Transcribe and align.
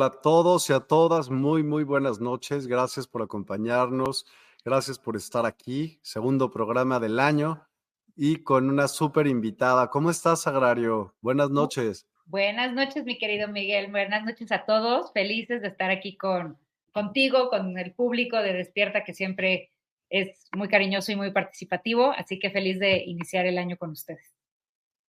Hola 0.00 0.06
a 0.06 0.22
todos 0.22 0.70
y 0.70 0.72
a 0.72 0.80
todas, 0.80 1.28
muy, 1.28 1.62
muy 1.62 1.84
buenas 1.84 2.20
noches. 2.20 2.66
Gracias 2.66 3.06
por 3.06 3.20
acompañarnos, 3.20 4.24
gracias 4.64 4.98
por 4.98 5.14
estar 5.14 5.44
aquí, 5.44 5.98
segundo 6.00 6.50
programa 6.50 6.98
del 6.98 7.20
año 7.20 7.68
y 8.16 8.36
con 8.36 8.70
una 8.70 8.88
súper 8.88 9.26
invitada. 9.26 9.90
¿Cómo 9.90 10.10
estás, 10.10 10.46
Agrario? 10.46 11.14
Buenas 11.20 11.50
noches. 11.50 12.06
Buenas 12.24 12.72
noches, 12.72 13.04
mi 13.04 13.18
querido 13.18 13.48
Miguel. 13.48 13.90
Buenas 13.90 14.24
noches 14.24 14.50
a 14.52 14.64
todos. 14.64 15.12
Felices 15.12 15.60
de 15.60 15.68
estar 15.68 15.90
aquí 15.90 16.16
con, 16.16 16.56
contigo, 16.92 17.50
con 17.50 17.76
el 17.76 17.92
público 17.92 18.38
de 18.38 18.54
Despierta, 18.54 19.04
que 19.04 19.12
siempre 19.12 19.70
es 20.08 20.48
muy 20.56 20.68
cariñoso 20.68 21.12
y 21.12 21.16
muy 21.16 21.30
participativo. 21.30 22.10
Así 22.12 22.38
que 22.38 22.48
feliz 22.48 22.80
de 22.80 23.04
iniciar 23.04 23.44
el 23.44 23.58
año 23.58 23.76
con 23.76 23.90
ustedes. 23.90 24.34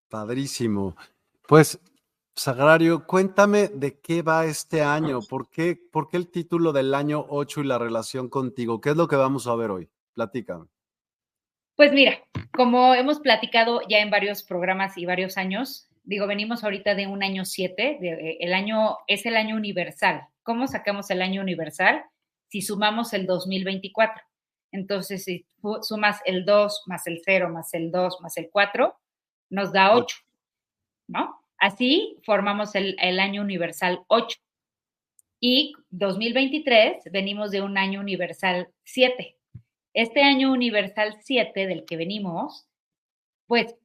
Padrísimo. 0.09 0.97
Pues 1.47 1.79
Sagrario, 2.41 3.05
cuéntame 3.05 3.67
de 3.67 3.99
qué 3.99 4.23
va 4.23 4.45
este 4.45 4.81
año, 4.81 5.19
¿Por 5.21 5.51
qué, 5.51 5.75
¿por 5.75 6.09
qué, 6.09 6.17
el 6.17 6.31
título 6.31 6.73
del 6.73 6.95
año 6.95 7.23
8 7.29 7.61
y 7.61 7.65
la 7.65 7.77
relación 7.77 8.29
contigo? 8.29 8.81
¿Qué 8.81 8.89
es 8.89 8.95
lo 8.95 9.07
que 9.07 9.15
vamos 9.15 9.45
a 9.45 9.53
ver 9.53 9.69
hoy? 9.69 9.87
Platícame. 10.15 10.65
Pues 11.75 11.93
mira, 11.93 12.17
como 12.51 12.95
hemos 12.95 13.19
platicado 13.19 13.81
ya 13.87 13.99
en 13.99 14.09
varios 14.09 14.41
programas 14.41 14.97
y 14.97 15.05
varios 15.05 15.37
años, 15.37 15.87
digo, 16.01 16.25
venimos 16.25 16.63
ahorita 16.63 16.95
de 16.95 17.05
un 17.05 17.21
año 17.21 17.45
7, 17.45 17.99
eh, 18.01 18.37
el 18.39 18.55
año 18.55 18.97
es 19.05 19.27
el 19.27 19.35
año 19.35 19.55
universal. 19.55 20.23
¿Cómo 20.41 20.65
sacamos 20.65 21.11
el 21.11 21.21
año 21.21 21.43
universal? 21.43 22.03
Si 22.47 22.63
sumamos 22.63 23.13
el 23.13 23.27
2024. 23.27 24.19
Entonces, 24.71 25.25
si 25.25 25.45
sumas 25.83 26.19
el 26.25 26.43
2 26.45 26.85
más 26.87 27.05
el 27.05 27.21
0 27.23 27.49
más 27.49 27.71
el 27.75 27.91
2 27.91 28.19
más 28.19 28.35
el 28.37 28.49
4, 28.51 28.97
nos 29.51 29.71
da 29.71 29.95
8, 29.95 30.17
¿no? 31.07 31.40
Así 31.61 32.17
formamos 32.23 32.73
el, 32.73 33.19
año 33.19 33.43
universal 33.43 33.99
8. 34.07 34.39
Y 35.39 35.73
2023 35.91 37.03
venimos 37.11 37.51
de 37.51 37.61
un 37.61 37.77
año 37.77 37.99
universal 37.99 38.69
7. 38.83 39.37
Este 39.93 40.23
año 40.23 40.51
universal 40.51 41.17
7 41.21 41.67
del 41.67 41.85
que 41.85 41.97
venimos, 41.97 42.65
pues 43.45 43.75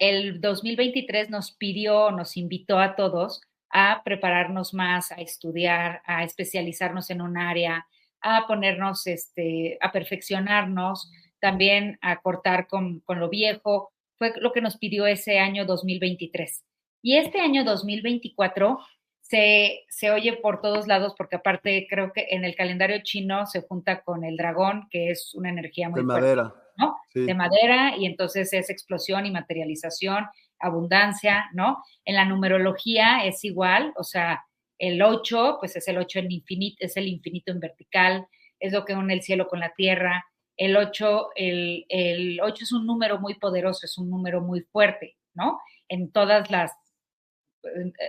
el 0.00 0.40
2023 0.40 1.30
nos 1.30 1.52
pidió, 1.52 2.10
nos 2.10 2.36
invitó 2.36 2.80
a 2.80 2.96
todos 2.96 3.42
a 3.70 4.02
prepararnos 4.02 4.74
más, 4.74 5.12
a 5.12 5.20
estudiar, 5.20 6.02
a 6.06 6.24
especializarnos 6.24 7.10
en 7.10 7.20
un 7.22 7.38
área, 7.38 7.86
a 8.22 8.48
ponernos, 8.48 9.06
este, 9.06 9.78
a 9.80 9.92
perfeccionarnos, 9.92 11.12
también 11.38 11.96
a 12.02 12.20
cortar 12.22 12.66
con, 12.66 12.98
con 13.00 13.20
lo 13.20 13.28
viejo. 13.28 13.92
Fue 14.18 14.32
lo 14.40 14.50
que 14.52 14.62
nos 14.62 14.78
pidió 14.78 15.06
ese 15.06 15.38
año 15.38 15.64
2023. 15.64 16.64
Y 17.02 17.16
este 17.16 17.40
año 17.40 17.64
2024 17.64 18.78
se, 19.20 19.84
se, 19.88 20.10
oye 20.10 20.34
por 20.34 20.60
todos 20.60 20.86
lados 20.86 21.14
porque 21.16 21.36
aparte 21.36 21.86
creo 21.88 22.12
que 22.12 22.26
en 22.30 22.44
el 22.44 22.56
calendario 22.56 23.00
chino 23.02 23.46
se 23.46 23.62
junta 23.62 24.02
con 24.02 24.24
el 24.24 24.36
dragón, 24.36 24.88
que 24.90 25.10
es 25.10 25.34
una 25.34 25.50
energía 25.50 25.88
muy 25.88 26.00
de 26.00 26.06
madera. 26.06 26.54
¿no? 26.76 26.96
De 27.14 27.34
madera 27.34 27.96
y 27.96 28.06
entonces 28.06 28.52
es 28.52 28.70
explosión 28.70 29.26
y 29.26 29.30
materialización, 29.30 30.26
abundancia, 30.58 31.50
¿no? 31.52 31.82
En 32.04 32.16
la 32.16 32.24
numerología 32.24 33.24
es 33.24 33.44
igual, 33.44 33.92
o 33.96 34.04
sea, 34.04 34.44
el 34.78 35.02
8, 35.02 35.58
pues 35.60 35.76
es 35.76 35.86
el 35.88 35.98
8 35.98 36.20
en 36.20 36.32
infinito, 36.32 36.78
es 36.80 36.96
el 36.96 37.06
infinito 37.06 37.52
en 37.52 37.60
vertical, 37.60 38.26
es 38.58 38.72
lo 38.72 38.84
que 38.84 38.94
une 38.94 39.14
el 39.14 39.22
cielo 39.22 39.46
con 39.46 39.60
la 39.60 39.74
tierra. 39.74 40.24
El 40.56 40.76
8, 40.76 41.30
el, 41.36 41.86
el 41.88 42.40
8 42.42 42.64
es 42.64 42.72
un 42.72 42.86
número 42.86 43.18
muy 43.18 43.34
poderoso, 43.34 43.86
es 43.86 43.96
un 43.98 44.10
número 44.10 44.40
muy 44.40 44.62
fuerte, 44.62 45.16
¿no? 45.34 45.60
En 45.88 46.10
todas 46.12 46.50
las 46.50 46.72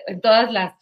en, 0.08 0.22
todas 0.22 0.52
las 0.52 0.74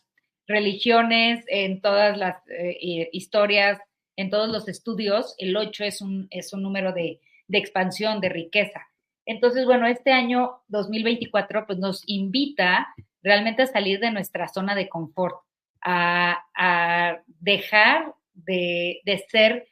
religiones, 0.47 1.45
en 1.47 1.81
todas 1.81 2.17
las 2.17 2.37
eh, 2.49 3.09
historias, 3.11 3.79
en 4.15 4.29
todos 4.29 4.49
los 4.49 4.67
estudios, 4.67 5.35
el 5.37 5.55
8 5.55 5.85
es 5.85 6.01
un, 6.01 6.27
es 6.29 6.51
un 6.51 6.61
número 6.61 6.91
de, 6.91 7.21
expansión, 7.47 8.19
de 8.19 8.29
riqueza. 8.29 8.85
Entonces, 9.25 9.65
bueno, 9.65 9.87
este 9.87 10.11
año 10.11 10.61
2024 10.67 11.65
pues 11.65 11.79
nos 11.79 12.03
invita 12.05 12.93
realmente 13.23 13.61
a 13.61 13.67
salir 13.67 13.99
de 13.99 14.11
nuestra 14.11 14.47
zona 14.47 14.75
de 14.75 14.89
confort, 14.89 15.37
a, 15.81 17.21
dejar 17.39 18.13
de, 18.33 18.99
de, 19.05 19.25
ser 19.29 19.67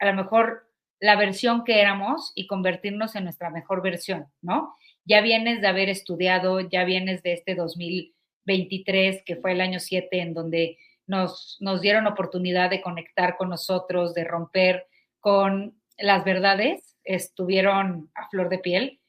a 0.00 0.06
lo 0.06 0.14
mejor 0.14 0.68
la 0.98 1.16
versión 1.16 1.64
que 1.64 1.80
éramos 1.80 2.32
y 2.34 2.46
convertirnos 2.46 3.14
en 3.14 3.24
nuestra 3.24 3.50
mejor 3.50 3.82
versión, 3.82 4.26
¿no? 4.42 4.74
Ya 5.04 5.20
vienes 5.20 5.60
de 5.60 5.68
haber 5.68 5.88
estudiado, 5.88 6.60
ya 6.60 6.84
vienes 6.84 7.22
de 7.22 7.34
este 7.34 7.54
2000 7.54 8.14
23, 8.44 9.22
que 9.24 9.36
fue 9.36 9.52
el 9.52 9.60
año 9.60 9.80
7, 9.80 10.20
en 10.20 10.34
donde 10.34 10.78
nos, 11.06 11.56
nos 11.60 11.80
dieron 11.80 12.06
oportunidad 12.06 12.70
de 12.70 12.80
conectar 12.80 13.36
con 13.36 13.50
nosotros, 13.50 14.14
de 14.14 14.24
romper 14.24 14.86
con 15.20 15.80
las 15.98 16.24
verdades, 16.24 16.96
estuvieron 17.04 18.10
a 18.14 18.28
flor 18.28 18.48
de 18.48 18.58
piel. 18.58 19.00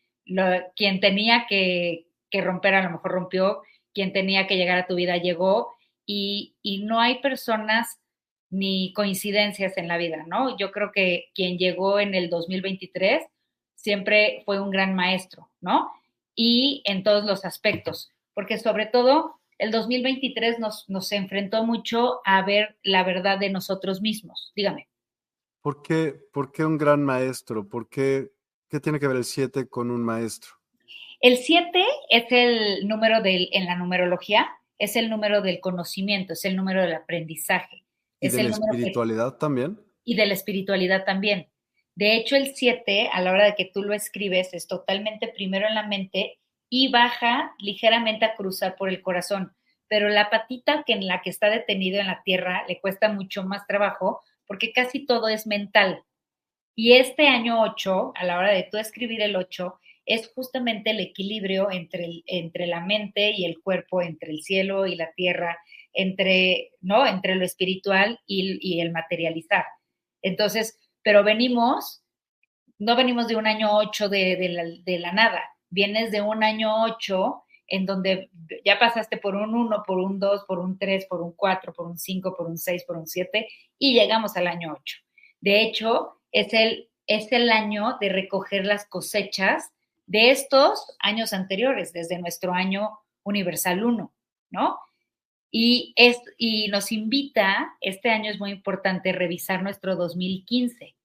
quien 0.76 1.00
tenía 1.00 1.46
que, 1.48 2.08
que, 2.30 2.42
romper 2.42 2.76
a 2.76 2.84
lo 2.84 2.92
mejor 2.92 3.12
rompió, 3.12 3.62
quien 3.94 4.12
tenía 4.14 4.48
que 4.48 4.58
llegar 4.58 4.78
a 4.78 4.88
tu 4.88 4.96
vida 4.96 5.18
llegó 5.18 5.74
y, 6.06 6.56
y 6.62 6.84
no 6.84 7.00
hay 7.00 7.20
personas 7.20 8.00
ni 8.50 8.94
coincidencias 8.94 9.78
en 9.78 9.88
la 9.88 9.98
vida, 9.98 10.24
¿no? 10.28 10.58
Yo 10.58 10.72
creo 10.72 10.92
que 10.92 11.30
quien 11.34 11.58
llegó 11.58 12.00
en 12.00 12.16
el 12.16 12.30
2023 12.30 13.24
siempre 13.76 14.44
fue 14.46 14.60
un 14.60 14.72
gran 14.72 14.96
maestro, 14.96 15.50
¿no? 15.62 15.92
Y 16.36 16.81
en 16.86 17.04
todos 17.04 17.26
los 17.26 17.46
aspectos, 17.46 18.12
porque 18.36 18.60
sobre 18.60 18.86
todo 18.86 19.40
el 19.58 19.72
2023 19.72 20.60
nos, 20.60 20.88
nos 20.90 21.12
enfrentó 21.12 21.64
mucho 21.66 22.20
a 22.26 22.44
ver 22.46 22.78
la 22.84 23.04
verdad 23.04 23.40
de 23.40 23.50
nosotros 23.50 24.02
mismos. 24.02 24.52
Dígame. 24.56 24.88
¿Por 25.62 25.82
qué, 25.82 26.14
por 26.32 26.52
qué 26.52 26.64
un 26.64 26.78
gran 26.78 27.04
maestro? 27.04 27.68
¿Por 27.68 27.90
qué, 27.90 28.30
qué 28.70 28.80
tiene 28.80 29.00
que 29.00 29.08
ver 29.08 29.18
el 29.18 29.24
7 29.26 29.68
con 29.68 29.90
un 29.90 30.04
maestro? 30.04 30.52
El 31.22 31.38
7 31.38 31.84
es 32.10 32.26
el 32.30 32.88
número 32.88 33.22
del, 33.22 33.50
en 33.52 33.66
la 33.66 33.76
numerología, 33.76 34.48
es 34.78 34.96
el 34.96 35.10
número 35.10 35.42
del 35.42 35.60
conocimiento, 35.62 36.34
es 36.34 36.46
el 36.46 36.56
número 36.56 36.81
del 36.81 36.94
aprendizaje. 36.94 37.84
¿Y 38.20 38.28
es 38.28 38.34
de 38.34 38.42
el 38.42 38.52
la 38.52 38.58
que- 38.58 38.64
espiritualidad 38.78 39.38
también? 39.38 39.80
y 40.04 40.16
de 40.16 40.26
la 40.28 40.34
espiritualidad 40.36 41.04
también. 41.04 41.50
De 41.96 42.16
hecho, 42.18 42.36
el 42.36 42.54
7, 42.56 43.10
a 43.12 43.22
la 43.22 43.31
hora 43.31 43.46
de 43.46 43.56
que 43.56 43.72
tú 43.74 43.81
lo 43.81 43.94
escribes, 43.96 44.54
es 44.54 44.68
totalmente 44.68 45.30
primero 45.30 45.66
en 45.68 45.74
la 45.74 45.88
mente 45.88 46.38
y 46.77 46.89
baja 46.89 47.56
ligeramente 47.57 48.25
a 48.25 48.36
cruzar 48.36 48.75
por 48.75 48.89
el 48.89 49.01
corazón. 49.01 49.56
Pero 49.88 50.10
la 50.10 50.30
patita 50.30 50.83
que 50.86 50.92
en 50.92 51.07
la 51.07 51.22
que 51.22 51.30
está 51.30 51.50
detenido 51.50 52.01
en 52.01 52.07
la 52.07 52.22
tierra 52.24 52.66
le 52.68 52.81
cuesta 52.81 53.07
mucho 53.07 53.45
más 53.45 53.66
trabajo 53.66 54.22
porque 54.45 54.74
casi 54.74 55.06
todo 55.06 55.30
es 55.30 55.48
mental. 55.48 56.04
Y 56.75 56.92
este 56.92 57.30
año 57.30 57.62
8, 57.62 58.12
a 58.13 58.25
la 58.25 58.38
hora 58.38 58.51
de 58.51 58.68
tú 58.69 58.77
escribir 58.77 59.22
el 59.22 59.38
8, 59.38 59.80
es 60.06 60.30
justamente 60.36 60.89
el 60.89 61.00
equilibrio 61.00 61.72
entre, 61.72 62.24
entre 62.25 62.68
la 62.68 62.81
mente 62.81 63.31
y 63.31 63.45
el 63.45 63.62
cuerpo, 63.62 64.01
entre 64.01 64.31
el 64.31 64.44
cielo 64.44 64.86
y 64.86 64.95
la 64.95 65.13
tierra, 65.13 65.57
entre, 65.94 66.71
¿no? 66.81 67.07
entre 67.07 67.36
lo 67.36 67.45
espiritual 67.45 68.19
y, 68.28 68.81
el 68.81 68.92
materializar. 68.92 69.63
Entonces, 70.21 70.78
pero 71.04 71.24
venimos, 71.24 72.04
no 72.80 72.98
venimos 72.98 73.30
de 73.30 73.38
un 73.38 73.48
año 73.48 73.78
8 73.78 74.10
de, 74.10 74.81
de 74.83 75.00
la 75.00 75.13
nada, 75.13 75.55
vienes 75.70 76.12
de 76.12 76.22
un 76.22 76.44
año 76.44 76.84
8 76.84 77.44
en 77.68 77.86
donde 77.86 78.30
ya 78.64 78.78
pasaste 78.78 79.18
por 79.18 79.36
un 79.36 79.56
1, 79.56 79.84
por 79.86 80.00
un 80.00 80.20
2, 80.20 80.46
por 80.48 80.60
un 80.60 80.78
3, 80.78 81.06
por 81.08 81.22
un 81.22 81.34
4, 81.34 81.74
por 81.74 81.88
un 81.88 81.98
5, 81.98 82.36
por 82.36 82.48
un 82.48 82.58
6, 82.58 82.84
por 82.86 82.98
un 82.98 83.08
7 83.08 83.48
y 83.80 83.94
llegamos 83.94 84.38
al 84.38 84.48
año 84.48 84.76
8. 84.80 84.98
De 85.42 85.62
hecho, 85.62 86.22
es 86.32 86.54
el, 86.54 86.90
es 87.08 87.32
el 87.32 87.50
año 87.52 87.98
de 88.00 88.10
recoger 88.10 88.66
las 88.66 88.86
cosechas 88.88 89.72
de 90.06 90.30
estos 90.32 90.96
años 91.00 91.34
anteriores, 91.34 91.92
desde 91.92 92.20
nuestro 92.20 92.54
año 92.54 93.00
universal 93.24 93.84
1, 93.84 94.14
¿no? 94.52 94.80
Y, 95.50 95.94
es, 95.96 96.20
y 96.38 96.68
nos 96.68 96.92
invita, 96.92 97.76
este 97.80 98.10
año 98.10 98.30
es 98.30 98.40
muy 98.40 98.52
importante, 98.52 99.14
revisar 99.14 99.64
nuestro 99.64 99.96
2015. 99.96 100.96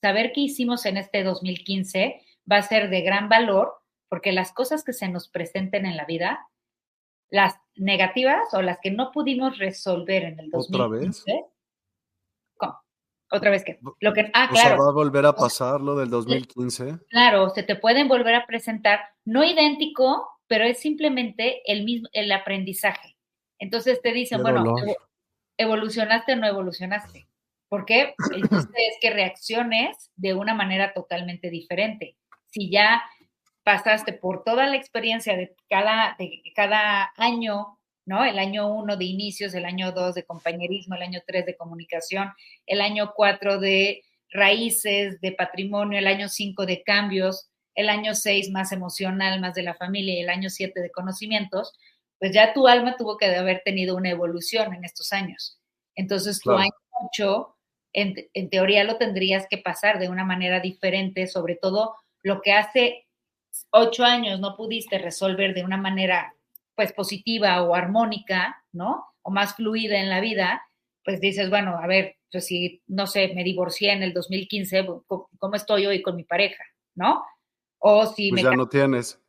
Saber 0.00 0.32
qué 0.32 0.40
hicimos 0.40 0.86
en 0.86 0.96
este 0.96 1.22
2015 1.22 2.22
va 2.50 2.58
a 2.58 2.62
ser 2.62 2.90
de 2.90 3.02
gran 3.02 3.28
valor 3.28 3.74
porque 4.08 4.32
las 4.32 4.52
cosas 4.52 4.84
que 4.84 4.92
se 4.92 5.08
nos 5.08 5.28
presenten 5.28 5.86
en 5.86 5.96
la 5.96 6.04
vida, 6.04 6.48
las 7.28 7.54
negativas 7.74 8.52
o 8.52 8.62
las 8.62 8.78
que 8.80 8.90
no 8.90 9.10
pudimos 9.10 9.58
resolver 9.58 10.24
en 10.24 10.40
el 10.40 10.50
2015. 10.50 10.72
¿Otra 10.74 10.88
vez? 10.88 11.24
¿Cómo? 12.56 12.80
¿Otra 13.32 13.50
vez 13.50 13.64
qué? 13.64 13.80
Lo 14.00 14.12
que, 14.12 14.30
ah, 14.32 14.48
O 14.50 14.54
sea, 14.54 14.64
claro. 14.66 14.84
¿va 14.84 14.90
a 14.90 14.94
volver 14.94 15.26
a 15.26 15.32
pasar 15.34 15.80
lo 15.80 15.96
del 15.96 16.08
2015? 16.10 16.98
Claro, 17.08 17.50
se 17.50 17.62
te 17.62 17.76
pueden 17.76 18.08
volver 18.08 18.34
a 18.36 18.46
presentar, 18.46 19.00
no 19.24 19.42
idéntico, 19.44 20.28
pero 20.46 20.64
es 20.64 20.78
simplemente 20.78 21.62
el 21.70 21.84
mismo, 21.84 22.08
el 22.12 22.30
aprendizaje. 22.30 23.16
Entonces 23.58 24.00
te 24.02 24.12
dicen, 24.12 24.42
bueno, 24.42 24.62
evolucionaste 25.56 26.34
o 26.34 26.36
no 26.36 26.46
evolucionaste. 26.46 27.28
¿Por 27.68 27.84
qué? 27.84 28.14
El 28.32 28.42
chiste 28.42 28.88
es 28.88 28.98
que 29.00 29.10
reacciones 29.10 30.12
de 30.14 30.34
una 30.34 30.54
manera 30.54 30.92
totalmente 30.92 31.50
diferente. 31.50 32.16
Si 32.56 32.70
ya 32.70 33.02
pasaste 33.64 34.14
por 34.14 34.44
toda 34.44 34.66
la 34.66 34.76
experiencia 34.76 35.36
de 35.36 35.54
cada, 35.68 36.16
de 36.18 36.40
cada 36.54 37.12
año, 37.18 37.78
¿no? 38.06 38.24
El 38.24 38.38
año 38.38 38.72
uno 38.72 38.96
de 38.96 39.04
inicios, 39.04 39.52
el 39.52 39.66
año 39.66 39.92
dos 39.92 40.14
de 40.14 40.24
compañerismo, 40.24 40.94
el 40.94 41.02
año 41.02 41.20
tres 41.26 41.44
de 41.44 41.54
comunicación, 41.54 42.32
el 42.64 42.80
año 42.80 43.12
cuatro 43.14 43.58
de 43.58 44.02
raíces, 44.30 45.20
de 45.20 45.32
patrimonio, 45.32 45.98
el 45.98 46.06
año 46.06 46.30
cinco 46.30 46.64
de 46.64 46.82
cambios, 46.82 47.50
el 47.74 47.90
año 47.90 48.14
seis 48.14 48.50
más 48.50 48.72
emocional, 48.72 49.38
más 49.40 49.52
de 49.54 49.64
la 49.64 49.74
familia, 49.74 50.14
y 50.14 50.20
el 50.20 50.30
año 50.30 50.48
siete 50.48 50.80
de 50.80 50.90
conocimientos, 50.90 51.74
pues 52.18 52.32
ya 52.32 52.54
tu 52.54 52.68
alma 52.68 52.96
tuvo 52.96 53.18
que 53.18 53.26
haber 53.26 53.60
tenido 53.66 53.96
una 53.96 54.08
evolución 54.08 54.72
en 54.72 54.84
estos 54.84 55.12
años. 55.12 55.58
Entonces, 55.94 56.38
tu 56.40 56.48
Claro. 56.50 56.62
año 56.62 56.72
ocho, 57.02 57.56
en, 57.92 58.14
en 58.32 58.48
teoría 58.48 58.84
lo 58.84 58.96
tendrías 58.96 59.46
que 59.50 59.58
pasar 59.58 59.98
de 59.98 60.08
una 60.08 60.24
manera 60.24 60.60
diferente, 60.60 61.26
sobre 61.26 61.56
todo 61.56 61.96
lo 62.26 62.42
que 62.42 62.52
hace 62.52 63.06
ocho 63.70 64.04
años 64.04 64.40
no 64.40 64.56
pudiste 64.56 64.98
resolver 64.98 65.54
de 65.54 65.62
una 65.62 65.76
manera 65.76 66.34
pues 66.74 66.92
positiva 66.92 67.62
o 67.62 67.72
armónica, 67.72 68.64
¿no? 68.72 69.06
O 69.22 69.30
más 69.30 69.54
fluida 69.54 70.00
en 70.00 70.10
la 70.10 70.20
vida, 70.20 70.60
pues 71.04 71.20
dices, 71.20 71.50
bueno, 71.50 71.78
a 71.78 71.86
ver, 71.86 72.16
pues 72.32 72.46
si, 72.46 72.82
no 72.88 73.06
sé, 73.06 73.28
me 73.28 73.44
divorcié 73.44 73.92
en 73.92 74.02
el 74.02 74.12
2015, 74.12 74.86
¿cómo 75.06 75.54
estoy 75.54 75.86
hoy 75.86 76.02
con 76.02 76.16
mi 76.16 76.24
pareja, 76.24 76.64
¿no? 76.96 77.22
O 77.78 78.06
si 78.06 78.30
Pues 78.30 78.42
me... 78.42 78.50
ya 78.50 78.56
no 78.56 78.68
tienes. 78.68 79.20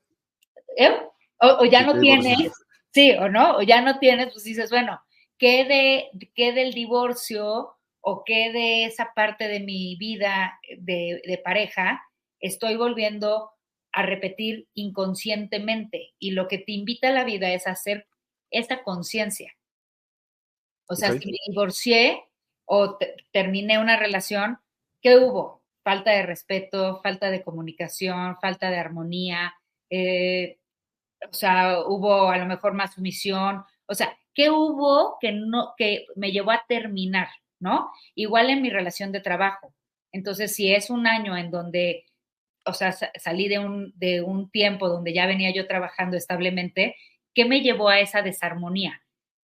¿eh? 0.76 0.98
O, 1.40 1.48
o 1.60 1.66
ya 1.66 1.84
no 1.84 2.00
tienes, 2.00 2.52
sí, 2.92 3.12
o 3.12 3.30
no, 3.30 3.58
o 3.58 3.62
ya 3.62 3.80
no 3.82 4.00
tienes, 4.00 4.34
pues 4.34 4.44
dices, 4.44 4.72
bueno, 4.72 5.00
¿qué, 5.38 5.66
de, 5.66 6.30
qué 6.34 6.52
del 6.52 6.74
divorcio 6.74 7.76
o 8.02 8.24
qué 8.26 8.52
de 8.52 8.86
esa 8.86 9.14
parte 9.14 9.48
de 9.48 9.60
mi 9.60 9.96
vida 9.98 10.60
de, 10.80 11.22
de 11.24 11.38
pareja 11.38 12.02
estoy 12.40 12.76
volviendo 12.76 13.52
a 13.92 14.04
repetir 14.04 14.68
inconscientemente? 14.74 16.14
Y 16.20 16.32
lo 16.32 16.48
que 16.48 16.58
te 16.60 16.72
invita 16.72 17.10
a 17.10 17.14
la 17.14 17.24
vida 17.24 17.52
es 17.52 17.68
hacer 17.68 18.08
esa 18.52 18.84
conciencia. 18.84 19.54
O 20.88 20.96
sea, 20.96 21.12
si 21.20 21.26
me 21.32 21.38
divorcié 21.48 22.24
o 22.66 22.98
te- 22.98 23.16
terminé 23.32 23.80
una 23.80 23.98
relación, 23.98 24.60
¿qué 25.02 25.18
hubo? 25.18 25.64
Falta 25.84 26.12
de 26.12 26.24
respeto, 26.24 27.02
falta 27.02 27.30
de 27.30 27.44
comunicación, 27.44 28.38
falta 28.40 28.70
de 28.70 28.78
armonía, 28.78 29.54
eh, 29.90 30.60
o 31.30 31.34
sea, 31.34 31.80
hubo 31.82 32.30
a 32.30 32.38
lo 32.38 32.46
mejor 32.46 32.74
más 32.74 32.94
sumisión, 32.94 33.64
o 33.88 33.96
sea, 33.96 34.18
¿qué 34.34 34.50
hubo 34.50 35.18
que 35.20 35.32
no, 35.32 35.74
que 35.78 36.06
me 36.16 36.32
llevó 36.32 36.52
a 36.52 36.64
terminar, 36.68 37.30
¿no? 37.60 37.92
Igual 38.16 38.50
en 38.50 38.62
mi 38.62 38.70
relación 38.70 39.12
de 39.12 39.22
trabajo. 39.22 39.74
Entonces, 40.12 40.56
si 40.56 40.74
es 40.74 40.90
un 40.90 41.08
año 41.08 41.36
en 41.38 41.52
donde, 41.52 42.06
o 42.68 42.74
sea, 42.74 42.92
sa- 42.92 43.12
salí 43.16 43.48
de 43.48 43.60
un, 43.60 43.94
de 43.98 44.22
un 44.22 44.50
tiempo 44.52 44.90
donde 44.90 45.14
ya 45.14 45.26
venía 45.26 45.52
yo 45.54 45.68
trabajando 45.68 46.18
establemente, 46.18 46.96
¿qué 47.34 47.46
me 47.46 47.62
llevó 47.62 47.90
a 47.90 48.00
esa 48.00 48.22
desarmonía? 48.22 49.02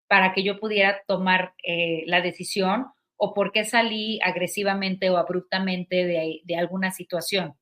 Para 0.08 0.34
que 0.34 0.44
yo 0.44 0.60
pudiera 0.60 1.02
tomar 1.08 1.54
eh, 1.64 2.04
la 2.08 2.22
decisión 2.22 2.88
o 3.18 3.34
por 3.34 3.52
qué 3.52 3.66
salí 3.66 4.20
agresivamente 4.24 5.10
o 5.10 5.18
abruptamente 5.18 6.06
de, 6.06 6.42
de 6.44 6.56
alguna 6.56 6.92
situación. 6.92 7.56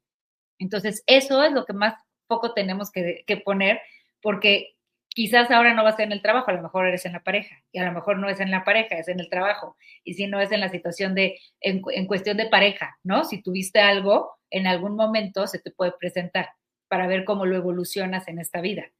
Entonces, 0.59 1.03
eso 1.07 1.43
es 1.43 1.51
lo 1.51 1.65
que 1.65 1.73
más 1.73 1.95
poco 2.27 2.53
tenemos 2.53 2.91
que, 2.91 3.23
que 3.27 3.37
poner, 3.37 3.81
porque 4.21 4.74
quizás 5.15 5.49
ahora 5.49 5.73
no 5.73 5.83
va 5.83 5.91
a 5.91 5.95
ser 5.95 6.05
en 6.05 6.11
el 6.11 6.21
trabajo, 6.21 6.51
a 6.51 6.53
lo 6.53 6.61
mejor 6.61 6.87
eres 6.87 7.05
en 7.05 7.13
la 7.13 7.23
pareja, 7.23 7.55
y 7.71 7.79
a 7.79 7.85
lo 7.85 7.93
mejor 7.93 8.19
no 8.19 8.29
es 8.29 8.41
en 8.41 8.51
la 8.51 8.65
pareja, 8.65 8.97
es 8.97 9.07
en 9.07 9.21
el 9.21 9.29
trabajo, 9.29 9.77
y 10.03 10.13
si 10.13 10.27
no 10.27 10.41
es 10.41 10.51
en 10.51 10.59
la 10.59 10.69
situación 10.69 11.15
de, 11.15 11.39
en, 11.61 11.81
en 11.91 12.05
cuestión 12.05 12.35
de 12.37 12.47
pareja, 12.47 12.99
¿no? 13.01 13.23
Si 13.23 13.41
tuviste 13.41 13.79
algo, 13.79 14.37
en 14.51 14.67
algún 14.67 14.95
momento 14.95 15.47
se 15.47 15.59
te 15.59 15.71
puede 15.71 15.93
presentar 15.97 16.49
para 16.89 17.07
ver 17.07 17.23
cómo 17.23 17.45
lo 17.45 17.55
evolucionas 17.55 18.27
en 18.27 18.39
esta 18.39 18.61
vida. 18.61 18.91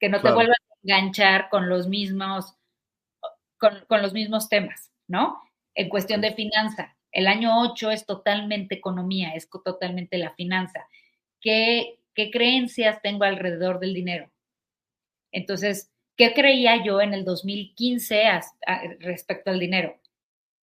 Que 0.00 0.08
no 0.08 0.20
te 0.20 0.32
vuelvas 0.32 0.56
a 0.58 0.74
enganchar 0.82 1.48
con 1.50 1.68
los 1.68 1.88
mismos, 1.88 2.56
con, 3.58 3.84
con 3.86 4.02
los 4.02 4.14
mismos 4.14 4.48
temas, 4.48 4.90
¿no? 5.06 5.40
En 5.74 5.88
cuestión 5.90 6.22
de 6.22 6.34
finanza, 6.34 6.96
el 7.12 7.26
año 7.26 7.60
8 7.60 7.90
es 7.90 8.06
totalmente 8.06 8.74
economía, 8.74 9.34
es 9.34 9.48
totalmente 9.50 10.16
la 10.16 10.34
finanza. 10.34 10.88
¿Qué, 11.40 11.98
¿Qué 12.14 12.30
creencias 12.30 13.02
tengo 13.02 13.24
alrededor 13.24 13.78
del 13.78 13.92
dinero? 13.92 14.31
Entonces, 15.32 15.90
¿qué 16.16 16.34
creía 16.34 16.84
yo 16.84 17.00
en 17.00 17.14
el 17.14 17.24
2015 17.24 18.26
as- 18.26 18.54
a- 18.66 18.82
respecto 19.00 19.50
al 19.50 19.58
dinero? 19.60 20.00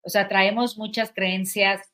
O 0.02 0.10
sea, 0.10 0.28
traemos 0.28 0.78
muchas 0.78 1.12
creencias 1.12 1.92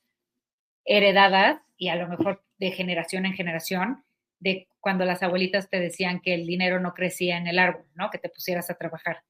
heredadas 0.84 1.60
y 1.76 1.88
a 1.88 1.96
lo 1.96 2.08
mejor 2.08 2.44
de 2.58 2.70
generación 2.72 3.26
en 3.26 3.34
generación, 3.34 4.04
de 4.40 4.68
cuando 4.80 5.04
las 5.04 5.22
abuelitas 5.22 5.70
te 5.70 5.78
decían 5.80 6.20
que 6.20 6.34
el 6.34 6.46
dinero 6.46 6.80
no 6.80 6.94
crecía 6.94 7.36
en 7.36 7.46
el 7.46 7.58
árbol, 7.58 7.86
¿no? 7.94 8.10
Que 8.10 8.18
te 8.18 8.28
pusieras 8.28 8.70
a 8.70 8.74
trabajar 8.74 9.22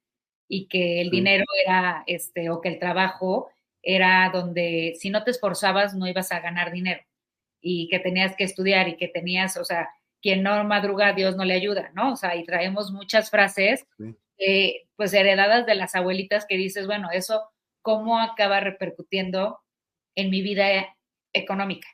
y 0.49 0.68
que 0.68 1.00
el 1.00 1.11
Sí. 1.11 1.16
dinero 1.16 1.44
era, 1.66 2.04
este, 2.06 2.50
o 2.50 2.61
que 2.61 2.68
el 2.70 2.78
trabajo 2.78 3.50
era 3.82 4.30
donde 4.32 4.94
si 4.99 5.11
no 5.11 5.25
te 5.25 5.30
esforzabas 5.32 5.94
no 5.94 6.06
ibas 6.08 6.32
a 6.32 6.40
ganar 6.40 6.72
dinero 6.72 7.02
y 7.61 7.88
que 7.88 7.99
tenías 8.00 8.37
que 8.37 8.44
estudiar 8.44 8.88
y 8.88 8.96
que 8.96 9.08
tenías, 9.08 9.56
o 9.56 9.64
sea, 9.64 9.90
quien 10.22 10.42
no 10.42 10.62
madruga 10.64 11.12
Dios 11.12 11.36
no 11.36 11.44
le 11.44 11.54
ayuda, 11.54 11.90
¿no? 11.94 12.12
O 12.12 12.16
sea, 12.16 12.36
y 12.36 12.44
traemos 12.44 12.90
muchas 12.92 13.30
frases, 13.30 13.86
Sí. 13.98 14.14
eh, 14.38 14.82
pues 14.96 15.12
heredadas 15.14 15.66
de 15.66 15.74
las 15.74 15.94
abuelitas 15.94 16.46
que 16.46 16.56
dices, 16.56 16.86
bueno, 16.86 17.08
eso 17.12 17.42
cómo 17.82 18.20
acaba 18.20 18.60
repercutiendo 18.60 19.60
en 20.14 20.30
mi 20.30 20.42
vida 20.42 20.96
económica 21.32 21.88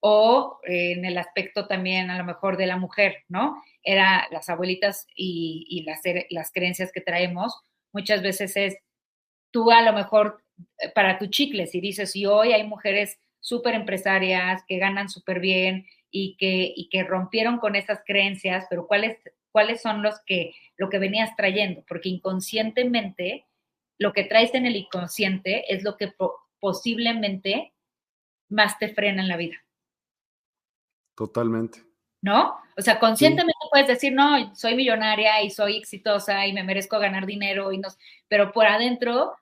o 0.00 0.58
en 0.64 1.04
el 1.04 1.18
aspecto 1.18 1.66
también 1.66 2.10
a 2.10 2.18
lo 2.18 2.24
mejor 2.24 2.56
de 2.56 2.66
la 2.66 2.76
mujer, 2.76 3.24
¿no? 3.28 3.62
Era 3.82 4.26
las 4.30 4.48
abuelitas 4.48 5.06
y, 5.16 5.84
las, 5.86 6.00
las 6.30 6.52
creencias 6.52 6.92
que 6.92 7.00
traemos, 7.00 7.60
muchas 7.92 8.22
veces 8.22 8.56
es 8.56 8.76
tú 9.50 9.70
a 9.70 9.82
lo 9.82 9.92
mejor 9.92 10.42
eh, 10.78 10.90
para 10.94 11.18
tu 11.18 11.26
chicle, 11.26 11.66
si 11.66 11.80
dices, 11.80 12.14
y 12.16 12.26
hoy 12.26 12.52
hay 12.52 12.64
mujeres 12.66 13.18
súper 13.40 13.74
empresarias 13.74 14.62
que 14.68 14.78
ganan 14.78 15.08
súper 15.08 15.40
bien 15.40 15.86
y 16.10 16.36
que, 16.36 16.72
y 16.74 16.88
que 16.88 17.04
rompieron 17.04 17.58
con 17.58 17.76
esas 17.76 18.00
creencias, 18.06 18.66
pero 18.70 18.86
¿cuáles, 18.86 19.18
cuáles 19.50 19.80
son 19.80 20.02
los 20.02 20.20
que, 20.26 20.54
lo 20.76 20.88
que 20.88 20.98
venías 20.98 21.34
trayendo? 21.36 21.84
Porque 21.88 22.08
inconscientemente, 22.08 23.46
lo 23.98 24.12
que 24.12 24.24
traes 24.24 24.54
en 24.54 24.66
el 24.66 24.76
inconsciente 24.76 25.72
es 25.72 25.82
lo 25.82 25.96
que 25.96 26.12
posiblemente 26.60 27.72
más 28.48 28.78
te 28.78 28.92
frena 28.94 29.22
en 29.22 29.28
la 29.28 29.36
vida. 29.36 29.56
Totalmente. 31.16 31.82
¿No? 32.22 32.56
O 32.76 32.82
sea, 32.82 32.98
conscientemente 32.98 33.58
puedes 33.70 33.86
decir, 33.86 34.12
no, 34.12 34.54
soy 34.54 34.74
millonaria 34.74 35.42
y 35.42 35.50
soy 35.50 35.76
exitosa 35.76 36.46
y 36.46 36.52
me 36.52 36.62
merezco 36.62 36.98
ganar 36.98 37.24
dinero, 37.24 37.72
y 37.72 37.78
no, 37.78 37.88
pero 38.28 38.52
por 38.52 38.66
adentro, 38.66 39.34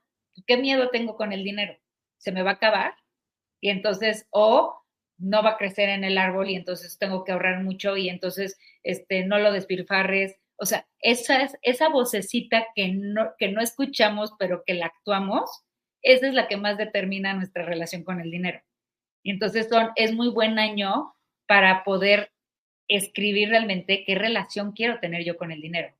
¿qué 0.46 0.56
miedo 0.56 0.88
tengo 0.90 1.16
con 1.16 1.32
el 1.32 1.42
dinero? 1.42 1.76
¿Se 2.18 2.30
me 2.30 2.42
va 2.42 2.50
a 2.50 2.54
acabar? 2.54 2.94
Y 3.60 3.70
entonces, 3.70 4.26
o 4.30 4.83
no 5.18 5.42
va 5.42 5.50
a 5.50 5.56
crecer 5.56 5.88
en 5.88 6.04
el 6.04 6.18
árbol 6.18 6.50
y 6.50 6.56
entonces 6.56 6.98
tengo 6.98 7.24
que 7.24 7.32
ahorrar 7.32 7.62
mucho 7.62 7.96
y 7.96 8.08
entonces 8.08 8.58
este, 8.82 9.24
no 9.24 9.38
lo 9.38 9.52
despilfarres. 9.52 10.36
O 10.56 10.66
sea, 10.66 10.86
esa, 11.00 11.42
es, 11.42 11.56
esa 11.62 11.88
vocecita 11.88 12.66
que 12.74 12.88
no, 12.88 13.32
que 13.38 13.48
no 13.48 13.60
escuchamos, 13.60 14.34
pero 14.38 14.62
que 14.64 14.74
la 14.74 14.86
actuamos, 14.86 15.64
esa 16.02 16.28
es 16.28 16.34
la 16.34 16.48
que 16.48 16.56
más 16.56 16.76
determina 16.78 17.34
nuestra 17.34 17.64
relación 17.64 18.04
con 18.04 18.20
el 18.20 18.30
dinero. 18.30 18.60
Y 19.22 19.30
entonces 19.30 19.68
son, 19.68 19.90
es 19.96 20.12
muy 20.12 20.28
buen 20.28 20.58
año 20.58 21.14
para 21.46 21.82
poder 21.84 22.30
escribir 22.88 23.48
realmente 23.48 24.04
qué 24.04 24.14
relación 24.14 24.72
quiero 24.72 25.00
tener 25.00 25.24
yo 25.24 25.36
con 25.36 25.50
el 25.50 25.60
dinero. 25.60 25.94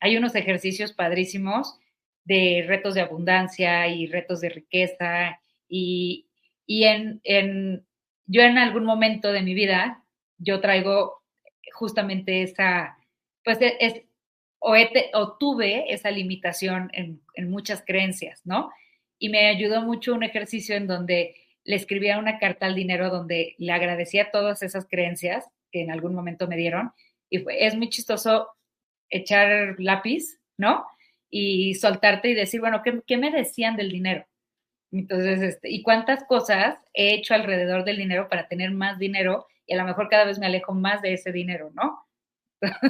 Hay 0.00 0.16
unos 0.16 0.34
ejercicios 0.34 0.92
padrísimos 0.92 1.78
de 2.24 2.64
retos 2.66 2.94
de 2.94 3.00
abundancia 3.00 3.88
y 3.88 4.06
retos 4.06 4.40
de 4.40 4.50
riqueza 4.50 5.40
y, 5.68 6.26
y 6.66 6.84
en, 6.84 7.20
en, 7.24 7.86
yo 8.26 8.42
en 8.42 8.58
algún 8.58 8.84
momento 8.84 9.32
de 9.32 9.42
mi 9.42 9.54
vida, 9.54 10.02
yo 10.38 10.60
traigo 10.60 11.22
justamente 11.72 12.42
esa, 12.42 12.96
pues 13.44 13.60
e, 13.60 13.76
es, 13.80 14.02
o, 14.60 15.36
tuve 15.38 15.92
esa 15.92 16.10
limitación 16.10 16.90
en, 16.92 17.20
en 17.34 17.50
muchas 17.50 17.82
creencias, 17.84 18.40
¿no? 18.44 18.70
Y 19.18 19.28
me 19.28 19.48
ayudó 19.48 19.82
mucho 19.82 20.14
un 20.14 20.22
ejercicio 20.22 20.76
en 20.76 20.86
donde 20.86 21.36
le 21.64 21.76
escribía 21.76 22.18
una 22.18 22.38
carta 22.38 22.66
al 22.66 22.74
dinero 22.74 23.10
donde 23.10 23.54
le 23.58 23.72
agradecía 23.72 24.30
todas 24.30 24.62
esas 24.62 24.86
creencias 24.86 25.46
que 25.70 25.82
en 25.82 25.90
algún 25.90 26.14
momento 26.14 26.46
me 26.46 26.56
dieron. 26.56 26.92
Y 27.30 27.38
fue, 27.38 27.66
es 27.66 27.74
muy 27.74 27.88
chistoso 27.88 28.48
echar 29.10 29.76
lápiz, 29.78 30.38
¿no? 30.56 30.84
Y 31.30 31.74
soltarte 31.74 32.30
y 32.30 32.34
decir, 32.34 32.60
bueno, 32.60 32.82
¿qué, 32.82 33.00
qué 33.06 33.16
me 33.16 33.30
decían 33.30 33.76
del 33.76 33.90
dinero? 33.90 34.26
Entonces, 34.98 35.42
este, 35.42 35.70
¿y 35.70 35.82
cuántas 35.82 36.22
cosas 36.24 36.78
he 36.94 37.14
hecho 37.14 37.34
alrededor 37.34 37.84
del 37.84 37.96
dinero 37.96 38.28
para 38.28 38.46
tener 38.46 38.70
más 38.70 38.96
dinero? 38.98 39.48
Y 39.66 39.74
a 39.74 39.76
lo 39.76 39.84
mejor 39.84 40.08
cada 40.08 40.24
vez 40.24 40.38
me 40.38 40.46
alejo 40.46 40.72
más 40.72 41.02
de 41.02 41.14
ese 41.14 41.32
dinero, 41.32 41.72
¿no? 41.74 42.06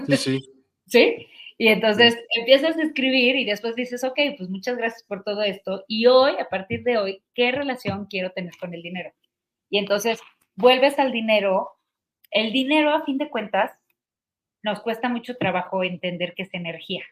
Sí, 0.07 0.17
sí. 0.17 0.41
¿Sí? 0.87 1.29
Y 1.57 1.69
entonces 1.69 2.19
empiezas 2.37 2.77
a 2.77 2.83
escribir 2.83 3.37
y 3.37 3.47
después 3.47 3.75
dices, 3.75 4.05
ok, 4.05 4.19
pues 4.37 4.51
muchas 4.51 4.77
gracias 4.77 5.03
por 5.05 5.25
todo 5.25 5.43
esto. 5.43 5.85
Y 5.89 6.05
hoy, 6.07 6.33
a 6.39 6.49
partir 6.51 6.83
de 6.83 6.99
hoy, 6.99 7.23
¿qué 7.33 7.53
relación 7.53 8.05
quiero 8.05 8.33
tener 8.33 8.53
con 8.61 8.75
el 8.75 8.83
dinero? 8.83 9.11
Y 9.71 9.79
entonces 9.79 10.21
vuelves 10.57 10.99
al 10.99 11.11
dinero. 11.11 11.71
El 12.31 12.53
dinero, 12.53 12.91
a 12.91 13.05
fin 13.07 13.17
de 13.17 13.31
cuentas, 13.31 13.73
nos 14.63 14.81
cuesta 14.81 15.09
mucho 15.09 15.37
trabajo 15.39 15.83
entender 15.85 16.35
que 16.35 16.43
es 16.43 16.53
energía. 16.53 17.05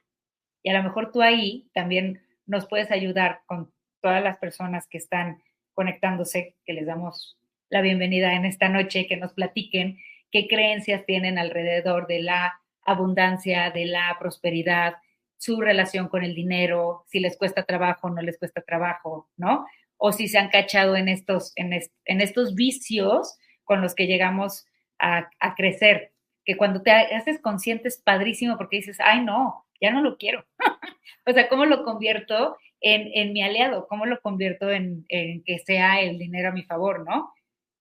Y 0.63 0.69
a 0.69 0.75
lo 0.75 0.83
mejor 0.83 1.13
tú 1.13 1.23
ahí 1.23 1.71
también 1.73 2.21
nos 2.45 2.67
puedes 2.67 2.91
ayudar 2.91 3.41
con 3.47 3.73
todas 4.03 4.23
las 4.23 4.37
personas 4.37 4.87
que 4.89 4.99
están 4.99 5.43
conectándose, 5.73 6.57
que 6.67 6.75
les 6.75 6.87
damos 6.87 7.39
la 7.71 7.81
bienvenida 7.81 8.35
en 8.35 8.45
esta 8.45 8.69
noche, 8.69 9.07
que 9.07 9.17
nos 9.17 9.33
platiquen 9.33 9.99
qué 10.31 10.49
creencias 10.49 11.07
tienen 11.07 11.39
alrededor 11.39 12.07
de 12.07 12.21
la 12.21 12.61
abundancia, 12.85 13.71
de 13.71 13.87
la 13.87 14.17
prosperidad, 14.19 14.95
su 15.39 15.61
relación 15.61 16.09
con 16.09 16.25
el 16.25 16.35
dinero, 16.35 17.05
si 17.07 17.21
les 17.21 17.39
cuesta 17.39 17.63
trabajo 17.63 18.11
no 18.11 18.21
les 18.23 18.39
cuesta 18.39 18.61
trabajo, 18.61 19.31
¿no? 19.37 19.67
O 19.97 20.13
si 20.13 20.29
se 20.29 20.39
han 20.39 20.51
cachado 20.51 20.97
en 20.97 21.09
estos, 21.09 21.53
en, 21.57 21.73
en 21.73 22.21
estos 22.21 22.55
vicios 22.55 23.39
con 23.65 23.81
los 23.81 23.95
que 23.95 24.07
llegamos 24.07 24.67
a, 24.99 25.31
a, 25.39 25.55
crecer, 25.55 26.13
que 26.45 26.57
cuando 26.57 26.83
te 26.83 26.91
haces 26.91 27.41
consciente 27.41 27.89
es 27.89 27.99
padrísimo 27.99 28.57
porque 28.57 28.77
dices, 28.79 28.99
ay, 29.01 29.25
no, 29.25 29.65
ya 29.81 29.93
no 29.93 30.03
lo 30.03 30.17
quiero. 30.17 30.45
o 31.27 31.33
sea, 31.33 31.49
¿cómo 31.49 31.67
lo 31.67 31.85
convierto 31.85 32.57
en, 32.83 33.11
en, 33.15 33.33
mi 33.33 33.43
aliado? 33.43 33.87
¿Cómo 33.89 34.07
lo 34.07 34.21
convierto 34.21 34.71
en, 34.71 35.07
en, 35.09 35.43
que 35.45 35.59
sea 35.61 36.01
el 36.01 36.19
dinero 36.19 36.51
a 36.51 36.53
mi 36.53 36.65
favor, 36.65 37.05
¿no? 37.05 37.33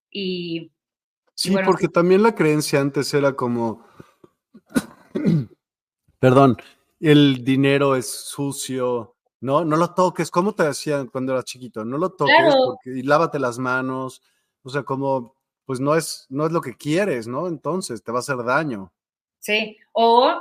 Y... 0.10 0.72
Sí, 1.34 1.56
porque 1.66 1.88
también 1.88 2.22
la 2.22 2.36
creencia 2.36 2.80
antes 2.80 3.14
era 3.14 3.34
como, 3.34 3.84
Perdón, 6.20 6.58
el 7.00 7.44
dinero 7.44 7.96
es 7.96 8.10
sucio, 8.10 9.16
¿no? 9.40 9.66
No 9.66 9.76
lo 9.76 9.94
toques, 9.94 10.30
¿cómo 10.30 10.54
te 10.54 10.64
decían 10.64 11.08
cuando 11.08 11.34
eras 11.34 11.46
chiquito? 11.46 11.84
No 11.84 11.98
lo 11.98 12.12
toques 12.12 12.56
porque, 12.66 13.00
y 13.00 13.04
lávate 13.04 13.40
las 13.40 13.58
manos, 13.58 14.22
o 14.62 14.70
sea, 14.70 14.84
como, 14.84 15.36
pues 15.66 15.80
no 15.80 15.96
es, 15.96 16.28
no 16.30 16.46
es 16.46 16.52
lo 16.52 16.62
que 16.62 16.76
quieres, 16.76 17.28
¿no? 17.28 17.48
Entonces 17.48 18.04
te 18.04 18.12
va 18.12 18.20
a 18.20 18.22
hacer 18.22 18.38
daño. 18.44 18.94
Sí, 19.40 19.78
o 19.94 20.40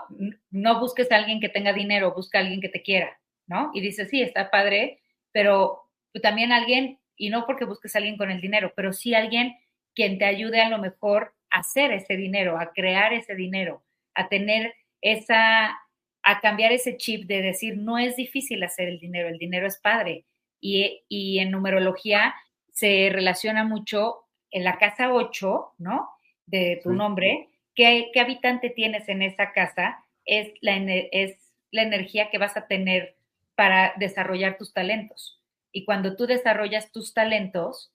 no 0.50 0.80
busques 0.80 1.10
a 1.10 1.16
alguien 1.16 1.40
que 1.40 1.48
tenga 1.48 1.72
dinero, 1.72 2.12
busca 2.14 2.38
a 2.38 2.42
alguien 2.42 2.60
que 2.60 2.68
te 2.68 2.82
quiera, 2.82 3.18
¿no? 3.50 3.72
Y 3.74 3.80
dices, 3.80 4.08
sí, 4.08 4.22
está 4.22 4.48
padre, 4.48 5.00
pero 5.32 5.82
también 6.22 6.52
alguien, 6.52 7.00
y 7.16 7.30
no 7.30 7.44
porque 7.46 7.64
busques 7.64 7.94
a 7.94 7.98
alguien 7.98 8.16
con 8.16 8.30
el 8.30 8.40
dinero, 8.40 8.72
pero 8.76 8.92
sí 8.92 9.12
alguien 9.12 9.56
quien 9.94 10.18
te 10.18 10.24
ayude 10.24 10.60
a 10.60 10.68
lo 10.68 10.78
mejor 10.78 11.34
a 11.50 11.58
hacer 11.58 11.90
ese 11.90 12.16
dinero, 12.16 12.58
a 12.58 12.72
crear 12.72 13.12
ese 13.12 13.34
dinero, 13.34 13.82
a 14.14 14.28
tener 14.28 14.72
esa, 15.00 15.76
a 16.22 16.40
cambiar 16.40 16.70
ese 16.70 16.96
chip 16.96 17.26
de 17.26 17.42
decir, 17.42 17.76
no 17.76 17.98
es 17.98 18.14
difícil 18.14 18.62
hacer 18.62 18.88
el 18.88 19.00
dinero, 19.00 19.28
el 19.28 19.38
dinero 19.38 19.66
es 19.66 19.78
padre. 19.78 20.26
Y, 20.60 21.02
y 21.08 21.40
en 21.40 21.50
numerología 21.50 22.34
se 22.72 23.10
relaciona 23.10 23.64
mucho 23.64 24.26
en 24.52 24.62
la 24.62 24.78
casa 24.78 25.12
8, 25.12 25.74
¿no? 25.78 26.08
De 26.46 26.80
tu 26.84 26.92
nombre, 26.92 27.48
¿qué, 27.74 28.10
¿qué, 28.12 28.20
habitante 28.20 28.70
tienes 28.70 29.08
en 29.08 29.22
esa 29.22 29.52
casa? 29.52 30.04
Es 30.24 30.52
la, 30.60 30.76
es 30.76 31.36
la 31.72 31.82
energía 31.82 32.30
que 32.30 32.38
vas 32.38 32.56
a 32.56 32.68
tener 32.68 33.16
para 33.60 33.92
desarrollar 33.98 34.56
tus 34.56 34.72
talentos. 34.72 35.38
Y 35.70 35.84
cuando 35.84 36.16
tú 36.16 36.26
desarrollas 36.26 36.92
tus 36.92 37.12
talentos, 37.12 37.92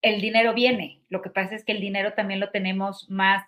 el 0.00 0.20
dinero 0.20 0.54
viene. 0.54 1.02
Lo 1.08 1.22
que 1.22 1.30
pasa 1.30 1.56
es 1.56 1.64
que 1.64 1.72
el 1.72 1.80
dinero 1.80 2.12
también 2.12 2.38
lo 2.38 2.52
tenemos 2.52 3.10
más 3.10 3.44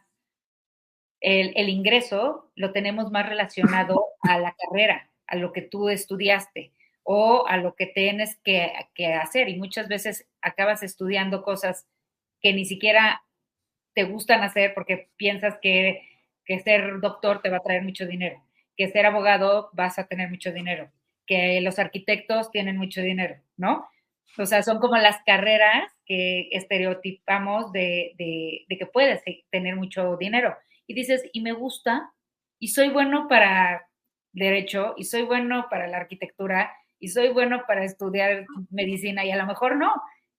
el, 1.20 1.68
ingreso 1.68 2.50
lo 2.56 2.72
tenemos 2.72 3.12
más 3.12 3.28
relacionado 3.28 4.04
a 4.22 4.40
la 4.40 4.56
carrera, 4.56 5.08
a 5.28 5.36
lo 5.36 5.52
que 5.52 5.62
tú 5.62 5.90
estudiaste 5.90 6.72
o 7.04 7.46
a 7.46 7.56
lo 7.56 7.76
que 7.76 7.86
tienes 7.86 8.40
que, 8.42 8.72
hacer. 9.14 9.48
Y 9.48 9.58
muchas 9.58 9.86
veces 9.86 10.26
acabas 10.42 10.82
estudiando 10.82 11.44
cosas 11.44 11.86
que 12.40 12.52
ni 12.52 12.64
siquiera 12.64 13.22
te 13.94 14.02
gustan 14.02 14.42
hacer 14.42 14.74
porque 14.74 15.08
piensas 15.16 15.56
que, 15.62 16.02
que 16.44 16.58
ser 16.58 16.98
doctor 16.98 17.42
te 17.42 17.48
va 17.48 17.58
a 17.58 17.62
traer 17.62 17.84
mucho 17.84 18.08
dinero, 18.08 18.42
que 18.80 18.88
ser 18.88 19.04
abogado 19.04 19.68
vas 19.74 19.98
a 19.98 20.06
tener 20.06 20.30
mucho 20.30 20.52
dinero, 20.52 20.90
que 21.26 21.60
los 21.60 21.78
arquitectos 21.78 22.50
tienen 22.50 22.78
mucho 22.78 23.02
dinero, 23.02 23.36
¿no? 23.58 23.86
O 24.38 24.46
sea, 24.46 24.62
son 24.62 24.78
como 24.78 24.96
las 24.96 25.18
carreras 25.26 25.92
que 26.06 26.48
estereotipamos 26.52 27.72
de, 27.72 28.14
de, 28.16 28.78
que 28.78 28.86
puedes 28.86 29.22
tener 29.50 29.76
mucho 29.76 30.16
dinero 30.16 30.56
y 30.86 30.94
dices, 30.94 31.22
y 31.34 31.42
me 31.42 31.52
gusta, 31.52 32.10
y 32.58 32.68
soy 32.68 32.88
bueno 32.88 33.28
para 33.28 33.86
derecho, 34.32 34.94
y 34.96 35.04
soy 35.04 35.24
bueno 35.24 35.66
para 35.68 35.86
la 35.86 35.98
arquitectura, 35.98 36.72
y 36.98 37.08
soy 37.08 37.28
bueno 37.28 37.64
para 37.66 37.84
estudiar 37.84 38.46
medicina, 38.70 39.26
y 39.26 39.30
a 39.30 39.36
lo 39.36 39.44
mejor 39.44 39.76
no. 39.76 39.92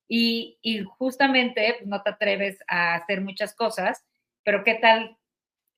Y, 0.08 0.58
y 0.64 0.84
justamente 0.98 1.76
pues, 1.78 1.88
no 1.88 2.02
te 2.02 2.10
atreves 2.10 2.58
a 2.68 2.96
hacer 2.96 3.22
muchas 3.22 3.54
cosas, 3.54 4.04
pero 4.44 4.64
¿qué 4.64 4.74
tal 4.74 5.16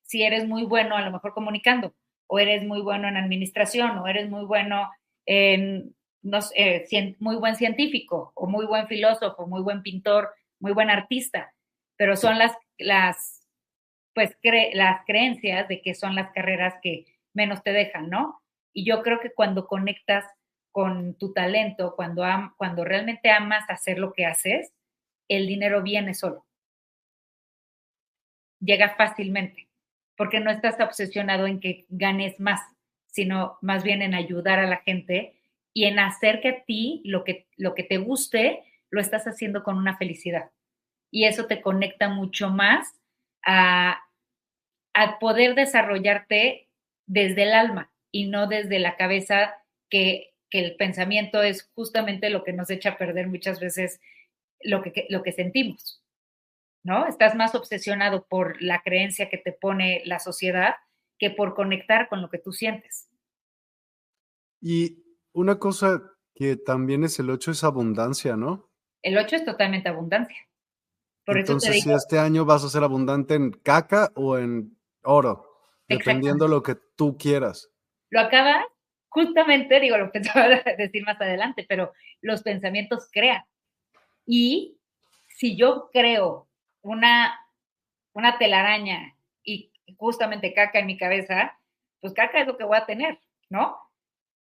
si 0.00 0.22
eres 0.22 0.48
muy 0.48 0.64
bueno 0.64 0.96
a 0.96 1.02
lo 1.02 1.10
mejor 1.10 1.34
comunicando? 1.34 1.94
O 2.34 2.38
eres 2.40 2.64
muy 2.64 2.80
bueno 2.80 3.06
en 3.06 3.16
administración, 3.16 3.96
o 3.98 4.08
eres 4.08 4.28
muy 4.28 4.44
bueno 4.44 4.90
en, 5.24 5.94
no 6.20 6.42
sé, 6.42 6.84
muy 7.20 7.36
buen 7.36 7.54
científico, 7.54 8.32
o 8.34 8.48
muy 8.48 8.66
buen 8.66 8.88
filósofo, 8.88 9.46
muy 9.46 9.62
buen 9.62 9.82
pintor, 9.82 10.34
muy 10.58 10.72
buen 10.72 10.90
artista, 10.90 11.54
pero 11.96 12.16
son 12.16 12.38
las, 12.38 12.52
las 12.76 13.46
pues 14.14 14.36
las 14.72 15.04
creencias 15.06 15.68
de 15.68 15.80
que 15.80 15.94
son 15.94 16.16
las 16.16 16.32
carreras 16.32 16.74
que 16.82 17.04
menos 17.34 17.62
te 17.62 17.72
dejan, 17.72 18.10
¿no? 18.10 18.42
Y 18.72 18.84
yo 18.84 19.02
creo 19.02 19.20
que 19.20 19.32
cuando 19.32 19.68
conectas 19.68 20.24
con 20.72 21.14
tu 21.14 21.32
talento, 21.32 21.94
cuando, 21.94 22.24
cuando 22.56 22.84
realmente 22.84 23.30
amas 23.30 23.70
hacer 23.70 24.00
lo 24.00 24.12
que 24.12 24.26
haces, 24.26 24.72
el 25.28 25.46
dinero 25.46 25.84
viene 25.84 26.14
solo. 26.14 26.44
Llega 28.58 28.96
fácilmente, 28.96 29.63
porque 30.16 30.40
no 30.40 30.50
estás 30.50 30.80
obsesionado 30.80 31.46
en 31.46 31.60
que 31.60 31.86
ganes 31.88 32.38
más, 32.40 32.60
sino 33.06 33.58
más 33.62 33.82
bien 33.82 34.02
en 34.02 34.14
ayudar 34.14 34.58
a 34.58 34.66
la 34.66 34.78
gente 34.78 35.34
y 35.72 35.84
en 35.84 35.98
hacer 35.98 36.40
que 36.40 36.48
a 36.48 36.64
ti 36.64 37.02
lo 37.04 37.24
que, 37.24 37.46
lo 37.56 37.74
que 37.74 37.82
te 37.82 37.98
guste, 37.98 38.62
lo 38.90 39.00
estás 39.00 39.24
haciendo 39.26 39.62
con 39.62 39.76
una 39.76 39.96
felicidad. 39.96 40.50
Y 41.10 41.24
eso 41.24 41.46
te 41.46 41.62
conecta 41.62 42.08
mucho 42.08 42.50
más 42.50 42.94
a, 43.44 44.00
poder 45.20 45.56
desarrollarte 45.56 46.68
desde 47.06 47.42
el 47.42 47.52
alma 47.52 47.90
y 48.12 48.26
no 48.26 48.46
desde 48.46 48.78
la 48.78 48.96
cabeza 48.96 49.56
que 49.90 50.34
que 50.54 50.60
el 50.60 50.76
pensamiento 50.76 51.42
es 51.42 51.68
justamente 51.74 52.30
lo 52.30 52.44
que 52.44 52.52
nos 52.52 52.70
echa 52.70 52.90
a 52.90 52.96
perder 52.96 53.26
muchas 53.26 53.58
veces 53.58 54.00
lo 54.60 54.82
que, 54.82 55.04
lo 55.08 55.24
que 55.24 55.32
sentimos, 55.32 56.00
¿no? 56.84 57.06
Estás 57.06 57.34
más 57.34 57.54
obsesionado 57.54 58.26
por 58.28 58.62
la 58.62 58.82
creencia 58.82 59.28
que 59.28 59.38
te 59.38 59.52
pone 59.52 60.02
la 60.04 60.20
sociedad 60.20 60.76
que 61.18 61.30
por 61.30 61.54
conectar 61.54 62.08
con 62.08 62.22
lo 62.22 62.28
que 62.28 62.38
tú 62.38 62.52
sientes. 62.52 63.10
Y 64.60 65.02
una 65.32 65.58
cosa 65.58 66.02
que 66.34 66.56
también 66.56 67.04
es 67.04 67.18
el 67.18 67.30
8 67.30 67.50
es 67.52 67.64
abundancia, 67.64 68.36
¿no? 68.36 68.70
El 69.02 69.18
8 69.18 69.36
es 69.36 69.44
totalmente 69.44 69.88
abundancia. 69.88 70.36
Entonces, 71.26 71.82
si 71.82 71.90
este 71.90 72.18
año 72.18 72.44
vas 72.44 72.64
a 72.64 72.68
ser 72.68 72.82
abundante 72.82 73.34
en 73.34 73.50
caca 73.50 74.10
o 74.14 74.36
en 74.36 74.76
oro, 75.02 75.48
dependiendo 75.88 76.48
lo 76.48 76.62
que 76.62 76.76
tú 76.96 77.16
quieras. 77.16 77.70
Lo 78.10 78.20
acabas 78.20 78.64
justamente, 79.08 79.80
digo, 79.80 79.96
lo 79.96 80.10
pensaba 80.12 80.48
decir 80.76 81.02
más 81.04 81.18
adelante, 81.20 81.64
pero 81.66 81.92
los 82.20 82.42
pensamientos 82.42 83.08
crean. 83.10 83.42
Y 84.26 84.78
si 85.28 85.56
yo 85.56 85.88
creo 85.92 86.48
una, 86.84 87.40
una 88.12 88.38
telaraña 88.38 89.16
y 89.42 89.72
justamente 89.96 90.54
caca 90.54 90.78
en 90.78 90.86
mi 90.86 90.96
cabeza, 90.96 91.58
pues 92.00 92.12
caca 92.12 92.40
es 92.40 92.46
lo 92.46 92.56
que 92.56 92.64
voy 92.64 92.76
a 92.76 92.86
tener, 92.86 93.18
¿no? 93.48 93.76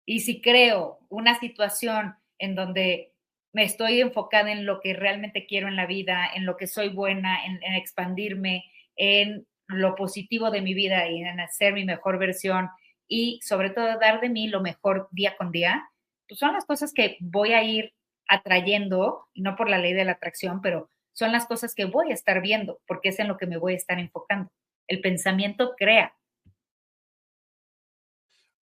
Y 0.06 0.22
si 0.22 0.42
creo 0.42 1.00
una 1.10 1.40
situación 1.40 2.16
en 2.40 2.56
donde 2.56 3.14
me 3.54 3.64
estoy 3.64 4.02
enfocada 4.02 4.52
en 4.52 4.66
lo 4.66 4.82
que 4.82 4.94
realmente 4.94 5.46
quiero 5.46 5.68
en 5.68 5.76
la 5.76 5.86
vida, 5.86 6.30
en 6.34 6.46
lo 6.46 6.58
que 6.58 6.68
soy 6.68 6.90
buena, 6.90 7.46
en, 7.46 7.64
en 7.64 7.76
expandirme, 7.76 8.66
en 8.96 9.48
lo 9.68 9.96
positivo 9.96 10.52
de 10.52 10.62
mi 10.62 10.74
vida 10.74 11.08
y 11.08 11.22
en 11.22 11.40
hacer 11.40 11.74
mi 11.74 11.86
mejor 11.86 12.18
versión 12.18 12.70
y 13.08 13.40
sobre 13.44 13.70
todo 13.70 14.00
dar 14.00 14.22
de 14.22 14.30
mí 14.30 14.48
lo 14.48 14.62
mejor 14.62 15.10
día 15.12 15.36
con 15.38 15.52
día, 15.52 15.90
pues 16.28 16.40
son 16.40 16.54
las 16.54 16.66
cosas 16.66 16.94
que 16.94 17.18
voy 17.20 17.54
a 17.54 17.64
ir 17.64 17.94
atrayendo, 18.28 19.28
no 19.36 19.56
por 19.56 19.70
la 19.70 19.78
ley 19.78 19.94
de 19.94 20.06
la 20.06 20.14
atracción, 20.14 20.62
pero 20.62 20.90
son 21.13 21.32
las 21.32 21.46
cosas 21.46 21.75
que 21.75 21.86
voy 21.86 22.12
a 22.12 22.13
estar 22.13 22.41
viendo, 22.41 22.80
porque 22.88 23.10
es 23.10 23.20
en 23.20 23.27
lo 23.27 23.38
que 23.38 23.48
me 23.48 23.58
voy 23.58 23.74
a 23.74 23.77
estar 23.77 24.00
enfocando. 24.00 24.50
El 24.88 25.01
pensamiento 25.01 25.74
crea. 25.77 26.13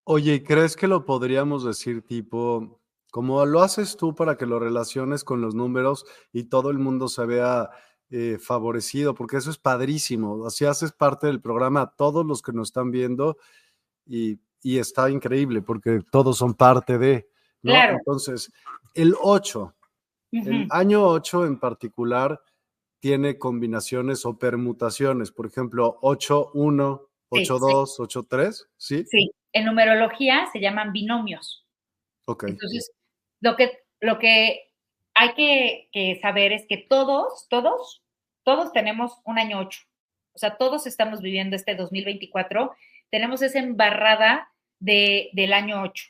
Oye, 0.04 0.44
¿crees 0.44 0.76
que 0.76 0.86
lo 0.86 1.06
podríamos 1.06 1.64
decir 1.64 2.02
tipo, 2.02 2.80
como 3.10 3.44
lo 3.46 3.62
haces 3.62 3.96
tú 3.96 4.14
para 4.14 4.36
que 4.36 4.44
lo 4.44 4.58
relaciones 4.58 5.24
con 5.24 5.40
los 5.40 5.54
números 5.54 6.04
y 6.32 6.44
todo 6.44 6.70
el 6.70 6.78
mundo 6.78 7.08
se 7.08 7.24
vea 7.24 7.70
eh, 8.10 8.38
favorecido? 8.38 9.14
Porque 9.14 9.38
eso 9.38 9.50
es 9.50 9.56
padrísimo. 9.56 10.46
Así 10.46 10.66
haces 10.66 10.92
parte 10.92 11.26
del 11.26 11.40
programa, 11.40 11.94
todos 11.96 12.26
los 12.26 12.42
que 12.42 12.52
nos 12.52 12.68
están 12.68 12.90
viendo 12.90 13.38
y, 14.06 14.38
está 14.62 15.10
increíble 15.10 15.60
porque 15.60 16.00
todos 16.10 16.38
son 16.38 16.54
parte 16.54 16.96
de, 16.96 17.28
¿no? 17.60 17.74
Entonces, 17.74 18.50
el 18.94 19.14
8, 19.20 19.74
el 20.38 20.66
año 20.70 21.06
8 21.06 21.46
en 21.46 21.58
particular 21.58 22.40
tiene 23.00 23.38
combinaciones 23.38 24.24
o 24.24 24.38
permutaciones, 24.38 25.30
por 25.30 25.46
ejemplo, 25.46 25.98
8, 26.02 26.52
1, 26.54 27.08
8, 27.28 27.58
2, 27.58 28.00
8, 28.00 28.26
3, 28.28 28.68
¿sí? 28.76 29.04
Sí, 29.06 29.30
en 29.52 29.64
numerología 29.66 30.46
se 30.52 30.60
llaman 30.60 30.92
binomios. 30.92 31.66
Ok. 32.26 32.44
Entonces, 32.48 32.92
lo 33.40 33.56
que, 33.56 33.84
lo 34.00 34.18
que 34.18 34.72
hay 35.14 35.34
que, 35.34 35.88
que 35.92 36.18
saber 36.20 36.52
es 36.52 36.66
que 36.66 36.78
todos, 36.78 37.46
todos, 37.48 38.02
todos 38.42 38.72
tenemos 38.72 39.20
un 39.24 39.38
año 39.38 39.60
8. 39.60 39.80
O 40.34 40.38
sea, 40.38 40.56
todos 40.56 40.86
estamos 40.86 41.20
viviendo 41.20 41.54
este 41.56 41.76
2024 41.76 42.74
tenemos 43.14 43.42
esa 43.42 43.60
embarrada 43.60 44.52
de, 44.80 45.30
del 45.34 45.52
año 45.52 45.82
8. 45.82 46.04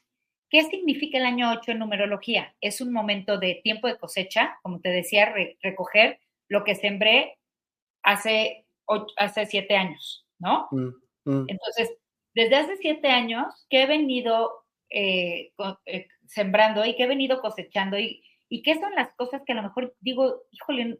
¿Qué 0.51 0.63
significa 0.65 1.19
el 1.19 1.25
año 1.25 1.51
8 1.51 1.73
en 1.73 1.79
numerología? 1.79 2.55
Es 2.61 2.81
un 2.81 2.93
momento 2.93 3.39
de 3.39 3.61
tiempo 3.63 3.89
de 3.89 3.99
cosecha, 3.99 4.59
como 4.63 4.81
te 4.81 4.91
decía, 4.91 5.35
recoger 5.63 6.21
lo 6.49 6.65
que 6.65 6.75
sembré 6.75 7.39
hace, 8.03 8.67
hace 9.17 9.47
siete 9.47 9.77
años, 9.77 10.27
¿no? 10.39 10.69
Mm, 10.71 10.89
mm. 11.25 11.47
Entonces, 11.49 11.97
desde 12.35 12.57
hace 12.57 12.77
siete 12.77 13.09
años, 13.09 13.67
¿qué 13.71 13.83
he 13.83 13.87
venido 13.87 14.65
eh, 14.91 15.53
eh, 15.87 16.07
sembrando 16.27 16.85
y 16.85 16.95
qué 16.95 17.05
he 17.05 17.09
venido 17.09 17.41
cosechando? 17.41 17.99
Y, 17.99 18.23
y 18.49 18.63
qué 18.63 18.75
son 18.75 18.95
las 18.95 19.13
cosas 19.15 19.43
que 19.45 19.53
a 19.53 19.57
lo 19.57 19.63
mejor 19.63 19.97
digo, 20.01 20.43
híjole, 20.51 20.99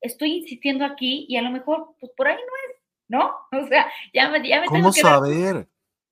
estoy 0.00 0.38
insistiendo 0.38 0.84
aquí 0.84 1.26
y 1.28 1.36
a 1.36 1.42
lo 1.42 1.50
mejor, 1.50 1.96
pues 1.98 2.12
por 2.16 2.28
ahí 2.28 2.36
no 2.36 2.70
es 2.70 2.82
¿no? 3.12 3.32
O 3.64 3.66
sea, 3.68 3.90
ya 4.12 4.30
me, 4.30 4.46
ya 4.46 4.60
me 4.60 4.66
¿Cómo 4.66 4.78
tengo 4.78 4.92
que 4.92 5.00
saber? 5.00 5.68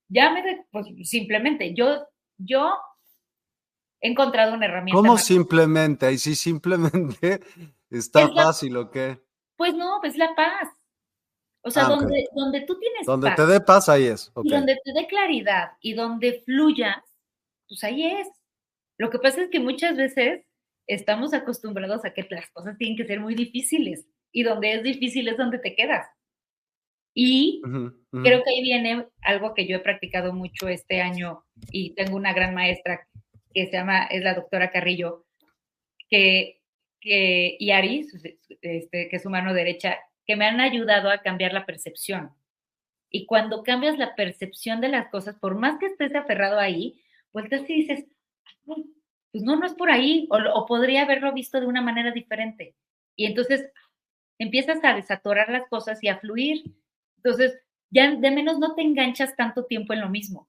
ya 0.08 0.32
me, 0.32 0.64
pues 0.70 0.86
simplemente, 1.08 1.74
yo, 1.74 2.06
yo 2.44 2.72
he 4.00 4.08
encontrado 4.08 4.54
una 4.54 4.66
herramienta. 4.66 4.96
¿Cómo 4.96 5.18
simplemente? 5.18 6.10
Y 6.12 6.18
si 6.18 6.34
simplemente 6.34 7.40
está 7.90 8.28
fácil 8.28 8.76
o 8.76 8.90
qué? 8.90 9.20
Pues 9.56 9.74
no, 9.74 9.98
pues 10.00 10.16
la 10.16 10.34
paz. 10.34 10.68
O 11.62 11.70
sea, 11.70 11.86
ah, 11.86 11.88
donde, 11.90 12.26
donde 12.34 12.62
tú 12.62 12.78
tienes 12.78 13.06
Donde 13.06 13.30
te 13.32 13.44
dé 13.44 13.60
paz, 13.60 13.88
ahí 13.90 14.06
es. 14.06 14.32
Y 14.42 14.48
donde 14.48 14.76
te 14.82 14.92
dé 14.94 15.06
claridad 15.06 15.72
y 15.80 15.92
donde 15.92 16.42
fluyas, 16.44 17.04
pues 17.68 17.84
ahí 17.84 18.06
es. 18.06 18.28
Lo 18.96 19.10
que 19.10 19.18
pasa 19.18 19.42
es 19.42 19.50
que 19.50 19.60
muchas 19.60 19.96
veces 19.96 20.46
estamos 20.86 21.34
acostumbrados 21.34 22.04
a 22.04 22.14
que 22.14 22.26
las 22.30 22.50
cosas 22.50 22.78
tienen 22.78 22.96
que 22.96 23.06
ser 23.06 23.20
muy 23.20 23.34
difíciles 23.34 24.06
y 24.32 24.42
donde 24.42 24.74
es 24.74 24.82
difícil 24.82 25.28
es 25.28 25.36
donde 25.36 25.58
te 25.58 25.76
quedas. 25.76 26.06
Y 27.14 27.60
creo 27.62 28.42
que 28.44 28.50
ahí 28.50 28.62
viene 28.62 29.06
algo 29.22 29.54
que 29.54 29.66
yo 29.66 29.76
he 29.76 29.80
practicado 29.80 30.32
mucho 30.32 30.68
este 30.68 31.00
año 31.00 31.44
y 31.70 31.94
tengo 31.94 32.16
una 32.16 32.32
gran 32.32 32.54
maestra 32.54 33.06
que 33.52 33.66
se 33.66 33.72
llama, 33.72 34.04
es 34.04 34.22
la 34.22 34.34
doctora 34.34 34.70
Carrillo, 34.70 35.26
que, 36.08 36.60
que 37.00 37.56
y 37.58 37.72
Ari, 37.72 38.06
este, 38.62 39.08
que 39.08 39.16
es 39.16 39.22
su 39.22 39.30
mano 39.30 39.52
derecha, 39.54 39.98
que 40.24 40.36
me 40.36 40.46
han 40.46 40.60
ayudado 40.60 41.10
a 41.10 41.18
cambiar 41.18 41.52
la 41.52 41.66
percepción. 41.66 42.30
Y 43.10 43.26
cuando 43.26 43.64
cambias 43.64 43.98
la 43.98 44.14
percepción 44.14 44.80
de 44.80 44.88
las 44.88 45.08
cosas, 45.08 45.36
por 45.36 45.56
más 45.56 45.78
que 45.80 45.86
estés 45.86 46.14
aferrado 46.14 46.60
ahí, 46.60 47.02
vueltas 47.32 47.68
y 47.68 47.74
dices, 47.74 48.04
pues 48.64 49.42
no, 49.42 49.56
no 49.56 49.66
es 49.66 49.74
por 49.74 49.90
ahí, 49.90 50.28
o, 50.30 50.38
o 50.54 50.66
podría 50.66 51.02
haberlo 51.02 51.32
visto 51.32 51.60
de 51.60 51.66
una 51.66 51.82
manera 51.82 52.12
diferente. 52.12 52.76
Y 53.16 53.26
entonces 53.26 53.68
empiezas 54.38 54.78
a 54.84 54.94
desatorar 54.94 55.50
las 55.50 55.68
cosas 55.68 56.02
y 56.02 56.08
a 56.08 56.18
fluir 56.18 56.62
entonces, 57.22 57.58
ya 57.90 58.10
de 58.14 58.30
menos 58.30 58.58
no 58.58 58.74
te 58.74 58.82
enganchas 58.82 59.36
tanto 59.36 59.66
tiempo 59.66 59.92
en 59.92 60.00
lo 60.00 60.08
mismo. 60.08 60.48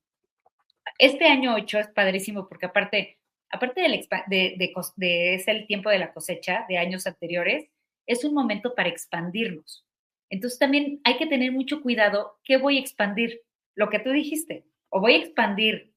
Este 0.98 1.26
año 1.26 1.54
8 1.56 1.80
es 1.80 1.88
padrísimo 1.90 2.48
porque 2.48 2.68
aparte, 2.68 3.20
aparte 3.50 3.82
de, 3.82 4.06
de, 4.28 4.74
de, 4.96 5.36
es 5.36 5.48
el 5.48 5.68
tiempo 5.68 5.90
de 5.90 6.00
la 6.00 6.14
cosecha 6.14 6.66
de 6.70 6.78
años 6.78 7.08
anteriores, 7.08 7.70
es 8.06 8.24
un 8.24 8.34
momento 8.34 8.74
para 8.74 8.90
expandirnos. 8.90 9.86
Entonces 10.30 10.60
también 10.60 11.02
hay 11.04 11.18
que 11.18 11.28
tener 11.28 11.52
mucho 11.52 11.82
cuidado 11.82 12.40
qué 12.44 12.58
voy 12.58 12.78
a 12.78 12.82
expandir, 12.82 13.42
lo 13.76 13.90
que 13.90 14.00
tú 14.00 14.12
dijiste, 14.12 14.66
o 14.90 15.02
voy 15.02 15.16
a 15.16 15.18
expandir 15.18 15.94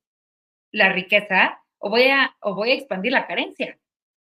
la 0.72 0.92
riqueza 0.92 1.60
o 1.78 1.90
voy 1.90 2.04
a, 2.04 2.34
o 2.40 2.54
voy 2.54 2.70
a 2.70 2.74
expandir 2.74 3.12
la 3.12 3.26
carencia, 3.26 3.78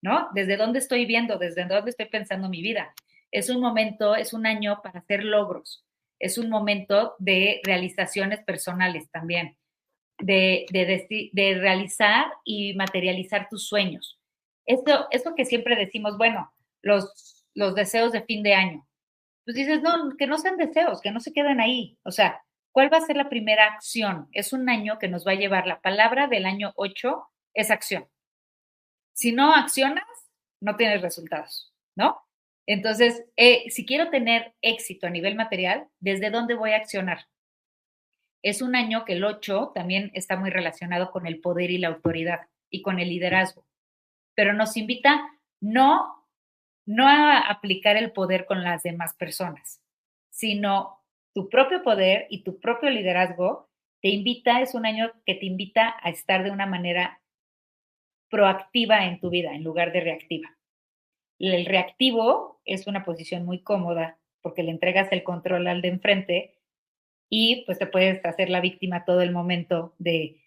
¿no? 0.02 0.30
Desde 0.34 0.58
dónde 0.58 0.80
estoy 0.80 1.06
viendo, 1.06 1.38
desde 1.38 1.66
dónde 1.66 1.92
estoy 1.92 2.08
pensando 2.08 2.50
mi 2.50 2.62
vida. 2.62 2.94
Es 3.32 3.50
un 3.50 3.62
momento, 3.62 4.16
es 4.16 4.34
un 4.34 4.48
año 4.48 4.82
para 4.82 5.00
hacer 5.00 5.24
logros, 5.24 5.85
es 6.20 6.38
un 6.38 6.50
momento 6.50 7.16
de 7.20 7.62
realizaciones 7.64 8.44
personales 8.44 9.10
también, 9.12 9.58
de, 10.18 10.66
de, 10.72 11.54
realizar 11.56 12.28
y 12.44 12.74
materializar 12.76 13.48
tus 13.50 13.68
sueños. 13.68 14.20
Esto, 14.66 15.08
esto 15.12 15.36
que 15.36 15.46
siempre 15.46 15.76
decimos, 15.76 16.18
bueno, 16.18 16.52
los, 16.82 17.46
los 17.54 17.76
deseos 17.76 18.12
de 18.12 18.24
fin 18.24 18.44
de 18.44 18.54
año. 18.54 18.88
Pues 19.44 19.56
dices, 19.56 19.82
no, 19.82 20.16
que 20.18 20.28
no 20.28 20.38
sean 20.38 20.58
deseos, 20.58 21.02
que 21.02 21.12
no 21.12 21.20
se 21.20 21.34
queden 21.34 21.60
ahí. 21.60 21.98
O 22.04 22.12
sea, 22.12 22.42
¿cuál 22.72 22.92
va 22.92 22.98
a 22.98 23.02
ser 23.02 23.16
la 23.16 23.30
primera 23.30 23.66
acción? 23.68 24.28
Es 24.32 24.54
un 24.54 24.70
año 24.70 24.98
que 25.00 25.08
nos 25.08 25.26
va 25.26 25.32
a 25.32 25.36
llevar, 25.36 25.68
la 25.68 25.82
palabra 25.82 26.28
del 26.28 26.46
año 26.46 26.74
8 26.76 27.28
es 27.54 27.72
acción. 27.72 28.08
Si 29.14 29.32
no 29.32 29.54
accionas, 29.54 30.06
no 30.60 30.76
tienes 30.76 31.02
resultados, 31.02 31.74
¿no? 31.96 32.22
Entonces, 32.68 33.26
eh, 33.38 33.70
si 33.70 33.86
quiero 33.86 34.10
tener 34.10 34.54
éxito 34.62 35.08
a 35.08 35.12
nivel 35.12 35.36
material, 35.36 35.88
¿desde 36.00 36.32
dónde 36.32 36.56
voy 36.56 36.72
a 36.72 36.78
accionar? 36.78 37.28
Es 38.44 38.62
un 38.62 38.76
año 38.76 39.06
que 39.06 39.14
el 39.14 39.24
8 39.24 39.72
también 39.74 40.12
está 40.14 40.38
muy 40.38 40.50
relacionado 40.50 41.12
con 41.12 41.28
el 41.28 41.42
poder 41.42 41.72
y 41.72 41.78
la 41.78 41.90
autoridad. 41.90 42.48
y 42.72 42.82
con 42.82 43.00
el 43.00 43.10
liderazgo, 43.10 43.66
pero 44.36 44.52
nos 44.52 44.76
invita 44.76 45.30
no, 45.62 46.26
no 46.86 47.08
a 47.08 47.40
aplicar 47.40 47.96
el 47.96 48.12
poder 48.12 48.46
con 48.46 48.64
las 48.64 48.84
demás 48.84 49.14
personas, 49.14 49.82
sino 50.30 51.00
tu 51.34 51.48
propio 51.48 51.84
poder 51.84 52.28
y 52.30 52.44
tu 52.44 52.60
propio 52.60 52.90
liderazgo 52.90 53.70
te 54.02 54.10
invita, 54.10 54.62
es 54.62 54.76
un 54.76 54.86
año 54.86 55.12
que 55.26 55.36
te 55.36 55.46
invita 55.46 55.96
a 56.02 56.10
estar 56.10 56.44
de 56.44 56.52
una 56.52 56.66
manera 56.66 57.22
proactiva 58.30 59.06
en 59.06 59.20
tu 59.20 59.30
vida 59.30 59.54
en 59.54 59.64
lugar 59.64 59.92
de 59.92 60.02
reactiva. 60.02 60.56
El 61.40 61.66
reactivo 61.66 62.62
es 62.66 62.88
una 62.88 63.04
posición 63.04 63.46
muy 63.46 63.62
cómoda 63.62 64.18
porque 64.42 64.64
le 64.64 64.72
entregas 64.72 65.12
el 65.12 65.24
control 65.24 65.68
al 65.68 65.82
de 65.82 65.88
enfrente 65.90 66.56
y 67.30 67.66
pues 67.66 67.80
te 67.80 67.88
puedes 67.88 68.24
hacer 68.26 68.50
la 68.50 68.62
víctima 68.62 69.06
todo 69.06 69.22
el 69.22 69.32
momento 69.32 69.96
de 69.98 70.42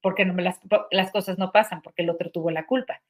porque 0.00 0.24
no 0.24 0.34
las, 0.34 1.10
cosas 1.10 1.38
no 1.38 1.52
pasan, 1.52 1.82
porque 1.82 2.02
el 2.02 2.10
otro 2.10 2.30
tuvo 2.30 2.50
la 2.50 2.66
culpa. 2.66 3.02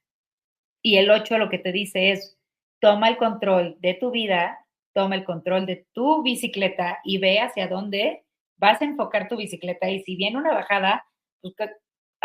Y 0.82 0.96
el 0.98 1.10
8 1.10 1.38
lo 1.38 1.48
que 1.48 1.58
te 1.58 1.72
dice 1.72 2.12
es, 2.12 2.38
toma 2.80 3.08
el 3.08 3.16
control 3.16 3.76
de 3.80 3.94
tu 3.94 4.10
vida, 4.10 4.58
toma 4.92 5.16
el 5.16 5.24
control 5.24 5.66
de 5.66 5.86
tu 5.92 6.22
bicicleta 6.22 7.00
y 7.04 7.18
ve 7.18 7.40
hacia 7.40 7.68
dónde 7.68 8.24
vas 8.56 8.80
a 8.80 8.84
enfocar 8.84 9.28
tu 9.28 9.36
bicicleta. 9.36 9.90
Y 9.90 10.00
si 10.00 10.16
viene 10.16 10.38
una 10.38 10.54
bajada, 10.54 11.06
pues, 11.40 11.54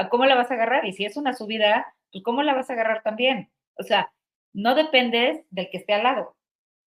¿cómo 0.10 0.25
la 0.25 0.36
vas 0.36 0.52
a 0.52 0.54
agarrar? 0.54 0.86
Y 0.86 0.93
si 0.93 1.06
es 1.06 1.17
una 1.17 1.34
subida, 1.34 1.93
pues, 2.12 2.23
¿cómo 2.23 2.43
la 2.43 2.54
vas 2.54 2.69
a 2.69 2.73
agarrar 2.73 3.02
también? 3.02 3.49
O 3.78 3.84
sea, 3.84 4.12
no 4.54 4.76
dependes 4.76 5.46
del 5.50 5.70
que 5.70 5.78
esté 5.78 5.94
al 5.94 6.04
lado, 6.04 6.36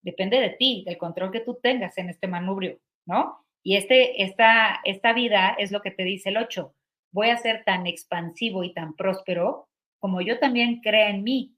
depende 0.02 0.40
de 0.40 0.50
ti, 0.50 0.84
del 0.86 0.98
control 0.98 1.32
que 1.32 1.40
tú 1.40 1.58
tengas 1.62 1.96
en 1.98 2.10
este 2.10 2.28
manubrio, 2.28 2.78
¿no? 3.06 3.44
Y 3.62 3.76
este, 3.76 4.22
esta, 4.22 4.80
esta 4.84 5.12
vida 5.14 5.56
es 5.58 5.72
lo 5.72 5.80
que 5.80 5.90
te 5.90 6.04
dice 6.04 6.28
el 6.28 6.36
8. 6.36 6.74
Voy 7.12 7.30
a 7.30 7.38
ser 7.38 7.64
tan 7.64 7.86
expansivo 7.86 8.62
y 8.62 8.74
tan 8.74 8.94
próspero 8.94 9.68
como 9.98 10.20
yo 10.20 10.38
también 10.38 10.82
crea 10.82 11.08
en 11.08 11.22
mí 11.22 11.56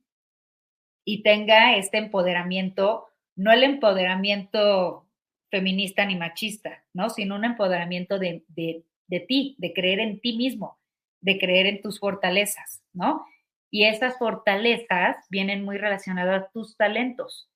y 1.05 1.23
tenga 1.23 1.77
este 1.77 1.99
empoderamiento, 1.99 3.07
no 3.35 3.53
el 3.53 3.65
empoderamiento 3.65 5.09
feminista 5.51 6.05
ni 6.07 6.15
machista, 6.15 6.85
¿no? 6.93 7.11
Sino 7.11 7.35
un 7.35 7.45
empoderamiento 7.45 8.21
de, 8.21 8.45
de, 8.49 8.85
de 9.09 9.21
ti, 9.21 9.57
de 9.59 9.73
creer 9.73 9.99
en 9.99 10.21
ti 10.21 10.37
mismo, 10.37 10.79
de 11.21 11.39
creer 11.39 11.67
en 11.67 11.83
tus 11.83 11.99
fortalezas, 11.99 12.85
¿no? 12.93 13.27
Y 13.77 13.85
esas 13.85 14.17
fortalezas 14.17 15.19
vienen 15.29 15.63
muy 15.63 15.77
relacionadas 15.77 16.45
a 16.45 16.49
tus 16.49 16.79
talentos. 16.79 17.51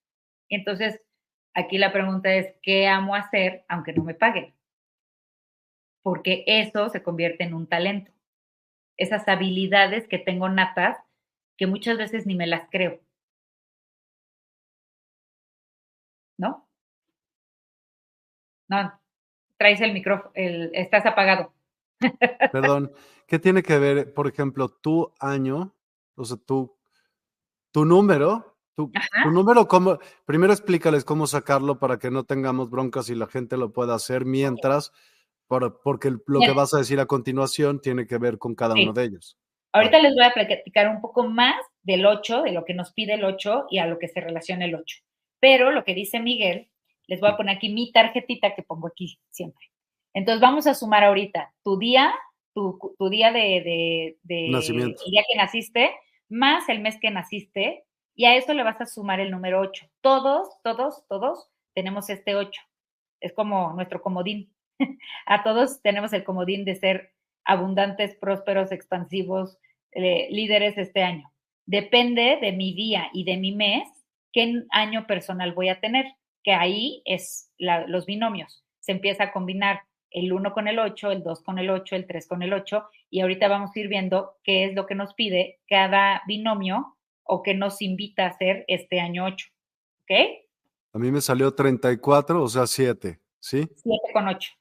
Entonces, 0.51 1.01
aquí 1.55 1.79
la 1.79 1.95
pregunta 1.95 2.31
es, 2.35 2.55
¿qué 2.61 2.89
amo 2.89 3.15
hacer 3.15 3.65
aunque 3.69 3.95
no 3.95 4.05
me 4.05 4.13
paguen? 4.13 4.55
Porque 6.03 6.45
eso 6.47 6.91
se 6.91 7.03
convierte 7.03 7.45
en 7.45 7.55
un 7.55 7.67
talento. 7.67 8.13
Esas 8.99 9.27
habilidades 9.29 10.07
que 10.09 10.19
tengo 10.19 10.51
natas 10.51 10.99
que 11.57 11.67
muchas 11.67 11.97
veces 11.97 12.27
ni 12.27 12.35
me 12.35 12.47
las 12.47 12.69
creo. 12.71 13.01
¿No? 16.37 16.69
No, 18.69 19.01
traes 19.57 19.81
el 19.81 19.95
micrófono, 19.95 20.33
estás 20.35 21.07
apagado. 21.07 21.55
Perdón, 22.53 22.93
¿qué 23.27 23.39
tiene 23.39 23.63
que 23.63 23.79
ver, 23.79 24.13
por 24.13 24.29
ejemplo, 24.29 24.69
tu 24.69 25.15
año 25.19 25.75
o 26.21 26.25
sea, 26.25 26.37
tu, 26.37 26.77
tu 27.73 27.85
número, 27.85 28.57
tu, 28.75 28.91
número, 29.31 29.67
cómo, 29.69 29.99
primero 30.25 30.53
explícales 30.53 31.05
cómo 31.05 31.27
sacarlo 31.27 31.79
para 31.79 31.99
que 31.99 32.11
no 32.11 32.25
tengamos 32.25 32.71
broncas 32.71 33.11
y 33.11 33.15
la 33.15 33.27
gente 33.27 33.57
lo 33.57 33.73
pueda 33.73 33.95
hacer 33.95 34.25
mientras, 34.25 34.93
porque 35.49 36.11
lo 36.27 36.41
que 36.41 36.53
vas 36.53 36.75
a 36.75 36.79
decir 36.79 37.01
a 37.01 37.07
continuación 37.07 37.81
tiene 37.81 38.07
que 38.07 38.19
ver 38.19 38.39
con 38.39 38.55
cada 38.55 38.75
uno 38.75 38.93
de 38.93 39.05
ellos. 39.05 39.37
Ahorita 39.73 40.01
les 40.01 40.15
voy 40.15 40.25
a 40.25 40.33
platicar 40.33 40.89
un 40.89 41.01
poco 41.01 41.25
más 41.25 41.55
del 41.83 42.05
8, 42.05 42.43
de 42.43 42.53
lo 42.53 42.65
que 42.65 42.75
nos 42.75 42.93
pide 42.93 43.15
el 43.15 43.25
8 43.25 43.67
y 43.71 43.79
a 43.79 43.87
lo 43.87 43.99
que 43.99 44.09
se 44.09 44.21
relaciona 44.21 44.65
el 44.65 44.75
8. 44.75 44.97
Pero 45.39 45.71
lo 45.71 45.85
que 45.85 45.95
dice 45.95 46.21
Miguel, 46.21 46.71
les 47.07 47.21
voy 47.21 47.31
a 47.31 47.37
poner 47.37 47.57
aquí 47.57 47.69
mi 47.69 47.93
tarjetita 47.93 48.55
que 48.55 48.63
pongo 48.63 48.89
aquí 48.89 49.19
siempre. 49.29 49.67
Entonces 50.13 50.41
vamos 50.41 50.67
a 50.67 50.75
sumar 50.75 51.05
ahorita 51.05 51.55
tu 51.63 51.79
día, 51.79 52.13
tu, 52.53 52.79
día 53.11 53.33
de, 53.33 54.17
de, 54.23 54.49
Nacimiento. 54.49 55.03
el 55.07 55.11
día 55.13 55.23
que 55.29 55.37
naciste, 55.37 55.91
más 56.31 56.69
el 56.69 56.81
mes 56.81 56.99
que 57.01 57.11
naciste, 57.11 57.85
y 58.15 58.27
a 58.27 58.37
eso 58.37 58.55
le 58.55 58.63
vas 58.63 58.81
a 58.81 58.87
sumar 58.87 59.21
el 59.21 59.31
número 59.31 59.61
8. 59.61 59.87
Todos, 60.01 60.49
todos, 60.63 61.07
todos 61.09 61.49
tenemos 61.75 62.11
este 62.11 62.35
8. 62.35 62.61
Es 63.21 63.33
como 63.33 63.73
nuestro 63.73 64.03
comodín. 64.03 64.53
a 65.27 65.43
todos 65.43 65.81
tenemos 65.83 66.13
el 66.13 66.25
comodín 66.25 66.65
de 66.65 66.75
ser 66.77 67.13
abundantes, 67.45 68.15
prósperos, 68.17 68.73
expansivos, 68.73 69.59
eh, 69.93 70.29
líderes 70.31 70.77
este 70.79 71.03
año. 71.03 71.33
Depende 71.67 72.39
de 72.41 72.53
mi 72.53 72.75
día 72.75 73.09
y 73.13 73.25
de 73.25 73.37
mi 73.37 73.53
mes 73.53 73.89
qué 74.33 74.65
año 74.71 75.07
personal 75.07 75.53
voy 75.53 75.69
a 75.69 75.81
tener, 75.81 76.07
que 76.43 76.53
ahí 76.53 77.03
es 77.05 77.53
los 77.59 78.07
binomios. 78.07 78.65
Se 78.81 78.93
empieza 78.93 79.25
a 79.25 79.33
combinar 79.33 79.83
el 80.11 80.33
1 80.33 80.53
con 80.53 80.69
el 80.69 80.79
8, 80.79 81.11
el 81.11 81.23
2 81.23 81.43
con 81.43 81.59
el 81.59 81.71
8, 81.71 81.97
el 81.97 82.07
3 82.07 82.29
con 82.29 82.43
el 82.43 82.53
8, 82.53 82.85
y 83.11 83.21
ahorita 83.21 83.49
vamos 83.49 83.71
a 83.75 83.79
ir 83.79 83.89
viendo 83.89 84.37
qué 84.43 84.65
es 84.65 84.75
lo 84.75 84.87
que 84.87 84.95
nos 84.95 85.15
pide 85.15 85.61
cada 85.69 86.23
binomio 86.27 86.97
o 87.25 87.43
que 87.43 87.55
nos 87.55 87.81
invita 87.81 88.25
a 88.25 88.31
hacer 88.31 88.65
este 88.69 89.01
año 89.01 89.25
8. 89.25 89.47
¿Ok? 90.03 90.11
A 90.93 90.99
mí 90.99 91.11
me 91.13 91.21
salió 91.21 91.55
34, 91.55 92.43
o 92.43 92.49
sea, 92.49 92.67
7, 92.67 93.21
¿sí? 93.39 93.69
7 93.77 93.99
con 94.13 94.29
8. 94.29 94.53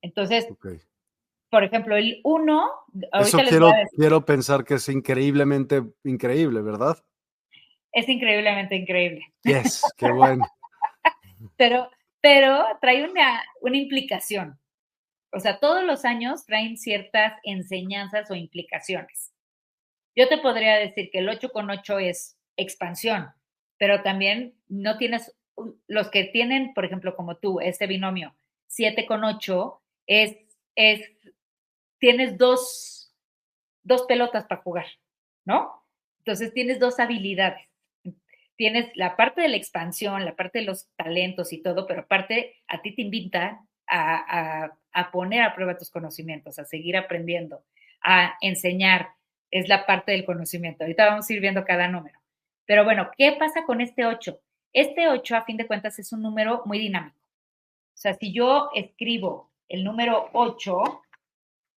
Entonces, 0.00 0.48
por 1.50 1.64
ejemplo, 1.64 1.96
el 1.96 2.20
1... 2.24 2.70
Eso 3.20 3.38
quiero, 3.38 3.70
quiero 3.96 4.24
pensar 4.24 4.64
que 4.64 4.74
es 4.74 4.88
increíblemente 4.88 5.82
increíble, 6.04 6.62
¿verdad? 6.62 6.96
Es 7.92 8.08
increíblemente 8.08 8.74
increíble. 8.74 9.24
Yes, 9.44 9.82
qué 9.96 10.10
bueno. 10.10 10.44
pero, 11.56 11.88
pero 12.20 12.64
trae 12.80 13.08
una, 13.08 13.42
una 13.60 13.76
implicación. 13.76 14.58
O 15.34 15.40
sea, 15.40 15.58
todos 15.58 15.84
los 15.84 16.04
años 16.04 16.46
traen 16.46 16.76
ciertas 16.76 17.34
enseñanzas 17.42 18.30
o 18.30 18.34
implicaciones. 18.34 19.32
Yo 20.16 20.28
te 20.28 20.38
podría 20.38 20.76
decir 20.76 21.10
que 21.10 21.18
el 21.18 21.28
8 21.28 21.50
con 21.50 21.70
8 21.70 21.98
es 21.98 22.38
expansión, 22.56 23.30
pero 23.76 24.02
también 24.02 24.54
no 24.68 24.96
tienes, 24.96 25.34
los 25.88 26.08
que 26.10 26.24
tienen, 26.24 26.72
por 26.72 26.84
ejemplo, 26.84 27.16
como 27.16 27.36
tú, 27.36 27.60
este 27.60 27.88
binomio 27.88 28.36
7 28.68 29.06
con 29.06 29.24
8, 29.24 29.82
es, 30.06 30.36
es, 30.76 31.10
tienes 31.98 32.38
dos, 32.38 33.12
dos 33.82 34.02
pelotas 34.02 34.46
para 34.46 34.62
jugar, 34.62 34.86
¿no? 35.44 35.84
Entonces 36.18 36.52
tienes 36.52 36.78
dos 36.78 37.00
habilidades. 37.00 37.68
Tienes 38.56 38.90
la 38.94 39.16
parte 39.16 39.42
de 39.42 39.48
la 39.48 39.56
expansión, 39.56 40.24
la 40.24 40.36
parte 40.36 40.60
de 40.60 40.64
los 40.64 40.88
talentos 40.96 41.52
y 41.52 41.60
todo, 41.60 41.86
pero 41.88 42.02
aparte 42.02 42.62
a 42.68 42.82
ti 42.82 42.94
te 42.94 43.02
invita 43.02 43.66
a, 43.88 44.76
poner 45.10 45.42
a 45.42 45.54
prueba 45.54 45.76
tus 45.76 45.90
conocimientos, 45.90 46.58
a 46.58 46.64
seguir 46.64 46.96
aprendiendo, 46.96 47.64
a 48.02 48.34
enseñar, 48.40 49.08
es 49.50 49.68
la 49.68 49.86
parte 49.86 50.12
del 50.12 50.24
conocimiento. 50.24 50.84
Ahorita 50.84 51.06
vamos 51.06 51.28
a 51.28 51.32
ir 51.32 51.40
viendo 51.40 51.64
cada 51.64 51.88
número. 51.88 52.18
Pero 52.66 52.84
bueno, 52.84 53.10
¿qué 53.16 53.36
pasa 53.38 53.64
con 53.64 53.80
este 53.80 54.06
8? 54.06 54.40
Este 54.72 55.08
8, 55.08 55.36
a 55.36 55.44
fin 55.44 55.56
de 55.56 55.66
cuentas, 55.66 55.98
es 55.98 56.12
un 56.12 56.22
número 56.22 56.62
muy 56.64 56.78
dinámico. 56.78 57.16
O 57.94 57.96
sea, 57.96 58.14
si 58.14 58.32
yo 58.32 58.70
escribo 58.74 59.50
el 59.68 59.84
número 59.84 60.28
8, 60.32 61.02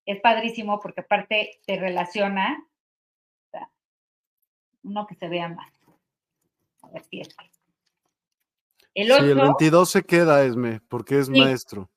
es 0.05 0.19
padrísimo 0.21 0.79
porque 0.79 1.01
aparte 1.01 1.59
te 1.65 1.77
relaciona, 1.77 2.63
uno 4.83 5.05
que 5.05 5.15
se 5.15 5.27
vea 5.27 5.49
más. 5.49 5.71
A 6.81 6.89
ver 6.89 7.03
si 7.03 7.19
es. 7.19 7.35
El 8.93 9.11
8, 9.11 9.23
sí, 9.23 9.29
el 9.31 9.37
22 9.37 9.89
se 9.89 10.03
queda, 10.03 10.43
Esme, 10.43 10.79
porque 10.87 11.19
es 11.19 11.29
maestro. 11.29 11.89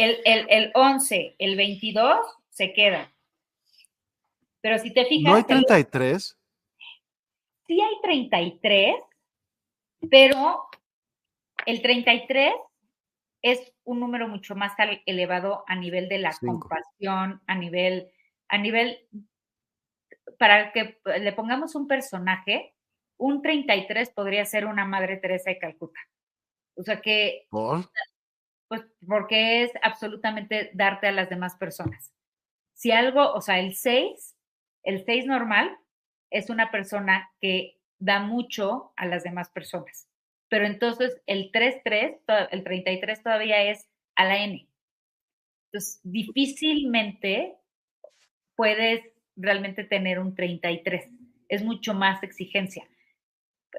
El, 0.00 0.16
el, 0.24 0.46
el 0.48 0.70
11, 0.74 1.36
el 1.38 1.56
22 1.56 2.18
se 2.48 2.72
queda. 2.72 3.12
Pero 4.62 4.78
si 4.78 4.94
te 4.94 5.04
fijas. 5.04 5.30
¿No 5.30 5.36
hay 5.36 5.44
33? 5.44 6.38
Sí 7.66 7.80
hay 7.80 8.00
33, 8.02 8.94
pero 10.10 10.68
el 11.66 11.82
33 11.82 12.54
es 13.42 13.74
un 13.84 14.00
número 14.00 14.26
mucho 14.26 14.54
más 14.54 14.72
elevado 15.04 15.64
a 15.66 15.76
nivel 15.76 16.08
de 16.08 16.18
la 16.18 16.34
compasión, 16.40 17.42
a 17.46 17.54
nivel, 17.54 18.10
a 18.48 18.56
nivel, 18.56 19.06
para 20.38 20.72
que 20.72 20.98
le 21.20 21.32
pongamos 21.32 21.74
un 21.74 21.86
personaje, 21.86 22.74
un 23.18 23.42
33 23.42 24.10
podría 24.10 24.46
ser 24.46 24.64
una 24.64 24.86
Madre 24.86 25.18
Teresa 25.18 25.50
de 25.50 25.58
Calcuta. 25.58 26.00
O 26.74 26.82
sea 26.82 27.02
que 27.02 27.46
pues 28.70 28.86
porque 29.04 29.64
es 29.64 29.72
absolutamente 29.82 30.70
darte 30.74 31.08
a 31.08 31.12
las 31.12 31.28
demás 31.28 31.56
personas. 31.56 32.14
Si 32.72 32.92
algo, 32.92 33.32
o 33.32 33.40
sea, 33.40 33.58
el 33.58 33.74
6, 33.74 34.36
el 34.84 35.04
6 35.04 35.26
normal 35.26 35.76
es 36.30 36.50
una 36.50 36.70
persona 36.70 37.28
que 37.40 37.80
da 37.98 38.20
mucho 38.20 38.92
a 38.96 39.06
las 39.06 39.24
demás 39.24 39.50
personas. 39.50 40.08
Pero 40.48 40.66
entonces 40.66 41.20
el 41.26 41.50
3-3, 41.50 42.20
el 42.52 42.62
33 42.62 43.22
todavía 43.24 43.60
es 43.64 43.88
a 44.14 44.24
la 44.24 44.38
N. 44.38 44.68
Entonces, 45.66 46.00
difícilmente 46.04 47.56
puedes 48.54 49.02
realmente 49.34 49.82
tener 49.82 50.20
un 50.20 50.36
33, 50.36 51.08
es 51.48 51.64
mucho 51.64 51.92
más 51.92 52.22
exigencia. 52.22 52.86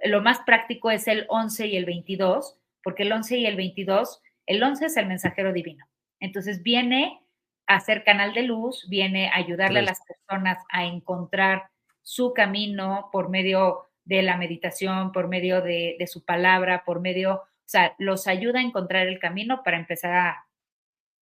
Lo 0.03 0.21
más 0.21 0.39
práctico 0.39 0.91
es 0.91 1.07
el 1.07 1.25
11 1.29 1.67
y 1.67 1.77
el 1.77 1.85
22, 1.85 2.59
porque 2.83 3.03
el 3.03 3.13
11 3.13 3.37
y 3.37 3.45
el 3.45 3.55
22, 3.55 4.21
el 4.45 4.61
11 4.61 4.85
es 4.85 4.97
el 4.97 5.07
mensajero 5.07 5.53
divino. 5.53 5.85
Entonces 6.19 6.63
viene 6.63 7.21
a 7.67 7.79
ser 7.79 8.03
canal 8.03 8.33
de 8.33 8.43
luz, 8.43 8.87
viene 8.89 9.29
a 9.29 9.37
ayudarle 9.37 9.79
a 9.79 9.83
las 9.83 9.99
personas 10.05 10.63
a 10.69 10.85
encontrar 10.85 11.69
su 12.01 12.33
camino 12.33 13.09
por 13.11 13.29
medio 13.29 13.87
de 14.03 14.21
la 14.23 14.37
meditación, 14.37 15.11
por 15.11 15.27
medio 15.27 15.61
de, 15.61 15.95
de 15.97 16.07
su 16.07 16.25
palabra, 16.25 16.83
por 16.85 16.99
medio, 16.99 17.35
o 17.35 17.43
sea, 17.65 17.95
los 17.99 18.27
ayuda 18.27 18.59
a 18.59 18.63
encontrar 18.63 19.07
el 19.07 19.19
camino 19.19 19.63
para 19.63 19.77
empezar 19.77 20.13
a, 20.13 20.47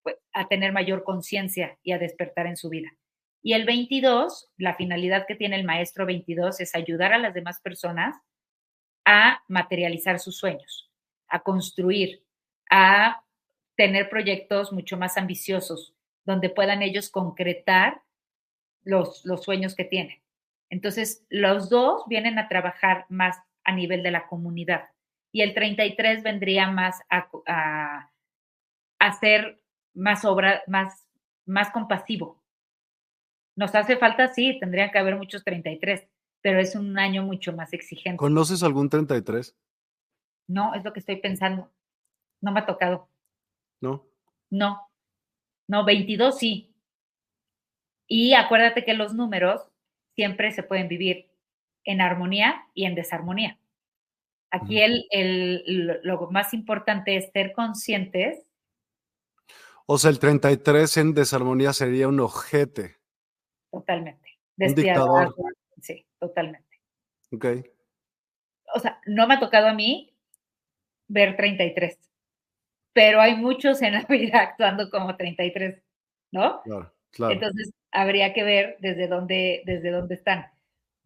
pues, 0.02 0.16
a 0.32 0.48
tener 0.48 0.72
mayor 0.72 1.04
conciencia 1.04 1.78
y 1.82 1.92
a 1.92 1.98
despertar 1.98 2.46
en 2.46 2.56
su 2.56 2.68
vida. 2.68 2.90
Y 3.42 3.54
el 3.54 3.64
22, 3.64 4.50
la 4.56 4.74
finalidad 4.74 5.26
que 5.26 5.34
tiene 5.34 5.56
el 5.56 5.64
maestro 5.64 6.04
22 6.04 6.60
es 6.60 6.74
ayudar 6.74 7.12
a 7.12 7.18
las 7.18 7.34
demás 7.34 7.60
personas 7.60 8.16
a 9.06 9.42
materializar 9.48 10.18
sus 10.18 10.38
sueños, 10.38 10.90
a 11.28 11.40
construir, 11.40 12.22
a 12.70 13.22
tener 13.76 14.08
proyectos 14.08 14.72
mucho 14.72 14.96
más 14.96 15.16
ambiciosos, 15.16 15.94
donde 16.24 16.48
puedan 16.48 16.82
ellos 16.82 17.10
concretar 17.10 18.02
los, 18.82 19.24
los 19.24 19.42
sueños 19.42 19.74
que 19.74 19.84
tienen. 19.84 20.18
Entonces, 20.70 21.26
los 21.28 21.68
dos 21.68 22.04
vienen 22.06 22.38
a 22.38 22.48
trabajar 22.48 23.06
más 23.08 23.36
a 23.64 23.72
nivel 23.72 24.02
de 24.02 24.12
la 24.12 24.26
comunidad 24.28 24.88
y 25.32 25.42
el 25.42 25.54
33 25.54 26.22
vendría 26.22 26.70
más 26.70 27.00
a, 27.08 27.28
a, 27.46 28.10
hacer 28.98 29.62
más 29.94 30.24
obra, 30.24 30.62
más, 30.66 31.06
más 31.46 31.70
compasivo. 31.70 32.42
Nos 33.56 33.74
hace 33.74 33.96
falta, 33.96 34.28
sí, 34.28 34.58
tendrían 34.60 34.90
que 34.90 34.98
haber 34.98 35.16
muchos 35.16 35.44
33, 35.44 36.06
pero 36.40 36.60
es 36.60 36.74
un 36.74 36.98
año 36.98 37.22
mucho 37.22 37.52
más 37.52 37.72
exigente. 37.72 38.16
¿Conoces 38.16 38.62
algún 38.62 38.88
33? 38.88 39.56
No, 40.48 40.74
es 40.74 40.84
lo 40.84 40.92
que 40.92 41.00
estoy 41.00 41.16
pensando. 41.16 41.70
No 42.40 42.52
me 42.52 42.60
ha 42.60 42.66
tocado. 42.66 43.08
¿No? 43.80 44.06
No. 44.50 44.88
No, 45.66 45.84
22 45.84 46.38
sí. 46.38 46.74
Y 48.06 48.34
acuérdate 48.34 48.84
que 48.84 48.94
los 48.94 49.14
números 49.14 49.62
siempre 50.16 50.50
se 50.52 50.62
pueden 50.62 50.88
vivir 50.88 51.30
en 51.84 52.00
armonía 52.00 52.66
y 52.74 52.84
en 52.84 52.94
desarmonía. 52.94 53.58
Aquí 54.50 54.80
el, 54.80 55.06
el, 55.10 56.00
lo 56.02 56.28
más 56.30 56.52
importante 56.54 57.16
es 57.16 57.30
ser 57.32 57.52
conscientes. 57.52 58.44
O 59.86 59.96
sea, 59.96 60.10
el 60.10 60.18
33 60.18 60.96
en 60.96 61.14
desarmonía 61.14 61.72
sería 61.72 62.08
un 62.08 62.18
ojete. 62.18 62.96
Totalmente. 63.70 64.40
Un 64.58 64.74
dictador. 64.74 65.34
Sí, 65.80 66.04
totalmente. 66.18 66.80
Ok. 67.32 67.46
O 68.74 68.80
sea, 68.80 69.00
no 69.06 69.26
me 69.26 69.34
ha 69.34 69.40
tocado 69.40 69.68
a 69.68 69.74
mí 69.74 70.16
ver 71.08 71.36
33, 71.36 71.98
pero 72.92 73.20
hay 73.20 73.36
muchos 73.36 73.82
en 73.82 73.94
la 73.94 74.04
vida 74.08 74.40
actuando 74.40 74.90
como 74.90 75.16
33, 75.16 75.82
¿no? 76.32 76.62
Claro, 76.62 76.92
claro. 77.10 77.34
Entonces, 77.34 77.72
habría 77.92 78.32
que 78.32 78.44
ver 78.44 78.76
desde 78.80 79.08
dónde, 79.08 79.62
desde 79.64 79.90
dónde 79.90 80.14
están. 80.14 80.46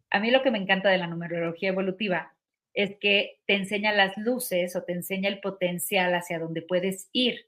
A 0.09 0.19
mí 0.19 0.31
lo 0.31 0.43
que 0.43 0.51
me 0.51 0.59
encanta 0.59 0.89
de 0.89 0.97
la 0.97 1.07
numerología 1.07 1.69
evolutiva 1.69 2.33
es 2.73 2.97
que 2.99 3.39
te 3.47 3.55
enseña 3.55 3.93
las 3.93 4.17
luces 4.17 4.75
o 4.75 4.83
te 4.83 4.93
enseña 4.93 5.29
el 5.29 5.39
potencial 5.39 6.13
hacia 6.13 6.39
donde 6.39 6.61
puedes 6.61 7.09
ir. 7.13 7.47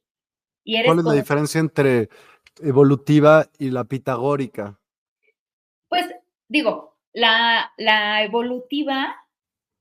Y 0.63 0.75
eres 0.75 0.87
¿Cuál 0.87 0.99
es 0.99 1.05
la 1.05 1.13
diferencia 1.13 1.59
entre 1.59 2.09
evolutiva 2.61 3.45
y 3.59 3.69
la 3.69 3.83
pitagórica? 3.83 4.79
Pues 5.89 6.07
digo, 6.47 6.97
la, 7.13 7.71
la 7.77 8.23
evolutiva 8.23 9.15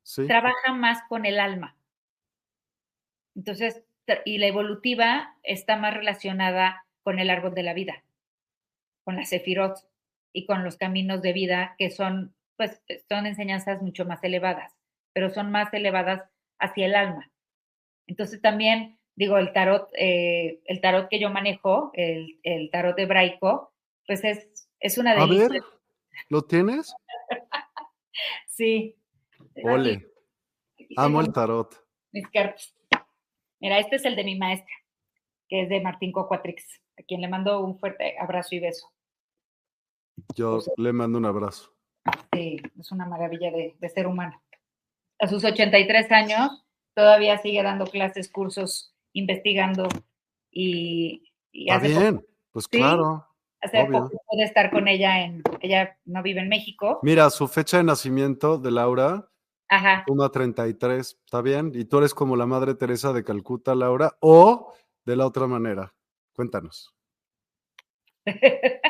¿Sí? 0.02 0.26
trabaja 0.26 0.72
más 0.74 0.98
con 1.08 1.26
el 1.26 1.40
alma. 1.40 1.76
Entonces, 3.34 3.85
y 4.24 4.38
la 4.38 4.46
evolutiva 4.46 5.36
está 5.42 5.76
más 5.76 5.94
relacionada 5.94 6.84
con 7.02 7.18
el 7.18 7.30
árbol 7.30 7.54
de 7.54 7.62
la 7.62 7.74
vida, 7.74 8.02
con 9.04 9.16
la 9.16 9.24
sefirot 9.24 9.76
y 10.32 10.46
con 10.46 10.64
los 10.64 10.76
caminos 10.76 11.22
de 11.22 11.32
vida 11.32 11.74
que 11.78 11.90
son, 11.90 12.34
pues, 12.56 12.82
son 13.08 13.26
enseñanzas 13.26 13.82
mucho 13.82 14.04
más 14.04 14.22
elevadas 14.24 14.76
pero 15.16 15.30
son 15.30 15.50
más 15.50 15.72
elevadas 15.72 16.28
hacia 16.58 16.84
el 16.84 16.94
alma. 16.94 17.32
Entonces 18.06 18.42
también, 18.42 18.98
digo, 19.14 19.38
el 19.38 19.54
tarot, 19.54 19.88
eh, 19.96 20.60
el 20.66 20.82
tarot 20.82 21.08
que 21.08 21.18
yo 21.18 21.30
manejo, 21.30 21.90
el, 21.94 22.38
el 22.42 22.70
tarot 22.70 22.98
hebraico, 22.98 23.72
pues 24.06 24.22
es, 24.24 24.68
es 24.78 24.98
una 24.98 25.14
delicia. 25.14 25.46
A 25.46 25.48
ver, 25.48 25.62
¿lo 26.28 26.42
tienes? 26.42 26.94
sí. 28.46 28.94
Ole. 29.64 30.06
Amo 30.98 31.22
el 31.22 31.32
tarot. 31.32 31.74
Mis 32.12 32.28
cartas. 32.28 32.75
Mira, 33.60 33.78
este 33.78 33.96
es 33.96 34.04
el 34.04 34.16
de 34.16 34.24
mi 34.24 34.36
maestra, 34.36 34.74
que 35.48 35.62
es 35.62 35.68
de 35.68 35.80
Martín 35.80 36.12
Cocuatrix, 36.12 36.64
a 36.98 37.02
quien 37.02 37.20
le 37.20 37.28
mando 37.28 37.60
un 37.60 37.78
fuerte 37.78 38.16
abrazo 38.18 38.54
y 38.54 38.60
beso. 38.60 38.92
Yo 40.34 40.60
le 40.76 40.92
mando 40.92 41.18
un 41.18 41.26
abrazo. 41.26 41.74
Sí, 42.32 42.60
es 42.78 42.92
una 42.92 43.06
maravilla 43.06 43.50
de, 43.50 43.76
de 43.78 43.88
ser 43.88 44.06
humano 44.06 44.40
a 45.18 45.28
sus 45.28 45.44
83 45.44 46.10
años 46.12 46.64
todavía 46.94 47.38
sigue 47.38 47.62
dando 47.62 47.86
clases, 47.86 48.30
cursos, 48.30 48.94
investigando 49.12 49.88
y... 50.50 51.32
y 51.52 51.70
Está 51.70 51.86
bien, 51.86 52.16
poco, 52.16 52.28
pues 52.52 52.68
claro. 52.68 53.26
Hace 53.60 53.82
obvio. 53.82 54.04
poco 54.04 54.22
pude 54.30 54.44
estar 54.44 54.70
con 54.70 54.88
ella 54.88 55.22
en... 55.22 55.42
Ella 55.60 55.98
no 56.04 56.22
vive 56.22 56.40
en 56.40 56.48
México. 56.48 57.00
Mira, 57.02 57.30
su 57.30 57.48
fecha 57.48 57.78
de 57.78 57.84
nacimiento 57.84 58.58
de 58.58 58.70
Laura, 58.70 59.28
Ajá. 59.68 60.04
una 60.08 60.28
33, 60.28 61.18
¿está 61.24 61.42
bien? 61.42 61.72
Y 61.74 61.84
tú 61.86 61.98
eres 61.98 62.14
como 62.14 62.36
la 62.36 62.46
Madre 62.46 62.74
Teresa 62.74 63.12
de 63.12 63.24
Calcuta, 63.24 63.74
Laura, 63.74 64.16
o 64.20 64.72
de 65.04 65.16
la 65.16 65.26
otra 65.26 65.46
manera. 65.46 65.92
Cuéntanos. 66.32 66.94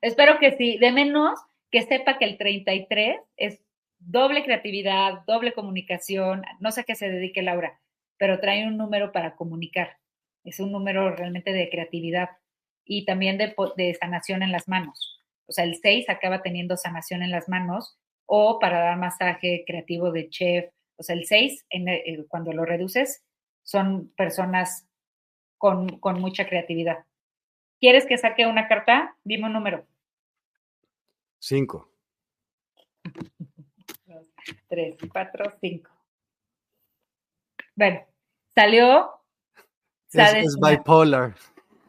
Espero 0.00 0.38
que 0.38 0.56
sí, 0.56 0.78
de 0.78 0.92
menos 0.92 1.38
que 1.70 1.82
sepa 1.82 2.18
que 2.18 2.26
el 2.26 2.38
33 2.38 3.20
es 3.36 3.60
doble 3.98 4.44
creatividad, 4.44 5.24
doble 5.26 5.52
comunicación, 5.52 6.42
no 6.60 6.70
sé 6.70 6.82
a 6.82 6.84
qué 6.84 6.94
se 6.94 7.08
dedique 7.08 7.42
Laura, 7.42 7.80
pero 8.18 8.40
trae 8.40 8.66
un 8.66 8.76
número 8.76 9.12
para 9.12 9.36
comunicar. 9.36 9.96
Es 10.44 10.60
un 10.60 10.72
número 10.72 11.14
realmente 11.14 11.52
de 11.52 11.70
creatividad 11.70 12.30
y 12.84 13.04
también 13.04 13.38
de, 13.38 13.54
de 13.76 13.94
sanación 13.94 14.42
en 14.42 14.52
las 14.52 14.68
manos. 14.68 15.20
O 15.46 15.52
sea, 15.52 15.64
el 15.64 15.76
6 15.76 16.08
acaba 16.08 16.42
teniendo 16.42 16.76
sanación 16.76 17.22
en 17.22 17.30
las 17.30 17.48
manos 17.48 17.96
o 18.26 18.58
para 18.58 18.80
dar 18.80 18.98
masaje 18.98 19.64
creativo 19.66 20.10
de 20.10 20.28
chef. 20.28 20.72
O 20.96 21.02
sea, 21.02 21.16
el 21.16 21.26
6, 21.26 21.66
en, 21.70 21.88
eh, 21.88 22.24
cuando 22.28 22.52
lo 22.52 22.64
reduces, 22.64 23.24
son 23.62 24.08
personas 24.16 24.86
con, 25.58 25.98
con 25.98 26.20
mucha 26.20 26.46
creatividad. 26.46 27.04
¿Quieres 27.80 28.06
que 28.06 28.18
saque 28.18 28.46
una 28.46 28.68
carta? 28.68 29.16
Dime 29.24 29.46
un 29.46 29.52
número. 29.52 29.86
5. 31.40 31.88
3, 34.68 34.96
4, 35.12 35.52
5. 35.60 35.90
Bueno, 37.74 38.06
salió. 38.54 39.10
Es, 40.12 40.34
es 40.34 40.56
bipolar. 40.60 41.34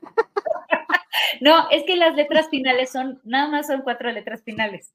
no, 1.42 1.70
es 1.70 1.84
que 1.84 1.96
las 1.96 2.16
letras 2.16 2.50
finales 2.50 2.92
son, 2.92 3.22
nada 3.24 3.50
más 3.50 3.68
son 3.68 3.82
cuatro 3.82 4.12
letras 4.12 4.44
finales. 4.44 4.94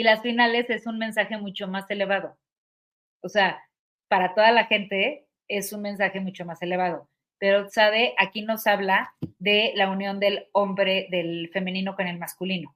Y 0.00 0.02
las 0.02 0.22
finales 0.22 0.70
es 0.70 0.86
un 0.86 0.96
mensaje 0.96 1.36
mucho 1.36 1.68
más 1.68 1.84
elevado. 1.90 2.34
O 3.22 3.28
sea, 3.28 3.62
para 4.08 4.34
toda 4.34 4.50
la 4.50 4.64
gente 4.64 5.26
es 5.46 5.74
un 5.74 5.82
mensaje 5.82 6.20
mucho 6.20 6.46
más 6.46 6.62
elevado. 6.62 7.10
Pero, 7.38 7.68
¿sabe? 7.68 8.14
Aquí 8.16 8.40
nos 8.40 8.66
habla 8.66 9.12
de 9.38 9.72
la 9.74 9.90
unión 9.90 10.18
del 10.18 10.46
hombre, 10.52 11.06
del 11.10 11.50
femenino 11.52 11.96
con 11.96 12.06
el 12.06 12.18
masculino. 12.18 12.74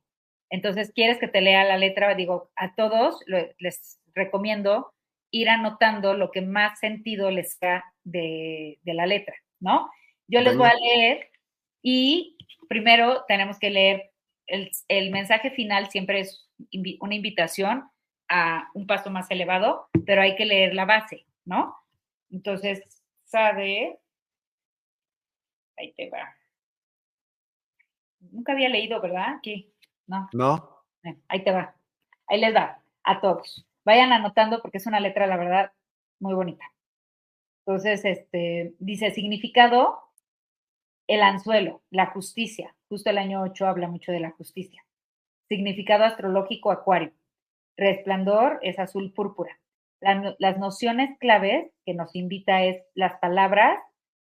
Entonces, 0.51 0.93
¿quieres 0.95 1.17
que 1.17 1.27
te 1.27 1.41
lea 1.41 1.65
la 1.65 1.79
letra? 1.79 2.15
Digo, 2.15 2.51
a 2.57 2.75
todos 2.75 3.25
les 3.27 4.03
recomiendo 4.15 4.93
ir 5.31 5.49
anotando 5.49 6.13
lo 6.13 6.31
que 6.31 6.43
más 6.43 6.79
sentido 6.79 7.31
les 7.31 7.59
da 7.59 7.87
de, 8.03 8.81
de 8.83 8.93
la 8.93 9.07
letra, 9.07 9.35
¿no? 9.61 9.91
Yo 10.29 10.43
les 10.43 10.59
voy 10.59 10.69
a 10.69 10.75
leer 10.75 11.31
y 11.83 12.37
primero 12.69 13.25
tenemos 13.27 13.59
que 13.59 13.71
leer 13.71 14.11
el, 14.47 14.71
el 14.89 15.11
mensaje 15.11 15.51
final, 15.53 15.89
siempre 15.89 16.21
es 16.21 16.44
una 17.01 17.15
invitación 17.15 17.89
a 18.29 18.71
un 18.75 18.87
paso 18.87 19.11
más 19.11 19.31
elevado, 19.31 19.89
pero 20.07 20.23
hay 20.23 20.37
que 20.37 20.47
leer 20.47 20.75
la 20.75 20.85
base, 20.85 21.27
¿no? 21.45 21.77
Entonces, 22.31 22.83
sabe, 23.25 23.99
ahí 25.77 25.93
te 25.93 26.11
va. 26.11 26.35
Nunca 28.21 28.53
había 28.53 28.69
leído, 28.69 29.01
¿verdad? 29.01 29.37
Aquí, 29.39 29.73
no. 30.07 30.29
No. 30.33 30.85
Ahí 31.29 31.45
te 31.45 31.53
va. 31.53 31.77
Ahí 32.27 32.41
les 32.41 32.55
va 32.55 32.83
a 33.03 33.21
todos. 33.21 33.67
Vayan 33.85 34.13
anotando 34.13 34.63
porque 34.63 34.79
es 34.79 34.87
una 34.87 35.01
letra, 35.01 35.27
la 35.27 35.37
verdad, 35.37 35.73
muy 36.19 36.35
bonita. 36.35 36.65
Entonces, 37.67 38.05
este, 38.05 38.75
dice 38.79 39.11
significado, 39.11 40.01
el 41.07 41.23
anzuelo, 41.23 41.83
la 41.91 42.07
justicia. 42.07 42.75
Justo 42.89 43.11
el 43.11 43.19
año 43.19 43.43
8 43.43 43.67
habla 43.67 43.89
mucho 43.89 44.13
de 44.13 44.21
la 44.21 44.31
justicia. 44.31 44.84
Significado 45.49 46.05
astrológico 46.05 46.71
acuario. 46.71 47.13
Resplandor 47.77 48.59
es 48.63 48.79
azul 48.79 49.13
púrpura. 49.13 49.59
las 50.01 50.59
nociones 50.59 51.19
claves 51.19 51.71
que 51.85 51.95
nos 51.95 52.15
invita 52.15 52.63
es 52.63 52.83
las 52.95 53.19
palabras 53.21 53.79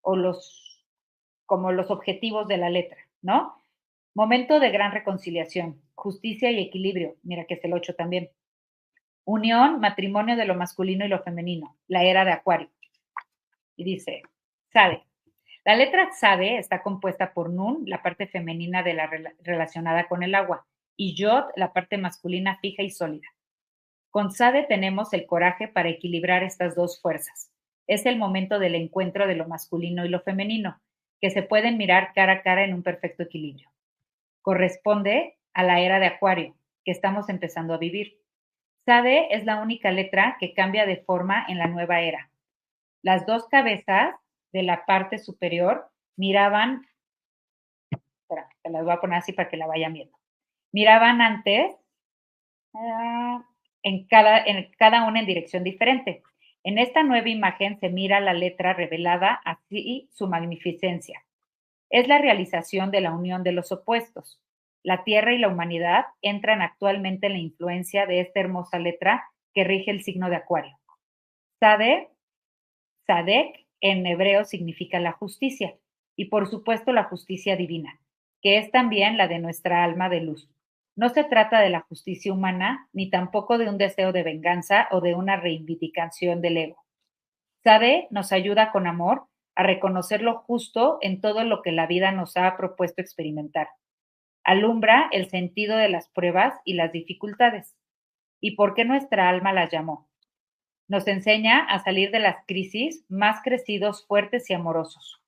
o 0.02 0.16
los, 0.16 0.86
como 1.46 1.72
los 1.72 1.92
objetivos 1.92 2.48
de 2.48 2.58
la 2.58 2.70
letra, 2.70 2.98
¿no? 3.22 3.62
Momento 4.14 4.60
de 4.60 4.72
gran 4.72 4.94
reconciliación, 4.94 5.82
justicia 5.94 6.50
y 6.52 6.60
equilibrio. 6.60 7.16
Mira 7.24 7.46
que 7.46 7.56
es 7.56 7.66
el 7.66 7.74
8 7.74 7.96
también. 7.96 8.30
Unión, 9.26 9.80
matrimonio 9.80 10.36
de 10.36 10.46
lo 10.46 10.56
masculino 10.56 11.04
y 11.06 11.10
lo 11.10 11.22
femenino, 11.24 11.76
la 11.88 12.04
era 12.04 12.24
de 12.24 12.32
Acuario. 12.32 12.70
Y 13.76 13.84
dice, 13.84 14.22
Sade. 14.72 15.04
La 15.66 15.76
letra 15.76 16.12
Sade 16.14 16.60
está 16.60 16.84
compuesta 16.84 17.34
por 17.34 17.50
Nun, 17.50 17.84
la 17.88 18.04
parte 18.04 18.28
femenina 18.28 18.84
de 18.84 18.94
la 18.94 19.10
relacionada 19.44 20.08
con 20.08 20.22
el 20.22 20.36
agua, 20.36 20.66
y 20.98 21.16
Yod, 21.16 21.46
la 21.56 21.74
parte 21.74 21.98
masculina 21.98 22.58
fija 22.62 22.84
y 22.84 22.90
sólida. 22.90 23.28
Con 24.10 24.32
Sade 24.32 24.64
tenemos 24.64 25.12
el 25.14 25.26
coraje 25.26 25.68
para 25.68 25.90
equilibrar 25.90 26.44
estas 26.44 26.76
dos 26.76 27.02
fuerzas. 27.02 27.52
Es 27.88 28.06
el 28.06 28.18
momento 28.18 28.60
del 28.60 28.76
encuentro 28.76 29.28
de 29.28 29.36
lo 29.36 29.48
masculino 29.48 30.06
y 30.06 30.10
lo 30.10 30.22
femenino, 30.22 30.80
que 31.20 31.30
se 31.32 31.44
pueden 31.44 31.78
mirar 31.78 32.14
cara 32.14 32.34
a 32.34 32.42
cara 32.42 32.64
en 32.64 32.74
un 32.74 32.82
perfecto 32.82 33.24
equilibrio. 33.24 33.70
Corresponde 34.42 35.38
a 35.54 35.64
la 35.64 35.80
era 35.82 36.00
de 36.00 36.08
Acuario, 36.08 36.56
que 36.84 36.92
estamos 36.92 37.30
empezando 37.30 37.74
a 37.74 37.78
vivir. 37.78 38.20
Sade 38.86 39.36
es 39.36 39.44
la 39.46 39.62
única 39.62 39.92
letra 39.92 40.38
que 40.40 40.54
cambia 40.54 40.86
de 40.86 40.98
forma 40.98 41.46
en 41.48 41.58
la 41.58 41.68
nueva 41.68 42.02
era. 42.02 42.30
Las 43.02 43.26
dos 43.26 43.48
cabezas 43.48 44.16
de 44.54 44.64
la 44.64 44.86
parte 44.86 45.18
superior 45.18 45.90
miraban, 46.16 46.88
espera, 47.92 48.48
te 48.64 48.70
las 48.70 48.84
voy 48.84 48.94
a 48.94 49.02
poner 49.02 49.18
así 49.18 49.34
para 49.34 49.50
que 49.50 49.58
la 49.58 49.68
vayan 49.68 49.94
viendo. 49.94 50.18
Miraban 50.76 51.22
antes 51.22 51.74
ah, 52.74 53.46
en, 53.82 54.06
cada, 54.08 54.44
en 54.44 54.70
cada 54.78 55.08
una 55.08 55.22
en 55.22 55.26
dirección 55.26 55.64
diferente. 55.64 56.22
En 56.64 56.78
esta 56.78 57.04
nueva 57.04 57.30
imagen 57.30 57.80
se 57.80 57.90
mira 57.90 58.20
la 58.20 58.34
letra 58.34 58.74
revelada 58.74 59.40
así 59.46 60.10
su 60.12 60.28
magnificencia. 60.28 61.24
Es 61.90 62.08
la 62.08 62.18
realización 62.18 62.92
de 62.92 63.00
la 63.00 63.14
unión 63.14 63.44
de 63.44 63.54
los 63.54 63.72
opuestos 63.72 64.42
la 64.86 65.04
Tierra 65.04 65.34
y 65.34 65.40
la 65.40 65.48
humanidad 65.48 66.06
entran 66.22 66.62
actualmente 66.62 67.26
en 67.26 67.34
la 67.34 67.40
influencia 67.40 68.06
de 68.06 68.20
esta 68.20 68.40
hermosa 68.40 68.78
letra 68.78 69.24
que 69.56 69.64
rige 69.64 69.90
el 69.90 70.04
signo 70.04 70.30
de 70.30 70.36
Acuario. 70.36 70.78
Sade, 71.60 72.10
Sadek 73.08 73.66
en 73.82 74.06
hebreo 74.06 74.46
significa 74.46 75.00
la 75.00 75.14
justicia 75.14 75.76
y 76.16 76.26
por 76.26 76.48
supuesto 76.48 76.94
la 76.94 77.06
justicia 77.06 77.56
divina, 77.56 78.00
que 78.44 78.60
es 78.60 78.70
también 78.70 79.18
la 79.18 79.28
de 79.28 79.40
nuestra 79.40 79.84
alma 79.84 80.08
de 80.08 80.22
luz. 80.22 80.48
No 80.96 81.10
se 81.10 81.24
trata 81.24 81.60
de 81.60 81.70
la 81.70 81.82
justicia 81.82 82.34
humana 82.34 82.88
ni 82.94 83.10
tampoco 83.10 83.58
de 83.58 83.70
un 83.70 83.78
deseo 83.78 84.12
de 84.12 84.24
venganza 84.24 84.88
o 84.92 85.02
de 85.02 85.16
una 85.16 85.36
reivindicación 85.36 86.42
del 86.42 86.58
ego. 86.58 86.86
Sade 87.64 88.08
nos 88.12 88.32
ayuda 88.32 88.72
con 88.72 88.88
amor 88.88 89.28
a 89.56 89.64
reconocer 89.64 90.22
lo 90.22 90.40
justo 90.40 90.98
en 91.02 91.22
todo 91.22 91.44
lo 91.44 91.62
que 91.62 91.72
la 91.72 91.88
vida 91.88 92.12
nos 92.12 92.38
ha 92.38 92.56
propuesto 92.58 93.02
experimentar 93.02 93.68
alumbra 94.46 95.10
el 95.12 95.30
sentido 95.30 95.76
de 95.76 95.90
las 95.90 96.08
pruebas 96.10 96.54
y 96.64 96.76
las 96.76 96.92
dificultades. 96.92 97.76
¿Y 98.40 98.56
por 98.56 98.76
qué 98.76 98.86
nuestra 98.86 99.28
alma 99.28 99.52
las 99.52 99.72
llamó? 99.72 100.08
Nos 100.88 101.08
enseña 101.08 101.66
a 101.66 101.84
salir 101.84 102.12
de 102.12 102.20
las 102.20 102.46
crisis 102.46 103.04
más 103.10 103.42
crecidos, 103.44 104.06
fuertes 104.06 104.50
y 104.52 104.54
amorosos. 104.54 105.20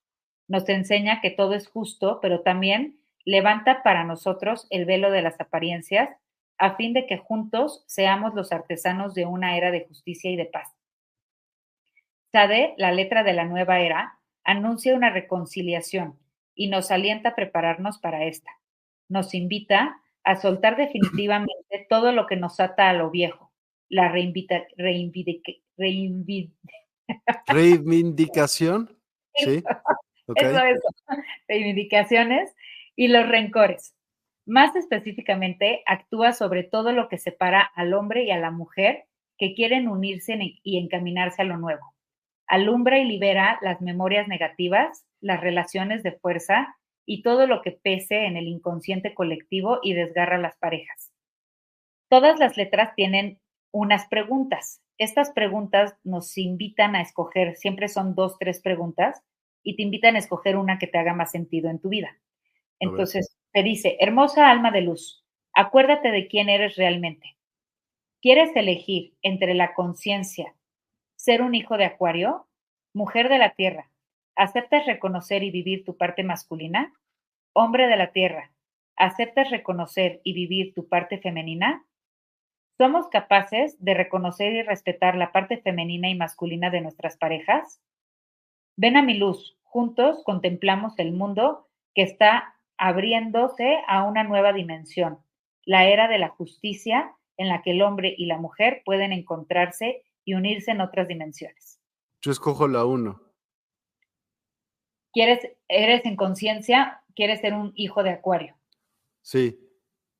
Nos 0.46 0.68
enseña 0.68 1.20
que 1.20 1.30
todo 1.30 1.54
es 1.54 1.68
justo, 1.68 2.20
pero 2.22 2.42
también 2.42 2.97
levanta 3.28 3.82
para 3.82 4.04
nosotros 4.04 4.66
el 4.70 4.84
velo 4.84 5.10
de 5.10 5.22
las 5.22 5.40
apariencias 5.40 6.10
a 6.56 6.76
fin 6.76 6.92
de 6.92 7.06
que 7.06 7.18
juntos 7.18 7.84
seamos 7.86 8.34
los 8.34 8.52
artesanos 8.52 9.14
de 9.14 9.26
una 9.26 9.56
era 9.56 9.70
de 9.70 9.84
justicia 9.86 10.30
y 10.30 10.36
de 10.36 10.46
paz. 10.46 10.68
Sade, 12.32 12.74
la 12.78 12.92
letra 12.92 13.22
de 13.22 13.32
la 13.32 13.44
nueva 13.44 13.80
era, 13.80 14.18
anuncia 14.44 14.94
una 14.94 15.10
reconciliación 15.10 16.18
y 16.54 16.68
nos 16.68 16.90
alienta 16.90 17.30
a 17.30 17.34
prepararnos 17.34 17.98
para 17.98 18.24
esta 18.24 18.50
nos 19.08 19.34
invita 19.34 20.00
a 20.24 20.36
soltar 20.36 20.76
definitivamente 20.76 21.52
todo 21.88 22.12
lo 22.12 22.26
que 22.26 22.36
nos 22.36 22.60
ata 22.60 22.90
a 22.90 22.92
lo 22.92 23.10
viejo. 23.10 23.50
La 23.88 24.10
reinvita, 24.10 24.64
reivindicación. 27.46 28.98
Sí. 29.34 29.62
Eso, 30.34 30.58
eso. 30.58 30.88
Reivindicaciones 31.46 32.54
y 32.98 33.06
los 33.06 33.28
rencores. 33.28 33.94
Más 34.44 34.74
específicamente, 34.74 35.82
actúa 35.86 36.32
sobre 36.32 36.64
todo 36.64 36.90
lo 36.90 37.08
que 37.08 37.16
separa 37.16 37.60
al 37.76 37.94
hombre 37.94 38.24
y 38.24 38.32
a 38.32 38.38
la 38.38 38.50
mujer 38.50 39.04
que 39.38 39.54
quieren 39.54 39.86
unirse 39.86 40.36
y 40.64 40.78
encaminarse 40.78 41.42
a 41.42 41.44
lo 41.44 41.58
nuevo. 41.58 41.94
Alumbra 42.48 42.98
y 42.98 43.04
libera 43.04 43.56
las 43.62 43.80
memorias 43.80 44.26
negativas, 44.26 45.06
las 45.20 45.40
relaciones 45.40 46.02
de 46.02 46.10
fuerza 46.10 46.76
y 47.06 47.22
todo 47.22 47.46
lo 47.46 47.62
que 47.62 47.70
pese 47.70 48.24
en 48.24 48.36
el 48.36 48.48
inconsciente 48.48 49.14
colectivo 49.14 49.78
y 49.80 49.92
desgarra 49.92 50.36
las 50.36 50.56
parejas. 50.56 51.12
Todas 52.10 52.40
las 52.40 52.56
letras 52.56 52.96
tienen 52.96 53.38
unas 53.70 54.08
preguntas. 54.08 54.82
Estas 54.96 55.30
preguntas 55.30 55.94
nos 56.02 56.36
invitan 56.36 56.96
a 56.96 57.02
escoger, 57.02 57.54
siempre 57.54 57.86
son 57.86 58.16
dos, 58.16 58.36
tres 58.40 58.60
preguntas, 58.60 59.22
y 59.62 59.76
te 59.76 59.84
invitan 59.84 60.16
a 60.16 60.18
escoger 60.18 60.56
una 60.56 60.80
que 60.80 60.88
te 60.88 60.98
haga 60.98 61.14
más 61.14 61.30
sentido 61.30 61.70
en 61.70 61.78
tu 61.78 61.90
vida. 61.90 62.18
Entonces, 62.80 63.36
te 63.52 63.62
dice, 63.62 63.96
hermosa 64.00 64.50
alma 64.50 64.70
de 64.70 64.82
luz, 64.82 65.24
acuérdate 65.52 66.10
de 66.10 66.28
quién 66.28 66.48
eres 66.48 66.76
realmente. 66.76 67.36
¿Quieres 68.20 68.54
elegir 68.56 69.14
entre 69.22 69.54
la 69.54 69.74
conciencia, 69.74 70.54
ser 71.16 71.42
un 71.42 71.54
hijo 71.54 71.76
de 71.76 71.84
Acuario, 71.84 72.46
mujer 72.92 73.28
de 73.28 73.38
la 73.38 73.54
Tierra, 73.54 73.90
¿Aceptas 74.38 74.86
reconocer 74.86 75.42
y 75.42 75.50
vivir 75.50 75.84
tu 75.84 75.96
parte 75.96 76.22
masculina? 76.22 76.94
Hombre 77.54 77.88
de 77.88 77.96
la 77.96 78.12
tierra, 78.12 78.52
¿aceptas 78.94 79.50
reconocer 79.50 80.20
y 80.22 80.32
vivir 80.32 80.74
tu 80.74 80.88
parte 80.88 81.18
femenina? 81.18 81.84
¿Somos 82.76 83.08
capaces 83.08 83.76
de 83.84 83.94
reconocer 83.94 84.52
y 84.52 84.62
respetar 84.62 85.16
la 85.16 85.32
parte 85.32 85.58
femenina 85.58 86.08
y 86.08 86.14
masculina 86.14 86.70
de 86.70 86.80
nuestras 86.80 87.16
parejas? 87.16 87.82
Ven 88.76 88.96
a 88.96 89.02
mi 89.02 89.14
luz, 89.14 89.58
juntos 89.64 90.22
contemplamos 90.22 90.96
el 91.00 91.10
mundo 91.10 91.66
que 91.92 92.02
está 92.02 92.54
abriéndose 92.78 93.78
a 93.86 94.04
una 94.04 94.24
nueva 94.24 94.52
dimensión, 94.52 95.18
la 95.64 95.86
era 95.86 96.08
de 96.08 96.18
la 96.18 96.28
justicia 96.28 97.14
en 97.36 97.48
la 97.48 97.62
que 97.62 97.72
el 97.72 97.82
hombre 97.82 98.14
y 98.16 98.26
la 98.26 98.38
mujer 98.38 98.82
pueden 98.84 99.12
encontrarse 99.12 100.02
y 100.24 100.34
unirse 100.34 100.70
en 100.70 100.80
otras 100.80 101.08
dimensiones. 101.08 101.80
Yo 102.20 102.32
escojo 102.32 102.66
la 102.66 102.84
uno 102.84 103.28
quieres, 105.12 105.40
eres 105.66 106.04
en 106.04 106.14
conciencia, 106.14 107.02
quieres 107.14 107.40
ser 107.40 107.54
un 107.54 107.72
hijo 107.74 108.02
de 108.02 108.10
acuario. 108.10 108.54
Sí. 109.22 109.58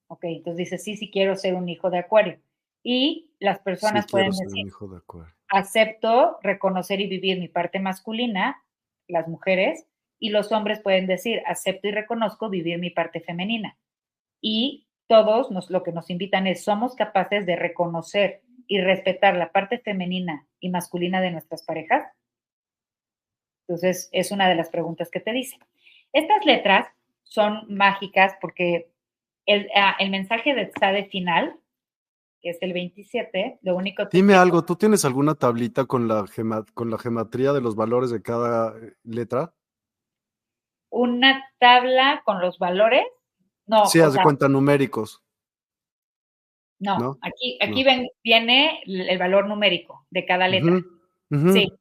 Ok, 0.09 0.25
entonces 0.25 0.57
dices, 0.57 0.83
sí, 0.83 0.97
sí 0.97 1.11
quiero 1.11 1.37
ser 1.37 1.55
un 1.55 1.69
hijo 1.69 1.89
de 1.91 1.99
acuario. 1.99 2.41
Y 2.83 3.31
las 3.39 3.61
personas 3.61 4.07
pueden 4.11 4.31
decir, 4.31 4.73
acepto 5.49 6.39
reconocer 6.43 7.01
y 7.01 7.07
vivir 7.07 7.39
mi 7.39 7.49
parte 7.49 7.79
masculina, 7.79 8.63
las 9.07 9.29
mujeres, 9.29 9.87
y 10.19 10.31
los 10.31 10.53
hombres 10.53 10.81
pueden 10.81 11.07
decir, 11.07 11.43
acepto 11.47 11.89
y 11.89 11.93
reconozco 11.93 12.51
vivir 12.51 12.79
mi 12.79 12.91
parte 12.91 13.21
femenina. 13.21 13.77
Y 14.41 14.89
todos 15.07 15.51
nos, 15.51 15.71
lo 15.71 15.83
que 15.83 15.93
nos 15.93 16.11
invitan 16.11 16.47
es, 16.47 16.65
somos 16.65 16.95
capaces 16.95 17.47
de 17.47 17.57
reconocer 17.57 18.43
y 18.67 18.81
respetar 18.81 19.37
la 19.37 19.53
parte 19.53 19.79
femenina 19.79 20.47
y 20.61 20.69
masculina 20.69 21.21
de 21.21 21.31
nuestras 21.31 21.65
parejas. 21.65 22.13
Entonces, 23.67 24.09
es 24.13 24.31
una 24.31 24.49
de 24.49 24.55
las 24.55 24.71
preguntas 24.71 25.11
que 25.11 25.21
te 25.21 25.33
dice. 25.33 25.59
Estas 26.13 26.45
letras 26.45 26.87
son 27.23 27.65
mágicas 27.69 28.35
porque 28.41 28.91
el, 29.47 29.69
ah, 29.75 29.97
mensaje 30.09 30.55
de 30.55 30.67
Tzade 30.67 31.07
final, 31.07 31.59
que 32.41 32.51
es 32.51 32.59
el 32.61 32.73
27, 32.73 33.59
lo 33.63 33.77
único 33.77 34.09
que... 34.09 34.17
Dime 34.17 34.35
algo, 34.35 34.65
¿tú 34.65 34.77
tienes 34.77 35.05
alguna 35.05 35.35
tablita 35.35 35.87
con 35.87 36.09
la, 36.09 36.25
con 36.75 36.91
la 36.91 36.99
geometría 36.99 37.53
de 37.53 37.61
los 37.61 37.77
valores 37.77 38.11
de 38.11 38.23
cada 38.23 38.77
eh, 38.79 38.95
letra? 39.05 39.55
Una 40.91 41.45
tabla 41.59 42.23
con 42.25 42.41
los 42.41 42.59
valores. 42.59 43.05
No. 43.67 43.87
Sí, 43.87 44.01
haz 44.01 44.15
de 44.15 44.23
cuenta 44.23 44.49
numéricos. 44.49 45.23
No, 46.81 47.19
aquí, 47.23 47.59
aquí 47.61 47.85
viene 48.23 48.81
el 48.87 49.19
valor 49.19 49.49
numérico 49.49 50.07
de 50.11 50.25
cada 50.25 50.47
letra. 50.47 50.81
Sí, 51.53 51.73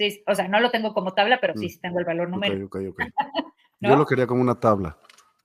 Sí, 0.00 0.22
o 0.26 0.34
sea, 0.34 0.48
no 0.48 0.60
lo 0.60 0.70
tengo 0.70 0.94
como 0.94 1.12
tabla, 1.12 1.42
pero 1.42 1.52
sí, 1.58 1.66
mm. 1.66 1.80
tengo 1.82 1.98
el 1.98 2.06
valor 2.06 2.30
numérico. 2.30 2.78
Yo 3.80 3.96
lo 3.96 4.06
quería 4.06 4.26
como 4.26 4.40
una 4.40 4.58
tabla. 4.58 4.96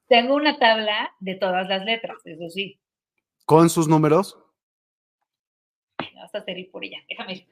Tengo 0.08 0.34
una 0.34 0.58
tabla 0.58 1.14
de 1.20 1.36
todas 1.36 1.68
las 1.68 1.84
letras, 1.84 2.16
eso 2.24 2.50
sí. 2.50 2.80
¿Con 3.46 3.70
sus 3.70 3.90
números? 3.90 4.40
Vas 6.16 6.34
a 6.34 6.38
hacer 6.38 6.70
por 6.72 6.86
ella. 6.86 7.00
Déjame. 7.10 7.50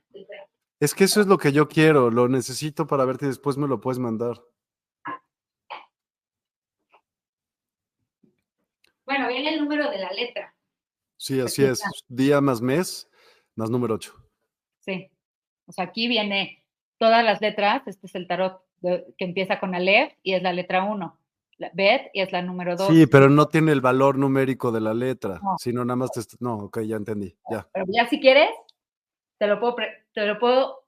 Es 0.79 0.95
que 0.95 1.03
eso 1.03 1.19
es 1.19 1.27
lo 1.27 1.37
que 1.37 1.51
yo 1.51 1.67
quiero, 1.67 2.09
lo 2.09 2.29
necesito 2.29 2.87
para 2.87 3.03
verte 3.03 3.25
y 3.25 3.27
después 3.27 3.57
me 3.57 3.67
lo 3.67 3.81
puedes 3.81 3.99
mandar. 3.99 4.41
Bueno, 9.13 9.27
viene 9.27 9.53
el 9.53 9.59
número 9.59 9.91
de 9.91 9.99
la 9.99 10.11
letra. 10.11 10.55
Sí, 11.17 11.39
así 11.39 11.63
es. 11.63 11.83
Día 12.07 12.41
más 12.41 12.61
mes 12.61 13.07
más 13.55 13.69
número 13.69 13.93
8. 13.93 14.11
Sí. 14.79 15.11
O 15.67 15.71
sea, 15.71 15.85
aquí 15.85 16.07
viene 16.07 16.65
todas 16.97 17.23
las 17.23 17.39
letras. 17.39 17.83
Este 17.85 18.07
es 18.07 18.15
el 18.15 18.27
tarot 18.27 18.63
que 18.81 19.13
empieza 19.19 19.59
con 19.59 19.75
Aleph 19.75 20.13
y 20.23 20.33
es 20.33 20.41
la 20.41 20.51
letra 20.51 20.83
1. 20.83 21.19
Bet 21.73 22.09
y 22.13 22.21
es 22.21 22.31
la 22.31 22.41
número 22.41 22.75
2. 22.75 22.87
Sí, 22.87 23.05
pero 23.05 23.29
no 23.29 23.47
tiene 23.47 23.71
el 23.71 23.81
valor 23.81 24.17
numérico 24.17 24.71
de 24.71 24.81
la 24.81 24.95
letra, 24.95 25.39
sino 25.59 25.85
nada 25.85 25.95
más 25.95 26.11
te... 26.11 26.21
No, 26.39 26.55
ok, 26.55 26.79
ya 26.79 26.95
entendí, 26.95 27.37
ya. 27.51 27.67
Pero 27.71 27.85
ya 27.89 28.09
si 28.09 28.19
quieres, 28.19 28.49
te 29.37 29.45
lo 29.45 29.59
puedo, 29.59 29.75
te 30.11 30.25
lo 30.25 30.39
puedo 30.39 30.87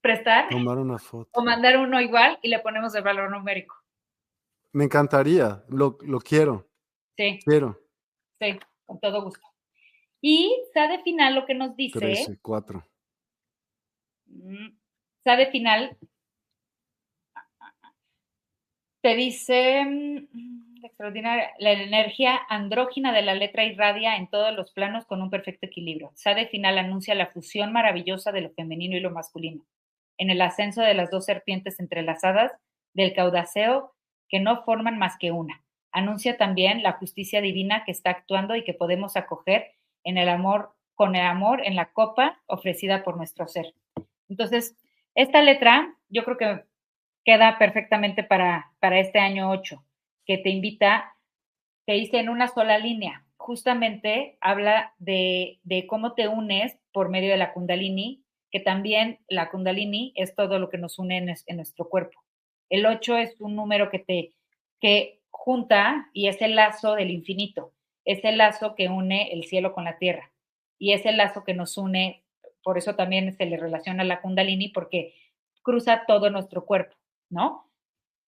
prestar. 0.00 0.48
Tomar 0.48 0.78
una 0.78 0.98
foto. 0.98 1.30
O 1.32 1.44
mandar 1.44 1.76
uno 1.78 2.00
igual 2.00 2.40
y 2.42 2.48
le 2.48 2.58
ponemos 2.58 2.92
el 2.96 3.04
valor 3.04 3.30
numérico. 3.30 3.76
Me 4.72 4.82
encantaría, 4.82 5.62
lo, 5.68 5.96
lo 6.00 6.18
quiero. 6.18 6.66
Sí. 7.16 7.38
Sí, 8.40 8.58
con 8.84 9.00
todo 9.00 9.22
gusto. 9.22 9.46
Y 10.20 10.54
sabe 10.74 11.02
final 11.02 11.34
lo 11.34 11.46
que 11.46 11.54
nos 11.54 11.76
dice. 11.76 11.98
13, 11.98 12.38
4. 12.42 12.84
Sabe 15.24 15.50
final 15.50 15.96
te 19.06 19.14
dice, 19.14 19.84
mm, 19.84 20.84
extraordinaria, 20.84 21.52
la 21.58 21.72
energía 21.72 22.40
andrógina 22.48 23.12
de 23.12 23.22
la 23.22 23.34
letra 23.34 23.64
irradia 23.64 24.16
en 24.16 24.28
todos 24.28 24.52
los 24.52 24.72
planos 24.72 25.06
con 25.06 25.22
un 25.22 25.30
perfecto 25.30 25.66
equilibrio. 25.66 26.10
Sade 26.16 26.48
final 26.48 26.76
anuncia 26.76 27.14
la 27.14 27.28
fusión 27.28 27.72
maravillosa 27.72 28.32
de 28.32 28.40
lo 28.40 28.50
femenino 28.50 28.96
y 28.96 29.00
lo 29.00 29.12
masculino, 29.12 29.64
en 30.18 30.30
el 30.30 30.40
ascenso 30.42 30.82
de 30.82 30.94
las 30.94 31.10
dos 31.12 31.24
serpientes 31.24 31.78
entrelazadas 31.78 32.50
del 32.94 33.14
caudaceo 33.14 33.94
que 34.28 34.40
no 34.40 34.64
forman 34.64 34.98
más 34.98 35.16
que 35.20 35.30
una. 35.30 35.62
Anuncia 35.92 36.36
también 36.36 36.82
la 36.82 36.92
justicia 36.92 37.40
divina 37.40 37.84
que 37.84 37.92
está 37.92 38.10
actuando 38.10 38.56
y 38.56 38.64
que 38.64 38.74
podemos 38.74 39.16
acoger 39.16 39.72
en 40.04 40.18
el 40.18 40.28
amor, 40.28 40.74
con 40.94 41.16
el 41.16 41.26
amor 41.26 41.62
en 41.64 41.76
la 41.76 41.92
copa 41.92 42.40
ofrecida 42.46 43.02
por 43.02 43.16
nuestro 43.16 43.48
ser. 43.48 43.74
Entonces, 44.28 44.76
esta 45.14 45.42
letra, 45.42 45.94
yo 46.08 46.24
creo 46.24 46.36
que 46.36 46.64
queda 47.24 47.58
perfectamente 47.58 48.22
para, 48.22 48.72
para 48.80 49.00
este 49.00 49.18
año 49.18 49.50
8, 49.50 49.82
que 50.26 50.38
te 50.38 50.50
invita, 50.50 51.16
te 51.86 51.94
dice 51.94 52.18
en 52.18 52.28
una 52.28 52.48
sola 52.48 52.78
línea, 52.78 53.26
justamente 53.46 54.38
habla 54.40 54.92
de, 54.98 55.60
cómo 55.88 56.14
te 56.14 56.26
unes 56.26 56.76
por 56.92 57.08
medio 57.10 57.30
de 57.30 57.36
la 57.36 57.52
kundalini, 57.52 58.24
que 58.50 58.58
también 58.58 59.20
la 59.28 59.50
kundalini 59.50 60.12
es 60.16 60.34
todo 60.34 60.58
lo 60.58 60.68
que 60.68 60.78
nos 60.78 60.98
une 60.98 61.18
en, 61.18 61.56
nuestro 61.56 61.88
cuerpo. 61.88 62.24
El 62.70 62.86
8 62.86 63.16
es 63.18 63.40
un 63.40 63.54
número 63.54 63.88
que 63.90 64.00
te 64.00 64.32
que 64.80 65.20
junta 65.36 66.10
y 66.12 66.28
es 66.28 66.40
el 66.42 66.56
lazo 66.56 66.94
del 66.94 67.10
infinito, 67.10 67.72
es 68.04 68.24
el 68.24 68.38
lazo 68.38 68.74
que 68.74 68.88
une 68.88 69.32
el 69.32 69.44
cielo 69.44 69.72
con 69.72 69.84
la 69.84 69.98
tierra 69.98 70.32
y 70.78 70.92
es 70.92 71.06
el 71.06 71.16
lazo 71.16 71.44
que 71.44 71.54
nos 71.54 71.76
une, 71.78 72.24
por 72.62 72.78
eso 72.78 72.94
también 72.94 73.32
se 73.36 73.46
le 73.46 73.56
relaciona 73.56 74.02
a 74.02 74.06
la 74.06 74.20
kundalini 74.20 74.68
porque 74.68 75.14
cruza 75.62 76.04
todo 76.06 76.30
nuestro 76.30 76.64
cuerpo. 76.64 76.96
¿no? 77.30 77.70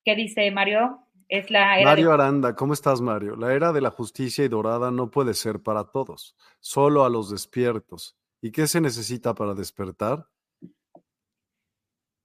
¿Qué 0.05 0.15
dice 0.15 0.51
Mario? 0.51 1.05
Es 1.29 1.51
la 1.51 1.79
Mario 1.85 2.13
Aranda, 2.13 2.57
¿cómo 2.57 2.73
estás, 2.73 3.03
Mario? 3.03 3.37
La 3.37 3.53
era 3.53 3.73
de 3.73 3.83
la 3.83 3.91
justicia 3.91 4.45
y 4.45 4.49
dorada 4.49 4.91
no 4.91 5.11
puede 5.11 5.35
ser 5.35 5.63
para 5.63 5.85
todos, 5.85 6.35
solo 6.59 7.05
a 7.05 7.11
los 7.11 7.31
despiertos. 7.31 8.17
¿Y 8.41 8.51
qué 8.51 8.67
se 8.67 8.81
necesita 8.81 9.35
para 9.35 9.53
despertar? 9.53 10.27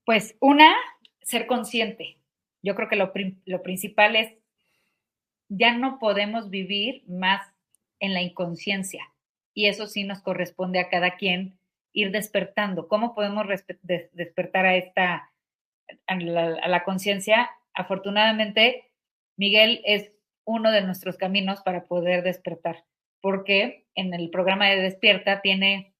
Pues 0.06 0.36
una, 0.40 0.74
ser 1.20 1.46
consciente. 1.46 2.18
Yo 2.62 2.74
creo 2.74 2.88
que 2.88 2.96
lo, 2.96 3.12
lo 3.44 3.62
principal 3.62 4.16
es, 4.16 4.32
ya 5.56 5.76
no 5.76 5.98
podemos 5.98 6.50
vivir 6.50 7.02
más 7.06 7.40
en 8.00 8.14
la 8.14 8.22
inconsciencia. 8.22 9.12
Y 9.54 9.66
eso 9.66 9.86
sí 9.86 10.04
nos 10.04 10.20
corresponde 10.20 10.80
a 10.80 10.88
cada 10.88 11.16
quien 11.16 11.58
ir 11.92 12.10
despertando. 12.10 12.88
¿Cómo 12.88 13.14
podemos 13.14 13.46
despertar 14.12 14.66
a 14.66 14.76
esta 14.76 15.30
a 16.06 16.16
la, 16.16 16.84
conciencia, 16.84 17.50
afortunadamente, 17.74 18.90
Miguel 19.36 19.80
es 19.84 20.12
uno 20.44 20.70
de 20.70 20.82
nuestros 20.82 21.16
caminos 21.16 21.60
para 21.62 21.84
poder 21.84 22.22
despertar, 22.22 22.84
porque 23.20 23.86
en 23.94 24.14
el 24.14 24.30
programa 24.30 24.68
de 24.68 24.80
Despierta 24.80 25.40
tiene 25.40 25.94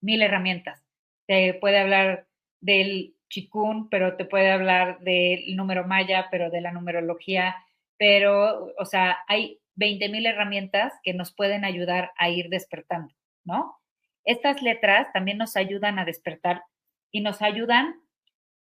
mil 0.00 0.22
herramientas. 0.22 0.82
Te 1.26 1.54
puede 1.54 1.78
hablar 1.78 2.26
del 2.60 3.14
chikun, 3.28 3.88
pero 3.90 4.16
te 4.16 4.24
puede 4.24 4.50
hablar 4.50 5.00
del 5.00 5.54
número 5.56 5.86
maya, 5.86 6.28
pero 6.30 6.50
de 6.50 6.60
la 6.60 6.72
numerología, 6.72 7.56
pero, 7.98 8.72
o 8.78 8.84
sea, 8.84 9.18
hay 9.26 9.60
20 9.74 10.08
mil 10.08 10.26
herramientas 10.26 10.92
que 11.02 11.14
nos 11.14 11.32
pueden 11.34 11.64
ayudar 11.64 12.12
a 12.16 12.30
ir 12.30 12.48
despertando, 12.48 13.14
¿no? 13.44 13.78
Estas 14.24 14.62
letras 14.62 15.12
también 15.12 15.38
nos 15.38 15.56
ayudan 15.56 15.98
a 15.98 16.04
despertar 16.04 16.62
y 17.10 17.20
nos 17.20 17.42
ayudan 17.42 18.00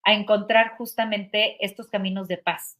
a 0.03 0.13
encontrar 0.13 0.75
justamente 0.77 1.63
estos 1.65 1.89
caminos 1.89 2.27
de 2.27 2.37
paz. 2.37 2.77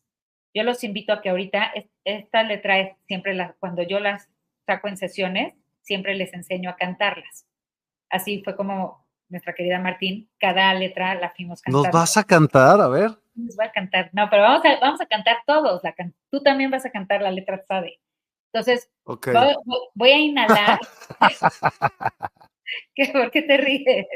Yo 0.54 0.64
los 0.64 0.84
invito 0.84 1.14
a 1.14 1.22
que 1.22 1.30
ahorita, 1.30 1.72
esta 2.04 2.44
letra 2.44 2.80
es 2.80 2.96
siempre 3.08 3.34
la, 3.34 3.54
cuando 3.60 3.82
yo 3.84 4.00
las 4.00 4.30
saco 4.66 4.88
en 4.88 4.98
sesiones, 4.98 5.56
siempre 5.82 6.16
les 6.16 6.34
enseño 6.34 6.70
a 6.70 6.76
cantarlas. 6.76 7.48
Así 8.10 8.42
fue 8.44 8.56
como 8.56 9.08
nuestra 9.30 9.54
querida 9.54 9.80
Martín, 9.80 10.30
cada 10.38 10.74
letra 10.74 11.16
la 11.16 11.32
fuimos 11.32 11.62
cantando. 11.62 11.88
¿Nos 11.88 11.94
vas 11.94 12.18
a 12.18 12.24
cantar? 12.24 12.82
A 12.82 12.88
ver. 12.88 13.23
Nos 13.36 13.58
va 13.58 13.66
a 13.66 13.72
cantar. 13.72 14.10
No, 14.14 14.30
pero 14.30 14.44
vamos 14.44 14.66
a, 14.66 14.80
vamos 14.80 15.02
a 15.02 15.06
cantar 15.06 15.38
todos. 15.46 15.84
La 15.84 15.96
tú 16.30 16.42
también 16.42 16.72
vas 16.72 16.86
a 16.86 16.92
cantar 16.92 17.22
la 17.22 17.32
letra 17.32 17.58
Sade. 17.68 18.00
Entonces, 18.54 18.90
voy, 19.96 20.12
a 20.12 20.18
inhalar. 20.18 20.80
¿Por 23.14 23.32
qué 23.32 23.42
te 23.42 23.58
ríes? 23.58 24.08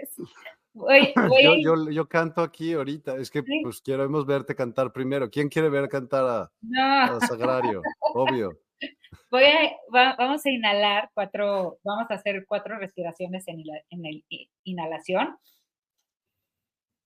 yo, 1.64 1.90
yo, 1.90 2.08
canto 2.08 2.42
aquí 2.42 2.74
ahorita, 2.74 3.16
es 3.16 3.32
que 3.32 3.44
pues 3.64 3.82
queremos 3.82 4.28
verte 4.28 4.56
cantar 4.56 4.94
primero. 4.94 5.30
¿Quién 5.32 5.50
quiere 5.50 5.70
ver 5.70 5.90
cantar 5.90 6.52
a, 6.76 7.20
Sagrario? 7.28 7.82
Obvio. 8.14 8.52
Voy 9.32 9.44
a, 9.44 10.16
vamos 10.18 10.46
a 10.46 10.50
inhalar 10.52 11.10
cuatro, 11.14 11.80
vamos 11.84 12.06
a 12.12 12.14
hacer 12.14 12.46
cuatro 12.48 12.78
respiraciones 12.78 13.48
en, 13.48 13.64
en 13.90 14.06
el 14.06 14.24
inhalación. 14.64 15.36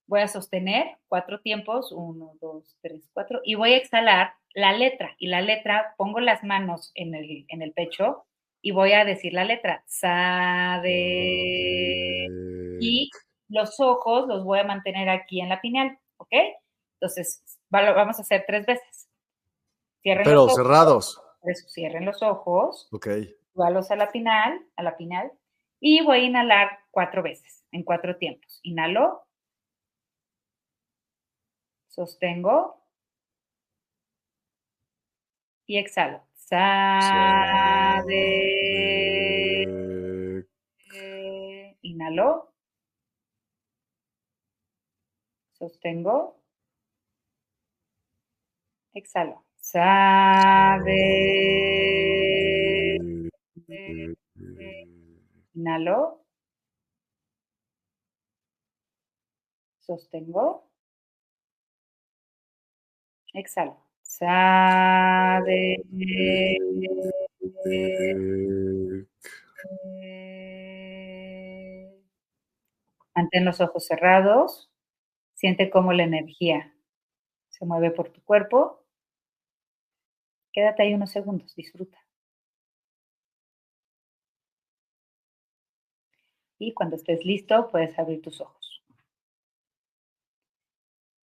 Voy 0.07 0.21
a 0.21 0.27
sostener 0.27 0.97
cuatro 1.07 1.39
tiempos, 1.41 1.91
uno, 1.91 2.33
dos, 2.41 2.77
tres, 2.81 3.09
cuatro, 3.13 3.39
y 3.43 3.55
voy 3.55 3.73
a 3.73 3.77
exhalar 3.77 4.33
la 4.53 4.73
letra. 4.73 5.15
Y 5.17 5.27
la 5.27 5.41
letra, 5.41 5.93
pongo 5.97 6.19
las 6.19 6.43
manos 6.43 6.91
en 6.95 7.15
el, 7.15 7.45
en 7.47 7.61
el 7.61 7.71
pecho 7.73 8.25
y 8.61 8.71
voy 8.71 8.93
a 8.93 9.05
decir 9.05 9.33
la 9.33 9.45
letra. 9.45 9.83
Sa, 9.87 10.79
de, 10.83 12.27
y 12.79 13.09
los 13.47 13.79
ojos 13.79 14.27
los 14.27 14.43
voy 14.43 14.59
a 14.59 14.63
mantener 14.63 15.09
aquí 15.09 15.41
en 15.41 15.49
la 15.49 15.61
pineal, 15.61 15.97
¿ok? 16.17 16.33
Entonces, 16.99 17.43
vamos 17.69 18.19
a 18.19 18.21
hacer 18.21 18.43
tres 18.45 18.65
veces. 18.65 19.09
Cierren 20.01 20.23
Pero 20.23 20.45
los 20.45 20.53
ojos, 20.53 20.55
cerrados. 20.55 21.21
cierren 21.67 22.05
los 22.05 22.21
ojos. 22.21 22.87
Ok. 22.91 23.07
Igualos 23.53 23.91
a 23.91 23.95
la 23.95 24.11
pinal, 24.11 24.65
a 24.75 24.83
la. 24.83 24.95
Y 25.79 26.03
voy 26.03 26.19
a 26.19 26.23
inhalar 26.23 26.79
cuatro 26.91 27.23
veces, 27.23 27.65
en 27.71 27.83
cuatro 27.83 28.17
tiempos. 28.17 28.59
Inhalo. 28.63 29.23
Sostengo. 31.91 32.81
Y 35.67 35.77
exhalo. 35.77 36.21
Sade. 36.33 36.87
Inhalo. 41.81 42.53
Sostengo. 45.53 46.41
Exhalo. 48.93 49.43
Sabe. 49.57 50.97
Inhalo. 55.53 56.25
Sostengo. 59.79 60.70
Exhalo. 63.33 63.77
Sabe. 64.01 65.77
Mantén 73.15 73.45
los 73.45 73.61
ojos 73.61 73.85
cerrados. 73.85 74.69
Siente 75.33 75.69
cómo 75.69 75.93
la 75.93 76.03
energía 76.03 76.73
se 77.49 77.65
mueve 77.65 77.91
por 77.91 78.09
tu 78.09 78.21
cuerpo. 78.23 78.83
Quédate 80.53 80.83
ahí 80.83 80.93
unos 80.93 81.11
segundos, 81.11 81.55
disfruta. 81.55 81.97
Y 86.59 86.73
cuando 86.73 86.95
estés 86.95 87.25
listo, 87.25 87.69
puedes 87.71 87.97
abrir 87.97 88.21
tus 88.21 88.39
ojos. 88.39 88.70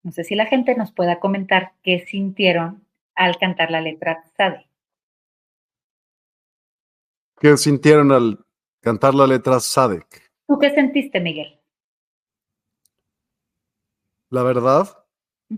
No 0.03 0.13
sé 0.13 0.25
si 0.25 0.35
la 0.35 0.47
gente 0.47 0.75
nos 0.77 0.93
pueda 0.93 1.21
comentar 1.21 1.73
qué 1.83 2.07
sintieron 2.07 2.87
al 3.15 3.37
cantar 3.39 3.71
la 3.71 3.81
letra 3.81 4.23
Sade. 4.37 4.69
¿Qué 7.41 7.57
sintieron 7.57 8.11
al 8.11 8.45
cantar 8.81 9.15
la 9.15 9.27
letra 9.27 9.61
Sadek? 9.61 10.33
¿Tú 10.47 10.59
qué 10.59 10.71
sentiste, 10.71 11.21
Miguel? 11.21 11.61
La 14.31 14.43
verdad, 14.43 14.89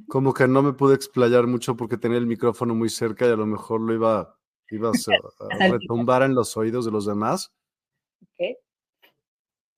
como 0.09 0.34
que 0.34 0.47
no 0.47 0.62
me 0.62 0.72
pude 0.72 0.95
explayar 0.95 1.47
mucho 1.47 1.76
porque 1.76 1.97
tenía 1.97 2.18
el 2.18 2.26
micrófono 2.26 2.74
muy 2.74 2.88
cerca 2.88 3.26
y 3.26 3.30
a 3.30 3.36
lo 3.36 3.47
mejor 3.47 3.80
lo 3.80 3.95
iba, 3.95 4.36
iba 4.70 4.91
a, 4.91 4.93
retumbar 5.70 6.22
en 6.22 6.34
los 6.34 6.57
oídos 6.57 6.84
de 6.84 6.91
los 6.91 7.07
demás. 7.07 7.53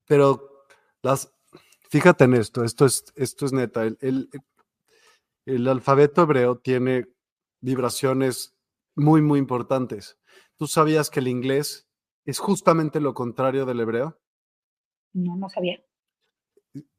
Pero 0.07 0.67
las, 1.03 1.33
fíjate 1.89 2.25
en 2.25 2.35
esto, 2.35 2.65
esto 2.65 2.85
es, 2.85 3.05
esto 3.15 3.47
es 3.47 3.53
neta. 3.53 3.85
El, 3.85 3.97
el 4.01 4.29
alfabeto 5.47 6.23
hebreo 6.23 6.59
tiene 6.59 7.09
vibraciones 7.61 8.57
muy, 8.95 9.23
muy 9.23 9.39
importantes. 9.39 10.19
¿Tú 10.57 10.67
sabías 10.67 11.11
que 11.11 11.21
el 11.21 11.29
inglés 11.29 11.89
es 12.25 12.39
justamente 12.39 13.01
lo 13.01 13.15
contrario 13.15 13.67
del 13.67 13.81
hebreo? 13.81 14.21
No, 15.13 15.37
no 15.37 15.49
sabía. 15.49 15.83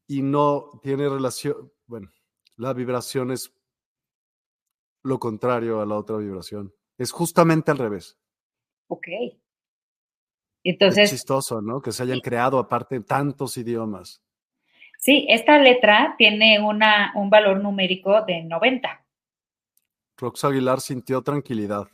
Y 0.07 0.21
no 0.21 0.79
tiene 0.81 1.07
relación, 1.07 1.71
bueno, 1.85 2.11
la 2.57 2.73
vibración 2.73 3.31
es 3.31 3.55
lo 5.03 5.19
contrario 5.19 5.81
a 5.81 5.85
la 5.85 5.97
otra 5.97 6.17
vibración. 6.17 6.73
Es 6.97 7.11
justamente 7.11 7.71
al 7.71 7.77
revés. 7.77 8.17
Ok. 8.87 9.07
Entonces. 10.63 11.05
Es 11.05 11.09
chistoso, 11.11 11.61
¿no? 11.61 11.81
Que 11.81 11.91
se 11.91 12.03
hayan 12.03 12.19
creado 12.19 12.57
aparte 12.57 12.99
tantos 13.01 13.57
idiomas. 13.57 14.21
Sí, 15.03 15.25
esta 15.27 15.59
letra 15.59 16.15
tiene 16.17 16.61
una, 16.65 17.11
un 17.15 17.29
valor 17.29 17.61
numérico 17.61 18.21
de 18.21 18.41
90. 18.41 19.05
Rox 20.15 20.45
Aguilar 20.45 20.79
sintió 20.79 21.21
tranquilidad. 21.21 21.89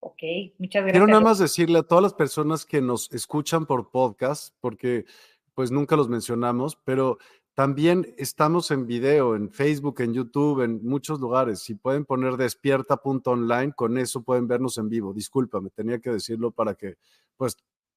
Ok, 0.00 0.22
muchas 0.58 0.82
gracias. 0.82 0.92
Quiero 0.92 1.06
nada 1.06 1.22
más 1.22 1.38
decirle 1.38 1.78
a 1.78 1.82
todas 1.82 2.02
las 2.02 2.12
personas 2.12 2.66
que 2.66 2.82
nos 2.82 3.10
escuchan 3.14 3.64
por 3.64 3.90
podcast, 3.90 4.54
porque 4.60 5.06
pues 5.54 5.70
nunca 5.70 5.96
los 5.96 6.10
mencionamos, 6.10 6.76
pero 6.84 7.16
también 7.54 8.14
estamos 8.18 8.70
en 8.72 8.86
video, 8.86 9.34
en 9.34 9.50
Facebook, 9.50 10.02
en 10.02 10.12
YouTube, 10.12 10.62
en 10.62 10.84
muchos 10.86 11.18
lugares. 11.18 11.60
Si 11.60 11.76
pueden 11.76 12.04
poner 12.04 12.36
despierta.online, 12.36 13.72
con 13.72 13.96
eso 13.96 14.22
pueden 14.22 14.46
vernos 14.46 14.76
en 14.76 14.90
vivo. 14.90 15.14
Discúlpame, 15.14 15.70
tenía 15.70 15.98
que 15.98 16.10
decirlo 16.10 16.50
para 16.50 16.74
que 16.74 16.96
pues 17.38 17.56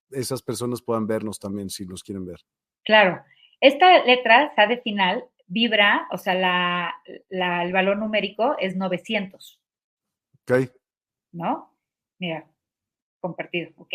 esas 0.09 0.41
personas 0.41 0.81
puedan 0.81 1.05
vernos 1.05 1.37
también 1.37 1.69
si 1.69 1.85
nos 1.85 2.01
quieren 2.01 2.25
ver. 2.25 2.39
Claro. 2.85 3.21
Esta 3.63 4.03
letra, 4.03 4.53
de 4.67 4.77
final, 4.81 5.23
vibra, 5.47 6.05
o 6.11 6.17
sea, 6.17 6.33
la, 6.33 6.93
el 7.63 7.71
valor 7.71 7.97
numérico 7.97 8.57
es 8.59 8.75
900. 8.75 9.61
Ok. 10.41 10.69
¿No? 11.31 11.73
Mira, 12.19 12.45
compartido, 13.21 13.71
ok. 13.77 13.93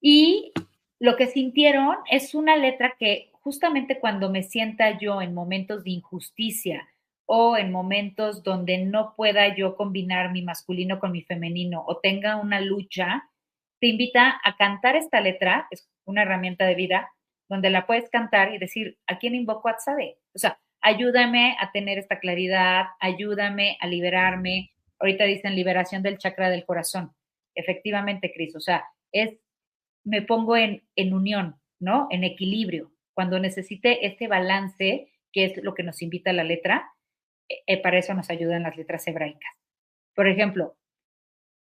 Y 0.00 0.52
lo 1.00 1.16
que 1.16 1.26
sintieron 1.26 1.96
es 2.08 2.36
una 2.36 2.56
letra 2.56 2.94
que 2.96 3.32
justamente 3.32 3.98
cuando 3.98 4.30
me 4.30 4.44
sienta 4.44 4.96
yo 4.96 5.20
en 5.20 5.34
momentos 5.34 5.82
de 5.82 5.90
injusticia 5.90 6.88
o 7.26 7.56
en 7.56 7.72
momentos 7.72 8.44
donde 8.44 8.78
no 8.78 9.16
pueda 9.16 9.56
yo 9.56 9.74
combinar 9.74 10.30
mi 10.30 10.42
masculino 10.42 11.00
con 11.00 11.10
mi 11.10 11.22
femenino 11.22 11.82
o 11.84 11.98
tenga 11.98 12.36
una 12.36 12.60
lucha, 12.60 13.28
te 13.80 13.88
invita 13.88 14.40
a 14.44 14.56
cantar 14.56 14.94
esta 14.94 15.20
letra, 15.20 15.66
es 15.72 15.90
una 16.04 16.22
herramienta 16.22 16.64
de 16.64 16.76
vida, 16.76 17.10
donde 17.48 17.70
la 17.70 17.86
puedes 17.86 18.08
cantar 18.10 18.54
y 18.54 18.58
decir, 18.58 18.98
¿a 19.06 19.18
quién 19.18 19.34
invoco 19.34 19.68
a 19.68 19.76
Tzade? 19.76 20.18
O 20.34 20.38
sea, 20.38 20.58
ayúdame 20.80 21.56
a 21.60 21.72
tener 21.72 21.98
esta 21.98 22.18
claridad, 22.18 22.86
ayúdame 23.00 23.76
a 23.80 23.86
liberarme. 23.86 24.72
Ahorita 24.98 25.24
dicen 25.24 25.54
liberación 25.54 26.02
del 26.02 26.18
chakra 26.18 26.50
del 26.50 26.64
corazón. 26.64 27.12
Efectivamente, 27.54 28.32
Cris, 28.32 28.56
o 28.56 28.60
sea, 28.60 28.84
es, 29.12 29.38
me 30.04 30.22
pongo 30.22 30.56
en, 30.56 30.82
en 30.96 31.14
unión, 31.14 31.60
¿no? 31.78 32.08
En 32.10 32.24
equilibrio 32.24 32.94
cuando 33.14 33.38
necesite 33.38 34.06
este 34.06 34.28
balance, 34.28 35.08
que 35.32 35.44
es 35.44 35.56
lo 35.62 35.74
que 35.74 35.84
nos 35.84 36.02
invita 36.02 36.32
la 36.32 36.44
letra, 36.44 36.92
eh, 37.48 37.62
eh, 37.66 37.80
para 37.80 37.98
eso 37.98 38.12
nos 38.12 38.28
ayudan 38.28 38.64
las 38.64 38.76
letras 38.76 39.06
hebraicas. 39.06 39.54
Por 40.14 40.28
ejemplo, 40.28 40.76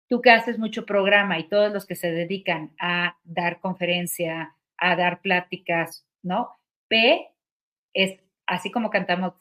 tú 0.09 0.21
que 0.21 0.31
haces 0.31 0.59
mucho 0.59 0.87
programa 0.87 1.39
y 1.39 1.49
todos 1.49 1.73
los 1.73 1.87
que 1.87 1.97
se 1.97 2.13
dedican 2.13 2.75
a 2.79 3.19
dar 3.25 3.61
conferencia, 3.61 4.55
a 4.79 4.97
dar 4.97 5.21
pláticas, 5.21 6.07
¿no? 6.23 6.57
P 6.89 7.29
es 7.93 8.21
así 8.47 8.71
como 8.71 8.91
cantamos 8.91 9.35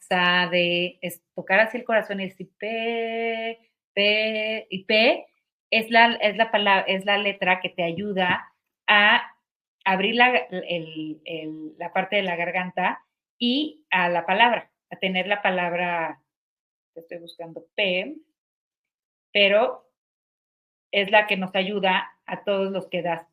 de 0.52 1.00
es 1.02 1.24
tocar 1.34 1.62
hacia 1.62 1.80
el 1.80 1.86
corazón 1.86 2.20
y 2.20 2.26
decir 2.26 2.50
P, 2.58 3.60
P, 3.94 4.68
y 4.70 4.84
P 4.84 5.26
es 5.72 5.90
la, 5.90 6.14
es 6.16 6.38
la 6.38 6.52
palabra, 6.52 6.86
es 6.88 7.06
la 7.06 7.18
letra 7.18 7.60
que 7.62 7.70
te 7.70 7.84
ayuda 7.84 8.54
a 8.88 9.34
abrir 9.86 10.16
la, 10.16 10.48
parte 11.94 12.18
de 12.18 12.24
la 12.24 12.36
garganta 12.36 13.04
y 13.38 13.86
a 13.90 14.10
la 14.10 14.26
palabra, 14.26 14.70
a 14.90 14.98
tener 14.98 15.28
la 15.28 15.42
palabra, 15.42 16.22
estoy 16.94 17.20
buscando 17.20 17.66
P, 17.76 18.16
pero 19.32 19.90
es 20.92 21.10
la 21.12 21.28
que 21.28 21.38
nos 21.38 21.56
ayuda 21.56 22.12
a 22.26 22.44
todos 22.44 22.72
los 22.72 22.88
que 22.88 23.02
das, 23.02 23.26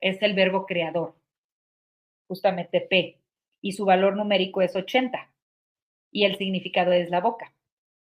es 0.00 0.20
el 0.22 0.34
verbo 0.34 0.66
creador, 0.66 1.19
justamente 2.30 2.80
P, 2.80 3.18
y 3.60 3.72
su 3.72 3.84
valor 3.84 4.16
numérico 4.16 4.62
es 4.62 4.76
80, 4.76 5.32
y 6.12 6.26
el 6.26 6.36
significado 6.36 6.92
es 6.92 7.10
la 7.10 7.20
boca. 7.20 7.52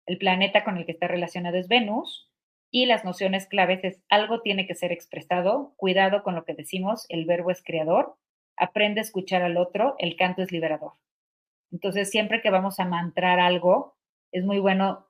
El 0.06 0.20
planeta 0.20 0.64
con 0.64 0.78
el 0.78 0.86
que 0.86 0.92
está 0.92 1.08
relacionado 1.08 1.58
es 1.58 1.68
Venus, 1.68 2.32
y 2.70 2.86
las 2.86 3.04
nociones 3.04 3.48
claves 3.48 3.84
es 3.84 4.00
algo 4.10 4.42
tiene 4.42 4.68
que 4.68 4.76
ser 4.76 4.92
expresado, 4.92 5.74
cuidado 5.76 6.22
con 6.22 6.36
lo 6.36 6.46
que 6.46 6.54
decimos, 6.54 7.08
el 7.10 7.26
verbo 7.26 7.50
es 7.50 7.64
creador, 7.64 8.16
aprende 8.58 9.02
a 9.02 9.04
escuchar 9.04 9.42
al 9.42 9.58
otro, 9.58 9.96
el 9.98 10.16
canto 10.16 10.44
es 10.44 10.52
liberador. 10.52 10.94
Entonces, 11.72 12.12
siempre 12.12 12.44
que 12.44 12.52
vamos 12.52 12.80
a 12.80 12.86
mantrar 12.86 13.40
algo, 13.40 13.98
es 14.32 14.46
muy 14.46 14.60
bueno 14.60 15.08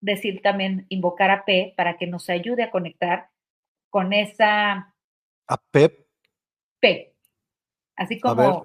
decir 0.00 0.40
también, 0.40 0.86
invocar 0.88 1.30
a 1.30 1.44
P 1.44 1.74
para 1.76 1.98
que 1.98 2.06
nos 2.06 2.30
ayude 2.30 2.62
a 2.62 2.70
conectar 2.70 3.28
con 3.90 4.14
esa... 4.14 4.94
¿A 5.48 5.56
P? 5.70 6.06
P. 6.80 7.07
Así 7.98 8.18
como, 8.20 8.64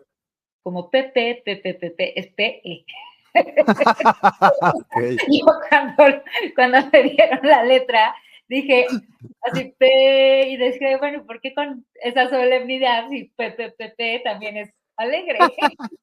como 0.62 0.90
P, 0.90 1.04
P, 1.06 1.42
P, 1.44 1.58
P, 1.58 1.74
P, 1.74 1.92
P, 1.92 2.20
es 2.20 2.28
P, 2.34 2.62
E. 2.64 2.86
Yo 5.28 5.46
cuando, 5.70 6.24
cuando 6.56 6.78
me 6.92 7.04
dieron 7.04 7.40
la 7.42 7.64
letra, 7.64 8.16
dije 8.48 8.86
así 9.42 9.74
P 9.80 10.50
y 10.50 10.58
dije, 10.58 10.98
bueno, 10.98 11.26
¿por 11.26 11.42
qué 11.42 11.56
con 11.56 11.84
esa 11.96 12.30
solemnidad 12.30 13.10
si 13.10 13.24
P, 13.36 13.52
P, 13.52 13.72
P, 13.72 13.90
P 13.90 14.22
también 14.24 14.58
es 14.58 14.70
alegre? 14.98 15.40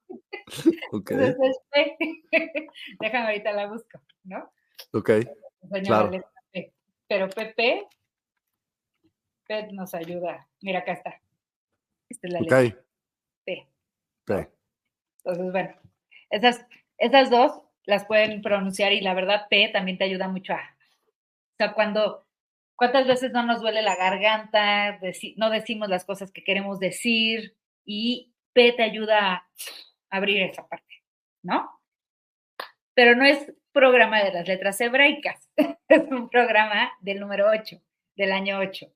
Ok. 0.91 1.13
Entonces, 1.13 1.59
P. 1.71 1.97
Déjame 2.99 3.27
ahorita 3.27 3.53
la 3.53 3.69
busco, 3.69 4.01
¿no? 4.25 4.51
Ok. 4.93 5.11
Claro. 5.85 6.11
Pero 7.07 7.29
P, 7.29 7.55
P 7.55 7.89
nos 9.71 9.95
ayuda. 9.95 10.49
Mira, 10.61 10.81
acá 10.81 10.95
está. 10.95 11.21
Esta 12.09 12.27
es 12.27 12.33
la 12.33 12.41
letra. 12.41 12.85
P. 14.37 14.51
Entonces, 15.25 15.53
bueno, 15.53 15.75
esas 16.31 16.67
esas 17.01 17.31
dos 17.31 17.63
las 17.87 18.05
pueden 18.05 18.43
pronunciar 18.43 18.93
y 18.93 19.01
la 19.01 19.15
verdad 19.15 19.47
P 19.49 19.69
también 19.71 19.99
te 19.99 20.05
ayuda 20.05 20.29
mucho 20.29 20.53
a... 20.53 20.59
O 20.59 21.57
sea, 21.59 21.73
cuando... 21.73 22.27
¿Cuántas 22.77 23.07
veces 23.07 23.33
no 23.33 23.43
nos 23.43 23.61
duele 23.61 23.83
la 23.83 23.97
garganta? 23.97 24.99
no 25.37 25.51
decimos 25.51 25.91
las 25.91 26.07
cosas 26.07 26.33
que 26.33 26.43
queremos 26.43 26.79
decir 26.79 27.55
y 27.85 28.33
P 28.55 28.73
te 28.73 28.83
ayuda 28.83 29.35
a 29.35 29.49
abrir 30.09 30.43
esa 30.43 30.67
parte, 30.67 31.03
¿no? 31.43 31.71
Pero 32.95 33.15
no 33.17 33.27
es 33.27 33.53
programa 33.73 34.25
de 34.25 34.33
las 34.33 34.49
letras 34.49 34.81
hebraicas, 34.81 35.47
es 35.89 36.11
un 36.11 36.31
programa 36.31 36.91
del 37.03 37.21
número 37.21 37.51
8, 37.51 37.83
del 38.17 38.33
año 38.33 38.59
8. 38.59 38.91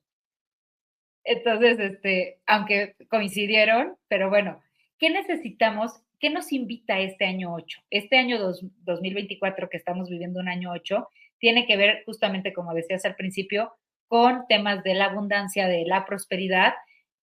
Entonces, 1.23 1.79
este, 1.79 2.41
aunque 2.47 2.95
coincidieron, 3.07 3.97
pero 4.07 4.29
bueno, 4.29 4.63
¿qué 4.97 5.09
necesitamos 5.09 6.01
¿qué 6.19 6.29
nos 6.29 6.51
invita 6.51 6.99
este 6.99 7.25
año 7.25 7.53
8? 7.53 7.81
Este 7.89 8.17
año 8.17 8.39
2024 8.39 9.69
que 9.69 9.77
estamos 9.77 10.09
viviendo 10.09 10.39
un 10.39 10.49
año 10.49 10.71
8 10.71 11.07
tiene 11.37 11.65
que 11.65 11.77
ver 11.77 12.03
justamente, 12.05 12.53
como 12.53 12.73
decías 12.73 13.05
al 13.05 13.15
principio, 13.15 13.73
con 14.07 14.47
temas 14.47 14.83
de 14.83 14.95
la 14.95 15.05
abundancia, 15.05 15.67
de 15.67 15.85
la 15.85 16.05
prosperidad. 16.05 16.73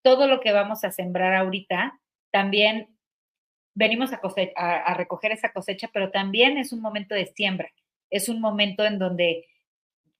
Todo 0.02 0.26
lo 0.26 0.40
que 0.40 0.52
vamos 0.52 0.84
a 0.84 0.92
sembrar 0.92 1.34
ahorita, 1.34 1.98
también 2.30 2.88
venimos 3.74 4.12
a, 4.12 4.20
a 4.56 4.94
recoger 4.94 5.32
esa 5.32 5.52
cosecha, 5.52 5.90
pero 5.92 6.10
también 6.10 6.58
es 6.58 6.72
un 6.72 6.80
momento 6.80 7.14
de 7.14 7.26
siembra. 7.26 7.70
Es 8.10 8.28
un 8.28 8.40
momento 8.40 8.84
en 8.84 8.98
donde 8.98 9.46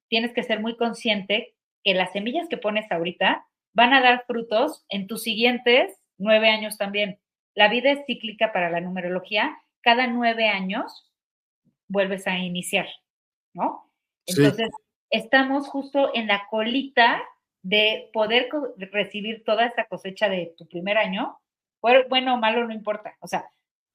tienes 0.09 0.32
que 0.32 0.42
ser 0.42 0.61
muy 0.61 0.76
consciente 0.76 1.55
que 1.84 1.94
las 1.94 2.12
semillas 2.12 2.48
que 2.48 2.57
pones 2.57 2.90
ahorita 2.90 3.46
van 3.74 3.92
a 3.92 4.00
dar 4.00 4.24
frutos 4.26 4.84
en 4.88 5.07
tus 5.07 5.22
siguientes 5.22 6.00
nueve 6.18 6.48
años 6.48 6.78
también. 6.78 7.18
La 7.55 7.68
vida 7.68 7.90
es 7.90 8.05
cíclica 8.07 8.53
para 8.53 8.70
la 8.70 8.80
numerología. 8.80 9.59
Cada 9.80 10.07
nueve 10.07 10.48
años 10.48 11.11
vuelves 11.88 12.26
a 12.26 12.38
iniciar, 12.38 12.88
¿no? 13.53 13.90
Entonces, 14.26 14.70
estamos 15.11 15.68
justo 15.68 16.11
en 16.14 16.26
la 16.26 16.46
colita 16.48 17.22
de 17.62 18.11
poder 18.12 18.48
recibir 18.76 19.44
toda 19.44 19.66
esta 19.66 19.84
cosecha 19.84 20.28
de 20.28 20.55
tu 20.57 20.66
primer 20.66 20.98
año, 20.98 21.38
bueno 21.80 22.34
o 22.34 22.38
malo, 22.38 22.66
no 22.66 22.72
importa. 22.72 23.16
O 23.20 23.26
sea, 23.26 23.44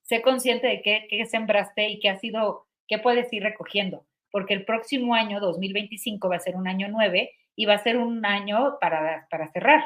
sé 0.03 0.21
consciente 0.21 0.67
de 0.67 0.81
qué, 0.81 1.07
qué 1.09 1.25
sembraste 1.25 1.89
y 1.89 1.99
qué 1.99 2.09
ha 2.09 2.19
sido, 2.19 2.67
qué 2.87 2.99
puedes 2.99 3.31
ir 3.33 3.43
recogiendo, 3.43 4.05
porque 4.31 4.53
el 4.53 4.65
próximo 4.65 5.15
año, 5.15 5.39
2025, 5.39 6.29
va 6.29 6.35
a 6.35 6.39
ser 6.39 6.55
un 6.55 6.67
año 6.67 6.87
nueve 6.89 7.31
y 7.55 7.65
va 7.65 7.73
a 7.73 7.79
ser 7.79 7.97
un 7.97 8.25
año 8.25 8.77
para, 8.79 9.27
para 9.29 9.47
cerrar. 9.51 9.83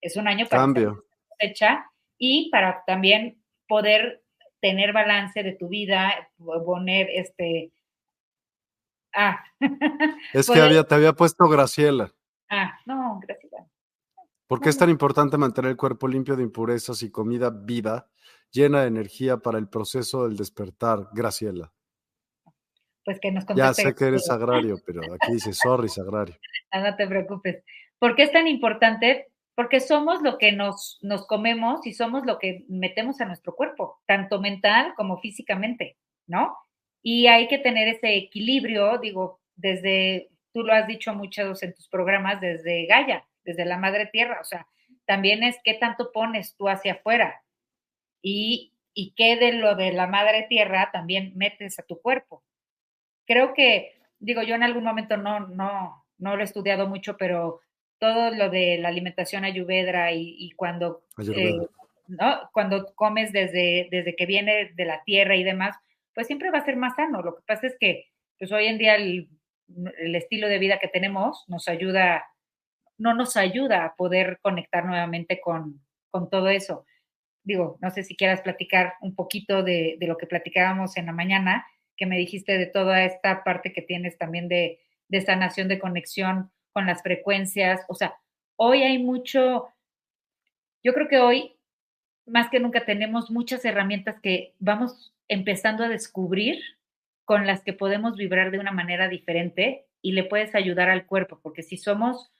Es 0.00 0.16
un 0.16 0.26
año 0.26 0.46
para 0.46 0.62
Cambio. 0.62 1.04
cosecha 1.28 1.89
y 2.20 2.50
para 2.50 2.84
también 2.86 3.42
poder 3.66 4.22
tener 4.60 4.92
balance 4.92 5.42
de 5.42 5.52
tu 5.52 5.68
vida, 5.68 6.12
poner 6.36 7.08
este... 7.10 7.72
Ah. 9.12 9.42
Es 10.32 10.48
que 10.48 10.60
había, 10.60 10.84
te 10.84 10.94
había 10.94 11.14
puesto 11.14 11.48
Graciela. 11.48 12.12
Ah, 12.48 12.78
no, 12.86 13.18
Graciela. 13.26 13.66
¿Por 14.46 14.60
qué 14.60 14.68
es 14.68 14.76
tan 14.76 14.90
importante 14.90 15.38
mantener 15.38 15.70
el 15.70 15.76
cuerpo 15.76 16.06
limpio 16.06 16.36
de 16.36 16.42
impurezas 16.42 17.02
y 17.02 17.10
comida 17.10 17.50
viva, 17.50 18.08
llena 18.50 18.82
de 18.82 18.88
energía 18.88 19.38
para 19.38 19.58
el 19.58 19.68
proceso 19.68 20.28
del 20.28 20.36
despertar, 20.36 21.08
Graciela? 21.12 21.72
Pues 23.04 23.18
que 23.18 23.32
nos 23.32 23.44
Ya 23.56 23.72
sé 23.72 23.94
que 23.94 24.04
eres 24.04 24.28
agrario, 24.28 24.76
pero 24.84 25.00
aquí 25.14 25.32
dice, 25.32 25.52
sorry, 25.52 25.88
agrario. 26.00 26.36
Ah, 26.72 26.88
no 26.88 26.94
te 26.94 27.08
preocupes. 27.08 27.64
¿Por 27.98 28.14
qué 28.14 28.22
es 28.22 28.30
tan 28.30 28.46
importante? 28.46 29.29
Porque 29.60 29.80
somos 29.80 30.22
lo 30.22 30.38
que 30.38 30.52
nos, 30.52 30.98
nos 31.02 31.26
comemos 31.26 31.86
y 31.86 31.92
somos 31.92 32.24
lo 32.24 32.38
que 32.38 32.64
metemos 32.70 33.20
a 33.20 33.26
nuestro 33.26 33.54
cuerpo, 33.54 34.00
tanto 34.06 34.40
mental 34.40 34.94
como 34.96 35.18
físicamente, 35.18 35.98
¿no? 36.26 36.56
Y 37.02 37.26
hay 37.26 37.46
que 37.46 37.58
tener 37.58 37.86
ese 37.86 38.16
equilibrio, 38.16 38.96
digo, 38.96 39.38
desde, 39.56 40.30
tú 40.54 40.62
lo 40.62 40.72
has 40.72 40.86
dicho 40.86 41.12
muchos 41.12 41.62
en 41.62 41.74
tus 41.74 41.90
programas, 41.90 42.40
desde 42.40 42.86
Gaia, 42.86 43.28
desde 43.44 43.66
la 43.66 43.76
madre 43.76 44.06
tierra, 44.06 44.38
o 44.40 44.44
sea, 44.44 44.66
también 45.04 45.42
es 45.42 45.58
qué 45.62 45.74
tanto 45.74 46.10
pones 46.10 46.56
tú 46.56 46.66
hacia 46.66 46.94
afuera 46.94 47.42
y, 48.22 48.72
y 48.94 49.12
qué 49.14 49.36
de 49.36 49.52
lo 49.52 49.74
de 49.74 49.92
la 49.92 50.06
madre 50.06 50.46
tierra 50.48 50.88
también 50.90 51.36
metes 51.36 51.78
a 51.78 51.82
tu 51.82 52.00
cuerpo. 52.00 52.42
Creo 53.26 53.52
que, 53.52 53.92
digo, 54.20 54.40
yo 54.40 54.54
en 54.54 54.62
algún 54.62 54.84
momento 54.84 55.18
no, 55.18 55.40
no, 55.40 56.06
no 56.16 56.34
lo 56.34 56.40
he 56.40 56.44
estudiado 56.44 56.86
mucho, 56.86 57.18
pero 57.18 57.60
todo 58.00 58.30
lo 58.34 58.50
de 58.50 58.78
la 58.78 58.88
alimentación 58.88 59.44
ayurveda 59.44 60.10
y, 60.10 60.34
y 60.38 60.50
cuando, 60.52 61.04
eh, 61.36 61.56
¿no? 62.08 62.50
cuando 62.52 62.92
comes 62.94 63.30
desde, 63.30 63.88
desde 63.90 64.16
que 64.16 64.26
viene 64.26 64.72
de 64.74 64.84
la 64.86 65.04
tierra 65.04 65.36
y 65.36 65.44
demás, 65.44 65.76
pues 66.14 66.26
siempre 66.26 66.50
va 66.50 66.58
a 66.58 66.64
ser 66.64 66.76
más 66.76 66.96
sano. 66.96 67.22
Lo 67.22 67.36
que 67.36 67.42
pasa 67.46 67.68
es 67.68 67.76
que 67.78 68.06
pues 68.38 68.50
hoy 68.50 68.66
en 68.66 68.78
día 68.78 68.96
el, 68.96 69.28
el 69.98 70.16
estilo 70.16 70.48
de 70.48 70.58
vida 70.58 70.78
que 70.78 70.88
tenemos 70.88 71.44
nos 71.46 71.68
ayuda, 71.68 72.24
no 72.96 73.14
nos 73.14 73.36
ayuda 73.36 73.84
a 73.84 73.94
poder 73.94 74.38
conectar 74.40 74.84
nuevamente 74.86 75.40
con, 75.40 75.80
con 76.10 76.30
todo 76.30 76.48
eso. 76.48 76.86
Digo, 77.42 77.78
no 77.82 77.90
sé 77.90 78.02
si 78.02 78.16
quieras 78.16 78.40
platicar 78.40 78.94
un 79.02 79.14
poquito 79.14 79.62
de, 79.62 79.96
de, 80.00 80.06
lo 80.06 80.16
que 80.16 80.26
platicábamos 80.26 80.96
en 80.96 81.06
la 81.06 81.12
mañana, 81.12 81.66
que 81.96 82.06
me 82.06 82.16
dijiste 82.16 82.56
de 82.56 82.66
toda 82.66 83.04
esta 83.04 83.44
parte 83.44 83.72
que 83.72 83.82
tienes 83.82 84.16
también 84.16 84.48
de, 84.48 84.80
de 85.08 85.20
sanación, 85.20 85.68
de 85.68 85.78
conexión 85.78 86.50
con 86.72 86.86
las 86.86 87.02
frecuencias. 87.02 87.82
O 87.88 87.94
sea, 87.94 88.14
hoy 88.56 88.82
hay 88.82 88.98
mucho, 88.98 89.68
yo 90.82 90.92
creo 90.92 91.08
que 91.08 91.18
hoy 91.18 91.56
más 92.26 92.48
que 92.48 92.60
nunca 92.60 92.84
tenemos 92.84 93.30
muchas 93.30 93.64
herramientas 93.64 94.20
que 94.20 94.54
vamos 94.58 95.12
empezando 95.28 95.84
a 95.84 95.88
descubrir 95.88 96.60
con 97.24 97.46
las 97.46 97.62
que 97.62 97.72
podemos 97.72 98.16
vibrar 98.16 98.50
de 98.50 98.58
una 98.58 98.72
manera 98.72 99.08
diferente 99.08 99.86
y 100.02 100.12
le 100.12 100.24
puedes 100.24 100.54
ayudar 100.54 100.88
al 100.88 101.06
cuerpo, 101.06 101.38
porque 101.42 101.62
si 101.62 101.76
somos 101.76 102.32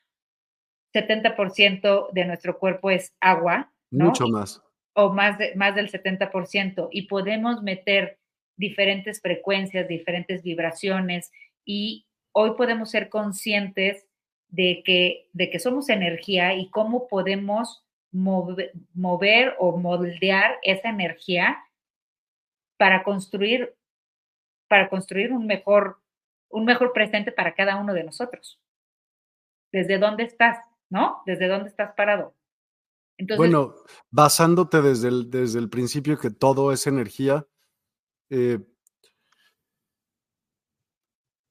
70% 0.94 2.10
de 2.12 2.24
nuestro 2.24 2.58
cuerpo 2.58 2.90
es 2.90 3.14
agua, 3.20 3.72
mucho 3.90 4.26
más. 4.28 4.62
O 4.94 5.12
más, 5.12 5.38
de, 5.38 5.54
más 5.54 5.74
del 5.74 5.90
70%, 5.90 6.88
y 6.90 7.02
podemos 7.02 7.62
meter 7.62 8.18
diferentes 8.56 9.20
frecuencias, 9.20 9.86
diferentes 9.86 10.42
vibraciones, 10.42 11.30
y 11.64 12.06
hoy 12.32 12.52
podemos 12.56 12.90
ser 12.90 13.08
conscientes 13.08 14.06
de 14.50 14.82
que, 14.84 15.28
de 15.32 15.50
que 15.50 15.58
somos 15.58 15.88
energía 15.88 16.54
y 16.54 16.70
cómo 16.70 17.08
podemos 17.08 17.84
mover, 18.12 19.54
o 19.58 19.76
moldear 19.76 20.58
esa 20.62 20.88
energía 20.88 21.58
para 22.76 23.04
construir, 23.04 23.74
para 24.68 24.88
construir 24.88 25.32
un 25.32 25.46
mejor, 25.46 26.00
un 26.48 26.64
mejor 26.64 26.92
presente 26.92 27.30
para 27.30 27.54
cada 27.54 27.76
uno 27.76 27.94
de 27.94 28.04
nosotros. 28.04 28.60
¿Desde 29.72 29.98
dónde 29.98 30.24
estás? 30.24 30.58
¿No? 30.88 31.22
¿Desde 31.24 31.46
dónde 31.46 31.68
estás 31.68 31.92
parado? 31.96 32.34
Entonces, 33.16 33.38
bueno, 33.38 33.74
basándote 34.10 34.80
desde 34.80 35.08
el, 35.08 35.30
desde 35.30 35.58
el 35.58 35.68
principio 35.68 36.18
que 36.18 36.30
todo 36.30 36.72
es 36.72 36.86
energía, 36.86 37.46
eh, 38.30 38.58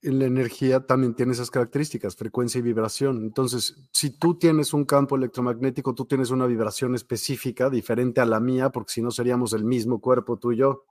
la 0.01 0.25
energía 0.25 0.85
también 0.85 1.13
tiene 1.13 1.33
esas 1.33 1.51
características, 1.51 2.15
frecuencia 2.15 2.59
y 2.59 2.61
vibración. 2.61 3.17
Entonces, 3.17 3.75
si 3.91 4.17
tú 4.17 4.37
tienes 4.37 4.73
un 4.73 4.85
campo 4.85 5.15
electromagnético, 5.15 5.93
tú 5.93 6.05
tienes 6.05 6.29
una 6.31 6.45
vibración 6.45 6.95
específica, 6.95 7.69
diferente 7.69 8.21
a 8.21 8.25
la 8.25 8.39
mía, 8.39 8.69
porque 8.69 8.93
si 8.93 9.01
no 9.01 9.11
seríamos 9.11 9.53
el 9.53 9.65
mismo 9.65 9.99
cuerpo 9.99 10.37
tú 10.37 10.53
y 10.53 10.57
yo. 10.57 10.85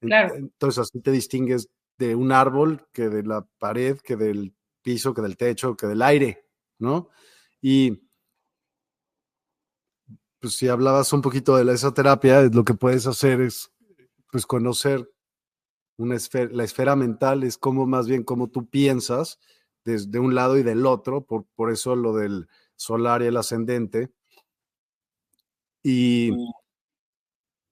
Claro. 0.00 0.34
Entonces, 0.34 0.78
así 0.78 1.00
te 1.00 1.10
distingues 1.10 1.68
de 1.98 2.14
un 2.14 2.32
árbol 2.32 2.86
que 2.92 3.08
de 3.08 3.22
la 3.22 3.46
pared, 3.58 3.98
que 3.98 4.16
del 4.16 4.54
piso, 4.82 5.14
que 5.14 5.22
del 5.22 5.36
techo, 5.36 5.76
que 5.76 5.86
del 5.86 6.02
aire, 6.02 6.46
¿no? 6.78 7.10
Y 7.60 8.08
pues 10.40 10.56
si 10.56 10.68
hablabas 10.68 11.12
un 11.12 11.22
poquito 11.22 11.56
de 11.56 11.64
la 11.64 11.72
esoterapia, 11.72 12.42
lo 12.42 12.64
que 12.64 12.74
puedes 12.74 13.06
hacer 13.06 13.40
es 13.40 13.72
pues 14.30 14.44
conocer 14.44 15.10
una 15.96 16.16
esfera, 16.16 16.50
la 16.52 16.64
esfera 16.64 16.96
mental 16.96 17.44
es 17.44 17.58
como 17.58 17.86
más 17.86 18.08
bien 18.08 18.24
como 18.24 18.48
tú 18.48 18.66
piensas 18.66 19.38
desde 19.84 20.18
un 20.18 20.34
lado 20.34 20.56
y 20.58 20.62
del 20.62 20.86
otro, 20.86 21.24
por, 21.24 21.46
por 21.54 21.70
eso 21.70 21.94
lo 21.94 22.14
del 22.14 22.48
solar 22.76 23.22
y 23.22 23.26
el 23.26 23.36
ascendente, 23.36 24.10
y 25.82 26.32
mm. 26.32 26.52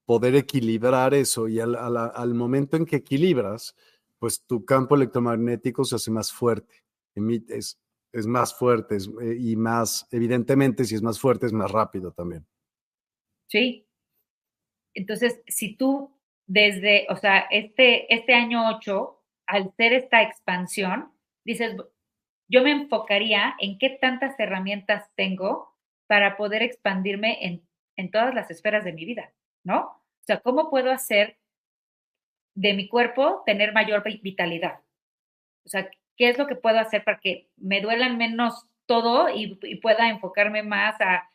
poder 0.05 0.37
equilibrar 0.37 1.15
eso 1.15 1.49
y 1.49 1.59
al, 1.59 1.75
al, 1.75 2.35
momento 2.35 2.77
en 2.77 2.85
que 2.85 2.97
equilibras, 2.97 3.75
pues 4.19 4.45
tu 4.45 4.65
campo 4.65 4.95
electromagnético 4.95 5.85
se 5.85 5.97
hace 5.97 6.11
más 6.11 6.31
fuerte, 6.31 6.85
es, 7.49 7.81
es 8.13 8.27
más 8.27 8.55
fuerte 8.55 8.99
eh, 9.23 9.37
y 9.41 9.57
más, 9.57 10.07
evidentemente, 10.11 10.85
si 10.85 10.95
es 10.95 11.03
más 11.03 11.19
fuerte, 11.19 11.47
es 11.47 11.53
más 11.53 11.71
rápido 11.71 12.13
también. 12.13 12.47
Sí. 13.49 13.89
Entonces, 14.95 15.41
si 15.47 15.75
tú 15.77 16.15
desde, 16.47 17.07
o 17.09 17.17
sea, 17.17 17.47
este, 17.51 18.13
este 18.13 18.35
año 18.35 18.69
8, 18.69 19.23
al 19.47 19.73
ser 19.77 19.93
esta 19.93 20.23
expansión, 20.23 21.13
dices, 21.45 21.77
yo 22.49 22.63
me 22.63 22.73
enfocaría 22.73 23.55
en 23.59 23.79
qué 23.79 23.91
tantas 23.91 24.39
herramientas 24.39 25.11
tengo 25.15 25.75
para 26.07 26.37
poder 26.37 26.63
expandirme 26.63 27.47
en, 27.47 27.67
en 27.97 28.11
todas 28.11 28.35
las 28.35 28.51
esferas 28.51 28.85
de 28.85 28.93
mi 28.93 29.05
vida, 29.05 29.33
¿no? 29.65 29.81
O 29.81 30.25
sea, 30.27 30.41
¿cómo 30.41 30.71
puedo 30.71 30.91
hacer 30.91 31.39
de 32.55 32.75
mi 32.75 32.89
cuerpo 32.89 33.43
tener 33.47 33.73
mayor 33.73 34.03
vitalidad? 34.23 34.81
O 35.65 35.69
sea, 35.69 35.91
¿qué 36.17 36.29
es 36.29 36.39
lo 36.39 36.47
que 36.47 36.57
puedo 36.57 36.79
hacer 36.79 37.05
para 37.05 37.19
que 37.19 37.49
me 37.57 37.81
duelan 37.81 38.19
menos 38.19 38.69
todo 38.87 39.31
y, 39.31 39.59
y 39.63 39.77
pueda 39.77 40.11
enfocarme 40.11 40.63
más 40.63 41.01
a 41.01 41.32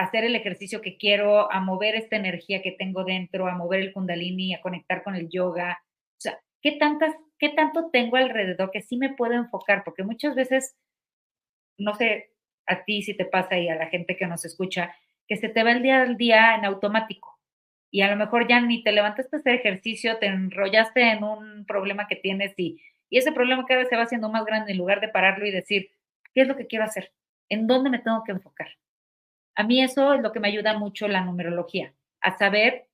hacer 0.00 0.24
el 0.24 0.34
ejercicio 0.34 0.80
que 0.80 0.96
quiero, 0.96 1.52
a 1.52 1.60
mover 1.60 1.94
esta 1.94 2.16
energía 2.16 2.62
que 2.62 2.72
tengo 2.72 3.04
dentro, 3.04 3.46
a 3.46 3.54
mover 3.54 3.80
el 3.80 3.92
kundalini, 3.92 4.54
a 4.54 4.62
conectar 4.62 5.02
con 5.02 5.14
el 5.14 5.28
yoga. 5.28 5.78
O 6.12 6.20
sea, 6.20 6.40
¿qué, 6.62 6.72
tantas, 6.72 7.14
qué 7.38 7.50
tanto 7.50 7.90
tengo 7.90 8.16
alrededor 8.16 8.70
que 8.70 8.80
sí 8.80 8.96
me 8.96 9.12
puedo 9.12 9.34
enfocar? 9.34 9.84
Porque 9.84 10.02
muchas 10.02 10.34
veces, 10.34 10.74
no 11.76 11.94
sé 11.94 12.30
a 12.66 12.84
ti 12.84 13.02
si 13.02 13.14
te 13.14 13.26
pasa 13.26 13.58
y 13.58 13.68
a 13.68 13.74
la 13.74 13.88
gente 13.88 14.16
que 14.16 14.26
nos 14.26 14.44
escucha, 14.46 14.94
que 15.28 15.36
se 15.36 15.50
te 15.50 15.62
va 15.62 15.72
el 15.72 15.82
día 15.82 16.02
al 16.02 16.16
día 16.16 16.54
en 16.54 16.64
automático 16.64 17.38
y 17.90 18.00
a 18.00 18.10
lo 18.10 18.16
mejor 18.16 18.48
ya 18.48 18.60
ni 18.60 18.82
te 18.82 18.92
levantaste 18.92 19.36
a 19.36 19.38
hacer 19.40 19.54
ejercicio, 19.56 20.18
te 20.18 20.26
enrollaste 20.26 21.02
en 21.02 21.24
un 21.24 21.66
problema 21.66 22.06
que 22.06 22.16
tienes 22.16 22.54
y, 22.56 22.80
y 23.10 23.18
ese 23.18 23.32
problema 23.32 23.66
cada 23.66 23.80
vez 23.80 23.88
se 23.90 23.96
va 23.96 24.04
haciendo 24.04 24.30
más 24.30 24.46
grande 24.46 24.72
en 24.72 24.78
lugar 24.78 25.00
de 25.00 25.08
pararlo 25.08 25.46
y 25.46 25.50
decir, 25.50 25.90
¿qué 26.34 26.42
es 26.42 26.48
lo 26.48 26.56
que 26.56 26.66
quiero 26.66 26.84
hacer? 26.84 27.12
¿En 27.48 27.66
dónde 27.66 27.90
me 27.90 27.98
tengo 27.98 28.22
que 28.24 28.32
enfocar? 28.32 28.68
A 29.60 29.62
mí 29.62 29.82
eso 29.82 30.14
es 30.14 30.22
lo 30.22 30.32
que 30.32 30.40
me 30.40 30.48
ayuda 30.48 30.78
mucho 30.78 31.06
la 31.06 31.20
numerología, 31.20 31.92
a 32.22 32.38
saber 32.38 32.88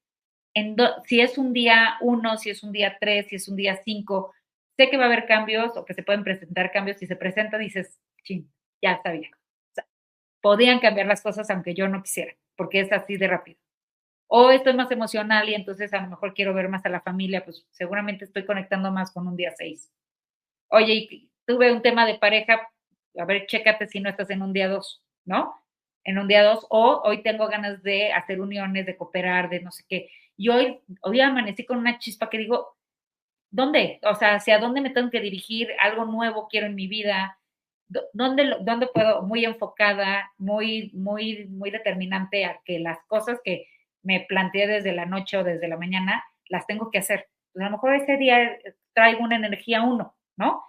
si 1.04 1.20
es 1.20 1.38
un 1.38 1.52
día 1.52 1.96
uno, 2.00 2.36
si 2.38 2.50
es 2.50 2.64
un 2.64 2.72
día 2.72 2.96
tres, 2.98 3.28
si 3.28 3.36
es 3.36 3.48
un 3.48 3.54
día 3.54 3.80
cinco. 3.84 4.34
Sé 4.76 4.90
que 4.90 4.96
va 4.96 5.04
a 5.04 5.06
haber 5.06 5.26
cambios 5.26 5.76
o 5.76 5.84
que 5.84 5.94
se 5.94 6.02
pueden 6.02 6.24
presentar 6.24 6.72
cambios. 6.72 6.96
Si 6.96 7.06
se 7.06 7.14
presenta, 7.14 7.56
dices, 7.56 8.00
ching, 8.24 8.50
ya. 8.82 9.00
O 9.00 9.74
sea, 9.74 9.86
podían 10.40 10.80
cambiar 10.80 11.06
las 11.06 11.22
cosas 11.22 11.48
aunque 11.50 11.72
yo 11.72 11.86
no 11.86 12.02
quisiera, 12.02 12.34
porque 12.56 12.80
es 12.80 12.90
así 12.90 13.16
de 13.16 13.28
rápido. 13.28 13.60
O 14.26 14.50
estoy 14.50 14.74
más 14.74 14.90
emocional 14.90 15.48
y 15.48 15.54
entonces 15.54 15.94
a 15.94 16.00
lo 16.00 16.08
mejor 16.08 16.34
quiero 16.34 16.52
ver 16.52 16.68
más 16.68 16.84
a 16.84 16.88
la 16.88 17.00
familia, 17.00 17.44
pues 17.44 17.64
seguramente 17.70 18.24
estoy 18.24 18.44
conectando 18.44 18.90
más 18.90 19.12
con 19.12 19.28
un 19.28 19.36
día 19.36 19.52
seis. 19.56 19.92
Oye, 20.70 21.28
tuve 21.46 21.70
un 21.70 21.80
tema 21.80 22.04
de 22.06 22.18
pareja, 22.18 22.68
a 23.16 23.24
ver, 23.24 23.46
chécate 23.46 23.86
si 23.86 24.00
no 24.00 24.10
estás 24.10 24.30
en 24.30 24.42
un 24.42 24.52
día 24.52 24.68
dos. 24.68 25.06
¿no? 25.26 25.54
En 26.07 26.18
un 26.18 26.28
día 26.28 26.44
dos, 26.44 26.64
o 26.70 27.02
hoy 27.04 27.24
tengo 27.24 27.48
ganas 27.48 27.82
de 27.82 28.12
hacer 28.12 28.40
uniones, 28.40 28.86
de 28.86 28.96
cooperar, 28.96 29.50
de 29.50 29.61
no 29.61 29.72
sé 29.72 29.82
qué. 29.88 30.09
Y 30.36 30.50
hoy, 30.50 30.78
hoy 31.02 31.20
amanecí 31.20 31.66
con 31.66 31.78
una 31.78 31.98
chispa 31.98 32.30
que 32.30 32.38
digo, 32.38 32.76
¿dónde? 33.50 33.98
O 34.04 34.14
sea, 34.14 34.36
¿hacia 34.36 34.61
dónde 34.61 34.80
me 34.80 34.90
tengo 34.90 35.11
que 35.11 35.20
dirigir? 35.20 35.68
Algo 35.80 36.04
nuevo 36.04 36.46
quiero 36.48 36.68
en 36.68 36.76
mi 36.76 36.86
vida. 36.86 37.40
¿Dónde, 38.12 38.57
dónde 38.61 38.86
puedo? 38.86 39.22
Muy 39.22 39.44
enfocada, 39.44 40.30
muy, 40.38 40.92
muy, 40.94 41.46
muy 41.46 41.72
determinante 41.72 42.44
a 42.44 42.61
que 42.64 42.78
las 42.78 42.98
cosas 43.09 43.40
que 43.42 43.66
me 44.04 44.20
planteé 44.28 44.68
desde 44.68 44.92
la 44.92 45.07
noche 45.07 45.38
o 45.38 45.44
desde 45.44 45.66
la 45.66 45.76
mañana, 45.76 46.22
las 46.48 46.68
tengo 46.68 46.92
que 46.92 46.98
hacer. 46.98 47.26
A 47.57 47.64
lo 47.64 47.70
mejor 47.70 47.94
ese 47.96 48.16
día 48.16 48.57
traigo 48.94 49.24
una 49.24 49.34
energía 49.34 49.82
uno, 49.82 50.14
¿no? 50.36 50.62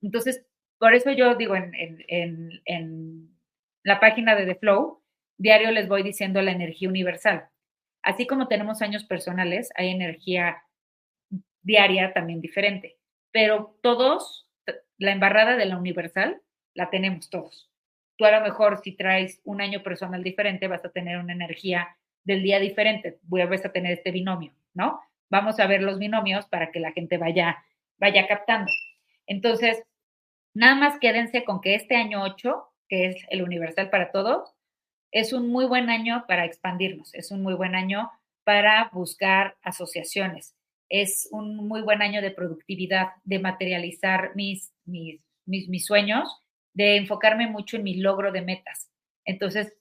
Entonces, 0.00 0.46
por 0.78 0.94
eso 0.94 1.10
yo 1.10 1.34
digo 1.34 1.54
en, 1.56 3.37
la 3.88 4.00
página 4.00 4.36
de 4.36 4.44
The 4.44 4.56
Flow, 4.56 5.02
diario 5.38 5.70
les 5.70 5.88
voy 5.88 6.02
diciendo 6.02 6.42
la 6.42 6.52
energía 6.52 6.90
universal. 6.90 7.48
Así 8.02 8.26
como 8.26 8.46
tenemos 8.46 8.82
años 8.82 9.04
personales, 9.04 9.70
hay 9.76 9.88
energía 9.88 10.62
diaria 11.62 12.12
también 12.12 12.42
diferente, 12.42 12.98
pero 13.32 13.78
todos, 13.82 14.46
la 14.98 15.12
embarrada 15.12 15.56
de 15.56 15.64
la 15.64 15.78
universal 15.78 16.42
la 16.74 16.90
tenemos 16.90 17.30
todos. 17.30 17.70
Tú 18.16 18.26
a 18.26 18.30
lo 18.30 18.42
mejor 18.42 18.82
si 18.82 18.92
traes 18.92 19.40
un 19.44 19.62
año 19.62 19.82
personal 19.82 20.22
diferente 20.22 20.68
vas 20.68 20.84
a 20.84 20.90
tener 20.90 21.16
una 21.16 21.32
energía 21.32 21.96
del 22.24 22.42
día 22.42 22.60
diferente, 22.60 23.18
ver 23.22 23.64
a 23.64 23.72
tener 23.72 23.92
este 23.92 24.10
binomio, 24.10 24.52
¿no? 24.74 25.00
Vamos 25.30 25.60
a 25.60 25.66
ver 25.66 25.82
los 25.82 25.98
binomios 25.98 26.46
para 26.46 26.70
que 26.72 26.80
la 26.80 26.92
gente 26.92 27.16
vaya, 27.16 27.64
vaya 27.96 28.28
captando. 28.28 28.70
Entonces, 29.26 29.82
nada 30.52 30.74
más 30.74 30.98
quédense 30.98 31.44
con 31.44 31.62
que 31.62 31.74
este 31.74 31.96
año 31.96 32.22
8, 32.22 32.67
que 32.88 33.06
es 33.06 33.16
el 33.30 33.42
universal 33.42 33.90
para 33.90 34.10
todos, 34.10 34.54
es 35.10 35.32
un 35.32 35.50
muy 35.50 35.66
buen 35.66 35.90
año 35.90 36.24
para 36.26 36.44
expandirnos, 36.44 37.14
es 37.14 37.30
un 37.30 37.42
muy 37.42 37.54
buen 37.54 37.74
año 37.74 38.10
para 38.44 38.90
buscar 38.92 39.56
asociaciones, 39.62 40.54
es 40.88 41.28
un 41.30 41.56
muy 41.68 41.82
buen 41.82 42.02
año 42.02 42.22
de 42.22 42.30
productividad, 42.30 43.08
de 43.24 43.38
materializar 43.38 44.32
mis, 44.34 44.72
mis, 44.84 45.20
mis, 45.46 45.68
mis 45.68 45.84
sueños, 45.84 46.42
de 46.74 46.96
enfocarme 46.96 47.46
mucho 47.46 47.76
en 47.76 47.82
mi 47.84 47.96
logro 47.96 48.32
de 48.32 48.42
metas. 48.42 48.90
Entonces, 49.24 49.74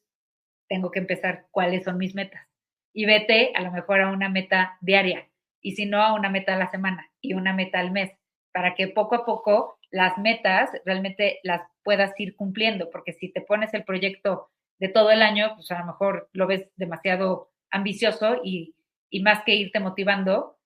tengo 0.67 0.91
que 0.91 0.99
empezar 0.99 1.47
cuáles 1.51 1.83
son 1.83 1.97
mis 1.97 2.15
metas. 2.15 2.47
Y 2.93 3.05
vete 3.05 3.51
a 3.55 3.61
lo 3.61 3.71
mejor 3.71 4.01
a 4.01 4.11
una 4.11 4.29
meta 4.29 4.77
diaria, 4.81 5.29
y 5.61 5.73
si 5.73 5.85
no, 5.85 6.01
a 6.01 6.13
una 6.13 6.29
meta 6.29 6.55
a 6.55 6.57
la 6.57 6.71
semana 6.71 7.09
y 7.21 7.33
una 7.33 7.53
meta 7.53 7.79
al 7.79 7.91
mes, 7.91 8.11
para 8.53 8.75
que 8.75 8.87
poco 8.87 9.15
a 9.15 9.25
poco 9.25 9.77
las 9.91 10.17
metas 10.17 10.69
realmente 10.85 11.39
las 11.43 11.61
puedas 11.87 12.11
ir 12.19 12.35
cumpliendo, 12.35 12.89
porque 12.89 13.13
si 13.13 13.29
te 13.29 13.39
pones 13.39 13.73
el 13.73 13.85
proyecto 13.85 14.49
de 14.77 14.89
todo 14.89 15.09
el 15.09 15.21
año, 15.21 15.53
pues 15.55 15.71
a 15.71 15.79
lo 15.79 15.85
mejor 15.85 16.29
lo 16.33 16.45
ves 16.45 16.69
demasiado 16.75 17.49
ambicioso 17.71 18.41
y, 18.43 18.75
y 19.09 19.21
más 19.21 19.45
que 19.45 19.55
irte 19.55 19.79
motivando, 19.79 20.57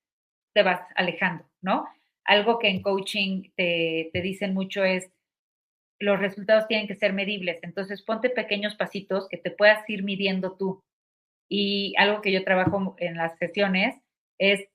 te 0.56 0.64
vas 0.64 0.82
alejando, 0.96 1.46
¿no? 1.62 1.86
Algo 2.24 2.58
que 2.58 2.70
en 2.70 2.82
coaching 2.82 3.52
te, 3.56 4.10
te 4.12 4.22
dicen 4.24 4.56
mucho 4.56 4.84
es, 4.84 5.12
los 6.00 6.20
resultados 6.20 6.68
tienen 6.68 6.88
que 6.88 6.96
ser 6.96 7.14
medibles, 7.14 7.60
entonces 7.62 8.02
ponte 8.02 8.32
pequeños 8.32 8.74
pasitos 8.74 9.30
que 9.30 9.38
te 9.38 9.52
puedas 9.52 9.88
ir 9.88 10.02
midiendo 10.02 10.58
tú. 10.58 10.84
Y 11.48 11.94
algo 12.00 12.22
que 12.22 12.32
yo 12.32 12.44
trabajo 12.44 12.96
en 12.98 13.16
las 13.16 13.38
sesiones 13.38 14.02
es 14.40 14.68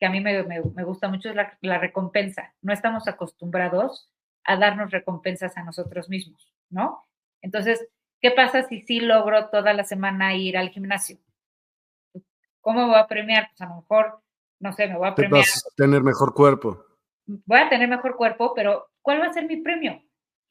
que 0.00 0.06
a 0.06 0.10
mí 0.10 0.22
me, 0.22 0.42
me, 0.42 0.84
gusta 0.84 1.08
mucho 1.08 1.34
la, 1.34 1.78
recompensa. 1.78 2.54
No 2.62 2.72
estamos 2.72 3.08
acostumbrados 3.08 4.08
a 4.44 4.56
darnos 4.56 4.90
recompensas 4.90 5.56
a 5.56 5.62
nosotros 5.62 6.08
mismos, 6.08 6.52
¿no? 6.70 7.04
Entonces, 7.40 7.86
¿qué 8.20 8.30
pasa 8.30 8.62
si 8.62 8.80
sí 8.82 9.00
logro 9.00 9.48
toda 9.50 9.72
la 9.72 9.84
semana 9.84 10.34
ir 10.34 10.56
al 10.56 10.70
gimnasio? 10.70 11.18
¿Cómo 12.60 12.80
me 12.80 12.86
voy 12.86 12.98
a 12.98 13.06
premiar? 13.06 13.48
Pues 13.48 13.60
a 13.60 13.66
lo 13.66 13.76
mejor, 13.76 14.20
no 14.60 14.72
sé, 14.72 14.86
me 14.86 14.96
voy 14.96 15.08
a 15.08 15.14
premiar. 15.14 15.40
Vas 15.40 15.66
a 15.66 15.74
tener 15.76 16.02
mejor 16.02 16.32
cuerpo. 16.32 16.84
Voy 17.26 17.58
a 17.58 17.68
tener 17.68 17.88
mejor 17.88 18.16
cuerpo, 18.16 18.52
pero 18.54 18.90
¿cuál 19.00 19.20
va 19.20 19.26
a 19.26 19.32
ser 19.32 19.46
mi 19.46 19.56
premio? 19.56 20.02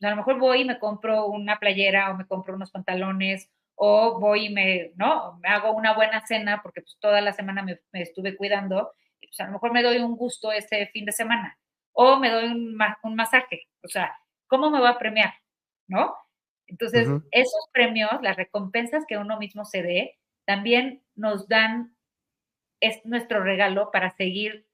a 0.03 0.09
lo 0.09 0.15
mejor 0.15 0.39
voy 0.39 0.61
y 0.61 0.65
me 0.65 0.79
compro 0.79 1.27
una 1.27 1.59
playera 1.59 2.09
o 2.11 2.17
me 2.17 2.25
compro 2.25 2.55
unos 2.55 2.71
pantalones 2.71 3.51
o 3.75 4.19
voy 4.19 4.47
y 4.47 4.49
me, 4.49 4.91
¿no? 4.95 5.37
Me 5.43 5.49
hago 5.49 5.73
una 5.73 5.93
buena 5.93 6.25
cena 6.25 6.61
porque 6.63 6.81
pues 6.81 6.97
toda 6.99 7.21
la 7.21 7.33
semana 7.33 7.61
me, 7.61 7.79
estuve 7.93 8.35
cuidando 8.35 8.93
y 9.19 9.27
pues 9.27 9.39
a 9.39 9.45
lo 9.45 9.53
mejor 9.53 9.71
me 9.71 9.83
doy 9.83 9.97
un 9.97 10.15
gusto 10.15 10.51
ese 10.51 10.87
fin 10.87 11.05
de 11.05 11.11
semana 11.11 11.57
o 11.93 12.17
me 12.17 12.29
doy 12.29 12.45
un, 12.45 12.77
un 13.03 13.15
masaje. 13.15 13.67
O 13.83 13.87
sea, 13.87 14.15
¿cómo 14.47 14.69
me 14.69 14.79
va 14.79 14.91
a 14.91 14.99
premiar? 14.99 15.33
¿No? 15.87 16.15
Entonces, 16.67 17.07
esos 17.31 17.69
premios, 17.73 18.11
las 18.21 18.37
recompensas 18.37 19.03
que 19.05 19.17
uno 19.17 19.37
mismo 19.37 19.65
se 19.65 19.83
dé, 19.83 20.17
también 20.45 21.03
nos 21.15 21.47
dan, 21.49 21.95
es 22.79 23.05
nuestro 23.05 23.43
regalo 23.43 23.91
para 23.91 24.15
seguir 24.15 24.67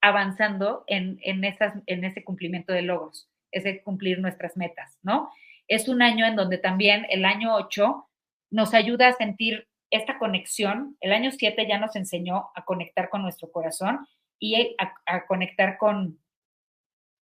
avanzando 0.00 0.84
en, 0.86 1.18
en, 1.22 1.44
esas, 1.44 1.74
en 1.86 2.04
ese 2.04 2.24
cumplimiento 2.24 2.72
de 2.72 2.82
logros 2.82 3.28
es 3.52 3.82
cumplir 3.82 4.18
nuestras 4.18 4.56
metas, 4.56 4.98
¿no? 5.02 5.30
Es 5.68 5.88
un 5.88 6.02
año 6.02 6.26
en 6.26 6.36
donde 6.36 6.58
también 6.58 7.06
el 7.10 7.24
año 7.24 7.54
8 7.54 8.08
nos 8.50 8.74
ayuda 8.74 9.08
a 9.08 9.12
sentir 9.12 9.68
esta 9.90 10.18
conexión. 10.18 10.96
El 11.00 11.12
año 11.12 11.30
7 11.30 11.66
ya 11.68 11.78
nos 11.78 11.94
enseñó 11.94 12.50
a 12.54 12.64
conectar 12.64 13.08
con 13.10 13.22
nuestro 13.22 13.50
corazón 13.52 14.06
y 14.38 14.74
a, 15.06 15.26
conectar 15.26 15.78
con, 15.78 16.18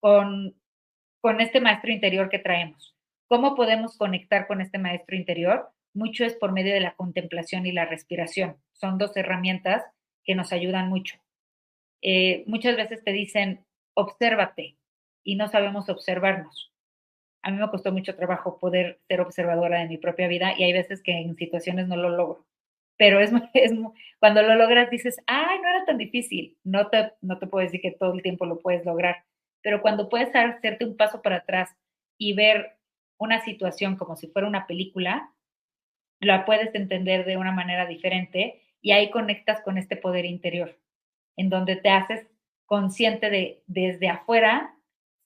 con, 0.04 0.54
con 1.22 1.39
este 1.39 1.62
maestro 1.62 1.89
interior 1.89 2.28
que 2.28 2.38
traemos. 2.38 2.93
¿Cómo 3.30 3.56
podemos 3.56 3.97
conectar 3.97 4.47
con 4.47 4.60
este 4.60 4.78
maestro 4.78 5.16
interior? 5.16 5.70
Mucho 5.93 6.26
es 6.26 6.36
por 6.36 6.51
medio 6.51 6.74
de 6.74 6.82
la 6.82 6.93
contemplación 6.95 7.66
y 7.66 7.72
la 7.72 7.86
respiración. 7.86 8.58
Son 8.74 8.97
dos 8.97 9.16
herramientas 9.16 9.82
que 10.26 10.36
nos 10.36 10.51
ayudan 10.51 10.89
mucho. 10.89 11.16
Eh, 12.01 12.43
muchas 12.47 12.76
veces 12.76 13.01
te 13.06 13.14
dicen, 13.14 13.66
obsérvate, 13.93 14.76
y 15.24 15.38
no 15.38 15.47
sabemos 15.47 15.88
observarnos. 15.88 16.74
A 17.41 17.51
mí 17.51 17.58
me 17.58 17.70
costó 17.70 17.93
mucho 17.93 18.18
trabajo 18.18 18.60
poder 18.60 18.99
ser 19.08 19.22
observadora 19.22 19.80
de 19.80 19.88
mi 19.88 19.97
propia 19.97 20.28
vida 20.28 20.54
y 20.58 20.64
hay 20.64 20.74
veces 20.74 21.01
que 21.01 21.14
en 21.14 21.38
situaciones 21.38 21.88
no 21.88 21.95
lo 21.95 22.10
logro. 22.10 22.45
Pero 22.97 23.22
es, 23.22 23.32
es 23.54 23.72
cuando 24.20 24.41
lo 24.41 24.56
logras 24.56 24.89
dices, 24.89 25.16
ay, 25.28 25.60
no 25.62 25.70
era 25.70 25.86
tan 25.86 25.97
difícil. 25.97 26.58
No 26.66 26.89
te, 26.89 27.14
no 27.22 27.39
te 27.39 27.47
puedo 27.47 27.64
decir 27.64 27.80
que 27.80 27.91
todo 27.91 28.12
el 28.14 28.22
tiempo 28.22 28.45
lo 28.45 28.60
puedes 28.60 28.86
lograr, 28.86 29.24
pero 29.64 29.82
cuando 29.82 30.09
puedes 30.09 30.36
hacerte 30.36 30.86
un 30.86 30.95
paso 30.95 31.24
para 31.24 31.38
atrás 31.38 31.76
y 32.20 32.34
ver 32.34 32.78
una 33.18 33.43
situación 33.43 33.95
como 33.95 34.16
si 34.16 34.28
fuera 34.28 34.47
una 34.47 34.68
película, 34.68 35.34
la 36.20 36.45
puedes 36.45 36.76
entender 36.76 37.26
de 37.26 37.38
una 37.38 37.51
manera 37.51 37.88
diferente 37.88 38.61
y 38.82 38.91
ahí 38.91 39.09
conectas 39.09 39.61
con 39.61 39.78
este 39.78 39.95
poder 39.95 40.26
interior, 40.26 40.78
en 41.38 41.49
donde 41.49 41.78
te 41.78 41.89
haces 41.89 42.28
consciente 42.66 43.30
de 43.30 43.64
desde 43.66 44.09
afuera 44.09 44.76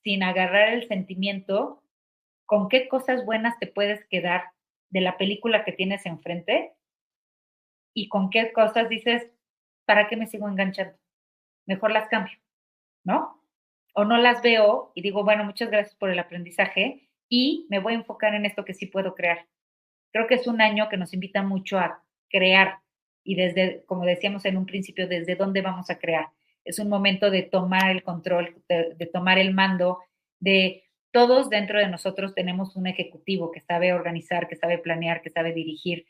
sin 0.04 0.24
agarrar 0.24 0.70
el 0.70 0.88
sentimiento, 0.88 1.84
con 2.46 2.70
qué 2.70 2.88
cosas 2.88 3.26
buenas 3.26 3.60
te 3.60 3.68
puedes 3.68 4.06
quedar 4.06 4.52
de 4.90 5.02
la 5.02 5.18
película 5.18 5.66
que 5.66 5.74
tienes 5.74 6.06
enfrente 6.06 6.74
y 7.94 8.08
con 8.08 8.30
qué 8.30 8.54
cosas 8.54 8.88
dices, 8.88 9.28
¿para 9.86 10.08
qué 10.08 10.16
me 10.16 10.28
sigo 10.28 10.48
enganchando? 10.48 10.98
Mejor 11.66 11.92
las 11.92 12.08
cambio, 12.08 12.38
¿no? 13.04 13.37
O 13.98 14.06
no 14.06 14.18
las 14.18 14.42
veo 14.42 14.92
y 14.96 15.02
digo, 15.02 15.24
bueno, 15.24 15.44
muchas 15.44 15.72
gracias 15.72 15.96
por 15.96 16.10
el 16.10 16.20
aprendizaje 16.20 17.10
y 17.28 17.66
me 17.70 17.80
voy 17.80 17.94
a 17.94 17.98
enfocar 17.98 18.36
en 18.36 18.46
esto 18.46 18.64
que 18.64 18.74
sí 18.74 18.86
puedo 18.86 19.16
crear. 19.16 19.48
Creo 20.12 20.28
que 20.28 20.36
es 20.36 20.48
un 20.48 20.62
año 20.62 20.88
que 20.88 20.98
nos 20.98 21.14
invita 21.14 21.42
mucho 21.42 21.80
a 21.80 22.04
crear 22.30 22.80
y 23.24 23.36
desde, 23.36 23.84
como 23.86 24.06
decíamos 24.06 24.46
en 24.46 24.58
un 24.58 24.66
principio, 24.66 25.08
desde 25.08 25.36
dónde 25.36 25.62
vamos 25.62 25.90
a 25.90 25.98
crear 25.98 26.28
es 26.68 26.80
un 26.80 26.90
momento 26.90 27.32
de 27.32 27.44
tomar 27.44 27.90
el 27.90 28.04
control, 28.04 28.62
de, 28.68 29.10
tomar 29.12 29.40
el 29.40 29.54
mando, 29.54 30.00
de 30.40 30.84
todos 31.12 31.50
dentro 31.50 31.80
de 31.80 31.88
nosotros 31.88 32.36
tenemos 32.36 32.76
un 32.76 32.88
ejecutivo 32.88 33.52
que 33.52 33.62
sabe 33.62 33.94
organizar, 33.94 34.48
que 34.48 34.58
sabe 34.58 34.78
planear, 34.78 35.22
que 35.22 35.30
sabe 35.30 35.54
dirigir. 35.54 36.06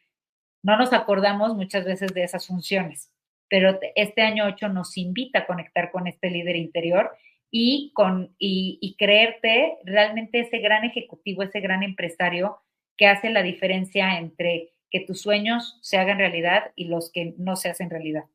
No 0.63 0.75
nos 0.75 0.93
acordamos 0.93 1.55
muchas 1.55 1.85
veces 1.85 2.13
de 2.13 2.23
esas 2.23 2.47
funciones, 2.47 3.11
pero 3.49 3.79
este 3.95 4.23
año 4.23 4.45
8 4.45 4.69
nos 4.69 4.97
invita 4.97 5.39
a 5.39 5.45
conectar 5.45 5.91
con 5.91 6.07
este 6.07 6.31
líder 6.31 6.55
interior 6.55 7.15
y, 7.51 7.91
con, 7.93 8.35
y, 8.37 8.77
y 8.81 8.95
creerte 8.95 9.77
realmente 9.83 10.39
ese 10.39 10.59
gran 10.59 10.83
ejecutivo, 10.83 11.43
ese 11.43 11.59
gran 11.59 11.83
empresario 11.83 12.57
que 12.97 13.07
hace 13.07 13.29
la 13.29 13.43
diferencia 13.43 14.17
entre 14.17 14.73
que 14.89 15.01
tus 15.01 15.21
sueños 15.21 15.79
se 15.81 15.97
hagan 15.97 16.17
realidad 16.17 16.71
y 16.75 16.85
los 16.85 17.11
que 17.11 17.33
no 17.37 17.55
se 17.55 17.69
hacen 17.69 17.89
realidad. 17.89 18.25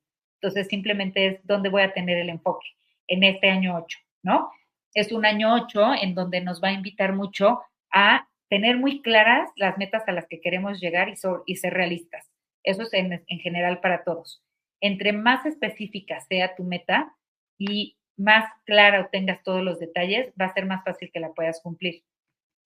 Entonces, 0.40 0.68
simplemente 0.68 1.26
es 1.26 1.46
dónde 1.46 1.68
voy 1.68 1.82
a 1.82 1.92
tener 1.92 2.18
el 2.18 2.28
enfoque 2.28 2.66
en 3.08 3.22
este 3.24 3.48
año 3.48 3.76
8, 3.76 3.98
¿no? 4.22 4.50
Es 4.94 5.12
un 5.12 5.24
año 5.24 5.54
8 5.54 5.94
en 6.02 6.14
donde 6.14 6.40
nos 6.40 6.62
va 6.62 6.68
a 6.68 6.72
invitar 6.72 7.14
mucho 7.14 7.60
a 7.90 8.28
tener 8.48 8.76
muy 8.76 9.00
claras 9.00 9.50
las 9.56 9.78
metas 9.78 10.02
a 10.06 10.12
las 10.12 10.26
que 10.26 10.40
queremos 10.40 10.80
llegar 10.80 11.08
y, 11.08 11.14
y 11.46 11.56
ser 11.56 11.72
realistas. 11.72 12.30
Eso 12.62 12.82
es 12.82 12.92
en, 12.92 13.24
en 13.26 13.38
general 13.38 13.80
para 13.80 14.04
todos. 14.04 14.42
Entre 14.80 15.12
más 15.12 15.46
específica 15.46 16.20
sea 16.20 16.54
tu 16.54 16.64
meta 16.64 17.14
y 17.56 17.96
más 18.16 18.44
clara 18.64 19.08
tengas 19.10 19.42
todos 19.42 19.62
los 19.62 19.78
detalles, 19.78 20.32
va 20.40 20.46
a 20.46 20.54
ser 20.54 20.66
más 20.66 20.84
fácil 20.84 21.10
que 21.12 21.20
la 21.20 21.32
puedas 21.32 21.60
cumplir. 21.62 22.02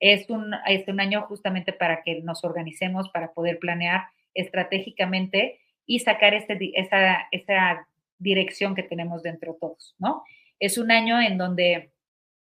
Es 0.01 0.28
un, 0.28 0.55
es 0.66 0.86
un 0.88 1.01
año 1.01 1.22
justamente 1.22 1.72
para 1.72 2.03
que 2.03 2.20
nos 2.22 2.44
organicemos, 2.44 3.09
para 3.11 3.32
poder 3.32 3.59
planear 3.59 4.05
estratégicamente 4.34 5.61
y 5.86 6.01
sacar 6.01 6.34
este, 6.34 6.59
esa, 6.74 7.28
esa 7.30 7.88
dirección 8.18 8.74
que 8.74 8.82
tenemos 8.82 9.22
dentro 9.22 9.55
de 9.55 9.59
todos, 9.59 9.94
¿no? 9.99 10.24
Es 10.59 10.78
un 10.78 10.90
año 10.90 11.20
en 11.20 11.38
donde 11.38 11.92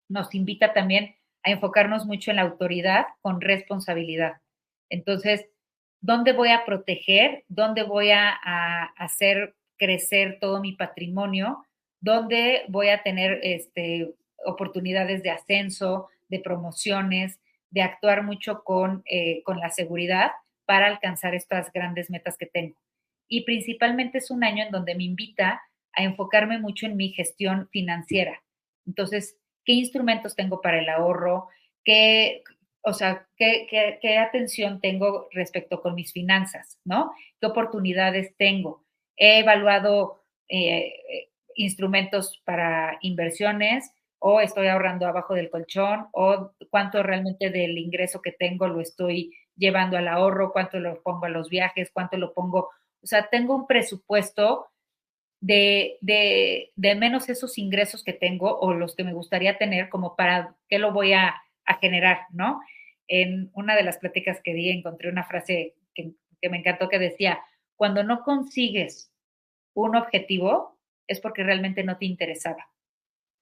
nos 0.07 0.33
invita 0.35 0.73
también 0.73 1.15
a 1.43 1.51
enfocarnos 1.51 2.05
mucho 2.05 2.31
en 2.31 2.37
la 2.37 2.43
autoridad 2.43 3.05
con 3.21 3.41
responsabilidad. 3.41 4.41
Entonces, 4.89 5.47
¿dónde 6.01 6.33
voy 6.33 6.49
a 6.49 6.65
proteger? 6.65 7.43
¿Dónde 7.47 7.83
voy 7.83 8.11
a, 8.11 8.31
hacer 8.97 9.55
crecer 9.77 10.39
todo 10.39 10.61
mi 10.61 10.73
patrimonio? 10.73 11.65
¿Dónde 12.05 12.65
voy 12.67 12.89
a 12.89 13.01
tener 13.01 13.39
este, 13.41 14.13
oportunidades 14.45 15.23
de 15.23 15.31
ascenso, 15.31 16.07
de 16.27 16.39
promociones, 16.39 17.39
de 17.71 17.81
actuar 17.81 18.21
mucho 18.21 18.63
con, 18.63 19.01
eh, 19.09 19.41
con 19.41 19.59
la 19.59 19.71
seguridad 19.71 20.29
para 20.67 20.85
alcanzar 20.85 21.33
estas 21.33 21.73
grandes 21.73 22.11
metas 22.11 22.37
que 22.37 22.45
tengo? 22.45 22.75
Y 23.27 23.43
principalmente 23.43 24.19
es 24.19 24.29
un 24.29 24.43
año 24.43 24.63
en 24.63 24.71
donde 24.71 24.93
me 24.93 25.03
invita 25.03 25.63
a 25.93 26.03
enfocarme 26.03 26.59
mucho 26.59 26.85
en 26.85 26.95
mi 26.95 27.09
gestión 27.09 27.69
financiera. 27.71 28.43
Entonces, 28.85 29.39
¿qué 29.63 29.73
instrumentos 29.73 30.35
tengo 30.35 30.61
para 30.61 30.77
el 30.77 30.89
ahorro? 30.89 31.47
¿Qué, 31.83 32.43
o 32.83 32.93
sea, 32.93 33.27
qué, 33.35 34.19
atención 34.19 34.79
tengo 34.79 35.27
respecto 35.31 35.81
con 35.81 35.95
mis 35.95 36.13
finanzas? 36.13 36.77
¿No? 36.85 37.13
¿Qué 37.41 37.47
oportunidades 37.47 38.37
tengo? 38.37 38.85
He 39.17 39.39
evaluado 39.39 40.23
eh, 40.49 40.93
instrumentos 41.55 42.41
para 42.45 42.97
inversiones 43.01 43.91
o 44.19 44.39
estoy 44.39 44.67
ahorrando 44.67 45.07
abajo 45.07 45.33
del 45.33 45.49
colchón 45.49 46.07
o 46.11 46.51
cuánto 46.69 47.03
realmente 47.03 47.49
del 47.49 47.77
ingreso 47.77 48.21
que 48.21 48.31
tengo 48.31 48.67
lo 48.67 48.81
estoy 48.81 49.35
llevando 49.55 49.97
al 49.97 50.07
ahorro, 50.07 50.51
cuánto 50.51 50.79
lo 50.79 51.01
pongo 51.01 51.25
a 51.25 51.29
los 51.29 51.49
viajes, 51.49 51.91
cuánto 51.93 52.17
lo 52.17 52.33
pongo, 52.33 52.69
o 53.01 53.07
sea, 53.07 53.29
tengo 53.29 53.55
un 53.55 53.67
presupuesto 53.67 54.67
de, 55.39 55.97
de, 56.01 56.95
menos 56.95 57.29
esos 57.29 57.57
ingresos 57.57 58.03
que 58.03 58.13
tengo 58.13 58.57
o 58.59 58.73
los 58.73 58.95
que 58.95 59.03
me 59.03 59.13
gustaría 59.13 59.57
tener 59.57 59.89
como 59.89 60.15
para 60.15 60.55
qué 60.69 60.79
lo 60.79 60.91
voy 60.91 61.13
a, 61.13 61.41
generar, 61.81 62.27
¿no? 62.31 62.61
En 63.07 63.49
una 63.53 63.75
de 63.75 63.81
las 63.81 63.97
pláticas 63.97 64.39
que 64.43 64.53
di 64.53 64.69
encontré 64.69 65.09
una 65.09 65.23
frase 65.23 65.73
que, 65.95 66.13
me 66.47 66.57
encantó 66.57 66.89
que 66.89 66.99
decía, 66.99 67.39
cuando 67.75 68.03
no 68.03 68.21
consigues 68.21 69.11
un 69.73 69.95
objetivo 69.95 70.74
es 71.07 71.19
porque 71.19 71.43
realmente 71.43 71.83
no 71.83 71.97
te 71.97 72.05
interesaba. 72.05 72.69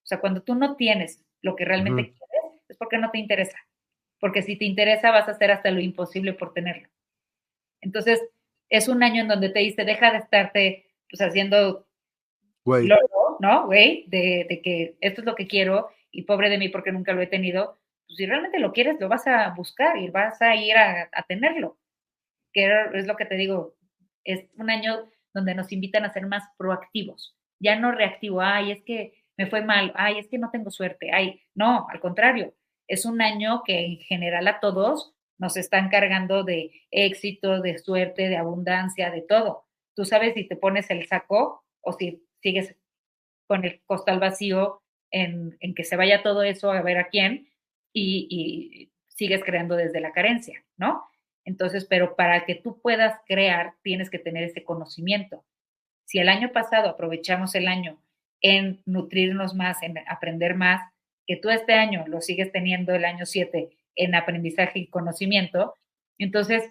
O 0.02 0.06
sea, 0.06 0.20
cuando 0.20 0.42
tú 0.42 0.54
no 0.54 0.76
tienes 0.76 1.24
lo 1.40 1.56
que 1.56 1.64
realmente 1.64 2.02
quieres, 2.02 2.60
es 2.68 2.76
porque 2.76 2.98
no 2.98 3.10
te 3.10 3.18
interesa. 3.18 3.58
Porque 4.20 4.42
si 4.42 4.56
te 4.56 4.64
interesa, 4.64 5.10
vas 5.10 5.28
a 5.28 5.32
hacer 5.32 5.50
hasta 5.50 5.70
lo 5.70 5.80
imposible 5.80 6.32
por 6.32 6.52
tenerlo. 6.52 6.88
Entonces, 7.80 8.22
es 8.68 8.88
un 8.88 9.02
año 9.02 9.22
en 9.22 9.28
donde 9.28 9.50
te 9.50 9.60
dice, 9.60 9.84
deja 9.84 10.10
de 10.12 10.18
estarte 10.18 10.86
pues, 11.10 11.20
haciendo 11.20 11.86
¿no? 13.40 13.66
Güey, 13.66 14.04
de, 14.08 14.60
que 14.62 14.96
esto 15.00 15.20
es 15.20 15.26
lo 15.26 15.34
que 15.34 15.46
quiero 15.46 15.90
y 16.10 16.22
pobre 16.22 16.50
de 16.50 16.58
mí 16.58 16.68
porque 16.68 16.92
nunca 16.92 17.12
lo 17.12 17.20
he 17.20 17.26
tenido. 17.26 17.78
Pues 18.06 18.16
si 18.16 18.26
realmente 18.26 18.58
lo 18.58 18.72
quieres, 18.72 19.00
lo 19.00 19.08
vas 19.08 19.26
a 19.26 19.50
buscar 19.50 19.96
y 19.98 20.08
vas 20.08 20.40
a 20.42 20.54
ir 20.56 20.76
a, 20.76 21.08
tenerlo. 21.28 21.78
Que 22.52 22.70
es 22.94 23.06
lo 23.06 23.16
que 23.16 23.26
te 23.26 23.34
digo, 23.34 23.76
es 24.22 24.46
un 24.56 24.70
año 24.70 25.10
donde 25.32 25.54
nos 25.54 25.72
invitan 25.72 26.04
a 26.04 26.12
ser 26.12 26.26
más 26.26 26.44
proactivos, 26.56 27.36
ya 27.64 27.76
no 27.76 27.90
reactivo, 27.90 28.40
ay, 28.40 28.70
es 28.70 28.82
que 28.84 29.14
me 29.36 29.46
fue 29.46 29.62
mal, 29.62 29.92
ay, 29.96 30.18
es 30.18 30.28
que 30.28 30.38
no 30.38 30.50
tengo 30.50 30.70
suerte, 30.70 31.10
ay, 31.12 31.40
no, 31.54 31.86
al 31.90 31.98
contrario, 32.00 32.54
es 32.86 33.04
un 33.04 33.22
año 33.22 33.62
que 33.64 33.84
en 33.84 33.96
general 33.98 34.46
a 34.46 34.60
todos 34.60 35.14
nos 35.38 35.56
están 35.56 35.88
cargando 35.88 36.44
de 36.44 36.70
éxito, 36.90 37.60
de 37.60 37.78
suerte, 37.78 38.28
de 38.28 38.36
abundancia, 38.36 39.10
de 39.10 39.22
todo. 39.22 39.64
Tú 39.94 40.04
sabes 40.04 40.34
si 40.34 40.44
te 40.46 40.56
pones 40.56 40.90
el 40.90 41.06
saco 41.06 41.64
o 41.80 41.92
si 41.92 42.24
sigues 42.40 42.76
con 43.46 43.64
el 43.64 43.82
costal 43.84 44.20
vacío 44.20 44.82
en, 45.10 45.56
que 45.74 45.84
se 45.84 45.96
vaya 45.96 46.22
todo 46.22 46.42
eso 46.42 46.70
a 46.70 46.82
ver 46.82 46.98
a 46.98 47.08
quién 47.08 47.48
y, 47.92 48.90
sigues 49.08 49.44
creando 49.44 49.76
desde 49.76 50.00
la 50.00 50.10
carencia, 50.10 50.64
¿no? 50.76 51.04
Entonces, 51.44 51.84
pero 51.84 52.16
para 52.16 52.44
que 52.44 52.56
tú 52.56 52.80
puedas 52.80 53.20
crear, 53.28 53.74
tienes 53.82 54.10
que 54.10 54.18
tener 54.18 54.42
ese 54.42 54.64
conocimiento. 54.64 55.44
Si 56.04 56.18
el 56.18 56.28
año 56.28 56.52
pasado 56.52 56.90
aprovechamos 56.90 57.54
el 57.54 57.68
año 57.68 57.98
en 58.40 58.82
nutrirnos 58.86 59.54
más, 59.54 59.82
en 59.82 59.98
aprender 60.08 60.54
más, 60.54 60.82
que 61.26 61.36
tú 61.36 61.50
este 61.50 61.74
año 61.74 62.04
lo 62.06 62.20
sigues 62.20 62.52
teniendo 62.52 62.94
el 62.94 63.04
año 63.04 63.24
7 63.24 63.70
en 63.96 64.14
aprendizaje 64.14 64.80
y 64.80 64.86
conocimiento, 64.88 65.74
entonces, 66.18 66.62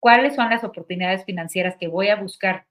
¿cuáles 0.00 0.34
son 0.34 0.50
las 0.50 0.64
oportunidades 0.64 1.24
financieras 1.24 1.76
que 1.76 1.88
voy 1.88 2.08
a 2.08 2.16
buscar 2.16 2.66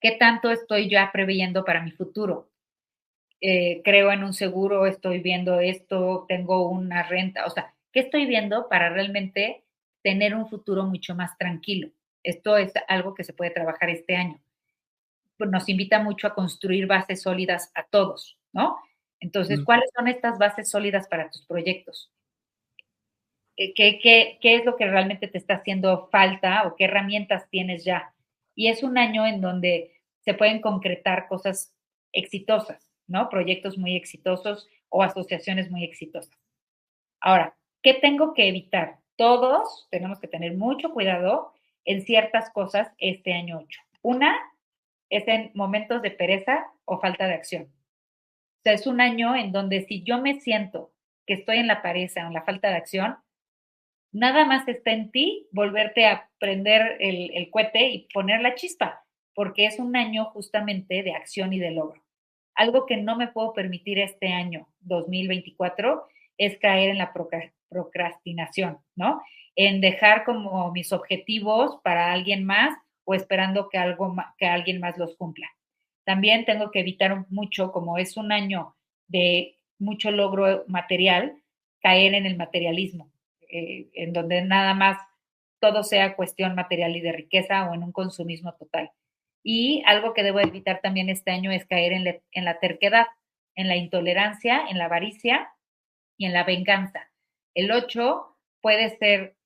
¿Qué 0.00 0.12
tanto 0.12 0.50
estoy 0.50 0.88
ya 0.88 1.10
preveyendo 1.12 1.64
para 1.64 1.82
mi 1.82 1.90
futuro? 1.90 2.48
Eh, 3.40 3.82
creo 3.84 4.10
en 4.12 4.24
un 4.24 4.32
seguro, 4.32 4.86
estoy 4.86 5.20
viendo 5.20 5.60
esto, 5.60 6.24
tengo 6.26 6.68
una 6.68 7.02
renta, 7.02 7.46
o 7.46 7.50
sea, 7.50 7.74
¿qué 7.92 8.00
estoy 8.00 8.26
viendo 8.26 8.68
para 8.68 8.90
realmente 8.90 9.64
tener 10.02 10.34
un 10.34 10.48
futuro 10.48 10.84
mucho 10.84 11.14
más 11.14 11.36
tranquilo? 11.38 11.90
Esto 12.22 12.56
es 12.56 12.72
algo 12.88 13.14
que 13.14 13.24
se 13.24 13.32
puede 13.34 13.50
trabajar 13.50 13.90
este 13.90 14.16
año. 14.16 14.40
Pues, 15.40 15.50
nos 15.50 15.68
invita 15.68 16.02
mucho 16.02 16.26
a 16.26 16.34
construir 16.34 16.86
bases 16.86 17.22
sólidas 17.22 17.72
a 17.74 17.84
todos, 17.84 18.38
¿no? 18.52 18.78
Entonces, 19.20 19.60
¿cuáles 19.64 19.90
son 19.96 20.08
estas 20.08 20.38
bases 20.38 20.70
sólidas 20.70 21.08
para 21.08 21.30
tus 21.30 21.44
proyectos? 21.46 22.10
Eh, 23.56 23.74
¿Qué, 23.74 23.98
qué, 24.02 24.38
qué 24.40 24.56
es 24.56 24.64
lo 24.64 24.76
que 24.76 24.86
realmente 24.86 25.28
te 25.28 25.38
está 25.38 25.54
haciendo 25.54 26.08
falta 26.10 26.66
o 26.66 26.76
qué 26.76 26.84
herramientas 26.84 27.48
tienes 27.50 27.84
ya? 27.84 28.14
y 28.60 28.68
es 28.68 28.82
un 28.82 28.98
año 28.98 29.26
en 29.26 29.40
donde 29.40 29.92
se 30.18 30.34
pueden 30.34 30.60
concretar 30.60 31.28
cosas 31.28 31.74
exitosas, 32.12 32.90
¿no? 33.06 33.30
Proyectos 33.30 33.78
muy 33.78 33.96
exitosos 33.96 34.68
o 34.90 35.02
asociaciones 35.02 35.70
muy 35.70 35.82
exitosas. 35.82 36.36
Ahora, 37.22 37.56
¿qué 37.82 37.94
tengo 37.94 38.34
que 38.34 38.48
evitar? 38.48 38.98
Todos 39.16 39.88
tenemos 39.90 40.20
que 40.20 40.28
tener 40.28 40.58
mucho 40.58 40.90
cuidado 40.90 41.54
en 41.86 42.02
ciertas 42.02 42.50
cosas 42.50 42.92
este 42.98 43.32
año 43.32 43.60
8. 43.64 43.80
Una 44.02 44.36
es 45.10 45.26
en 45.28 45.50
momentos 45.54 46.00
de 46.02 46.12
pereza 46.12 46.66
o 46.84 47.00
falta 47.00 47.26
de 47.26 47.34
acción. 47.34 47.64
O 47.64 48.62
sea, 48.62 48.72
es 48.72 48.86
un 48.86 49.00
año 49.00 49.34
en 49.34 49.52
donde 49.52 49.82
si 49.82 50.02
yo 50.02 50.20
me 50.20 50.40
siento 50.40 50.92
que 51.26 51.34
estoy 51.34 51.58
en 51.58 51.66
la 51.66 51.82
pereza 51.82 52.24
o 52.24 52.28
en 52.28 52.34
la 52.34 52.44
falta 52.44 52.68
de 52.68 52.76
acción, 52.76 53.16
nada 54.12 54.44
más 54.44 54.66
está 54.68 54.92
en 54.92 55.10
ti 55.10 55.48
volverte 55.52 56.06
a 56.06 56.30
prender 56.38 56.96
el, 57.00 57.30
el 57.34 57.50
cohete 57.50 57.88
y 57.88 58.08
poner 58.12 58.40
la 58.40 58.54
chispa, 58.54 59.04
porque 59.34 59.66
es 59.66 59.78
un 59.78 59.96
año 59.96 60.26
justamente 60.26 61.02
de 61.02 61.12
acción 61.12 61.52
y 61.52 61.58
de 61.58 61.72
logro. 61.72 62.02
Algo 62.54 62.86
que 62.86 62.96
no 62.96 63.16
me 63.16 63.28
puedo 63.28 63.52
permitir 63.52 63.98
este 63.98 64.32
año 64.32 64.68
2024 64.80 66.06
es 66.36 66.58
caer 66.58 66.90
en 66.90 66.98
la 66.98 67.12
procrastinación, 67.68 68.78
¿no? 68.96 69.22
En 69.56 69.80
dejar 69.80 70.24
como 70.24 70.70
mis 70.72 70.92
objetivos 70.92 71.80
para 71.82 72.12
alguien 72.12 72.44
más 72.44 72.76
o 73.04 73.14
esperando 73.14 73.68
que, 73.68 73.78
algo, 73.78 74.14
que 74.38 74.46
alguien 74.46 74.80
más 74.80 74.98
los 74.98 75.16
cumpla. 75.16 75.48
También 76.04 76.44
tengo 76.44 76.70
que 76.70 76.80
evitar 76.80 77.26
mucho, 77.30 77.72
como 77.72 77.98
es 77.98 78.16
un 78.16 78.32
año 78.32 78.76
de 79.08 79.58
mucho 79.78 80.10
logro 80.10 80.64
material, 80.68 81.36
caer 81.80 82.14
en 82.14 82.26
el 82.26 82.36
materialismo. 82.36 83.10
Eh, 83.52 83.88
en 83.94 84.12
donde 84.12 84.42
nada 84.42 84.74
más 84.74 84.98
todo 85.58 85.82
sea 85.82 86.14
cuestión 86.14 86.54
material 86.54 86.94
y 86.96 87.00
de 87.00 87.10
riqueza 87.10 87.68
o 87.68 87.74
en 87.74 87.82
un 87.82 87.90
consumismo 87.90 88.54
total. 88.54 88.92
Y 89.42 89.82
algo 89.86 90.14
que 90.14 90.22
debo 90.22 90.38
evitar 90.38 90.80
también 90.80 91.08
este 91.08 91.32
año 91.32 91.50
es 91.50 91.66
caer 91.66 91.92
en, 91.92 92.44
la 92.44 92.60
terquedad, 92.60 93.06
en 93.56 93.66
la 93.66 93.76
intolerancia, 93.76 94.66
en 94.68 94.78
la 94.78 94.84
avaricia 94.84 95.52
y 96.16 96.26
en 96.26 96.32
la 96.32 96.44
venganza. 96.44 97.10
El 97.54 97.72
8 97.72 98.36
puede 98.60 98.96
ser 98.98 99.36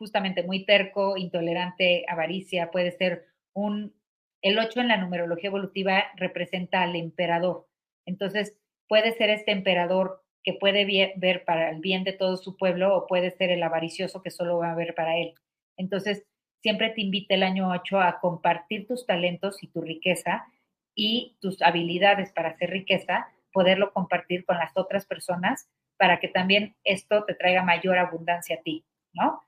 justamente 0.00 0.42
muy 0.42 0.64
terco, 0.64 1.18
intolerante, 1.18 2.04
avaricia, 2.08 2.70
puede 2.70 2.90
ser 2.90 3.26
un... 3.52 3.94
El 4.42 4.58
8 4.58 4.80
en 4.80 4.88
la 4.88 4.96
numerología 4.96 5.48
evolutiva 5.48 6.04
representa 6.16 6.82
al 6.82 6.96
emperador. 6.96 7.68
Entonces, 8.06 8.56
puede 8.88 9.12
ser 9.12 9.28
este 9.28 9.52
emperador 9.52 10.24
que 10.42 10.54
puede 10.54 11.12
ver 11.16 11.44
para 11.44 11.68
el 11.70 11.80
bien 11.80 12.02
de 12.02 12.14
todo 12.14 12.38
su 12.38 12.56
pueblo 12.56 12.96
o 12.96 13.06
puede 13.06 13.30
ser 13.30 13.50
el 13.50 13.62
avaricioso 13.62 14.22
que 14.22 14.30
solo 14.30 14.56
va 14.56 14.72
a 14.72 14.74
ver 14.74 14.94
para 14.94 15.18
él. 15.18 15.34
Entonces, 15.76 16.24
siempre 16.62 16.88
te 16.88 17.02
invita 17.02 17.34
el 17.34 17.42
año 17.42 17.68
8 17.70 18.00
a 18.00 18.18
compartir 18.20 18.86
tus 18.86 19.04
talentos 19.04 19.62
y 19.62 19.68
tu 19.68 19.82
riqueza 19.82 20.46
y 20.94 21.36
tus 21.42 21.60
habilidades 21.60 22.32
para 22.32 22.50
hacer 22.50 22.70
riqueza, 22.70 23.28
poderlo 23.52 23.92
compartir 23.92 24.46
con 24.46 24.56
las 24.56 24.72
otras 24.74 25.04
personas 25.04 25.68
para 25.98 26.18
que 26.18 26.28
también 26.28 26.76
esto 26.82 27.24
te 27.24 27.34
traiga 27.34 27.62
mayor 27.62 27.98
abundancia 27.98 28.56
a 28.56 28.62
ti, 28.62 28.86
¿no? 29.12 29.42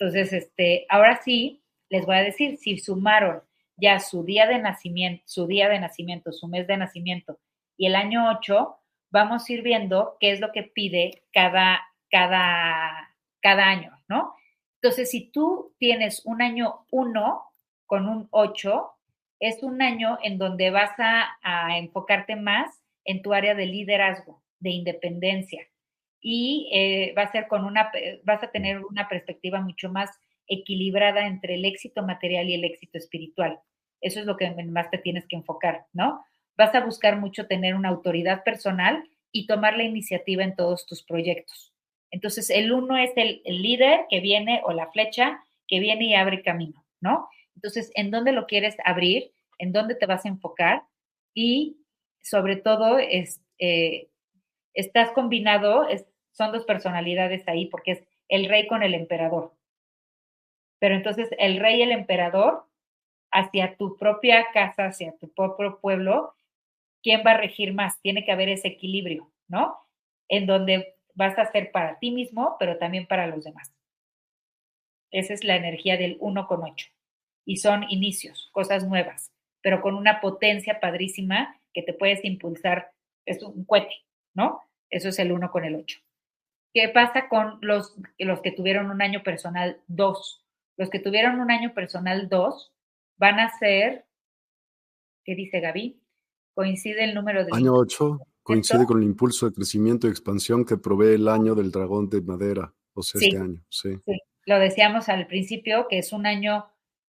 Entonces, 0.00 0.32
este, 0.32 0.86
ahora 0.88 1.20
sí, 1.22 1.62
les 1.90 2.06
voy 2.06 2.16
a 2.16 2.22
decir, 2.24 2.56
si 2.56 2.78
sumaron 2.78 3.42
ya 3.76 4.00
su 4.00 4.24
día 4.24 4.46
de 4.46 4.58
nacimiento, 4.58 5.22
su 5.26 5.46
día 5.46 5.68
de 5.68 5.78
nacimiento, 5.78 6.32
su 6.32 6.48
mes 6.48 6.66
de 6.66 6.78
nacimiento 6.78 7.38
y 7.76 7.86
el 7.86 7.94
año 7.94 8.28
8, 8.30 8.76
vamos 9.10 9.48
a 9.48 9.52
ir 9.52 9.62
viendo 9.62 10.16
qué 10.18 10.32
es 10.32 10.40
lo 10.40 10.52
que 10.52 10.64
pide 10.64 11.22
cada, 11.32 11.80
cada 12.10 13.10
cada 13.40 13.68
año, 13.68 13.90
¿no? 14.08 14.34
Entonces, 14.82 15.10
si 15.10 15.30
tú 15.30 15.74
tienes 15.78 16.22
un 16.24 16.42
año 16.42 16.86
1 16.90 17.42
con 17.86 18.08
un 18.08 18.28
8, 18.30 18.90
es 19.40 19.62
un 19.62 19.82
año 19.82 20.18
en 20.22 20.38
donde 20.38 20.70
vas 20.70 20.92
a, 20.98 21.38
a, 21.42 21.78
enfocarte 21.78 22.36
más 22.36 22.82
en 23.04 23.22
tu 23.22 23.32
área 23.32 23.54
de 23.54 23.66
liderazgo, 23.66 24.42
de 24.58 24.70
independencia. 24.70 25.66
Y 26.20 26.70
eh, 26.72 27.14
va 27.16 27.22
a 27.22 27.32
ser 27.32 27.48
con 27.48 27.64
una, 27.64 27.90
vas 28.24 28.42
a 28.42 28.50
tener 28.50 28.84
una 28.84 29.08
perspectiva 29.08 29.60
mucho 29.60 29.90
más 29.90 30.10
equilibrada 30.46 31.26
entre 31.26 31.54
el 31.54 31.64
éxito 31.64 32.02
material 32.02 32.48
y 32.48 32.54
el 32.54 32.64
éxito 32.64 32.98
espiritual. 32.98 33.60
Eso 34.00 34.20
es 34.20 34.26
lo 34.26 34.36
que 34.36 34.50
más 34.64 34.90
te 34.90 34.98
tienes 34.98 35.26
que 35.26 35.36
enfocar, 35.36 35.86
¿no? 35.92 36.24
Vas 36.56 36.74
a 36.74 36.84
buscar 36.84 37.18
mucho 37.18 37.46
tener 37.46 37.74
una 37.74 37.88
autoridad 37.88 38.42
personal 38.44 39.08
y 39.32 39.46
tomar 39.46 39.76
la 39.76 39.84
iniciativa 39.84 40.42
en 40.42 40.56
todos 40.56 40.86
tus 40.86 41.02
proyectos. 41.02 41.72
Entonces, 42.10 42.50
el 42.50 42.72
uno 42.72 42.96
es 42.96 43.12
el, 43.16 43.42
líder 43.44 44.06
que 44.10 44.20
viene 44.20 44.60
o 44.64 44.72
la 44.72 44.90
flecha 44.90 45.42
que 45.68 45.78
viene 45.78 46.06
y 46.06 46.14
abre 46.14 46.42
camino, 46.42 46.84
¿no? 47.00 47.28
Entonces, 47.54 47.92
¿en 47.94 48.10
dónde 48.10 48.32
lo 48.32 48.46
quieres 48.46 48.76
abrir? 48.84 49.30
¿En 49.58 49.72
dónde 49.72 49.94
te 49.94 50.06
vas 50.06 50.24
a 50.24 50.28
enfocar? 50.28 50.82
Y 51.34 51.76
sobre 52.20 52.56
todo, 52.56 52.98
es, 52.98 53.40
eh, 53.58 54.08
estás 54.74 55.12
combinado, 55.12 55.88
son 56.32 56.52
dos 56.52 56.64
personalidades 56.64 57.46
ahí, 57.48 57.66
porque 57.66 57.92
es 57.92 58.04
el 58.28 58.48
rey 58.48 58.66
con 58.66 58.82
el 58.82 58.94
emperador. 58.94 59.52
Pero 60.78 60.94
entonces 60.94 61.28
el 61.38 61.60
rey 61.60 61.78
y 61.78 61.82
el 61.82 61.92
emperador, 61.92 62.64
hacia 63.30 63.76
tu 63.76 63.96
propia 63.96 64.46
casa, 64.52 64.86
hacia 64.86 65.16
tu 65.18 65.32
propio 65.32 65.78
pueblo, 65.80 66.34
¿quién 67.02 67.22
va 67.26 67.32
a 67.32 67.38
regir 67.38 67.74
más? 67.74 68.00
Tiene 68.00 68.24
que 68.24 68.32
haber 68.32 68.48
ese 68.48 68.68
equilibrio, 68.68 69.30
¿no? 69.48 69.76
En 70.28 70.46
donde 70.46 70.96
vas 71.14 71.38
a 71.38 71.50
ser 71.50 71.70
para 71.70 71.98
ti 71.98 72.10
mismo, 72.10 72.56
pero 72.58 72.78
también 72.78 73.06
para 73.06 73.26
los 73.26 73.44
demás. 73.44 73.72
Esa 75.10 75.34
es 75.34 75.44
la 75.44 75.56
energía 75.56 75.96
del 75.96 76.16
1 76.20 76.46
con 76.46 76.62
8. 76.62 76.88
Y 77.44 77.56
son 77.56 77.84
inicios, 77.90 78.48
cosas 78.52 78.86
nuevas, 78.86 79.32
pero 79.60 79.82
con 79.82 79.94
una 79.94 80.20
potencia 80.20 80.80
padrísima 80.80 81.60
que 81.72 81.82
te 81.82 81.92
puedes 81.92 82.24
impulsar. 82.24 82.92
Es 83.26 83.42
un 83.42 83.64
cohete, 83.64 83.94
¿no? 84.34 84.62
Eso 84.88 85.08
es 85.08 85.18
el 85.18 85.32
1 85.32 85.50
con 85.50 85.64
el 85.64 85.74
8. 85.74 86.00
¿Qué 86.72 86.88
pasa 86.88 87.28
con 87.28 87.58
los, 87.62 87.96
los 88.18 88.40
que 88.40 88.52
tuvieron 88.52 88.90
un 88.90 89.02
año 89.02 89.22
personal 89.22 89.80
2? 89.88 90.44
Los 90.76 90.90
que 90.90 91.00
tuvieron 91.00 91.40
un 91.40 91.50
año 91.50 91.74
personal 91.74 92.28
2 92.28 92.72
van 93.18 93.40
a 93.40 93.50
ser, 93.58 94.06
¿qué 95.24 95.34
dice 95.34 95.60
Gaby? 95.60 96.00
Coincide 96.54 97.04
el 97.04 97.14
número 97.14 97.44
de... 97.44 97.50
Año 97.52 97.74
8 97.74 98.20
coincide 98.42 98.84
con 98.86 98.98
el 98.98 99.04
impulso 99.04 99.46
de 99.46 99.54
crecimiento 99.54 100.06
y 100.06 100.10
expansión 100.10 100.64
que 100.64 100.76
provee 100.76 101.14
el 101.14 101.28
año 101.28 101.54
del 101.54 101.70
dragón 101.70 102.08
de 102.08 102.20
madera, 102.20 102.74
o 102.94 103.02
sea, 103.02 103.20
este 103.22 103.38
año. 103.38 103.62
Sí. 103.68 103.96
sí. 104.04 104.18
Lo 104.44 104.58
decíamos 104.58 105.08
al 105.08 105.28
principio, 105.28 105.86
que 105.88 105.98
es 105.98 106.12
un 106.12 106.26
año 106.26 106.66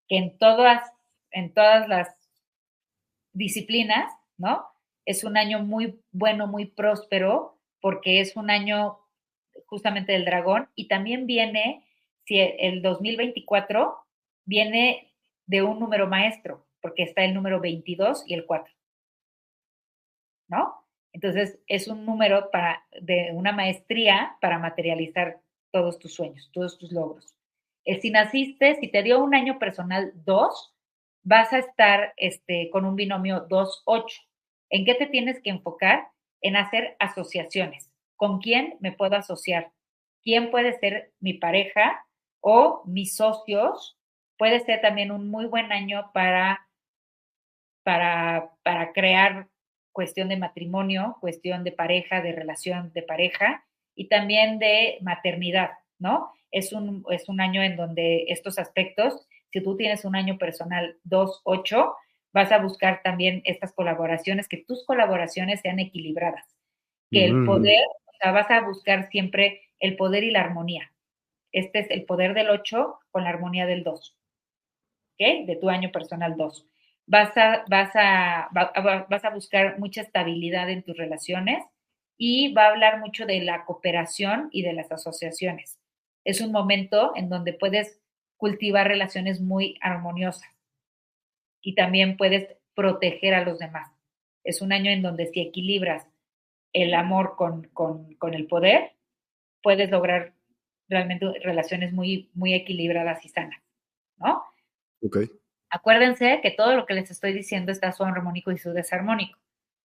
que 0.08 0.18
en 0.18 0.38
todas, 0.38 0.88
en 1.32 1.52
todas 1.52 1.88
las 1.88 2.14
disciplinas, 3.32 4.12
¿no? 4.36 4.64
Es 5.04 5.24
un 5.24 5.36
año 5.36 5.60
muy 5.60 6.00
bueno, 6.12 6.46
muy 6.46 6.66
próspero, 6.66 7.58
porque 7.80 8.20
es 8.20 8.36
un 8.36 8.50
año 8.50 9.00
justamente 9.72 10.12
del 10.12 10.26
dragón 10.26 10.68
y 10.74 10.86
también 10.86 11.26
viene, 11.26 11.82
si 12.26 12.38
el 12.38 12.82
2024 12.82 13.96
viene 14.44 15.14
de 15.46 15.62
un 15.62 15.80
número 15.80 16.06
maestro, 16.06 16.66
porque 16.82 17.04
está 17.04 17.24
el 17.24 17.32
número 17.32 17.58
22 17.58 18.24
y 18.26 18.34
el 18.34 18.44
4. 18.44 18.70
¿No? 20.48 20.74
Entonces, 21.14 21.58
es 21.68 21.88
un 21.88 22.04
número 22.04 22.50
para, 22.50 22.84
de 23.00 23.30
una 23.32 23.52
maestría 23.52 24.36
para 24.42 24.58
materializar 24.58 25.40
todos 25.70 25.98
tus 25.98 26.12
sueños, 26.12 26.50
todos 26.52 26.76
tus 26.76 26.92
logros. 26.92 27.34
El, 27.86 28.02
si 28.02 28.10
naciste, 28.10 28.74
si 28.74 28.88
te 28.88 29.02
dio 29.02 29.24
un 29.24 29.34
año 29.34 29.58
personal 29.58 30.12
2, 30.26 30.74
vas 31.22 31.50
a 31.54 31.60
estar 31.60 32.12
este, 32.18 32.68
con 32.68 32.84
un 32.84 32.94
binomio 32.94 33.48
2-8. 33.48 34.04
¿En 34.68 34.84
qué 34.84 34.96
te 34.96 35.06
tienes 35.06 35.40
que 35.40 35.48
enfocar? 35.48 36.08
En 36.42 36.56
hacer 36.56 36.94
asociaciones. 36.98 37.91
¿Con 38.22 38.38
quién 38.38 38.76
me 38.78 38.92
puedo 38.92 39.16
asociar? 39.16 39.72
¿Quién 40.22 40.52
puede 40.52 40.78
ser 40.78 41.10
mi 41.18 41.32
pareja 41.32 42.06
o 42.40 42.84
mis 42.86 43.16
socios? 43.16 43.98
Puede 44.38 44.60
ser 44.60 44.80
también 44.80 45.10
un 45.10 45.28
muy 45.28 45.46
buen 45.46 45.72
año 45.72 46.08
para, 46.14 46.68
para, 47.82 48.52
para 48.62 48.92
crear 48.92 49.48
cuestión 49.90 50.28
de 50.28 50.36
matrimonio, 50.36 51.16
cuestión 51.20 51.64
de 51.64 51.72
pareja, 51.72 52.22
de 52.22 52.30
relación 52.30 52.92
de 52.92 53.02
pareja 53.02 53.64
y 53.96 54.06
también 54.06 54.60
de 54.60 54.98
maternidad, 55.00 55.70
¿no? 55.98 56.32
Es 56.52 56.72
un, 56.72 57.04
es 57.10 57.28
un 57.28 57.40
año 57.40 57.60
en 57.60 57.74
donde 57.74 58.26
estos 58.28 58.56
aspectos, 58.60 59.26
si 59.50 59.60
tú 59.64 59.76
tienes 59.76 60.04
un 60.04 60.14
año 60.14 60.38
personal 60.38 60.96
2-8, 61.06 61.92
vas 62.32 62.52
a 62.52 62.58
buscar 62.58 63.02
también 63.02 63.42
estas 63.44 63.72
colaboraciones, 63.72 64.46
que 64.46 64.58
tus 64.58 64.86
colaboraciones 64.86 65.60
sean 65.60 65.80
equilibradas, 65.80 66.46
que 67.10 67.24
el 67.24 67.44
poder, 67.44 67.82
o 67.84 68.01
sea, 68.22 68.32
vas 68.32 68.50
a 68.50 68.60
buscar 68.60 69.10
siempre 69.10 69.62
el 69.78 69.96
poder 69.96 70.24
y 70.24 70.30
la 70.30 70.40
armonía. 70.40 70.92
Este 71.52 71.80
es 71.80 71.90
el 71.90 72.04
poder 72.04 72.34
del 72.34 72.50
8 72.50 72.98
con 73.10 73.24
la 73.24 73.30
armonía 73.30 73.66
del 73.66 73.84
2, 73.84 74.16
¿ok? 75.12 75.46
De 75.46 75.58
tu 75.60 75.68
año 75.68 75.90
personal 75.90 76.36
2 76.36 76.66
vas 77.06 77.36
a, 77.36 77.64
vas 77.68 77.90
a, 77.94 78.48
vas 79.08 79.24
a 79.24 79.30
buscar 79.30 79.78
mucha 79.78 80.02
estabilidad 80.02 80.70
en 80.70 80.82
tus 80.82 80.96
relaciones 80.96 81.64
y 82.16 82.52
va 82.54 82.66
a 82.66 82.70
hablar 82.70 83.00
mucho 83.00 83.26
de 83.26 83.40
la 83.40 83.64
cooperación 83.64 84.48
y 84.52 84.62
de 84.62 84.72
las 84.72 84.92
asociaciones. 84.92 85.78
Es 86.24 86.40
un 86.40 86.52
momento 86.52 87.12
en 87.16 87.28
donde 87.28 87.52
puedes 87.52 88.00
cultivar 88.36 88.88
relaciones 88.88 89.40
muy 89.40 89.76
armoniosas 89.80 90.48
y 91.60 91.74
también 91.74 92.16
puedes 92.16 92.48
proteger 92.74 93.34
a 93.34 93.44
los 93.44 93.58
demás. 93.58 93.90
Es 94.44 94.62
un 94.62 94.72
año 94.72 94.90
en 94.90 95.02
donde 95.02 95.26
si 95.26 95.40
equilibras 95.40 96.06
el 96.72 96.94
amor 96.94 97.36
con, 97.36 97.64
con, 97.68 98.14
con 98.14 98.34
el 98.34 98.46
poder, 98.46 98.92
puedes 99.62 99.90
lograr 99.90 100.34
realmente 100.88 101.26
relaciones 101.42 101.92
muy, 101.92 102.30
muy 102.34 102.54
equilibradas 102.54 103.24
y 103.24 103.28
sanas, 103.28 103.62
¿no? 104.16 104.42
Ok. 105.02 105.18
Acuérdense 105.70 106.40
que 106.42 106.50
todo 106.50 106.76
lo 106.76 106.84
que 106.84 106.94
les 106.94 107.10
estoy 107.10 107.32
diciendo 107.32 107.72
está 107.72 107.92
su 107.92 108.04
armónico 108.04 108.52
y 108.52 108.58
su 108.58 108.72
desarmónico. 108.72 109.38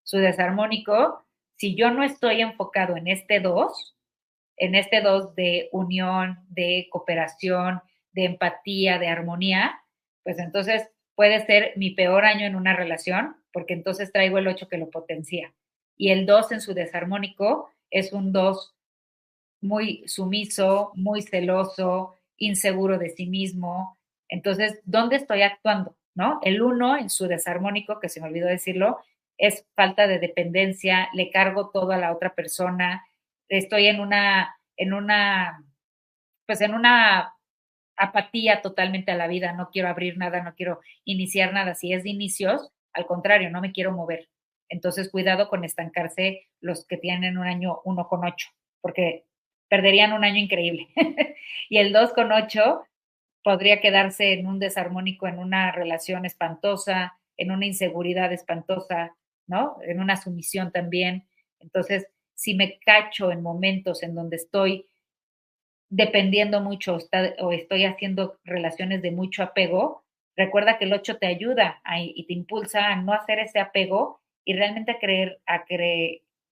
Su 0.03 0.17
desarmónico, 0.17 1.25
si 1.55 1.75
yo 1.75 1.91
no 1.91 2.03
estoy 2.03 2.41
enfocado 2.41 2.97
en 2.97 3.07
este 3.07 3.39
dos, 3.39 3.97
en 4.57 4.75
este 4.75 5.01
dos 5.01 5.33
de 5.35 5.69
unión, 5.71 6.39
de 6.49 6.87
cooperación, 6.91 7.81
de 8.11 8.25
empatía, 8.25 8.99
de 8.99 9.07
armonía, 9.07 9.79
pues 10.23 10.39
entonces 10.39 10.89
puede 11.15 11.45
ser 11.45 11.73
mi 11.77 11.91
peor 11.91 12.25
año 12.25 12.45
en 12.45 12.55
una 12.55 12.75
relación, 12.75 13.37
porque 13.53 13.73
entonces 13.73 14.11
traigo 14.11 14.37
el 14.37 14.47
8 14.47 14.67
que 14.67 14.77
lo 14.77 14.89
potencia. 14.89 15.53
Y 15.97 16.11
el 16.11 16.25
2 16.25 16.51
en 16.53 16.61
su 16.61 16.73
desarmónico 16.73 17.71
es 17.89 18.13
un 18.13 18.31
2 18.31 18.75
muy 19.61 20.07
sumiso, 20.07 20.91
muy 20.95 21.21
celoso, 21.23 22.15
inseguro 22.37 22.99
de 22.99 23.09
sí 23.09 23.25
mismo, 23.25 23.97
entonces, 24.29 24.79
¿dónde 24.85 25.15
estoy 25.15 25.41
actuando? 25.41 25.95
¿No? 26.13 26.39
El 26.43 26.61
uno 26.61 26.97
en 26.97 27.09
su 27.09 27.27
desarmónico, 27.27 27.99
que 27.99 28.09
se 28.09 28.19
me 28.21 28.27
olvidó 28.27 28.47
decirlo, 28.47 28.99
es 29.37 29.65
falta 29.75 30.07
de 30.07 30.19
dependencia, 30.19 31.09
le 31.13 31.29
cargo 31.29 31.69
todo 31.69 31.91
a 31.91 31.97
la 31.97 32.11
otra 32.11 32.33
persona, 32.33 33.05
estoy 33.49 33.87
en 33.87 33.99
una, 33.99 34.57
en 34.77 34.93
una, 34.93 35.63
pues 36.47 36.61
en 36.61 36.73
una 36.73 37.35
apatía 37.95 38.61
totalmente 38.61 39.11
a 39.11 39.15
la 39.15 39.27
vida, 39.27 39.53
no 39.53 39.69
quiero 39.69 39.89
abrir 39.89 40.17
nada, 40.17 40.41
no 40.41 40.55
quiero 40.55 40.81
iniciar 41.05 41.53
nada. 41.53 41.75
Si 41.75 41.93
es 41.93 42.03
de 42.03 42.09
inicios, 42.09 42.71
al 42.93 43.05
contrario, 43.05 43.49
no 43.51 43.61
me 43.61 43.71
quiero 43.71 43.91
mover. 43.91 44.27
Entonces, 44.69 45.09
cuidado 45.09 45.49
con 45.49 45.63
estancarse 45.63 46.47
los 46.59 46.85
que 46.85 46.97
tienen 46.97 47.37
un 47.37 47.47
año 47.47 47.81
uno 47.85 48.07
con 48.07 48.25
ocho, 48.25 48.49
porque 48.81 49.25
perderían 49.69 50.13
un 50.13 50.23
año 50.23 50.37
increíble. 50.37 50.87
y 51.69 51.77
el 51.77 51.93
dos 51.93 52.13
con 52.13 52.31
ocho 52.31 52.85
podría 53.43 53.79
quedarse 53.79 54.33
en 54.33 54.47
un 54.47 54.59
desarmónico, 54.59 55.27
en 55.27 55.39
una 55.39 55.71
relación 55.71 56.25
espantosa, 56.25 57.17
en 57.37 57.51
una 57.51 57.65
inseguridad 57.65 58.33
espantosa, 58.33 59.15
¿no? 59.45 59.77
En 59.83 60.01
una 60.01 60.17
sumisión 60.17 60.71
también. 60.71 61.27
Entonces, 61.59 62.07
si 62.35 62.55
me 62.55 62.79
cacho 62.79 63.31
en 63.31 63.41
momentos 63.41 64.03
en 64.03 64.15
donde 64.15 64.35
estoy 64.35 64.87
dependiendo 65.89 66.59
mucho 66.61 66.97
o, 67.39 67.51
estoy 67.51 67.85
haciendo 67.85 68.37
relaciones 68.43 69.01
de 69.01 69.11
mucho 69.11 69.43
apego, 69.43 70.03
recuerda 70.35 70.77
que 70.77 70.85
el 70.85 70.93
8 70.93 71.17
te 71.17 71.27
ayuda 71.27 71.81
y 71.97 72.25
te 72.25 72.33
impulsa 72.33 72.87
a 72.87 72.95
no 72.97 73.13
hacer 73.13 73.39
ese 73.39 73.59
apego 73.59 74.21
y 74.47 74.53
realmente 74.53 74.93
a, 74.93 74.99
creer, 74.99 75.41
a 75.45 75.65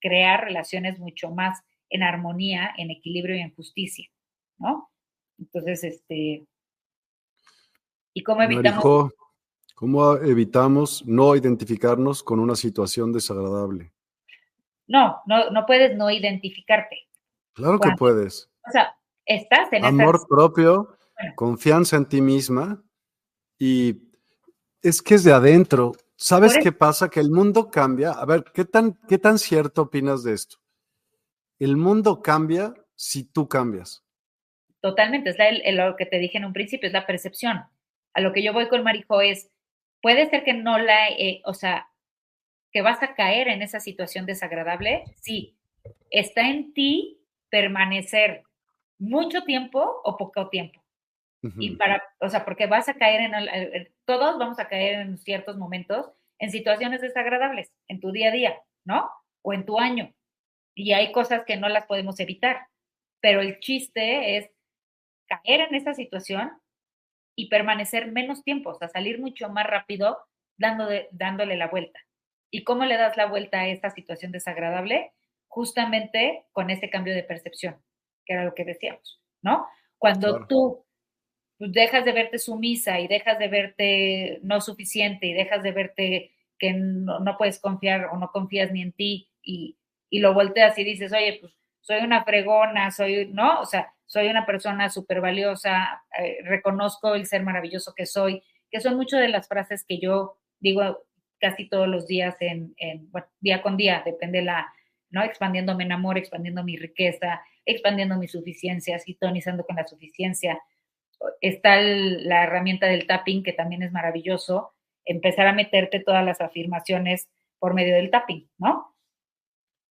crear 0.01 0.43
relaciones 0.43 0.99
mucho 0.99 1.31
más 1.31 1.63
en 1.89 2.03
armonía, 2.03 2.73
en 2.77 2.91
equilibrio 2.91 3.37
y 3.37 3.39
en 3.39 3.55
justicia, 3.55 4.09
¿no? 4.57 4.91
Entonces, 5.39 5.85
este, 5.85 6.45
¿Y 8.13 8.21
cómo 8.21 8.41
evitamos? 8.41 9.13
¿Cómo 9.75 10.15
evitamos 10.15 11.05
no 11.05 11.35
identificarnos 11.35 12.21
con 12.21 12.39
una 12.39 12.55
situación 12.55 13.13
desagradable? 13.13 13.93
No, 14.87 15.21
no, 15.25 15.49
no 15.51 15.65
puedes 15.65 15.95
no 15.97 16.11
identificarte. 16.11 16.97
Claro 17.53 17.79
que 17.79 17.91
puedes. 17.97 18.49
O 18.67 18.71
sea, 18.71 18.97
estás 19.25 19.71
en 19.71 19.85
Amor 19.85 20.27
propio, 20.27 20.97
confianza 21.35 21.95
en 21.95 22.07
ti 22.07 22.21
misma 22.21 22.83
y 23.57 24.01
es 24.81 25.01
que 25.01 25.15
es 25.15 25.23
de 25.23 25.31
adentro. 25.31 25.93
¿Sabes 26.17 26.57
qué 26.61 26.71
pasa? 26.71 27.09
Que 27.09 27.19
el 27.19 27.29
mundo 27.29 27.69
cambia. 27.69 28.11
A 28.11 28.25
ver, 28.25 28.45
¿qué 28.53 28.65
tan, 28.65 28.93
¿qué 29.07 29.17
tan 29.17 29.37
cierto 29.37 29.83
opinas 29.83 30.23
de 30.23 30.33
esto? 30.33 30.57
El 31.59 31.77
mundo 31.77 32.21
cambia 32.21 32.73
si 32.95 33.25
tú 33.25 33.47
cambias. 33.47 34.03
Totalmente, 34.81 35.31
es 35.31 35.75
lo 35.75 35.95
que 35.95 36.05
te 36.05 36.19
dije 36.19 36.37
en 36.37 36.45
un 36.45 36.53
principio, 36.53 36.87
es 36.87 36.93
la 36.93 37.07
percepción. 37.07 37.63
A 38.13 38.21
lo 38.21 38.33
que 38.33 38.43
yo 38.43 38.53
voy 38.53 38.69
con 38.69 38.83
Marijo 38.83 39.19
es, 39.21 39.49
puede 40.01 40.29
ser 40.29 40.43
que 40.43 40.53
no 40.53 40.77
la, 40.77 41.09
eh, 41.09 41.41
o 41.43 41.53
sea, 41.53 41.89
que 42.71 42.81
vas 42.81 43.01
a 43.01 43.15
caer 43.15 43.47
en 43.47 43.61
esa 43.61 43.79
situación 43.79 44.25
desagradable, 44.25 45.03
sí, 45.21 45.57
está 46.11 46.47
en 46.49 46.73
ti 46.73 47.19
permanecer 47.49 48.43
mucho 48.99 49.41
tiempo 49.43 50.01
o 50.03 50.17
poco 50.17 50.49
tiempo. 50.49 50.84
Y 51.57 51.75
para, 51.75 52.01
o 52.19 52.29
sea, 52.29 52.45
porque 52.45 52.67
vas 52.67 52.89
a 52.89 52.95
caer 52.95 53.21
en, 53.21 53.89
todos 54.05 54.37
vamos 54.39 54.59
a 54.59 54.67
caer 54.67 55.01
en 55.01 55.17
ciertos 55.17 55.57
momentos 55.57 56.11
en 56.39 56.51
situaciones 56.51 57.01
desagradables 57.01 57.71
en 57.87 57.99
tu 57.99 58.11
día 58.11 58.29
a 58.29 58.31
día, 58.31 58.61
¿no? 58.83 59.09
O 59.41 59.53
en 59.53 59.65
tu 59.65 59.79
año. 59.79 60.13
Y 60.75 60.93
hay 60.93 61.11
cosas 61.11 61.43
que 61.45 61.57
no 61.57 61.69
las 61.69 61.85
podemos 61.85 62.19
evitar. 62.19 62.67
Pero 63.21 63.41
el 63.41 63.59
chiste 63.59 64.37
es 64.37 64.49
caer 65.27 65.61
en 65.61 65.75
esa 65.75 65.93
situación 65.93 66.51
y 67.35 67.49
permanecer 67.49 68.11
menos 68.11 68.43
tiempo, 68.43 68.71
o 68.71 68.75
sea, 68.75 68.87
salir 68.87 69.19
mucho 69.19 69.49
más 69.49 69.65
rápido 69.65 70.17
dándole 70.57 71.57
la 71.57 71.67
vuelta. 71.67 71.99
¿Y 72.49 72.63
cómo 72.63 72.85
le 72.85 72.97
das 72.97 73.17
la 73.17 73.25
vuelta 73.25 73.61
a 73.61 73.67
esta 73.67 73.89
situación 73.89 74.31
desagradable? 74.31 75.11
Justamente 75.47 76.45
con 76.51 76.69
ese 76.69 76.89
cambio 76.89 77.13
de 77.13 77.23
percepción, 77.23 77.81
que 78.25 78.33
era 78.33 78.45
lo 78.45 78.53
que 78.53 78.63
decíamos, 78.63 79.21
¿no? 79.41 79.67
Cuando 79.97 80.45
tú 80.47 80.84
dejas 81.59 82.05
de 82.05 82.11
verte 82.11 82.37
sumisa 82.37 82.99
y 82.99 83.07
dejas 83.07 83.39
de 83.39 83.47
verte 83.47 84.39
no 84.43 84.61
suficiente 84.61 85.27
y 85.27 85.33
dejas 85.33 85.63
de 85.63 85.71
verte 85.71 86.31
que 86.57 86.73
no, 86.73 87.37
puedes 87.37 87.59
confiar 87.59 88.05
o 88.05 88.17
no 88.17 88.31
confías 88.31 88.71
ni 88.71 88.81
en 88.81 88.91
ti 88.93 89.29
y, 89.41 89.77
y 90.09 90.19
lo 90.19 90.33
volteas 90.33 90.77
y 90.77 90.83
dices, 90.83 91.11
oye, 91.13 91.37
pues 91.39 91.53
soy 91.81 91.99
una 91.99 92.23
fregona, 92.23 92.89
soy, 92.91 93.27
¿no? 93.31 93.61
O 93.61 93.65
sea, 93.65 93.93
soy 94.05 94.27
una 94.27 94.45
persona 94.45 94.89
súper 94.89 95.21
valiosa, 95.21 96.03
eh, 96.17 96.39
reconozco 96.43 97.15
el 97.15 97.25
ser 97.25 97.43
maravilloso 97.43 97.93
que 97.95 98.05
soy, 98.05 98.41
que 98.71 98.81
son 98.81 98.95
muchas 98.95 99.21
de 99.21 99.29
las 99.29 99.47
frases 99.47 99.83
que 99.87 99.99
yo 99.99 100.37
digo 100.59 101.05
casi 101.39 101.67
todos 101.67 101.87
los 101.87 102.07
días 102.07 102.35
en, 102.39 102.75
día 103.39 103.61
con 103.61 103.77
día, 103.77 104.01
depende 104.05 104.41
la, 104.41 104.73
¿no? 105.09 105.23
Expandiéndome 105.23 105.83
en 105.83 105.91
amor, 105.91 106.17
expandiendo 106.17 106.63
mi 106.63 106.75
riqueza, 106.77 107.41
expandiendo 107.65 108.17
mis 108.17 108.31
suficiencias, 108.31 109.05
tonizando 109.19 109.63
con 109.63 109.75
la 109.75 109.85
suficiencia. 109.85 110.59
Está 111.41 111.81
la 111.81 112.43
herramienta 112.43 112.87
del 112.87 113.07
tapping, 113.07 113.43
que 113.43 113.53
también 113.53 113.83
es 113.83 113.91
maravilloso, 113.91 114.73
empezar 115.05 115.47
a 115.47 115.53
meterte 115.53 115.99
todas 115.99 116.25
las 116.25 116.41
afirmaciones 116.41 117.29
por 117.59 117.73
medio 117.73 117.95
del 117.95 118.09
tapping, 118.09 118.49
¿no? 118.57 118.95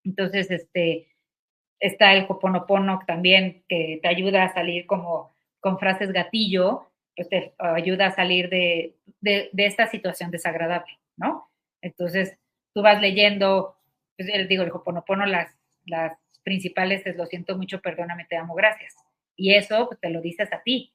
Entonces, 0.04 0.50
este, 0.50 1.08
está 1.80 2.14
el 2.14 2.26
Hoponopono 2.28 3.00
también, 3.06 3.64
que 3.68 3.98
te 4.02 4.08
ayuda 4.08 4.44
a 4.44 4.52
salir 4.52 4.86
como 4.86 5.34
con 5.60 5.78
frases 5.78 6.12
gatillo, 6.12 6.90
pues 7.16 7.28
te 7.28 7.54
ayuda 7.58 8.06
a 8.06 8.14
salir 8.14 8.48
de, 8.50 8.96
de, 9.20 9.50
esta 9.56 9.86
situación 9.86 10.30
desagradable, 10.30 10.98
¿no? 11.16 11.50
Entonces, 11.80 12.38
tú 12.74 12.82
vas 12.82 13.00
leyendo, 13.00 13.76
pues 14.16 14.28
digo, 14.48 14.62
el 14.62 14.72
Hoponopono, 14.72 15.24
las, 15.26 15.56
las 15.84 16.18
principales 16.42 17.06
es 17.06 17.16
lo 17.16 17.26
siento 17.26 17.56
mucho, 17.56 17.80
perdóname, 17.80 18.26
te 18.26 18.36
amo, 18.36 18.54
gracias. 18.54 18.94
Y 19.36 19.54
eso 19.54 19.86
pues, 19.88 20.00
te 20.00 20.10
lo 20.10 20.20
dices 20.20 20.52
a 20.52 20.62
ti, 20.62 20.93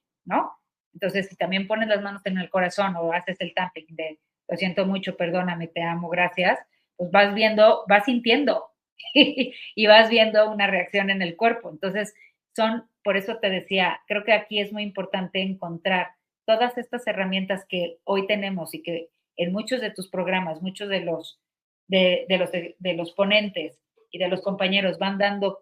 Entonces, 0.94 1.28
si 1.28 1.36
también 1.36 1.68
pones 1.68 1.88
las 1.88 2.02
manos 2.02 2.26
en 2.26 2.38
el 2.38 2.50
corazón 2.50 2.96
o 2.96 3.14
haces 3.14 3.38
el 3.40 3.54
tapping 3.54 3.96
de 3.96 4.20
lo 4.50 4.58
siento 4.58 4.86
mucho, 4.86 5.16
perdóname, 5.16 5.68
te 5.68 5.84
amo, 5.84 6.10
gracias, 6.10 6.60
pues 6.98 7.12
vas 7.12 7.34
viendo, 7.36 7.86
vas 7.88 8.06
sintiendo 8.06 8.66
y 9.14 9.88
vas 9.88 10.10
viendo 10.10 10.52
una 10.52 10.68
reacción 10.68 11.10
en 11.10 11.22
el 11.22 11.38
cuerpo. 11.38 11.70
Entonces, 11.70 12.14
son, 12.56 12.90
por 13.04 13.16
eso 13.16 13.38
te 13.38 13.50
decía, 13.50 14.02
creo 14.08 14.24
que 14.24 14.34
aquí 14.34 14.60
es 14.60 14.74
muy 14.74 14.84
importante 14.84 15.42
encontrar 15.42 16.12
todas 16.46 16.78
estas 16.78 17.06
herramientas 17.06 17.66
que 17.70 18.00
hoy 18.04 18.26
tenemos 18.26 18.74
y 18.74 18.82
que 18.82 19.10
en 19.38 19.54
muchos 19.54 19.82
de 19.82 19.92
tus 19.92 20.10
programas, 20.10 20.62
muchos 20.62 20.90
de 20.90 21.02
los, 21.02 21.40
de, 21.88 22.26
los, 22.28 22.52
de 22.52 22.94
los 22.96 23.14
ponentes 23.14 23.80
y 24.12 24.18
de 24.18 24.28
los 24.28 24.42
compañeros 24.42 24.98
van 24.98 25.18
dando 25.20 25.60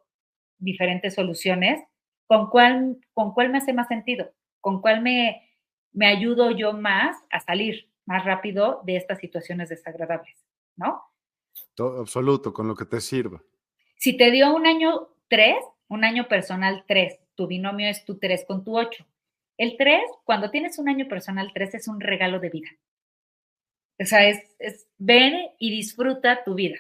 diferentes 0.58 1.14
soluciones, 1.14 1.84
¿con 2.26 2.50
cuál, 2.50 2.98
con 3.14 3.34
cuál 3.34 3.50
me 3.50 3.60
hace 3.60 3.74
más 3.74 3.90
sentido? 3.90 4.32
¿Con 4.68 4.82
cuál 4.82 5.02
me, 5.02 5.48
me 5.94 6.08
ayudo 6.08 6.52
yo 6.52 6.74
más 6.74 7.16
a 7.32 7.40
salir 7.40 7.90
más 8.06 8.26
rápido 8.26 8.82
de 8.86 8.98
estas 8.98 9.18
situaciones 9.18 9.70
desagradables? 9.70 10.46
¿No? 10.76 11.04
absoluto, 11.98 12.52
con 12.52 12.68
lo 12.68 12.76
que 12.76 12.84
te 12.84 13.00
sirva. 13.00 13.42
Si 13.96 14.18
te 14.18 14.30
dio 14.30 14.54
un 14.54 14.68
año 14.68 15.08
3, 15.30 15.56
un 15.88 16.04
año 16.04 16.28
personal 16.28 16.84
3, 16.86 17.18
tu 17.36 17.48
binomio 17.48 17.88
es 17.88 18.04
tu 18.04 18.20
3 18.20 18.44
con 18.46 18.66
tu 18.66 18.78
8. 18.78 19.06
El 19.56 19.78
3, 19.78 20.02
cuando 20.26 20.52
tienes 20.52 20.78
un 20.80 20.90
año 20.90 21.08
personal 21.08 21.50
3, 21.54 21.76
es 21.76 21.88
un 21.88 22.02
regalo 22.02 22.42
de 22.42 22.50
vida. 22.50 22.70
O 24.02 24.04
sea, 24.04 24.28
es, 24.28 24.54
es 24.60 24.90
ven 24.98 25.48
y 25.60 25.72
disfruta 25.72 26.44
tu 26.44 26.56
vida. 26.56 26.80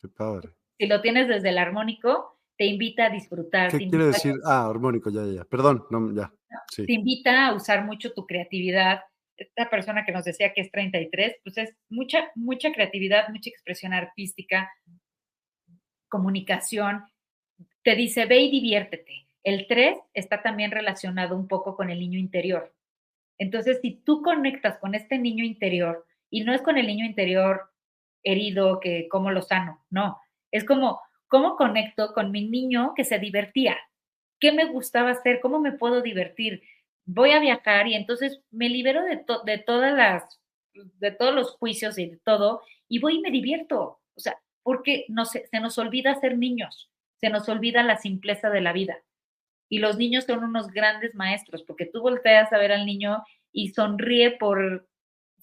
Qué 0.00 0.06
padre. 0.06 0.50
Si 0.78 0.86
lo 0.86 1.00
tienes 1.00 1.26
desde 1.26 1.48
el 1.48 1.58
armónico, 1.58 2.38
te 2.56 2.66
invita 2.66 3.06
a 3.06 3.10
disfrutar. 3.10 3.72
¿Qué 3.72 3.88
quiere 3.88 4.06
decir? 4.06 4.34
Ah, 4.44 4.68
armónico, 4.68 5.10
ya, 5.10 5.24
ya, 5.24 5.32
ya. 5.32 5.44
Perdón, 5.44 5.84
no, 5.90 6.14
ya. 6.14 6.32
Te 6.74 6.92
invita 6.92 7.46
a 7.46 7.54
usar 7.54 7.84
mucho 7.84 8.12
tu 8.12 8.26
creatividad, 8.26 9.00
esta 9.36 9.70
persona 9.70 10.04
que 10.04 10.12
nos 10.12 10.24
decía 10.24 10.52
que 10.52 10.60
es 10.62 10.70
33, 10.70 11.36
pues 11.44 11.58
es 11.58 11.76
mucha, 11.88 12.30
mucha 12.34 12.72
creatividad, 12.72 13.28
mucha 13.28 13.50
expresión 13.50 13.92
artística, 13.92 14.70
comunicación. 16.08 17.04
Te 17.82 17.94
dice, 17.94 18.26
ve 18.26 18.40
y 18.40 18.50
diviértete. 18.50 19.28
El 19.44 19.66
3 19.68 19.96
está 20.14 20.42
también 20.42 20.70
relacionado 20.70 21.36
un 21.36 21.46
poco 21.46 21.76
con 21.76 21.90
el 21.90 22.00
niño 22.00 22.18
interior. 22.18 22.74
Entonces, 23.38 23.78
si 23.80 23.92
tú 24.04 24.22
conectas 24.22 24.78
con 24.78 24.94
este 24.94 25.18
niño 25.18 25.44
interior, 25.44 26.04
y 26.30 26.42
no 26.42 26.52
es 26.52 26.60
con 26.60 26.76
el 26.76 26.86
niño 26.86 27.06
interior 27.06 27.70
herido, 28.22 28.80
que 28.80 29.08
cómo 29.08 29.30
lo 29.30 29.42
sano, 29.42 29.84
no, 29.88 30.20
es 30.50 30.64
como, 30.64 31.00
¿cómo 31.28 31.56
conecto 31.56 32.12
con 32.12 32.32
mi 32.32 32.48
niño 32.48 32.92
que 32.94 33.04
se 33.04 33.18
divertía? 33.18 33.76
¿Qué 34.40 34.52
me 34.52 34.66
gustaba 34.66 35.10
hacer? 35.10 35.40
¿Cómo 35.40 35.60
me 35.60 35.72
puedo 35.72 36.02
divertir? 36.02 36.62
voy 37.10 37.30
a 37.30 37.40
viajar 37.40 37.88
y 37.88 37.94
entonces 37.94 38.42
me 38.50 38.68
libero 38.68 39.02
de, 39.02 39.24
de 39.46 39.58
todas 39.58 39.96
las, 39.96 40.40
de 40.74 41.10
todos 41.10 41.34
los 41.34 41.52
juicios 41.52 41.98
y 41.98 42.06
de 42.06 42.18
todo 42.18 42.62
y 42.86 42.98
voy 42.98 43.16
y 43.16 43.20
me 43.20 43.30
divierto. 43.30 44.00
O 44.14 44.20
sea, 44.20 44.38
porque 44.62 45.06
no 45.08 45.24
se, 45.24 45.46
se 45.46 45.58
nos 45.60 45.78
olvida 45.78 46.20
ser 46.20 46.36
niños, 46.36 46.90
se 47.16 47.30
nos 47.30 47.48
olvida 47.48 47.82
la 47.82 47.96
simpleza 47.96 48.50
de 48.50 48.60
la 48.60 48.74
vida. 48.74 48.98
Y 49.70 49.78
los 49.78 49.96
niños 49.96 50.24
son 50.24 50.44
unos 50.44 50.68
grandes 50.68 51.14
maestros, 51.14 51.62
porque 51.62 51.86
tú 51.86 52.02
volteas 52.02 52.52
a 52.52 52.58
ver 52.58 52.72
al 52.72 52.84
niño 52.84 53.24
y 53.52 53.70
sonríe 53.70 54.32
por 54.32 54.86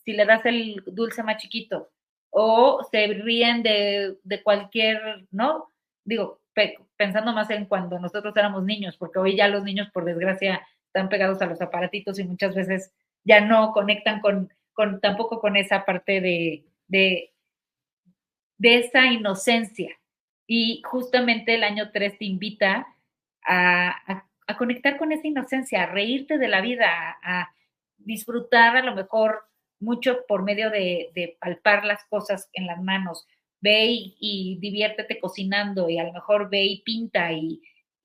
si 0.04 0.14
le 0.14 0.26
das 0.26 0.46
el 0.46 0.84
dulce 0.86 1.24
más 1.24 1.42
chiquito, 1.42 1.92
o 2.30 2.88
se 2.92 3.08
ríen 3.08 3.64
de, 3.64 4.18
de 4.24 4.44
cualquier, 4.44 5.26
¿no? 5.32 5.72
Digo, 6.04 6.42
pensando 6.98 7.34
más 7.34 7.50
en 7.50 7.66
cuando 7.66 8.00
nosotros 8.00 8.36
éramos 8.36 8.64
niños, 8.64 8.98
porque 8.98 9.20
hoy 9.20 9.36
ya 9.36 9.48
los 9.48 9.64
niños, 9.64 9.90
por 9.92 10.06
desgracia, 10.06 10.66
están 10.88 11.10
pegados 11.10 11.42
a 11.42 11.46
los 11.46 11.62
aparatitos 11.62 12.18
y 12.20 12.24
muchas 12.24 12.56
veces 12.56 12.94
ya 13.24 13.42
no 13.42 13.74
conectan 13.74 14.22
con, 14.22 14.52
con 14.74 15.02
tampoco 15.02 15.42
con 15.42 15.58
esa 15.58 15.84
parte 15.84 16.22
de, 16.22 16.64
de, 16.88 17.34
de 18.58 18.78
esa 18.80 19.06
inocencia. 19.08 19.90
Y 20.48 20.82
justamente 20.86 21.56
el 21.56 21.64
año 21.64 21.92
3 21.92 22.18
te 22.18 22.26
invita 22.26 22.88
a, 23.46 24.24
a, 24.48 24.58
conectar 24.58 24.98
con 24.98 25.12
esa 25.12 25.28
inocencia, 25.28 25.84
a 25.84 25.88
reírte 25.88 26.38
de 26.38 26.48
la 26.48 26.62
vida, 26.62 27.18
a, 27.22 27.52
disfrutar 27.98 28.78
a 28.78 28.84
lo 28.84 28.94
mejor 28.94 29.46
mucho 29.80 30.26
por 30.28 30.44
medio 30.44 30.70
de, 30.70 31.12
de, 31.16 31.38
palpar 31.40 31.86
las 31.86 32.06
cosas 32.06 32.50
en 32.54 32.68
las 32.68 32.82
manos. 32.82 33.28
Ve 33.66 34.14
y, 34.20 34.58
diviértete 34.60 35.20
cocinando 35.20 35.90
y 35.90 35.98
a 35.98 36.04
lo 36.04 36.14
mejor 36.14 36.52
ve 36.52 36.64
y 36.66 36.82
pinta 36.84 37.32
y, 37.32 37.62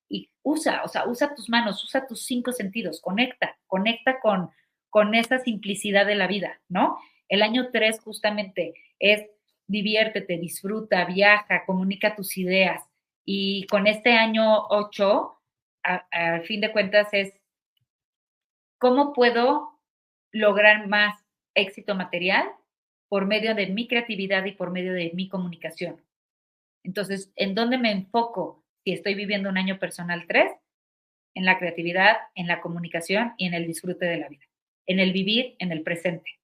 y 0.09 0.31
usa, 0.43 0.83
o 0.85 0.89
sea, 0.89 1.07
usa 1.07 1.35
tus 1.35 1.51
manos, 1.51 1.85
usa 1.85 2.07
tus 2.07 2.25
cinco 2.25 2.51
sentidos, 2.53 3.01
conecta, 3.03 3.59
conecta 3.67 4.21
con, 4.21 4.51
con 4.89 5.15
esa 5.15 5.39
simplicidad 5.39 6.07
de 6.07 6.15
la 6.15 6.27
vida, 6.27 6.63
¿no? 6.69 6.99
El 7.29 7.43
año 7.43 7.69
tres 7.71 8.01
justamente 8.01 8.73
es 8.99 9.27
diviértete, 9.67 10.39
disfruta, 10.39 11.05
viaja, 11.05 11.65
comunica 11.67 12.17
tus 12.17 12.39
ideas. 12.39 12.83
Y 13.25 13.67
con 13.67 13.87
este 13.87 14.15
año 14.15 14.67
ocho, 14.69 15.39
al 15.83 16.43
fin 16.43 16.61
de 16.61 16.73
cuentas, 16.73 17.09
es 17.13 17.33
cómo 18.79 19.13
puedo 19.13 19.79
lograr 20.33 20.89
más 20.89 21.15
éxito 21.55 21.95
material 21.95 22.49
por 23.11 23.27
medio 23.27 23.55
de 23.55 23.67
mi 23.67 23.87
creatividad 23.87 24.47
y 24.47 24.53
por 24.53 24.71
medio 24.71 24.95
de 24.95 25.11
mi 25.13 25.29
comunicación. 25.29 26.01
Entonces, 26.83 27.31
¿en 27.37 27.55
dónde 27.55 27.77
me 27.77 27.93
enfoco? 27.93 28.61
si 28.85 28.93
estoy 28.93 29.15
viviendo 29.15 29.49
un 29.49 29.59
año 29.59 29.79
personal 29.79 30.25
3, 30.27 30.53
en 31.35 31.45
la 31.45 31.59
creatividad, 31.59 32.17
en 32.35 32.47
la 32.47 32.61
comunicación 32.61 33.35
y 33.37 33.47
en 33.47 33.55
el 33.55 33.67
disfrute 33.67 34.07
de 34.07 34.17
la 34.17 34.29
vida, 34.29 34.45
en 34.87 34.99
el 34.99 35.13
vivir 35.13 35.57
en 35.59 35.73
el 35.73 35.83
presente. 35.83 36.41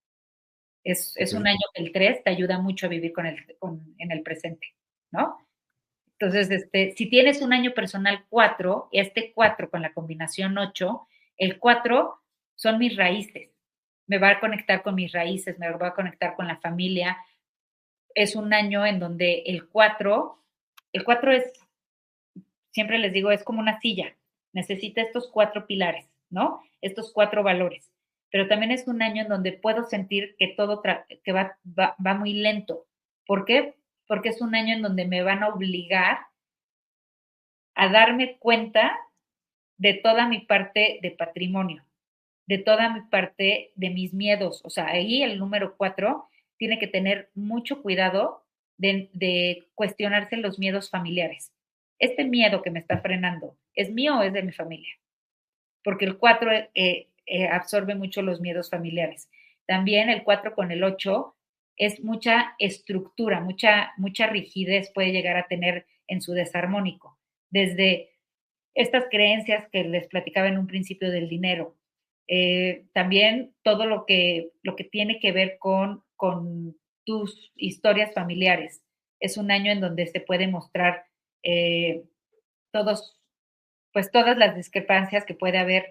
Es, 0.84 1.14
es 1.16 1.32
un 1.32 1.46
año 1.46 1.58
que 1.74 1.82
el 1.82 1.92
3 1.92 2.22
te 2.22 2.30
ayuda 2.30 2.58
mucho 2.58 2.86
a 2.86 2.88
vivir 2.88 3.12
con 3.12 3.26
el, 3.26 3.36
en 3.98 4.12
el 4.12 4.22
presente, 4.22 4.74
¿no? 5.10 5.38
Entonces, 6.18 6.50
este, 6.50 6.94
si 6.96 7.06
tienes 7.10 7.42
un 7.42 7.52
año 7.52 7.74
personal 7.74 8.24
4, 8.28 8.90
este 8.92 9.32
4 9.34 9.70
con 9.70 9.82
la 9.82 9.92
combinación 9.92 10.56
8, 10.56 11.08
el 11.38 11.58
4 11.58 12.22
son 12.54 12.78
mis 12.78 12.96
raíces. 12.96 13.55
Me 14.06 14.18
va 14.18 14.30
a 14.30 14.40
conectar 14.40 14.82
con 14.82 14.94
mis 14.94 15.12
raíces, 15.12 15.58
me 15.58 15.70
va 15.70 15.88
a 15.88 15.94
conectar 15.94 16.34
con 16.34 16.46
la 16.46 16.58
familia. 16.58 17.16
Es 18.14 18.36
un 18.36 18.54
año 18.54 18.86
en 18.86 18.98
donde 18.98 19.42
el 19.46 19.68
4, 19.68 20.42
el 20.92 21.04
4 21.04 21.32
es, 21.32 21.52
siempre 22.70 22.98
les 22.98 23.12
digo, 23.12 23.30
es 23.30 23.44
como 23.44 23.60
una 23.60 23.80
silla. 23.80 24.16
Necesita 24.52 25.02
estos 25.02 25.30
cuatro 25.30 25.66
pilares, 25.66 26.08
¿no? 26.30 26.62
Estos 26.80 27.12
cuatro 27.12 27.42
valores. 27.42 27.92
Pero 28.30 28.48
también 28.48 28.72
es 28.72 28.88
un 28.88 29.02
año 29.02 29.22
en 29.22 29.28
donde 29.28 29.52
puedo 29.52 29.84
sentir 29.84 30.34
que 30.38 30.48
todo 30.48 30.82
que 31.24 31.32
va, 31.32 31.58
va, 31.66 31.96
va 32.04 32.14
muy 32.14 32.34
lento. 32.34 32.86
¿Por 33.26 33.44
qué? 33.44 33.74
porque 34.06 34.30
es 34.30 34.40
un 34.40 34.54
año 34.54 34.74
en 34.74 34.82
donde 34.82 35.06
me 35.06 35.22
van 35.22 35.42
a 35.42 35.48
obligar 35.48 36.18
a 37.74 37.88
darme 37.88 38.38
cuenta 38.38 38.96
de 39.76 39.94
toda 39.94 40.28
mi 40.28 40.40
parte 40.40 40.98
de 41.02 41.10
patrimonio, 41.10 41.84
de 42.46 42.58
toda 42.58 42.90
mi 42.90 43.00
parte 43.02 43.72
de 43.74 43.90
mis 43.90 44.14
miedos. 44.14 44.60
O 44.64 44.70
sea, 44.70 44.86
ahí 44.86 45.22
el 45.22 45.38
número 45.38 45.76
cuatro 45.76 46.28
tiene 46.56 46.78
que 46.78 46.86
tener 46.86 47.30
mucho 47.34 47.82
cuidado 47.82 48.44
de, 48.78 49.64
cuestionarse 49.74 50.36
los 50.36 50.58
miedos 50.58 50.90
familiares. 50.90 51.52
Este 51.98 52.24
miedo 52.24 52.62
que 52.62 52.70
me 52.70 52.80
está 52.80 52.98
frenando, 52.98 53.56
¿es 53.74 53.90
mío 53.90 54.18
o 54.18 54.22
es 54.22 54.32
de 54.32 54.42
mi 54.42 54.52
familia? 54.52 54.92
Porque 55.82 56.04
el 56.04 56.18
cuatro 56.18 56.50
eh, 56.52 57.08
eh, 57.26 57.48
absorbe 57.48 57.94
mucho 57.94 58.22
los 58.22 58.40
miedos 58.40 58.70
familiares. 58.70 59.28
También 59.66 60.10
el 60.10 60.22
cuatro 60.22 60.54
con 60.54 60.70
el 60.70 60.84
ocho 60.84 61.36
es 61.76 62.02
mucha 62.02 62.54
estructura, 62.58 63.40
mucha, 63.40 63.92
mucha 63.96 64.26
rigidez 64.26 64.90
puede 64.94 65.12
llegar 65.12 65.36
a 65.36 65.46
tener 65.46 65.86
en 66.06 66.22
su 66.22 66.32
desarmónico. 66.32 67.18
Desde 67.50 68.10
estas 68.74 69.06
creencias 69.10 69.68
que 69.70 69.84
les 69.84 70.06
platicaba 70.06 70.48
en 70.48 70.58
un 70.58 70.66
principio 70.66 71.10
del 71.10 71.28
dinero, 71.28 71.76
eh, 72.28 72.86
también 72.92 73.54
todo 73.62 73.86
lo 73.86 74.04
que, 74.06 74.50
lo 74.62 74.76
que 74.76 74.84
tiene 74.84 75.20
que 75.20 75.32
ver 75.32 75.58
con, 75.58 76.02
con 76.16 76.76
tus 77.04 77.52
historias 77.56 78.12
familiares. 78.14 78.82
Es 79.20 79.36
un 79.36 79.50
año 79.50 79.72
en 79.72 79.80
donde 79.80 80.06
se 80.06 80.20
puede 80.20 80.48
mostrar 80.48 81.04
eh, 81.42 82.02
todos, 82.72 83.18
pues 83.92 84.10
todas 84.10 84.36
las 84.36 84.56
discrepancias 84.56 85.24
que 85.24 85.34
puede 85.34 85.58
haber 85.58 85.86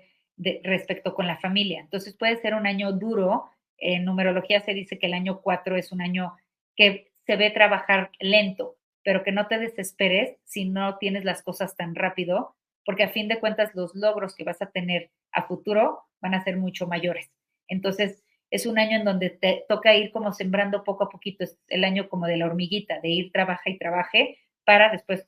respecto 0.63 1.15
con 1.15 1.27
la 1.27 1.37
familia. 1.37 1.79
Entonces 1.79 2.15
puede 2.15 2.37
ser 2.37 2.53
un 2.55 2.67
año 2.67 2.91
duro 2.91 3.49
en 3.77 4.05
numerología 4.05 4.61
se 4.61 4.73
dice 4.73 4.97
que 4.97 5.07
el 5.07 5.13
año 5.13 5.41
4 5.41 5.75
es 5.75 5.91
un 5.91 6.01
año 6.01 6.35
que 6.75 7.11
se 7.25 7.35
ve 7.35 7.49
trabajar 7.51 8.11
lento, 8.19 8.77
pero 9.03 9.23
que 9.23 9.31
no 9.31 9.47
te 9.47 9.59
desesperes 9.59 10.37
si 10.43 10.65
no 10.65 10.97
tienes 10.97 11.25
las 11.25 11.41
cosas 11.43 11.75
tan 11.75 11.95
rápido, 11.95 12.55
porque 12.85 13.03
a 13.03 13.09
fin 13.09 13.27
de 13.27 13.39
cuentas 13.39 13.73
los 13.73 13.95
logros 13.95 14.35
que 14.35 14.43
vas 14.43 14.61
a 14.61 14.71
tener 14.71 15.11
a 15.31 15.43
futuro 15.43 16.03
van 16.25 16.33
a 16.33 16.43
ser 16.43 16.57
mucho 16.57 16.87
mayores. 16.87 17.29
Entonces, 17.67 18.23
es 18.49 18.65
un 18.65 18.79
año 18.79 18.97
en 18.97 19.05
donde 19.05 19.29
te 19.29 19.63
toca 19.69 19.95
ir 19.95 20.11
como 20.11 20.33
sembrando 20.33 20.83
poco 20.83 21.03
a 21.03 21.09
poquito, 21.09 21.43
es 21.43 21.59
el 21.67 21.83
año 21.83 22.09
como 22.09 22.25
de 22.25 22.37
la 22.37 22.47
hormiguita, 22.47 22.99
de 22.99 23.09
ir 23.09 23.31
trabaja 23.31 23.69
y 23.69 23.77
trabaje 23.77 24.39
para 24.65 24.91
después 24.91 25.27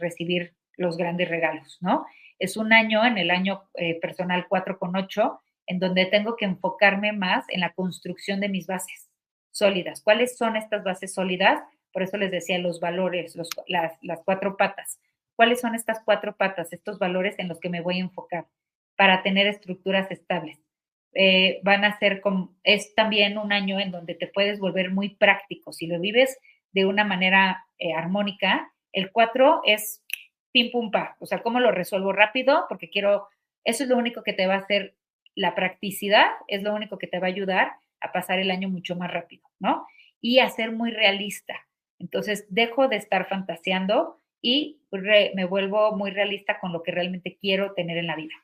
recibir 0.00 0.54
los 0.76 0.96
grandes 0.96 1.28
regalos, 1.28 1.78
¿no? 1.80 2.04
Es 2.38 2.56
un 2.56 2.72
año, 2.72 3.04
en 3.04 3.18
el 3.18 3.30
año 3.30 3.62
eh, 3.74 4.00
personal 4.00 4.46
4 4.48 4.78
con 4.78 4.96
8, 4.96 5.40
en 5.66 5.78
donde 5.78 6.06
tengo 6.06 6.34
que 6.34 6.44
enfocarme 6.44 7.12
más 7.12 7.44
en 7.48 7.60
la 7.60 7.72
construcción 7.72 8.40
de 8.40 8.48
mis 8.48 8.66
bases 8.66 9.10
sólidas. 9.52 10.02
¿Cuáles 10.02 10.36
son 10.36 10.56
estas 10.56 10.82
bases 10.82 11.14
sólidas? 11.14 11.62
Por 11.92 12.02
eso 12.02 12.16
les 12.16 12.32
decía 12.32 12.58
los 12.58 12.80
valores, 12.80 13.36
las, 13.68 13.92
cuatro 14.24 14.56
patas. 14.56 14.98
¿Cuáles 15.36 15.60
son 15.60 15.76
estas 15.76 16.00
cuatro 16.04 16.36
patas, 16.36 16.72
estos 16.72 16.98
valores 16.98 17.38
en 17.38 17.48
los 17.48 17.60
que 17.60 17.68
me 17.68 17.80
voy 17.80 17.98
a 17.98 18.00
enfocar 18.00 18.46
para 18.96 19.22
tener 19.22 19.46
estructuras 19.46 20.10
estables? 20.10 20.58
Eh, 21.14 21.60
van 21.62 21.84
a 21.84 21.98
ser 21.98 22.20
como, 22.20 22.54
es 22.64 22.94
también 22.94 23.38
un 23.38 23.52
año 23.52 23.78
en 23.78 23.90
donde 23.90 24.14
te 24.14 24.26
puedes 24.26 24.58
volver 24.58 24.90
muy 24.90 25.10
práctico. 25.16 25.72
Si 25.72 25.86
lo 25.86 26.00
vives 26.00 26.38
de 26.72 26.86
una 26.86 27.04
manera 27.04 27.64
eh, 27.78 27.92
armónica, 27.92 28.72
el 28.92 29.12
cuatro 29.12 29.60
es 29.64 30.02
pim 30.52 30.70
pum 30.70 30.90
pa, 30.90 31.16
o 31.18 31.26
sea, 31.26 31.42
¿cómo 31.42 31.60
lo 31.60 31.70
resuelvo 31.70 32.12
rápido? 32.12 32.66
Porque 32.68 32.90
quiero, 32.90 33.28
eso 33.64 33.84
es 33.84 33.88
lo 33.88 33.96
único 33.96 34.22
que 34.22 34.32
te 34.32 34.46
va 34.46 34.54
a 34.54 34.58
hacer 34.58 34.94
la 35.34 35.54
practicidad 35.54 36.26
es 36.48 36.62
lo 36.62 36.74
único 36.74 36.98
que 36.98 37.06
te 37.06 37.18
va 37.18 37.26
a 37.26 37.30
ayudar 37.30 37.72
a 38.00 38.12
pasar 38.12 38.38
el 38.38 38.50
año 38.50 38.68
mucho 38.68 38.96
más 38.96 39.10
rápido, 39.10 39.48
¿no? 39.58 39.86
Y 40.20 40.38
a 40.38 40.48
ser 40.48 40.72
muy 40.72 40.90
realista. 40.90 41.66
Entonces, 41.98 42.46
dejo 42.50 42.88
de 42.88 42.96
estar 42.96 43.28
fantaseando 43.28 44.16
y 44.40 44.80
me 45.34 45.44
vuelvo 45.44 45.96
muy 45.96 46.10
realista 46.10 46.58
con 46.60 46.72
lo 46.72 46.82
que 46.82 46.90
realmente 46.90 47.38
quiero 47.40 47.74
tener 47.74 47.96
en 47.96 48.08
la 48.08 48.16
vida. 48.16 48.34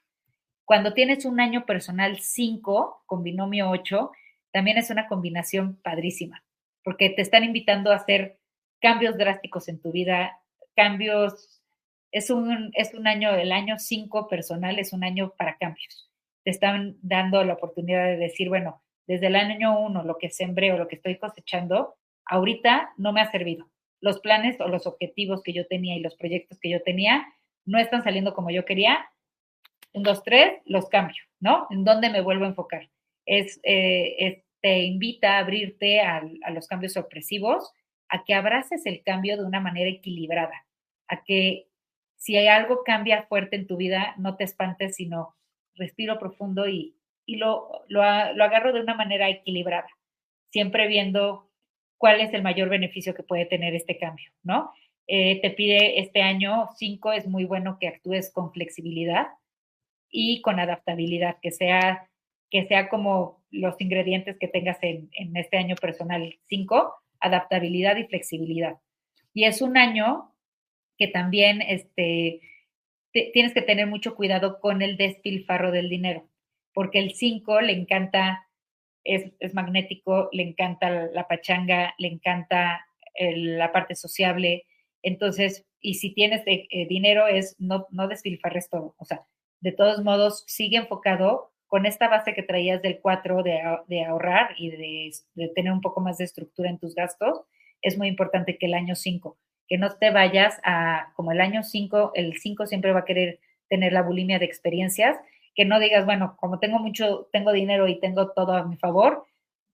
Cuando 0.69 0.93
tienes 0.93 1.25
un 1.25 1.41
año 1.41 1.67
personal 1.67 2.21
5 2.21 3.03
con 3.07 3.25
binomio 3.25 3.71
8, 3.71 4.13
también 4.53 4.79
es 4.79 4.91
una 4.91 5.09
combinación 5.09 5.81
padrísima, 5.83 6.45
porque 6.85 7.11
te 7.11 7.23
están 7.23 7.43
invitando 7.43 7.91
a 7.91 7.97
hacer 7.97 8.39
cambios 8.81 9.17
drásticos 9.19 9.69
en 9.69 9.81
tu 9.81 9.91
vida, 9.91 10.39
cambios, 10.77 11.61
es 12.13 12.31
un, 12.31 12.71
es 12.75 12.95
un 12.95 13.09
año, 13.09 13.35
el 13.35 13.51
año 13.51 13.79
5 13.79 14.29
personal 14.29 14.79
es 14.79 14.93
un 14.93 15.03
año 15.03 15.33
para 15.37 15.57
cambios 15.57 16.09
te 16.49 16.53
están 16.53 16.97
dando 17.03 17.45
la 17.45 17.53
oportunidad 17.53 18.07
de 18.07 18.17
decir, 18.17 18.49
bueno, 18.49 18.83
desde 19.07 19.27
el 19.27 19.37
año 19.37 19.79
uno, 19.79 20.03
lo 20.03 20.17
que 20.17 20.31
sembré 20.31 20.73
o 20.73 20.79
lo 20.79 20.89
que 20.89 20.97
estoy 20.97 21.19
cosechando, 21.19 21.97
ahorita 22.25 22.95
no 22.97 23.13
me 23.13 23.21
ha 23.21 23.31
servido. 23.31 23.69
Los 24.01 24.21
planes 24.21 24.59
o 24.59 24.69
los 24.69 24.87
objetivos 24.87 25.43
que 25.43 25.53
yo 25.53 25.67
tenía 25.67 25.95
y 25.95 26.01
los 26.01 26.17
proyectos 26.17 26.59
que 26.59 26.71
yo 26.71 26.83
tenía 26.83 27.27
no 27.67 27.79
están 27.79 28.03
saliendo 28.03 28.33
como 28.33 28.49
yo 28.49 28.65
quería. 28.65 29.11
En 29.93 30.03
dos, 30.03 30.23
tres, 30.23 30.61
los 30.67 30.89
cambio, 30.89 31.23
¿no? 31.41 31.67
¿En 31.71 31.85
dónde 31.85 32.11
me 32.11 32.21
vuelvo 32.21 32.45
a 32.45 32.49
enfocar? 32.49 32.89
Es, 33.25 33.61
eh, 33.63 34.45
te 34.61 34.83
invita 34.85 35.37
a 35.37 35.39
abrirte 35.41 36.01
a, 36.01 36.23
los 36.53 36.67
cambios 36.67 36.95
sorpresivos, 36.95 37.73
a 38.09 38.25
que 38.25 38.35
abraces 38.35 38.87
el 38.87 39.03
cambio 39.03 39.37
de 39.37 39.45
una 39.45 39.61
manera 39.61 39.91
equilibrada, 39.91 40.67
a 41.09 41.23
que 41.25 41.69
si 42.17 42.37
hay 42.37 42.49
algo 42.49 42.83
cambia 42.85 43.25
fuerte 43.25 43.57
en 43.57 43.67
tu 43.67 43.77
vida, 43.77 44.15
no 44.19 44.37
te 44.37 44.45
espantes, 44.45 44.97
sino 44.97 45.37
respiro 45.75 46.19
profundo 46.19 46.69
y, 46.69 46.97
lo, 47.27 47.85
lo, 47.89 48.03
agarro 48.03 48.73
de 48.73 48.81
una 48.81 48.95
manera 48.95 49.29
equilibrada, 49.29 49.89
siempre 50.51 50.89
viendo 50.89 51.51
cuál 51.99 52.21
es 52.21 52.33
el 52.33 52.43
mayor 52.43 52.69
beneficio 52.71 53.15
que 53.15 53.23
puede 53.23 53.45
tener 53.45 53.75
este 53.75 53.99
cambio, 53.99 54.31
¿no? 54.43 54.73
Eh, 55.07 55.41
te 55.41 55.51
pide 55.51 56.01
este 56.01 56.23
año 56.23 56.69
5, 56.77 57.13
es 57.13 57.27
muy 57.27 57.45
bueno 57.45 57.79
que 57.79 57.89
actúes 57.89 58.31
con 58.33 58.53
flexibilidad 58.53 59.29
y 60.11 60.41
con 60.43 60.61
adaptabilidad, 60.61 61.37
que 61.43 61.51
sea, 61.51 62.09
que 62.51 62.67
sea 62.67 62.89
como 62.89 63.43
los 63.51 63.81
ingredientes 63.81 64.37
que 64.39 64.49
tengas 64.49 64.79
en, 64.83 65.11
en 65.13 65.37
este 65.37 65.57
año 65.57 65.77
personal 65.77 66.39
5, 66.47 66.95
adaptabilidad 67.21 67.97
y 67.97 68.05
flexibilidad. 68.05 68.79
Y 69.35 69.45
es 69.45 69.63
un 69.63 69.77
año 69.77 70.35
que 70.97 71.09
también 71.09 71.63
este, 71.63 72.41
tienes 73.13 73.55
que 73.55 73.63
tener 73.63 73.87
mucho 73.87 74.15
cuidado 74.15 74.61
con 74.61 74.83
el 74.83 74.97
despilfarro 74.97 75.71
del 75.71 75.89
dinero, 75.89 76.29
porque 76.75 76.99
el 76.99 77.13
5 77.13 77.61
le 77.61 77.73
encanta, 77.73 78.47
es, 79.05 79.33
magnético, 79.55 80.29
le 80.33 80.43
encanta 80.43 80.91
la 80.91 81.27
pachanga, 81.29 81.95
le 81.99 82.09
encanta 82.09 82.85
la 83.19 83.73
parte 83.73 83.95
sociable. 83.95 84.67
Entonces, 85.03 85.67
y 85.81 85.95
si 85.95 86.13
tienes 86.13 86.43
eh, 86.47 86.67
eh, 86.71 86.87
dinero, 86.89 87.27
es 87.27 87.57
no, 87.59 87.87
no 87.91 88.09
despilfarres 88.09 88.69
todo. 88.69 88.95
O 88.99 89.05
sea, 89.05 89.25
de 89.61 89.73
todos 89.73 90.03
modos, 90.03 90.45
sigue 90.47 90.77
enfocado 90.77 91.51
con 91.67 91.85
esta 91.85 92.09
base 92.09 92.35
que 92.35 92.43
traías 92.43 92.81
del 92.81 93.01
4 93.01 93.43
de, 93.43 94.05
ahorrar 94.05 94.55
y 94.57 94.71
de, 94.71 95.51
tener 95.55 95.73
un 95.73 95.81
poco 95.81 96.01
más 96.01 96.19
de 96.19 96.25
estructura 96.25 96.71
en 96.71 96.79
tus 96.79 96.95
gastos. 96.95 97.43
Es 97.83 97.99
muy 97.99 98.09
importante 98.09 98.57
que 98.57 98.67
el 98.67 98.75
año 98.75 98.95
5 98.95 99.37
que 99.69 99.79
no 99.79 99.91
te 99.91 100.11
vayas 100.11 100.59
a, 100.65 101.13
como 101.15 101.31
el 101.31 101.41
año 101.41 101.63
5, 101.63 102.13
el 102.15 102.39
5 102.39 102.67
siempre 102.67 102.93
va 102.93 103.01
a 103.01 103.05
querer 103.05 103.39
tener 103.69 103.93
la 103.93 104.03
bulimia 104.03 104.39
de 104.39 104.47
experiencias, 104.47 105.17
que 105.55 105.67
no 105.67 105.79
digas, 105.79 106.07
bueno, 106.07 106.37
como 106.39 106.59
tengo 106.59 106.79
mucho, 106.79 107.29
tengo 107.33 107.53
dinero 107.53 107.87
y 107.87 108.01
tengo 108.01 108.31
todo 108.31 108.55
a 108.55 108.65
mi 108.65 108.77
favor, 108.77 109.27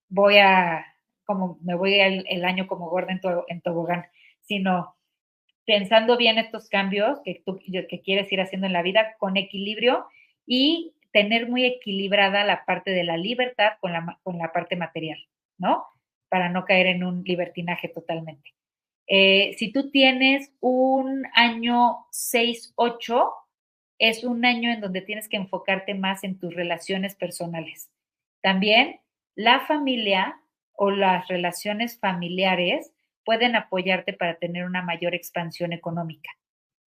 voy 0.09 0.39
a, 0.39 0.85
como 1.25 1.59
me 1.63 1.77
voy 1.77 2.01
el, 2.01 2.45
año 2.45 2.67
como 2.67 2.91
gorda 2.91 3.13
en, 3.13 3.21
en 3.47 3.61
tobogán, 3.61 4.07
sino 4.41 4.97
pensando 5.67 6.17
bien 6.17 6.39
estos 6.39 6.69
cambios 6.69 7.21
que 7.25 7.43
tú 7.45 7.59
que 7.59 8.01
quieres 8.03 8.31
ir 8.33 8.41
haciendo 8.41 8.67
en 8.67 8.73
la 8.73 8.83
vida 8.83 9.17
con 9.19 9.37
equilibrio 9.37 10.07
y 10.47 10.95
tener 11.13 11.49
muy 11.49 11.65
equilibrada 11.65 12.45
la 12.45 12.65
parte 12.65 12.91
de 12.91 13.05
la 13.05 13.17
libertad 13.17 13.73
con 13.81 13.93
la, 13.93 14.19
con 14.23 14.39
la 14.39 14.53
parte 14.53 14.77
material, 14.77 15.19
¿no? 15.59 15.85
Para 16.29 16.49
no 16.49 16.65
caer 16.65 16.87
en 16.87 17.05
un 17.05 17.23
libertinaje 17.23 17.89
totalmente. 17.89 18.53
Eh, 19.07 19.55
si 19.59 19.71
tú 19.71 19.91
tienes 19.91 20.53
un 20.61 21.25
año 21.35 22.07
6-8, 22.11 23.31
es 23.99 24.25
un 24.25 24.45
año 24.45 24.71
en 24.71 24.81
donde 24.81 25.03
tienes 25.03 25.29
que 25.29 25.37
enfocarte 25.37 25.95
más 25.95 26.25
en 26.25 26.39
tus 26.39 26.55
relaciones 26.55 27.15
personales. 27.15 27.91
También 28.43 29.01
la 29.35 29.61
familia 29.61 30.41
o 30.73 30.91
las 30.91 31.29
relaciones 31.29 31.99
familiares 31.99 32.94
pueden 33.25 33.57
apoyarte 33.57 34.13
para 34.13 34.37
tener 34.37 34.65
una 34.65 34.83
mayor 34.83 35.15
expansión 35.15 35.73
económica. 35.73 36.31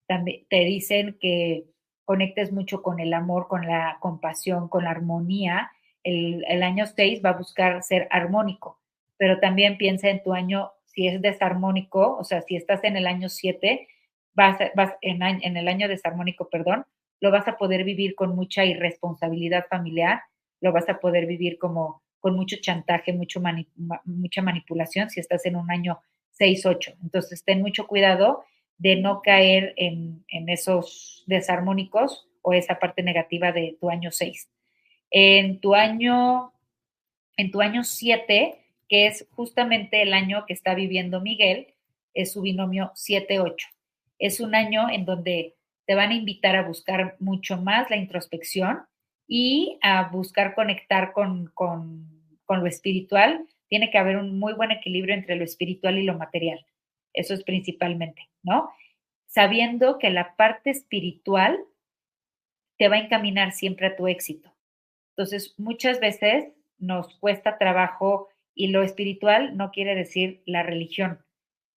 También 0.07 0.45
te 0.49 0.63
dicen 0.63 1.17
que 1.19 1.65
conectes 2.05 2.51
mucho 2.51 2.81
con 2.81 2.99
el 2.99 3.13
amor, 3.13 3.47
con 3.47 3.67
la 3.67 3.97
compasión, 3.99 4.69
con 4.69 4.85
la 4.85 4.91
armonía. 4.91 5.71
El, 6.03 6.63
año 6.63 6.85
6 6.85 7.21
va 7.23 7.31
a 7.31 7.37
buscar 7.37 7.83
ser 7.83 8.07
armónico, 8.11 8.79
pero 9.17 9.39
también 9.39 9.77
piensa 9.77 10.09
en 10.09 10.23
tu 10.23 10.33
año, 10.33 10.71
si 10.85 11.07
es 11.07 11.21
desarmónico, 11.21 12.15
o 12.17 12.23
sea, 12.23 12.41
si 12.41 12.55
estás 12.55 12.83
en 12.85 12.95
el 12.95 13.07
año 13.07 13.27
7, 13.27 13.87
vas, 14.33 14.57
en 15.01 15.57
el 15.57 15.67
año 15.67 15.89
desarmónico, 15.89 16.49
perdón, 16.49 16.85
lo 17.19 17.31
vas 17.31 17.47
a 17.47 17.57
poder 17.57 17.83
vivir 17.83 18.15
con 18.15 18.35
mucha 18.35 18.63
irresponsabilidad 18.63 19.65
familiar, 19.69 20.21
lo 20.61 20.71
vas 20.71 20.87
a 20.87 20.99
poder 20.99 21.25
vivir 21.25 21.57
como 21.57 22.01
con 22.19 22.35
mucho 22.35 22.57
chantaje, 22.61 23.13
mucho 23.13 23.41
mucha 24.05 24.41
manipulación 24.41 25.09
si 25.09 25.19
estás 25.19 25.45
en 25.45 25.55
un 25.55 25.69
año 25.71 25.99
6-8. 26.39 26.95
Entonces, 27.03 27.43
ten 27.43 27.61
mucho 27.61 27.87
cuidado 27.87 28.43
de 28.77 28.95
no 28.95 29.21
caer 29.21 29.73
en, 29.77 30.23
esos 30.27 31.23
desarmónicos 31.27 32.27
o 32.41 32.53
esa 32.53 32.79
parte 32.79 33.03
negativa 33.03 33.51
de 33.51 33.77
tu 33.79 33.89
año 33.89 34.11
6. 34.11 34.49
En 35.11 35.59
tu 35.59 35.75
año, 35.75 36.53
en 37.37 37.51
tu 37.51 37.61
año 37.61 37.83
7, 37.83 38.59
que 38.87 39.07
es 39.07 39.27
justamente 39.31 40.01
el 40.01 40.13
año 40.13 40.45
que 40.45 40.53
está 40.53 40.75
viviendo 40.75 41.21
Miguel, 41.21 41.73
es 42.13 42.33
su 42.33 42.41
binomio 42.41 42.91
7-8. 42.95 43.55
Es 44.19 44.39
un 44.39 44.55
año 44.55 44.89
en 44.89 45.05
donde 45.05 45.55
te 45.85 45.95
van 45.95 46.11
a 46.11 46.15
invitar 46.15 46.55
a 46.55 46.67
buscar 46.67 47.15
mucho 47.19 47.57
más 47.57 47.89
la 47.89 47.97
introspección 47.97 48.85
y 49.27 49.77
a 49.81 50.09
buscar 50.09 50.55
conectar 50.55 51.13
con, 51.13 51.51
lo 52.49 52.65
espiritual. 52.65 53.45
Tiene 53.69 53.89
que 53.89 53.97
haber 53.97 54.17
un 54.17 54.39
muy 54.39 54.53
buen 54.53 54.71
equilibrio 54.71 55.13
entre 55.13 55.35
lo 55.35 55.43
espiritual 55.43 55.97
y 55.97 56.03
lo 56.03 56.17
material. 56.17 56.65
Eso 57.13 57.33
es 57.33 57.43
principalmente, 57.43 58.29
¿no? 58.43 58.69
Sabiendo 59.25 59.97
que 59.97 60.09
la 60.09 60.35
parte 60.35 60.69
espiritual 60.69 61.59
te 62.77 62.87
va 62.87 62.95
a 62.95 62.99
encaminar 62.99 63.51
siempre 63.51 63.87
a 63.87 63.95
tu 63.95 64.07
éxito. 64.07 64.53
Entonces, 65.15 65.55
muchas 65.57 65.99
veces 65.99 66.53
nos 66.77 67.15
cuesta 67.17 67.57
trabajo 67.57 68.29
y 68.53 68.67
lo 68.67 68.83
espiritual 68.83 69.57
no 69.57 69.71
quiere 69.71 69.95
decir 69.95 70.41
la 70.45 70.63
religión, 70.63 71.25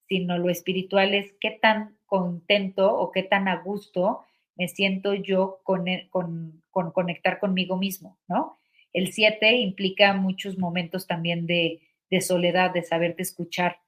sino 0.09 0.39
lo 0.39 0.51
espiritual 0.51 1.15
es 1.15 1.35
qué 1.41 1.51
tan 1.51 1.97
contento 2.07 2.95
o 2.95 3.13
qué 3.13 3.23
tan 3.23 3.49
a 3.49 3.63
gusto 3.63 4.25
me 4.57 4.69
siento 4.69 5.15
yo 5.15 5.61
con, 5.63 5.87
con, 6.11 6.63
con 6.71 6.93
conectar 6.93 7.39
conmigo 7.39 7.77
mismo, 7.79 8.19
¿no? 8.29 8.60
El 8.93 9.13
7 9.13 9.53
implica 9.57 10.13
muchos 10.15 10.59
momentos 10.59 11.07
también 11.07 11.47
de, 11.47 11.81
soledad, 12.21 12.73
de 12.73 12.83
saberte 12.83 13.23
escuchar. 13.23 13.79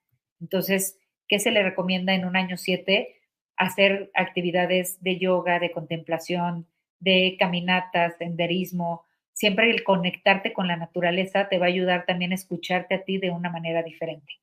Entonces, 0.41 0.99
¿qué 1.29 1.39
se 1.39 1.51
le 1.51 1.63
recomienda 1.63 2.15
en 2.15 2.25
un 2.25 2.37
año 2.37 2.57
7? 2.57 3.17
Hacer 3.57 4.11
actividades 4.15 5.03
de 5.03 5.19
yoga, 5.19 5.59
de 5.59 5.73
contemplación, 5.73 6.67
de 7.01 7.37
caminatas, 7.39 8.17
senderismo. 8.19 9.05
Siempre 9.33 9.71
el 9.71 9.83
conectarte 9.83 10.53
con 10.53 10.69
la 10.69 10.77
naturaleza 10.77 11.49
te 11.49 11.59
va 11.59 11.67
a 11.67 11.71
ayudar 11.71 12.07
también 12.07 12.33
a 12.33 12.37
escucharte 12.37 12.95
a 12.95 13.05
ti 13.05 13.19
de 13.19 13.31
una 13.31 13.51
manera 13.51 13.83
diferente. 13.83 14.35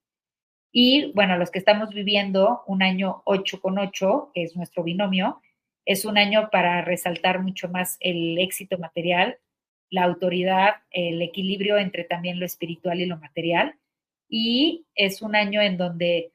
Y 0.71 1.11
bueno, 1.13 1.37
los 1.37 1.51
que 1.51 1.59
estamos 1.59 1.89
viviendo 1.89 2.63
un 2.67 2.83
año 2.83 3.21
8 3.25 3.61
con 3.61 3.79
8, 3.79 4.31
que 4.33 4.43
es 4.43 4.55
nuestro 4.55 4.83
binomio, 4.83 5.41
es 5.85 6.05
un 6.05 6.17
año 6.17 6.49
para 6.51 6.81
resaltar 6.83 7.41
mucho 7.41 7.69
más 7.69 7.97
el 7.99 8.37
éxito 8.37 8.77
material, 8.77 9.39
la 9.89 10.03
autoridad, 10.03 10.75
el 10.91 11.21
equilibrio 11.21 11.77
entre 11.77 12.03
también 12.03 12.39
lo 12.39 12.45
espiritual 12.45 12.99
y 13.01 13.05
lo 13.05 13.17
material. 13.17 13.75
Y 14.27 14.85
es 14.95 15.21
un 15.21 15.35
año 15.35 15.61
en 15.61 15.77
donde, 15.77 16.33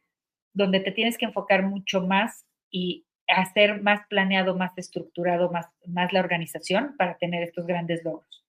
donde 0.53 0.81
te 0.81 0.93
tienes 0.93 1.17
que 1.17 1.27
enfocar 1.27 1.63
mucho 1.63 2.03
más 2.03 2.45
y 2.71 3.07
hacer 3.29 3.83
más 3.83 4.07
planeado, 4.09 4.57
más 4.57 4.77
estructurado, 4.77 5.51
más, 5.51 5.67
más 5.87 6.13
la 6.13 6.21
organización 6.21 6.97
para 6.99 7.17
tener 7.17 7.43
estos 7.43 7.67
grandes 7.67 8.05
logros. 8.05 8.45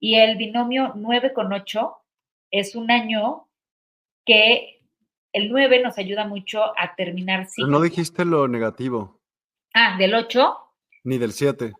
Y 0.00 0.16
el 0.16 0.36
binomio 0.36 0.92
9 0.96 1.32
con 1.32 1.52
8 1.52 1.94
es 2.50 2.74
un 2.74 2.90
año 2.90 3.48
que 4.24 4.80
el 5.32 5.50
9 5.50 5.82
nos 5.82 5.98
ayuda 5.98 6.26
mucho 6.26 6.62
a 6.78 6.94
terminar. 6.96 7.46
Pero 7.54 7.68
no 7.68 7.80
dijiste 7.80 8.24
lo 8.24 8.48
negativo. 8.48 9.20
Ah, 9.74 9.96
del 9.98 10.14
8. 10.14 10.56
Ni 11.04 11.18
del 11.18 11.32
7. 11.32 11.74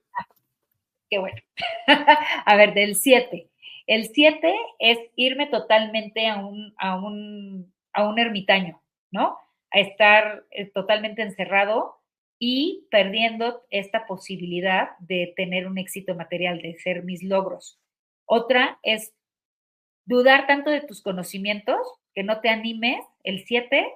Qué 1.08 1.18
bueno. 1.18 1.40
a 2.44 2.56
ver, 2.56 2.74
del 2.74 2.96
7. 2.96 3.48
El 3.86 4.08
7 4.08 4.54
es 4.78 4.98
irme 5.14 5.46
totalmente 5.46 6.26
a 6.26 6.44
un, 6.44 6.74
a 6.78 6.96
un, 6.96 7.72
a 7.92 8.08
un 8.08 8.18
ermitaño, 8.18 8.82
¿no? 9.10 9.38
A 9.70 9.78
estar 9.78 10.44
eh, 10.50 10.66
totalmente 10.66 11.22
encerrado 11.22 11.96
y 12.38 12.86
perdiendo 12.90 13.64
esta 13.70 14.06
posibilidad 14.06 14.90
de 14.98 15.32
tener 15.36 15.66
un 15.66 15.78
éxito 15.78 16.14
material, 16.14 16.60
de 16.60 16.74
ser 16.78 17.04
mis 17.04 17.22
logros. 17.22 17.80
Otra 18.26 18.78
es 18.82 19.14
dudar 20.04 20.46
tanto 20.46 20.70
de 20.70 20.82
tus 20.82 21.00
conocimientos 21.00 21.78
que 22.14 22.22
no 22.22 22.40
te 22.40 22.48
animes, 22.48 23.04
el 23.22 23.44
7 23.44 23.86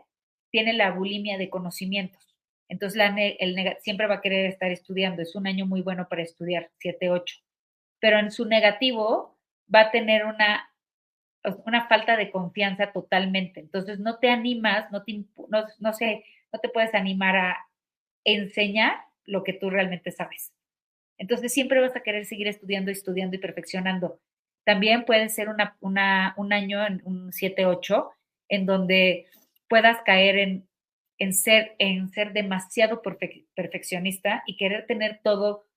tiene 0.51 0.73
la 0.73 0.93
bulimia 0.93 1.39
de 1.39 1.51
conocimientos. 1.51 2.30
Entonces, 2.71 3.03
el, 3.41 3.77
siempre 3.81 4.07
va 4.07 4.15
a 4.15 4.21
querer 4.21 4.47
estar 4.47 4.71
estudiando. 4.71 5.23
Es 5.23 5.35
un 5.35 5.49
año 5.49 5.67
muy 5.67 5.83
bueno 5.83 6.07
para 6.09 6.23
estudiar, 6.23 6.71
7, 6.79 7.11
8. 7.11 7.37
Pero 7.99 8.19
en 8.21 8.31
su 8.31 8.47
negativo 8.47 9.37
va 9.73 9.81
a 9.81 9.91
tener 9.91 10.25
una, 10.25 10.71
una 11.67 11.89
falta 11.89 12.17
de 12.17 12.31
confianza 12.31 12.93
totalmente. 12.93 13.59
Entonces, 13.59 13.99
no 13.99 14.21
te 14.21 14.31
animas, 14.31 14.91
no 14.93 15.03
te, 15.03 15.25
no, 15.49 15.67
no, 15.81 15.93
sé, 15.93 16.25
no 16.53 16.61
te 16.61 16.69
puedes 16.69 16.95
animar 16.95 17.37
a 17.37 17.57
enseñar 18.23 19.01
lo 19.27 19.43
que 19.43 19.53
tú 19.53 19.69
realmente 19.69 20.13
sabes. 20.13 20.53
Entonces, 21.19 21.53
siempre 21.53 21.81
vas 21.81 21.97
a 21.97 22.05
querer 22.05 22.25
seguir 22.25 22.47
estudiando, 22.47 22.93
estudiando 22.93 23.35
y 23.35 23.41
perfeccionando. 23.41 24.21
También 24.65 25.05
puede 25.05 25.29
ser 25.29 25.49
una, 25.49 25.77
un 26.37 26.53
año, 26.53 26.79
un 27.03 27.33
7-8, 27.33 28.13
en 28.49 28.65
donde 28.65 29.27
puedas 29.69 30.01
caer 30.03 30.39
en, 30.39 30.70
en, 31.21 31.33
ser, 31.33 31.77
en 31.79 32.09
ser 32.09 32.33
demasiado 32.33 33.03
perfeccionista 33.03 34.43
y 34.47 34.57
querer 34.57 34.87
tener 34.87 35.21
todo 35.23 35.69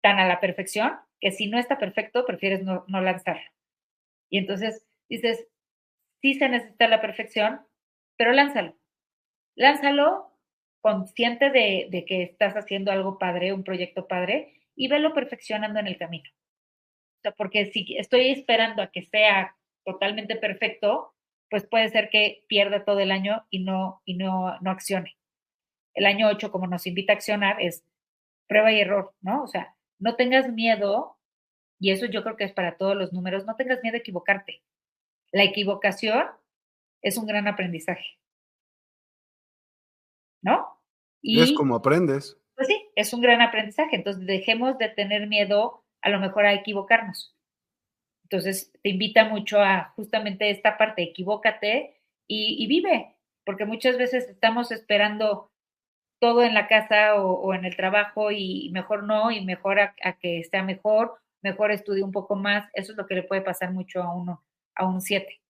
tan 0.00 0.20
a 0.20 0.28
la 0.28 0.38
perfección 0.38 0.92
que 1.20 1.32
si 1.32 1.48
no 1.48 1.58
está 1.58 1.78
perfecto, 1.78 2.24
prefieres 2.24 2.62
no, 2.62 2.84
lanzarlo. 2.86 3.50
Y 4.30 4.38
entonces 4.38 4.86
dices, 5.08 5.48
sí 6.22 6.34
se 6.34 6.48
necesita 6.48 6.86
la 6.86 7.00
perfección, 7.00 7.60
pero 8.16 8.32
lánzalo. 8.32 8.76
Lánzalo 9.56 10.38
consciente 10.80 11.50
de, 11.50 11.88
de, 11.90 12.04
que 12.04 12.22
estás 12.22 12.54
haciendo 12.54 12.92
algo 12.92 13.18
padre, 13.18 13.52
un 13.52 13.64
proyecto 13.64 14.06
padre, 14.06 14.62
y 14.76 14.86
velo 14.86 15.12
perfeccionando 15.12 15.80
en 15.80 15.88
el 15.88 15.98
camino 15.98 16.30
porque 17.36 17.66
si 17.66 17.96
estoy 17.96 18.30
esperando 18.30 18.82
a 18.82 18.90
que 18.90 19.02
sea 19.02 19.56
totalmente 19.84 20.36
perfecto, 20.36 21.14
pues 21.50 21.66
puede 21.66 21.88
ser 21.88 22.10
que 22.10 22.44
pierda 22.48 22.84
todo 22.84 23.00
el 23.00 23.10
año 23.10 23.46
y 23.50 23.64
no, 23.64 24.02
y 24.04 24.16
no, 24.16 24.58
no 24.60 24.70
accione. 24.70 25.16
El 25.94 26.06
año 26.06 26.28
8, 26.28 26.50
como 26.52 26.66
nos 26.66 26.86
invita 26.86 27.12
a 27.12 27.16
accionar, 27.16 27.60
es 27.60 27.84
prueba 28.46 28.72
y 28.72 28.80
error, 28.80 29.14
¿no? 29.20 29.42
O 29.42 29.48
sea, 29.48 29.74
no 29.98 30.16
tengas 30.16 30.50
miedo, 30.52 31.18
y 31.78 31.90
eso 31.90 32.06
yo 32.06 32.22
creo 32.22 32.36
que 32.36 32.44
es 32.44 32.52
para 32.52 32.76
todos 32.76 32.96
los 32.96 33.12
números, 33.12 33.46
no 33.46 33.56
tengas 33.56 33.82
miedo 33.82 33.96
a 33.96 34.00
equivocarte. 34.00 34.62
La 35.32 35.44
equivocación 35.44 36.26
es 37.02 37.16
un 37.18 37.26
gran 37.26 37.48
aprendizaje. 37.48 38.18
¿No? 40.42 40.66
Y 41.20 41.40
es 41.40 41.52
como 41.52 41.74
aprendes. 41.74 42.38
Pues 42.54 42.68
sí, 42.68 42.88
es 42.94 43.12
un 43.12 43.20
gran 43.20 43.40
aprendizaje. 43.40 43.96
Entonces, 43.96 44.24
dejemos 44.26 44.78
de 44.78 44.88
tener 44.88 45.26
miedo 45.26 45.84
a 46.00 46.10
lo 46.10 46.20
mejor 46.20 46.46
a 46.46 46.54
equivocarnos. 46.54 47.36
Entonces, 48.30 48.70
te 48.82 48.90
invita 48.90 49.24
mucho 49.24 49.60
a 49.62 49.92
justamente 49.96 50.50
esta 50.50 50.76
parte, 50.76 51.02
equivócate 51.02 51.98
y, 52.26 52.66
vive, 52.66 53.16
porque 53.46 53.64
muchas 53.64 53.96
veces 53.96 54.28
estamos 54.28 54.70
esperando 54.70 55.50
todo 56.20 56.42
en 56.42 56.52
la 56.52 56.68
casa 56.68 57.14
o, 57.22 57.54
en 57.54 57.64
el 57.64 57.74
trabajo 57.74 58.30
y 58.30 58.68
mejor 58.72 59.04
no, 59.04 59.30
y 59.30 59.42
mejor 59.42 59.80
a, 59.80 59.94
que 60.20 60.44
sea 60.44 60.62
mejor, 60.62 61.14
mejor 61.42 61.70
estudie 61.70 62.02
un 62.02 62.12
poco 62.12 62.36
más. 62.36 62.68
Eso 62.74 62.92
es 62.92 62.98
lo 62.98 63.06
que 63.06 63.14
le 63.14 63.22
puede 63.22 63.40
pasar 63.40 63.72
mucho 63.72 64.02
a 64.02 64.14
uno, 64.14 64.44
a 64.74 64.86
un 64.86 65.00
siete. 65.00 65.40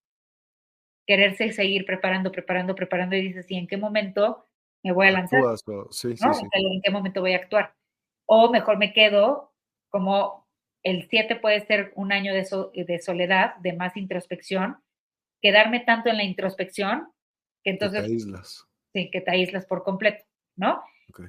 Quererse 1.05 1.51
seguir 1.51 1.85
preparando, 1.85 2.31
preparando, 2.31 2.75
preparando 2.75 3.17
y 3.17 3.21
dices, 3.23 3.51
¿y 3.51 3.57
en 3.57 3.67
qué 3.67 3.75
momento 3.75 4.45
me 4.83 4.93
voy 4.93 5.07
a 5.07 5.11
lanzar? 5.11 5.41
Sí, 5.89 6.15
sí, 6.15 6.25
¿En 6.53 6.81
qué 6.81 6.91
momento 6.91 7.19
voy 7.19 7.33
a 7.33 7.37
actuar? 7.37 7.73
O 8.25 8.49
mejor 8.49 8.77
me 8.77 8.93
quedo 8.93 9.51
como 9.89 10.48
el 10.83 11.07
7 11.09 11.35
puede 11.37 11.65
ser 11.65 11.91
un 11.95 12.11
año 12.11 12.33
de, 12.33 12.45
de, 12.83 12.99
soledad, 12.99 13.55
de 13.57 13.73
más 13.73 13.97
introspección, 13.97 14.77
quedarme 15.41 15.81
tanto 15.81 16.09
en 16.09 16.17
la 16.17 16.23
introspección 16.23 17.07
que 17.63 17.71
entonces... 17.71 18.01
Que 18.01 18.07
te 18.07 18.13
aíslas. 18.13 18.65
Sí, 18.93 19.09
que 19.11 19.21
te 19.21 19.31
aíslas 19.31 19.65
por 19.65 19.83
completo, 19.83 20.25
¿no? 20.55 20.81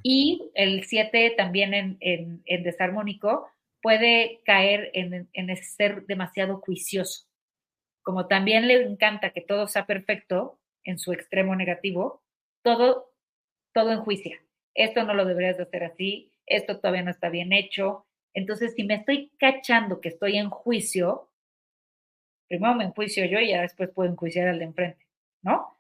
Y 0.03 0.51
el 0.55 0.85
7 0.85 1.35
también 1.37 1.75
en, 1.75 1.99
en, 2.01 2.63
desarmónico 2.63 3.49
puede 3.83 4.41
caer 4.45 4.91
en, 4.95 5.29
en 5.33 5.57
ser 5.57 6.05
demasiado 6.07 6.59
juicioso. 6.59 7.27
Como 8.03 8.27
también 8.27 8.67
le 8.67 8.83
encanta 8.83 9.31
que 9.31 9.41
todo 9.41 9.69
sea 9.69 9.87
perfecto 9.87 10.61
en 10.85 10.99
su 10.99 11.13
extremo 11.13 11.55
negativo, 11.57 12.23
todo, 12.63 13.13
todo 13.73 13.93
enjuicia. 13.93 14.41
Esto 14.75 15.05
no 15.05 15.15
lo 15.15 15.25
deberías 15.25 15.57
de 15.57 15.65
hacer 15.65 15.85
así, 15.85 16.33
esto 16.47 16.79
todavía 16.79 17.03
no 17.03 17.11
está 17.11 17.29
bien 17.29 17.53
hecho. 17.53 18.07
Entonces, 18.35 18.75
si 18.75 18.85
me 18.85 18.95
estoy 18.95 19.33
cachando 19.39 20.01
que 20.01 20.09
estoy 20.09 20.39
en 20.39 20.51
juicio, 20.51 21.29
primero 22.49 22.75
me 22.75 22.85
enjuicio 22.85 23.25
yo 23.27 23.39
y 23.39 23.51
ya 23.51 23.63
después 23.63 23.91
puedo 23.91 24.11
enjuiciar 24.11 24.49
al 24.49 24.59
de 24.59 24.65
enfrente, 24.67 25.07
¿no? 25.43 25.77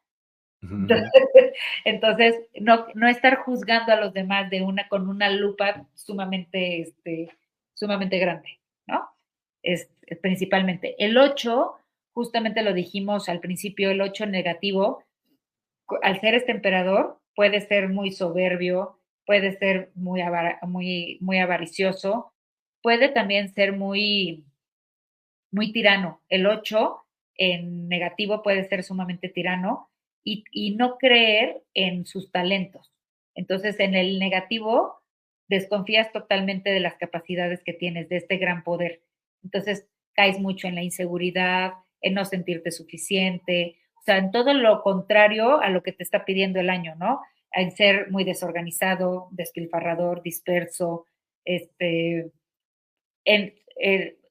Entonces, 1.85 2.37
no, 2.61 2.87
no 2.95 3.09
estar 3.09 3.37
juzgando 3.39 3.93
a 3.93 4.01
los 4.01 4.13
demás 4.13 4.51
de 4.51 4.63
una 4.63 4.89
con 4.89 5.09
una 5.09 5.31
lupa 5.31 5.87
sumamente, 5.95 6.83
este, 6.83 7.31
sumamente 7.75 8.19
grande, 8.19 8.61
¿no? 8.87 9.09
Es, 9.63 9.91
principalmente. 10.21 10.97
El 10.99 11.17
8, 11.17 11.75
justamente 12.13 12.63
lo 12.63 12.73
dijimos 12.75 13.29
al 13.29 13.41
principio, 13.41 13.91
el 13.91 14.01
8 14.01 14.27
negativo, 14.27 15.05
al 16.03 16.21
ser 16.21 16.35
este 16.35 16.53
emperador, 16.53 17.21
puede 17.35 17.61
ser 17.61 17.89
muy 17.89 18.13
soberbio, 18.13 18.99
puede 19.27 19.53
ser 19.53 19.91
muy, 19.95 20.23
muy, 20.63 21.19
muy 21.21 21.39
avaricioso, 21.39 22.33
puede 22.83 23.09
también 23.09 23.53
ser 23.55 23.73
muy, 23.73 24.45
muy 25.51 25.73
tirano. 25.73 26.23
El 26.29 26.47
8 26.47 27.05
en 27.37 27.89
negativo 27.89 28.43
puede 28.43 28.69
ser 28.69 28.85
sumamente 28.85 29.29
tirano 29.29 29.91
y, 30.23 30.77
no 30.77 30.99
creer 30.99 31.63
en 31.75 32.05
sus 32.05 32.31
talentos. 32.31 32.93
Entonces, 33.35 33.81
en 33.81 33.95
el 33.95 34.19
negativo, 34.19 35.01
desconfías 35.49 36.13
totalmente 36.13 36.71
de 36.71 36.81
las 36.81 36.97
capacidades 36.97 37.63
que 37.65 37.73
tienes, 37.73 38.09
de 38.09 38.19
este 38.19 38.37
gran 38.37 38.63
poder. 38.63 39.03
Entonces, 39.43 39.89
caes 40.15 40.39
mucho 40.39 40.69
en 40.69 40.75
la 40.75 40.83
inseguridad, 40.83 41.73
en 42.03 42.15
no 42.15 42.25
sentirte 42.25 42.71
suficiente, 42.71 43.77
o 43.99 44.03
sea, 44.03 44.19
en 44.19 44.31
todo 44.31 44.53
lo 44.55 44.83
contrario 44.83 45.61
a 45.61 45.71
lo 45.71 45.83
que 45.83 45.93
te 45.93 46.03
está 46.03 46.25
pidiendo 46.25 46.61
el 46.61 46.71
año, 46.71 46.95
¿no? 46.97 47.21
En 47.53 47.73
ser 47.73 48.11
muy 48.11 48.25
desorganizado, 48.25 49.29
despilfarrador, 49.33 50.23
disperso, 50.23 51.07
este, 51.45 52.31
en, 53.35 53.55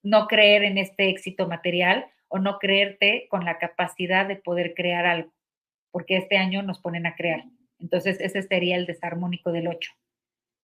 no 0.04 0.28
creer 0.28 0.64
en 0.64 0.78
este 0.78 1.10
éxito 1.10 1.48
material 1.48 2.08
o 2.28 2.40
no 2.40 2.60
creerte 2.60 3.28
con 3.30 3.46
la 3.46 3.58
capacidad 3.58 4.28
de 4.28 4.36
poder 4.36 4.74
crear 4.76 5.06
algo 5.06 5.32
porque 5.92 6.18
este 6.18 6.38
año 6.38 6.62
nos 6.62 6.80
ponen 6.80 7.06
a 7.06 7.16
crear. 7.16 7.44
Entonces, 7.80 8.20
ese 8.20 8.42
sería 8.44 8.76
el 8.76 8.86
desarmónico 8.86 9.52
del 9.52 9.68
8. 9.68 9.92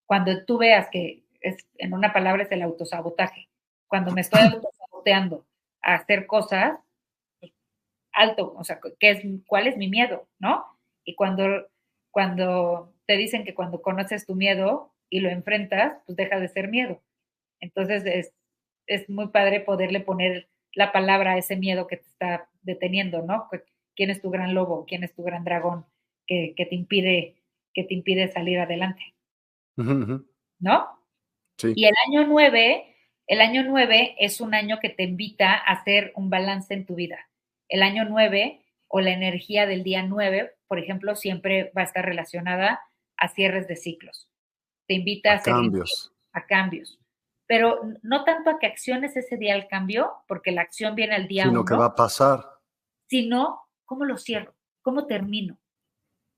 Cuando 0.06 0.46
tú 0.46 0.58
veas 0.58 0.90
que, 0.92 1.24
es, 1.42 1.68
en 1.78 1.94
una 1.94 2.14
palabra, 2.14 2.44
es 2.44 2.52
el 2.52 2.62
autosabotaje. 2.62 3.50
Cuando 3.88 4.12
me 4.12 4.22
estoy 4.22 4.42
autosaboteando 4.42 5.46
a 5.82 5.96
hacer 5.96 6.28
cosas, 6.28 6.80
alto, 8.12 8.54
o 8.58 8.64
sea, 8.64 8.80
¿qué 9.00 9.12
es, 9.12 9.24
¿cuál 9.48 9.68
es 9.68 9.78
mi 9.78 9.90
miedo? 9.90 10.28
¿No? 10.40 10.66
Y 11.04 11.16
cuando, 11.16 11.68
cuando 12.12 12.94
te 13.06 13.18
dicen 13.18 13.44
que 13.44 13.56
cuando 13.56 13.82
conoces 13.82 14.26
tu 14.26 14.36
miedo 14.36 14.94
y 15.10 15.20
lo 15.20 15.30
enfrentas, 15.30 15.98
pues 16.06 16.16
deja 16.16 16.40
de 16.40 16.48
ser 16.48 16.70
miedo. 16.70 17.02
Entonces, 17.60 18.06
es, 18.06 18.34
es 18.88 19.10
muy 19.10 19.28
padre 19.30 19.60
poderle 19.62 20.00
poner 20.00 20.50
la 20.74 20.92
palabra 20.92 21.34
a 21.34 21.38
ese 21.38 21.56
miedo 21.56 21.88
que 21.88 21.98
te 21.98 22.08
está 22.08 22.50
deteniendo, 22.62 23.22
¿no? 23.22 23.48
quién 23.96 24.10
es 24.10 24.22
tu 24.22 24.30
gran 24.30 24.54
lobo, 24.54 24.86
quién 24.86 25.04
es 25.04 25.14
tu 25.16 25.24
gran 25.24 25.44
dragón 25.44 25.86
que, 26.28 26.54
te, 26.58 26.76
impide, 26.76 27.36
que 27.74 27.84
te 27.84 27.94
impide 27.94 28.32
salir 28.32 28.60
adelante. 28.60 29.16
¿No? 29.78 30.88
Sí. 31.58 31.74
Y 31.76 31.86
el 31.86 31.94
año 32.08 32.28
9, 32.28 32.96
el 33.28 33.42
año 33.42 33.64
9 33.64 34.16
es 34.20 34.42
un 34.42 34.54
año 34.54 34.80
que 34.82 34.90
te 34.90 35.04
invita 35.04 35.54
a 35.54 35.74
hacer 35.74 36.12
un 36.16 36.30
balance 36.30 36.74
en 36.74 36.86
tu 36.86 36.96
vida. 36.96 37.30
El 37.70 37.84
año 37.84 38.06
9 38.06 38.62
o 38.88 39.02
la 39.02 39.12
energía 39.12 39.66
del 39.66 39.84
día 39.84 40.04
9, 40.04 40.52
por 40.68 40.80
ejemplo, 40.80 41.16
siempre 41.16 41.72
va 41.78 41.82
a 41.82 41.86
estar 41.86 42.06
relacionada 42.06 42.82
a 43.18 43.28
cierres 43.30 43.68
de 43.68 43.76
ciclos. 43.76 44.30
Te 44.88 44.96
invita 44.96 45.32
a, 45.32 45.36
hacer 45.36 45.54
cambios. 45.54 46.14
A 46.34 46.46
cambios. 46.46 47.00
Pero 47.48 47.82
no 48.02 48.24
tanto 48.24 48.50
a 48.50 48.60
que 48.60 48.68
acciones 48.68 49.16
ese 49.16 49.38
día 49.38 49.56
el 49.56 49.68
cambio, 49.68 50.14
porque 50.28 50.52
la 50.52 50.62
acción 50.62 50.96
viene 50.96 51.16
al 51.16 51.28
día 51.28 51.44
Sino 51.44 51.64
que 51.64 51.76
va 51.76 51.86
a 51.86 51.96
pasar. 51.96 52.44
Sino 53.08 53.66
¿Cómo 53.86 54.04
lo 54.06 54.18
cierro? 54.18 54.54
¿Cómo 54.82 55.06
termino? 55.06 55.58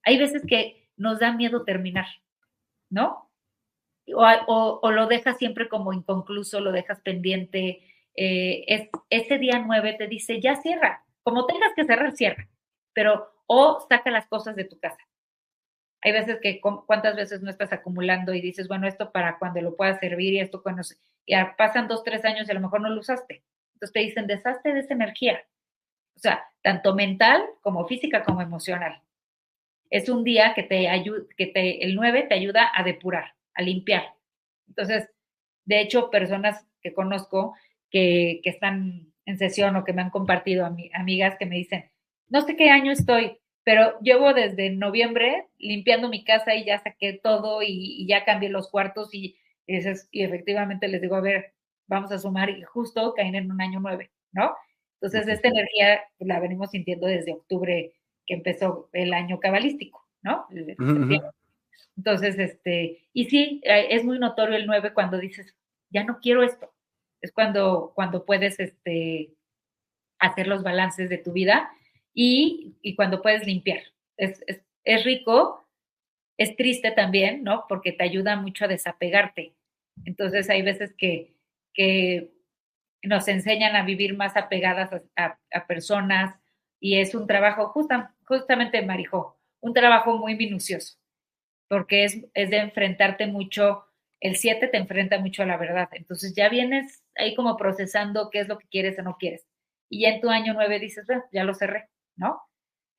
Hay 0.04 0.18
veces 0.18 0.44
que 0.48 0.90
nos 0.96 1.20
da 1.20 1.32
miedo 1.34 1.64
terminar, 1.64 2.08
¿no? 2.90 3.32
O, 4.14 4.92
lo 4.92 5.08
dejas 5.08 5.38
siempre 5.38 5.68
como 5.68 5.92
inconcluso, 5.92 6.62
lo 6.62 6.72
dejas 6.72 7.02
pendiente. 7.02 7.84
Eh, 8.16 8.64
es, 8.68 8.90
ese 9.10 9.38
día 9.38 9.64
9 9.66 9.96
te 9.98 10.08
dice, 10.08 10.40
ya 10.40 10.56
cierra. 10.62 11.04
Como 11.24 11.46
tengas 11.46 11.74
que 11.76 11.84
cerrar, 11.84 12.14
cierra. 12.14 12.48
Pero 12.94 13.30
o 13.48 13.86
saca 13.90 14.12
las 14.12 14.28
cosas 14.28 14.56
de 14.56 14.64
tu 14.64 14.80
casa. 14.80 15.00
Hay 16.02 16.12
veces 16.12 16.40
que, 16.42 16.62
¿cuántas 16.62 17.16
veces 17.16 17.42
no 17.42 17.50
estás 17.50 17.74
acumulando 17.74 18.34
y 18.34 18.42
dices, 18.42 18.68
bueno, 18.68 18.88
esto 18.88 19.12
para 19.12 19.38
cuando 19.40 19.62
lo 19.62 19.76
puedas 19.76 20.00
servir 20.00 20.34
y 20.34 20.40
esto 20.40 20.62
cuando... 20.62 20.84
Ya 21.26 21.56
pasan 21.58 21.88
dos, 21.88 22.04
tres 22.04 22.24
años 22.24 22.48
y 22.48 22.52
a 22.52 22.54
lo 22.54 22.62
mejor 22.62 22.82
no 22.82 22.90
lo 22.90 23.00
usaste. 23.00 23.44
Entonces 23.74 23.94
te 23.94 24.00
dicen, 24.00 24.28
deshazte 24.28 24.74
de 24.74 24.80
esa 24.80 24.94
energía. 24.94 25.46
O 26.16 26.20
sea, 26.20 26.46
tanto 26.62 26.96
mental 26.96 27.44
como 27.62 27.86
física 27.88 28.24
como 28.24 28.42
emocional. 28.42 29.02
Es 29.90 30.10
un 30.10 30.24
día 30.24 30.54
que 30.54 30.64
te 30.64 30.88
ayuda, 30.88 31.24
que 31.38 31.48
te, 31.48 31.84
el 31.84 31.96
9 31.96 32.28
te 32.30 32.36
ayuda 32.36 32.72
a 32.74 32.84
depurar, 32.84 33.36
a 33.54 33.62
limpiar. 33.62 34.04
Entonces, 34.68 35.10
de 35.66 35.82
hecho, 35.82 36.10
personas 36.10 36.66
que 36.82 36.94
conozco 36.94 37.56
que, 37.90 38.40
que 38.44 38.50
están 38.50 39.14
en 39.26 39.38
sesión 39.38 39.76
o 39.76 39.84
que 39.84 39.94
me 39.94 40.02
han 40.02 40.10
compartido, 40.10 40.66
amigas 40.66 41.36
que 41.38 41.46
me 41.46 41.58
dicen, 41.58 41.92
no 42.30 42.42
sé 42.42 42.56
qué 42.56 42.70
año 42.70 42.92
estoy, 42.92 43.38
pero 43.68 44.00
llevo 44.00 44.34
desde 44.34 44.70
noviembre 44.70 45.46
limpiando 45.58 46.08
mi 46.08 46.24
casa 46.24 46.56
y 46.56 46.64
ya 46.64 46.80
saqué 46.80 47.20
todo 47.22 47.62
y, 47.62 48.08
ya 48.08 48.24
cambié 48.24 48.48
los 48.48 48.70
cuartos 48.70 49.14
y, 49.14 49.36
y 49.66 50.24
efectivamente 50.24 50.88
les 50.88 51.02
digo, 51.02 51.18
a 51.18 51.20
ver, 51.20 51.52
vamos 51.86 52.10
a 52.14 52.18
sumar 52.18 52.50
y 52.50 52.62
justo 52.62 53.14
caen 53.14 53.36
en 53.36 53.52
un 53.52 53.60
año 53.60 53.82
nueve, 53.82 54.10
¿no? 54.32 54.56
Entonces, 55.02 55.28
esta 55.28 55.50
energía 55.50 56.02
la 56.20 56.40
venimos 56.40 56.72
sintiendo 56.72 57.08
desde 57.08 57.34
octubre 57.34 57.92
que 58.26 58.36
empezó 58.36 58.90
el 58.94 59.14
año 59.14 59.38
cabalístico, 59.42 60.08
¿no? 60.22 60.48
Entonces, 61.98 62.40
este, 62.40 63.10
y 63.12 63.26
sí, 63.26 63.60
eh, 63.66 63.88
es 63.90 64.06
muy 64.06 64.18
notorio 64.18 64.56
el 64.56 64.66
9 64.66 64.94
cuando 64.94 65.18
dices, 65.18 65.58
ya 65.90 66.06
no 66.06 66.20
quiero 66.22 66.42
esto. 66.42 66.74
Es 67.20 67.34
cuando, 67.34 67.92
cuando 67.96 68.24
puedes 68.24 68.62
este, 68.62 69.34
hacer 70.20 70.48
los 70.48 70.64
balances 70.64 71.10
de 71.10 71.18
tu 71.18 71.34
vida 71.34 71.70
y, 72.20 72.96
cuando 72.96 73.22
puedes 73.22 73.46
limpiar. 73.46 73.84
Es, 74.18 74.44
es, 74.84 75.06
rico, 75.06 75.70
es 76.38 76.56
triste 76.56 76.90
también, 76.90 77.44
¿no? 77.44 77.66
Porque 77.70 77.92
te 77.92 78.04
ayuda 78.04 78.36
mucho 78.36 78.66
a 78.66 78.68
desapegarte. 78.68 79.54
Entonces, 80.04 80.50
hay 80.50 80.64
veces 80.64 80.96
que, 80.98 81.36
que 81.76 82.34
nos 83.04 83.28
enseñan 83.28 83.76
a 83.76 83.84
vivir 83.84 84.18
más 84.18 84.36
apegadas 84.36 84.90
a, 85.16 85.68
personas 85.68 86.36
y 86.80 86.98
es 86.98 87.14
un 87.14 87.28
trabajo 87.28 87.72
justamente, 88.26 88.82
Marijo, 88.82 89.38
un 89.62 89.74
trabajo 89.74 90.18
muy 90.18 90.36
minucioso, 90.36 90.98
porque 91.68 92.04
es, 92.04 92.26
es 92.34 92.50
de 92.50 92.58
enfrentarte 92.58 93.28
mucho, 93.28 93.86
el 94.20 94.38
7 94.38 94.68
te 94.68 94.78
enfrenta 94.78 95.20
mucho 95.20 95.44
a 95.44 95.46
la 95.48 95.58
verdad, 95.58 95.90
entonces 95.92 96.34
ya 96.36 96.50
vienes 96.50 97.04
ahí 97.16 97.36
como 97.36 97.58
procesando 97.58 98.30
qué 98.32 98.40
es 98.40 98.48
lo 98.48 98.58
que 98.58 98.68
quieres 98.68 98.98
o 98.98 99.04
no 99.04 99.18
quieres. 99.18 99.48
Y 99.90 100.02
ya 100.02 100.10
en 100.10 100.22
tu 100.22 100.30
año 100.30 100.54
9 100.54 100.80
dices, 100.80 101.06
bueno, 101.08 101.24
ya 101.32 101.44
lo 101.44 101.54
cerré, 101.54 101.90
¿no? 102.18 102.42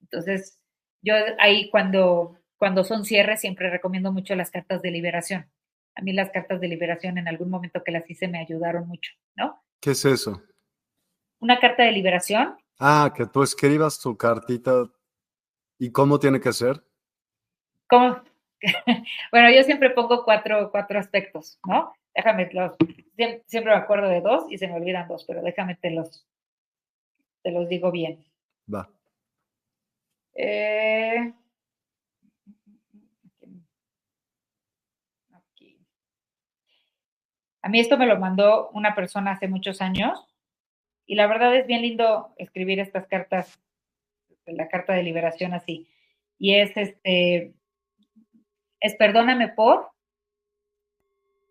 Entonces, 0.01 0.59
yo 1.03 1.15
ahí 1.39 1.71
cuando, 1.71 2.37
cuando 2.57 2.85
son 2.85 3.05
cierres 3.05 3.41
siempre 3.41 3.71
recomiendo 3.71 4.13
mucho 4.13 4.35
las 4.35 4.51
cartas 4.51 4.83
de 4.83 4.91
liberación. 4.91 5.51
A 5.95 6.03
mí 6.03 6.13
las 6.13 6.31
cartas 6.31 6.61
de 6.61 6.69
liberación 6.69 7.19
en 7.19 7.29
algún 7.29 7.51
momento 7.51 7.83
que 7.85 7.93
las 7.93 8.09
hice 8.09 8.29
me 8.29 8.39
ayudaron 8.39 8.87
mucho, 8.87 9.13
¿no? 9.37 9.61
¿Qué 9.81 9.91
es 9.91 10.05
eso? 10.05 10.43
Una 11.41 11.59
carta 11.59 11.85
de 11.85 11.93
liberación. 11.93 12.57
Ah, 12.79 13.13
que 13.15 13.27
tú 13.27 13.43
escribas 13.43 13.99
tu 13.99 14.17
cartita. 14.17 14.85
¿Y 15.79 15.91
cómo 15.91 16.19
tiene 16.19 16.41
que 16.41 16.53
ser? 16.53 16.83
¿Cómo? 17.89 18.23
bueno, 19.33 19.51
yo 19.55 19.63
siempre 19.63 19.91
pongo 19.91 20.25
cuatro, 20.25 20.71
cuatro 20.71 20.99
aspectos, 20.99 21.59
¿no? 21.67 21.93
Déjame, 22.15 22.51
los, 22.53 22.77
siempre 23.47 23.73
me 23.73 23.79
acuerdo 23.79 24.09
de 24.09 24.21
dos 24.21 24.45
y 24.51 24.59
se 24.59 24.67
me 24.67 24.75
olvidan 24.75 25.07
dos, 25.07 25.25
pero 25.25 25.43
déjame 25.43 25.77
te 25.77 25.91
los, 25.91 26.27
te 27.43 27.53
los 27.53 27.69
digo 27.69 27.93
bien. 27.93 28.25
Va. 28.73 28.91
Eh, 30.41 31.35
A 37.69 37.71
mí 37.71 37.81
esto 37.81 37.99
me 37.99 38.07
lo 38.07 38.19
mandó 38.19 38.71
una 38.71 38.95
persona 38.95 39.33
hace 39.33 39.47
muchos 39.47 39.83
años 39.83 40.27
y 41.05 41.17
la 41.17 41.27
verdad 41.27 41.55
es 41.55 41.67
bien 41.67 41.83
lindo 41.83 42.33
escribir 42.39 42.81
estas 42.81 43.07
cartas, 43.07 43.61
la 44.47 44.69
carta 44.69 44.95
de 44.95 45.03
liberación 45.03 45.53
así. 45.53 45.87
Y 46.39 46.55
es 46.55 46.75
este, 46.79 47.53
es 48.81 48.95
perdóname 48.95 49.49
por, 49.49 49.91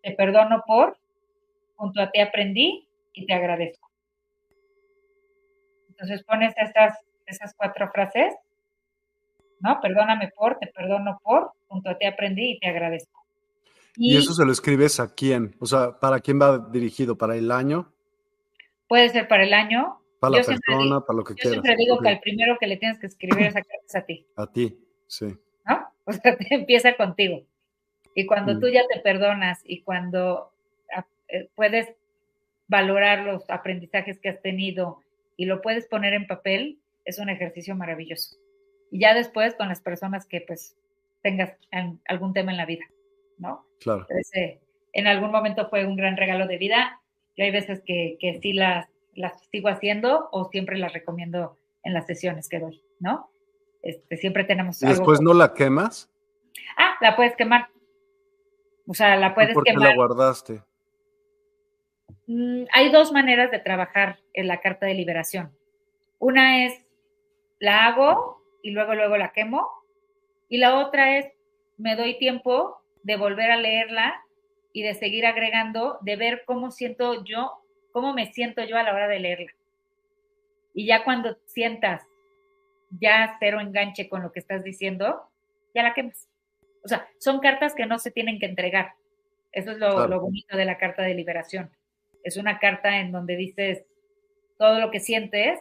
te 0.02 0.10
perdono 0.10 0.64
por, 0.66 0.98
junto 1.76 2.00
a 2.00 2.10
ti 2.10 2.18
aprendí 2.20 2.88
y 3.12 3.24
te 3.24 3.34
agradezco. 3.34 3.88
Entonces 5.88 6.24
pones 6.24 6.52
esas, 6.56 6.98
esas 7.26 7.54
cuatro 7.54 7.92
frases, 7.92 8.34
¿no? 9.60 9.80
Perdóname 9.80 10.32
por, 10.36 10.58
te 10.58 10.66
perdono 10.68 11.20
por, 11.22 11.52
junto 11.68 11.90
a 11.90 11.98
ti 11.98 12.06
aprendí 12.06 12.52
y 12.52 12.58
te 12.58 12.68
agradezco. 12.68 13.24
Y, 13.96 14.16
eso 14.16 14.32
se 14.32 14.44
lo 14.44 14.52
escribes 14.52 15.00
a 15.00 15.12
quién? 15.12 15.56
O 15.58 15.66
sea, 15.66 15.98
¿para 15.98 16.20
quién 16.20 16.40
va 16.40 16.58
dirigido? 16.58 17.18
¿Para 17.18 17.36
el 17.36 17.50
año? 17.50 17.92
Puede 18.86 19.08
ser 19.08 19.26
para 19.26 19.42
el 19.42 19.52
año. 19.52 20.00
Para 20.20 20.38
la 20.38 20.44
persona, 20.44 21.00
para 21.00 21.16
lo 21.16 21.24
que 21.24 21.34
quieras. 21.34 21.56
Yo 21.56 21.62
siempre 21.62 21.76
digo 21.76 21.98
que 21.98 22.08
al 22.08 22.20
primero 22.20 22.56
que 22.58 22.66
le 22.66 22.76
tienes 22.76 22.98
que 22.98 23.06
escribir 23.06 23.46
esa 23.46 23.62
carta 23.62 23.84
es 23.86 23.94
a 23.96 24.02
ti. 24.02 24.26
A 24.36 24.46
ti, 24.46 24.78
sí. 25.06 25.36
¿No? 25.66 25.92
O 26.04 26.12
sea, 26.12 26.36
te 26.38 26.54
empieza 26.54 26.96
contigo. 26.96 27.42
Y 28.14 28.26
cuando 28.26 28.54
mm. 28.54 28.60
tú 28.60 28.68
ya 28.68 28.82
te 28.92 29.00
perdonas 29.00 29.60
y 29.64 29.82
cuando 29.82 30.52
ah, 30.94 31.06
eh, 31.28 31.48
puedes 31.54 31.88
valorar 32.68 33.20
los 33.20 33.48
aprendizajes 33.48 34.18
que 34.20 34.28
has 34.28 34.42
tenido 34.42 35.00
y 35.36 35.46
lo 35.46 35.60
puedes 35.60 35.86
poner 35.86 36.14
en 36.14 36.26
papel, 36.26 36.78
es 37.04 37.18
un 37.18 37.30
ejercicio 37.30 37.74
maravilloso. 37.74 38.36
Y 38.90 39.00
ya 39.00 39.14
después 39.14 39.54
con 39.54 39.68
las 39.68 39.80
personas 39.80 40.26
que 40.26 40.40
pues 40.40 40.76
tengas 41.22 41.52
algún 42.06 42.32
tema 42.32 42.52
en 42.52 42.56
la 42.56 42.66
vida, 42.66 42.84
¿no? 43.38 43.66
Claro. 43.80 44.06
Eh, 44.34 44.60
en 44.92 45.06
algún 45.06 45.30
momento 45.30 45.68
fue 45.68 45.86
un 45.86 45.96
gran 45.96 46.16
regalo 46.16 46.46
de 46.46 46.58
vida. 46.58 47.00
Yo 47.36 47.44
hay 47.44 47.50
veces 47.50 47.82
que, 47.84 48.16
que 48.20 48.40
sí 48.40 48.52
las, 48.52 48.88
las 49.14 49.40
sigo 49.50 49.68
haciendo 49.68 50.28
o 50.32 50.48
siempre 50.50 50.78
las 50.78 50.92
recomiendo 50.92 51.56
en 51.82 51.94
las 51.94 52.06
sesiones 52.06 52.48
que 52.48 52.58
doy, 52.58 52.82
¿no? 53.00 53.30
Este, 53.82 54.16
siempre 54.16 54.44
tenemos. 54.44 54.82
¿Y 54.82 54.86
después 54.86 55.20
no 55.20 55.34
la 55.34 55.54
quemas? 55.54 56.10
Ah, 56.76 56.96
la 57.00 57.16
puedes 57.16 57.36
quemar. 57.36 57.68
O 58.86 58.94
sea, 58.94 59.16
la 59.16 59.34
puedes 59.34 59.54
¿Por 59.54 59.64
qué 59.64 59.72
quemar. 59.72 59.90
la 59.90 59.94
guardaste? 59.94 60.62
Mm, 62.26 62.64
hay 62.72 62.90
dos 62.90 63.12
maneras 63.12 63.50
de 63.50 63.58
trabajar 63.58 64.18
en 64.32 64.48
la 64.48 64.60
carta 64.60 64.86
de 64.86 64.94
liberación. 64.94 65.52
Una 66.18 66.66
es 66.66 66.74
la 67.60 67.86
hago 67.86 68.37
y 68.68 68.70
luego 68.70 68.94
luego 68.94 69.16
la 69.16 69.32
quemo. 69.32 69.66
Y 70.50 70.58
la 70.58 70.78
otra 70.78 71.16
es 71.16 71.26
me 71.78 71.96
doy 71.96 72.18
tiempo 72.18 72.82
de 73.02 73.16
volver 73.16 73.50
a 73.50 73.56
leerla 73.56 74.22
y 74.74 74.82
de 74.82 74.94
seguir 74.94 75.24
agregando, 75.24 75.98
de 76.02 76.16
ver 76.16 76.42
cómo 76.44 76.70
siento 76.70 77.24
yo, 77.24 77.62
cómo 77.92 78.12
me 78.12 78.30
siento 78.32 78.62
yo 78.64 78.76
a 78.76 78.82
la 78.82 78.92
hora 78.92 79.08
de 79.08 79.20
leerla. 79.20 79.52
Y 80.74 80.86
ya 80.86 81.02
cuando 81.02 81.38
sientas 81.46 82.02
ya 82.90 83.36
cero 83.40 83.60
enganche 83.60 84.08
con 84.08 84.22
lo 84.22 84.32
que 84.32 84.40
estás 84.40 84.62
diciendo, 84.64 85.22
ya 85.74 85.82
la 85.82 85.94
quemas. 85.94 86.28
O 86.84 86.88
sea, 86.88 87.08
son 87.18 87.40
cartas 87.40 87.74
que 87.74 87.86
no 87.86 87.98
se 87.98 88.10
tienen 88.10 88.38
que 88.38 88.46
entregar. 88.46 88.94
Eso 89.50 89.72
es 89.72 89.78
lo, 89.78 90.06
lo 90.06 90.20
bonito 90.20 90.58
de 90.58 90.64
la 90.66 90.76
carta 90.76 91.02
de 91.02 91.14
liberación. 91.14 91.70
Es 92.22 92.36
una 92.36 92.58
carta 92.58 92.98
en 92.98 93.12
donde 93.12 93.36
dices 93.36 93.84
todo 94.58 94.78
lo 94.78 94.90
que 94.90 95.00
sientes 95.00 95.58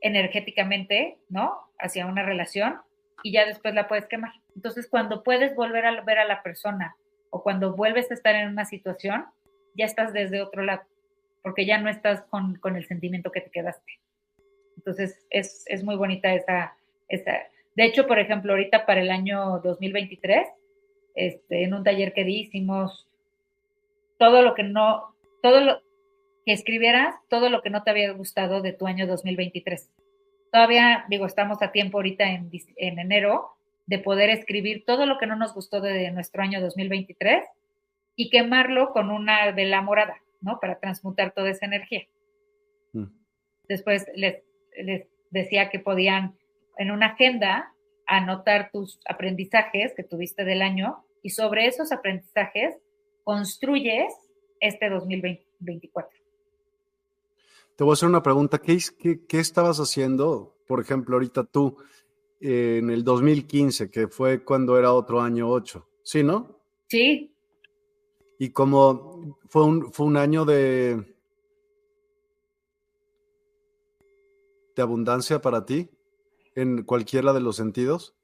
energéticamente, 0.00 1.18
¿no? 1.28 1.58
Hacia 1.78 2.06
una 2.06 2.22
relación 2.22 2.80
y 3.22 3.32
ya 3.32 3.46
después 3.46 3.74
la 3.74 3.88
puedes 3.88 4.06
quemar. 4.06 4.32
Entonces, 4.54 4.88
cuando 4.88 5.22
puedes 5.22 5.54
volver 5.54 5.86
a 5.86 6.00
ver 6.02 6.18
a 6.18 6.24
la 6.24 6.42
persona 6.42 6.96
o 7.30 7.42
cuando 7.42 7.74
vuelves 7.74 8.10
a 8.10 8.14
estar 8.14 8.34
en 8.34 8.48
una 8.48 8.64
situación, 8.64 9.26
ya 9.74 9.84
estás 9.84 10.12
desde 10.12 10.42
otro 10.42 10.62
lado, 10.62 10.82
porque 11.42 11.66
ya 11.66 11.78
no 11.78 11.90
estás 11.90 12.22
con, 12.22 12.56
con 12.56 12.76
el 12.76 12.86
sentimiento 12.86 13.30
que 13.30 13.40
te 13.40 13.50
quedaste. 13.50 14.00
Entonces, 14.76 15.26
es, 15.30 15.64
es 15.66 15.84
muy 15.84 15.96
bonita 15.96 16.32
esa, 16.34 16.76
esa. 17.08 17.32
De 17.74 17.84
hecho, 17.84 18.06
por 18.06 18.18
ejemplo, 18.18 18.52
ahorita 18.52 18.86
para 18.86 19.00
el 19.00 19.10
año 19.10 19.60
2023, 19.60 20.48
este, 21.14 21.64
en 21.64 21.74
un 21.74 21.84
taller 21.84 22.12
que 22.12 22.24
di, 22.24 22.40
hicimos 22.40 23.08
todo 24.18 24.42
lo 24.42 24.54
que 24.54 24.62
no, 24.62 25.14
todo 25.42 25.60
lo 25.60 25.87
que 26.48 26.54
escribieras, 26.54 27.14
todo 27.28 27.50
lo 27.50 27.60
que 27.60 27.68
no 27.68 27.82
te 27.82 27.90
había 27.90 28.10
gustado 28.12 28.62
de 28.62 28.72
tu 28.72 28.86
año 28.86 29.06
2023. 29.06 29.90
Todavía, 30.50 31.04
digo, 31.10 31.26
estamos 31.26 31.60
a 31.60 31.72
tiempo 31.72 31.98
ahorita 31.98 32.24
en, 32.24 32.50
en 32.76 32.98
enero 32.98 33.50
de 33.84 33.98
poder 33.98 34.30
escribir 34.30 34.86
todo 34.86 35.04
lo 35.04 35.18
que 35.18 35.26
no 35.26 35.36
nos 35.36 35.52
gustó 35.52 35.82
de 35.82 36.10
nuestro 36.10 36.42
año 36.42 36.62
2023 36.62 37.44
y 38.16 38.30
quemarlo 38.30 38.94
con 38.94 39.10
una 39.10 39.52
vela 39.52 39.82
morada, 39.82 40.22
¿no? 40.40 40.58
Para 40.58 40.78
transmutar 40.80 41.32
toda 41.32 41.50
esa 41.50 41.66
energía. 41.66 42.06
Mm. 42.94 43.08
Después 43.64 44.06
les, 44.14 44.42
les 44.74 45.06
decía 45.28 45.68
que 45.68 45.80
podían 45.80 46.34
en 46.78 46.90
una 46.90 47.08
agenda 47.08 47.74
anotar 48.06 48.70
tus 48.72 49.00
aprendizajes 49.06 49.92
que 49.94 50.02
tuviste 50.02 50.46
del 50.46 50.62
año 50.62 51.04
y 51.22 51.28
sobre 51.28 51.66
esos 51.66 51.92
aprendizajes 51.92 52.74
construyes 53.22 54.14
este 54.60 54.88
2024. 54.88 56.17
Te 57.78 57.84
voy 57.84 57.92
a 57.92 57.94
hacer 57.94 58.08
una 58.08 58.24
pregunta. 58.24 58.58
¿Qué, 58.58 58.76
qué, 58.98 59.24
qué 59.24 59.38
estabas 59.38 59.78
haciendo, 59.78 60.56
por 60.66 60.80
ejemplo, 60.80 61.14
ahorita 61.14 61.44
tú, 61.44 61.76
en 62.40 62.90
el 62.90 63.04
2015, 63.04 63.88
que 63.88 64.08
fue 64.08 64.42
cuando 64.42 64.76
era 64.76 64.92
otro 64.92 65.20
año 65.20 65.48
8? 65.48 65.88
¿Sí, 66.02 66.24
no? 66.24 66.58
Sí. 66.88 67.32
Y 68.40 68.50
como 68.50 69.38
fue 69.48 69.64
un, 69.64 69.92
fue 69.92 70.06
un 70.06 70.16
año 70.16 70.44
de, 70.44 71.14
de 74.74 74.82
abundancia 74.82 75.40
para 75.40 75.64
ti, 75.64 75.88
en 76.56 76.82
cualquiera 76.82 77.32
de 77.32 77.40
los 77.40 77.54
sentidos. 77.54 78.16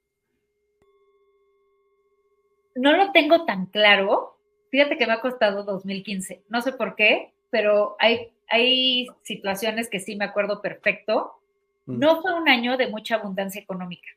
No 2.74 2.96
lo 2.96 3.12
tengo 3.12 3.44
tan 3.44 3.66
claro, 3.66 4.32
Fíjate 4.74 4.98
que 4.98 5.06
me 5.06 5.12
ha 5.12 5.20
costado 5.20 5.62
2015. 5.62 6.42
No 6.48 6.60
sé 6.60 6.72
por 6.72 6.96
qué, 6.96 7.32
pero 7.48 7.94
hay, 8.00 8.33
hay 8.48 9.06
situaciones 9.22 9.88
que 9.88 10.00
sí 10.00 10.16
me 10.16 10.24
acuerdo 10.24 10.60
perfecto. 10.60 11.40
No 11.86 12.22
fue 12.22 12.34
un 12.34 12.48
año 12.48 12.76
de 12.76 12.88
mucha 12.88 13.16
abundancia 13.16 13.60
económica. 13.60 14.08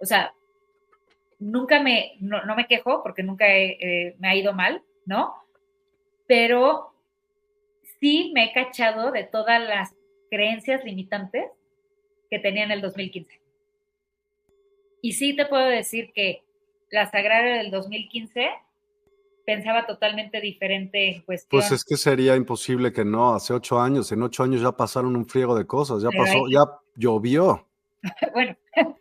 O 0.00 0.06
sea, 0.06 0.32
nunca 1.38 1.80
me, 1.80 2.16
no, 2.20 2.54
me 2.54 2.66
quejo 2.66 3.02
porque 3.02 3.22
nunca 3.22 3.46
me 3.46 4.28
ha 4.28 4.36
ido 4.36 4.52
mal, 4.52 4.82
¿no? 5.04 5.34
Pero 6.26 6.92
sí 8.00 8.30
me 8.34 8.44
he 8.44 8.52
cachado 8.52 9.10
de 9.10 9.24
todas 9.24 9.60
las 9.60 9.94
creencias 10.30 10.84
limitantes 10.84 11.50
que 12.30 12.38
tenía 12.38 12.64
en 12.64 12.70
el 12.70 12.80
2015. 12.80 13.40
Y 15.02 15.12
sí 15.12 15.36
te 15.36 15.46
puedo 15.46 15.66
decir 15.66 16.12
que 16.14 16.44
la 16.90 17.10
Sagrada 17.10 17.58
del 17.58 17.70
2015 17.70 18.50
pensaba 19.44 19.86
totalmente 19.86 20.40
diferente 20.40 21.08
en 21.08 21.22
cuestión. 21.22 21.60
Pues 21.60 21.72
es 21.72 21.84
que 21.84 21.96
sería 21.96 22.36
imposible 22.36 22.92
que 22.92 23.04
no, 23.04 23.34
hace 23.34 23.52
ocho 23.52 23.80
años, 23.80 24.10
en 24.12 24.22
ocho 24.22 24.42
años 24.42 24.62
ya 24.62 24.72
pasaron 24.72 25.16
un 25.16 25.26
friego 25.26 25.56
de 25.56 25.66
cosas, 25.66 26.02
ya 26.02 26.10
pasó, 26.16 26.44
ya 26.48 26.60
llovió. 26.96 27.66
bueno, 28.32 28.56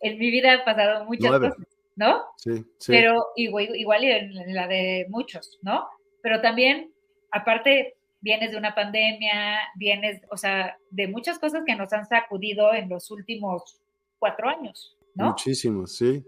en 0.00 0.18
mi 0.18 0.30
vida 0.30 0.54
ha 0.54 0.64
pasado 0.64 1.04
muchas 1.04 1.30
cosas, 1.30 1.56
¿no? 1.96 2.22
Sí, 2.36 2.64
sí. 2.78 2.92
Pero 2.92 3.26
igual, 3.36 3.76
igual 3.76 4.04
en 4.04 4.54
la 4.54 4.66
de 4.66 5.06
muchos, 5.08 5.58
¿no? 5.62 5.86
Pero 6.22 6.40
también, 6.40 6.92
aparte, 7.30 7.96
vienes 8.20 8.50
de 8.50 8.56
una 8.56 8.74
pandemia, 8.74 9.60
vienes, 9.76 10.22
o 10.30 10.36
sea, 10.36 10.76
de 10.90 11.06
muchas 11.06 11.38
cosas 11.38 11.62
que 11.64 11.76
nos 11.76 11.92
han 11.92 12.06
sacudido 12.06 12.74
en 12.74 12.88
los 12.88 13.10
últimos 13.10 13.80
cuatro 14.18 14.48
años, 14.48 14.96
¿no? 15.14 15.26
Muchísimas, 15.26 15.92
sí. 15.92 16.24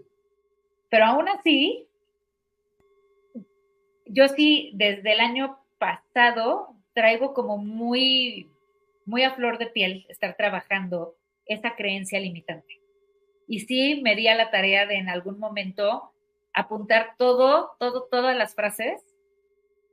Pero 0.89 1.05
aún 1.05 1.27
así, 1.27 1.88
yo 4.09 4.27
sí, 4.27 4.71
desde 4.73 5.13
el 5.13 5.19
año 5.19 5.59
pasado, 5.77 6.75
traigo 6.93 7.33
como 7.33 7.57
muy, 7.57 8.49
muy 9.05 9.23
a 9.23 9.31
flor 9.31 9.57
de 9.57 9.67
piel 9.67 10.05
estar 10.09 10.35
trabajando 10.35 11.15
esa 11.45 11.75
creencia 11.75 12.19
limitante. 12.19 12.81
Y 13.47 13.61
sí 13.61 14.01
me 14.03 14.15
di 14.15 14.27
a 14.27 14.35
la 14.35 14.51
tarea 14.51 14.85
de 14.85 14.95
en 14.95 15.09
algún 15.09 15.39
momento 15.39 16.11
apuntar 16.53 17.15
todo, 17.17 17.71
todo, 17.79 18.07
todas 18.11 18.35
las 18.35 18.55
frases 18.55 19.01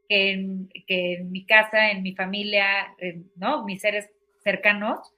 que 0.09 0.32
en, 0.32 0.68
que 0.86 1.14
en 1.14 1.30
mi 1.30 1.44
casa, 1.44 1.90
en 1.90 2.02
mi 2.02 2.14
familia, 2.14 2.94
¿no? 3.36 3.64
Mis 3.64 3.80
seres 3.82 4.10
cercanos 4.43 5.12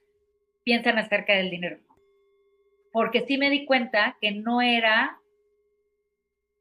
piensan 0.63 0.97
acerca 0.97 1.33
del 1.33 1.49
dinero. 1.49 1.79
Porque 2.91 3.25
sí 3.25 3.37
me 3.37 3.49
di 3.49 3.65
cuenta 3.65 4.17
que 4.19 4.31
no 4.31 4.61
era, 4.61 5.19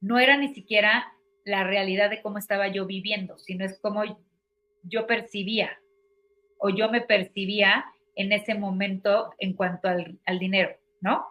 no 0.00 0.18
era 0.18 0.36
ni 0.36 0.54
siquiera 0.54 1.12
la 1.48 1.64
realidad 1.64 2.10
de 2.10 2.20
cómo 2.20 2.38
estaba 2.38 2.68
yo 2.68 2.84
viviendo, 2.86 3.38
sino 3.38 3.64
es 3.64 3.78
cómo 3.80 4.02
yo 4.82 5.06
percibía 5.06 5.78
o 6.58 6.68
yo 6.68 6.90
me 6.90 7.00
percibía 7.00 7.84
en 8.14 8.32
ese 8.32 8.54
momento 8.54 9.32
en 9.38 9.54
cuanto 9.54 9.88
al, 9.88 10.38
dinero, 10.38 10.76
¿no? 11.00 11.26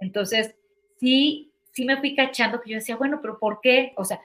Entonces, 0.00 0.56
sí, 0.98 1.52
sí 1.72 1.84
me 1.84 1.98
fui 1.98 2.16
cachando 2.16 2.60
que 2.60 2.70
yo 2.70 2.76
decía, 2.76 2.96
bueno, 2.96 3.20
pero 3.20 3.38
¿por 3.38 3.60
qué? 3.60 3.92
O 3.96 4.04
sea, 4.04 4.20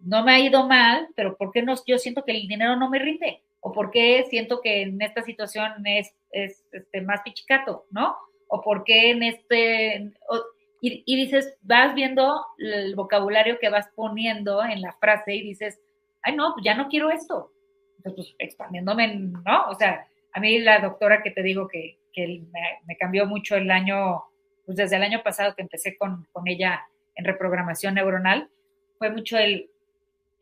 no 0.00 0.24
me 0.24 0.32
ha 0.32 0.40
ido 0.40 0.66
mal, 0.66 1.08
pero 1.14 1.36
¿por 1.36 1.52
qué 1.52 1.62
no, 1.62 1.74
yo 1.86 1.98
siento 1.98 2.24
que 2.24 2.32
el 2.32 2.48
dinero 2.48 2.76
no 2.76 2.90
me 2.90 2.98
rinde? 2.98 3.42
¿O 3.60 3.72
por 3.72 3.90
qué 3.90 4.24
siento 4.28 4.60
que 4.60 4.82
en 4.82 5.00
esta 5.00 5.22
situación 5.22 5.86
es, 5.86 6.12
es 6.30 6.64
este, 6.72 7.02
más 7.02 7.20
pichicato, 7.22 7.86
¿no? 7.90 8.16
¿O 8.48 8.60
por 8.62 8.84
qué 8.84 9.10
en 9.10 9.22
este... 9.22 10.12
y, 10.86 11.16
dices, 11.16 11.56
vas 11.62 11.94
viendo 11.94 12.44
el 12.58 12.94
vocabulario 12.94 13.58
que 13.58 13.70
vas 13.70 13.88
poniendo 13.94 14.62
en 14.62 14.82
la 14.82 14.92
frase 14.92 15.34
y 15.34 15.42
dices, 15.42 15.80
ay, 16.22 16.36
no, 16.36 16.54
ya 16.62 16.74
no 16.74 16.88
quiero 16.88 17.10
esto. 17.10 17.52
Entonces, 17.96 18.34
pues, 18.36 18.36
expandiéndome, 18.38 19.14
¿no? 19.14 19.68
O 19.70 19.74
sea, 19.74 20.06
a 20.32 20.40
mí 20.40 20.58
la 20.58 20.80
doctora 20.80 21.22
que 21.22 21.30
te 21.30 21.42
digo 21.42 21.68
que, 21.68 21.98
que 22.12 22.42
me, 22.52 22.60
me, 22.86 22.96
cambió 22.96 23.24
mucho 23.26 23.56
el 23.56 23.70
año, 23.70 24.24
pues 24.66 24.76
desde 24.76 24.96
el 24.96 25.02
año 25.02 25.22
pasado 25.22 25.54
que 25.54 25.62
empecé 25.62 25.96
con, 25.96 26.26
con 26.32 26.46
ella 26.48 26.86
en 27.14 27.24
reprogramación 27.24 27.94
neuronal, 27.94 28.50
fue 28.98 29.10
mucho 29.10 29.38
el, 29.38 29.70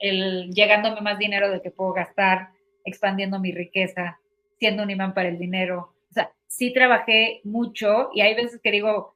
el 0.00 0.50
llegándome 0.50 1.00
más 1.02 1.18
dinero 1.18 1.50
de 1.50 1.62
que 1.62 1.70
puedo 1.70 1.92
gastar, 1.92 2.48
expandiendo 2.84 3.38
mi 3.38 3.52
riqueza, 3.52 4.18
siendo 4.58 4.82
un 4.82 4.90
imán 4.90 5.14
para 5.14 5.28
el 5.28 5.38
dinero. 5.38 5.92
O 6.10 6.12
sea, 6.12 6.32
sí 6.48 6.72
trabajé 6.72 7.40
mucho 7.44 8.10
y 8.12 8.22
hay 8.22 8.34
veces 8.34 8.60
que 8.60 8.72
digo, 8.72 9.14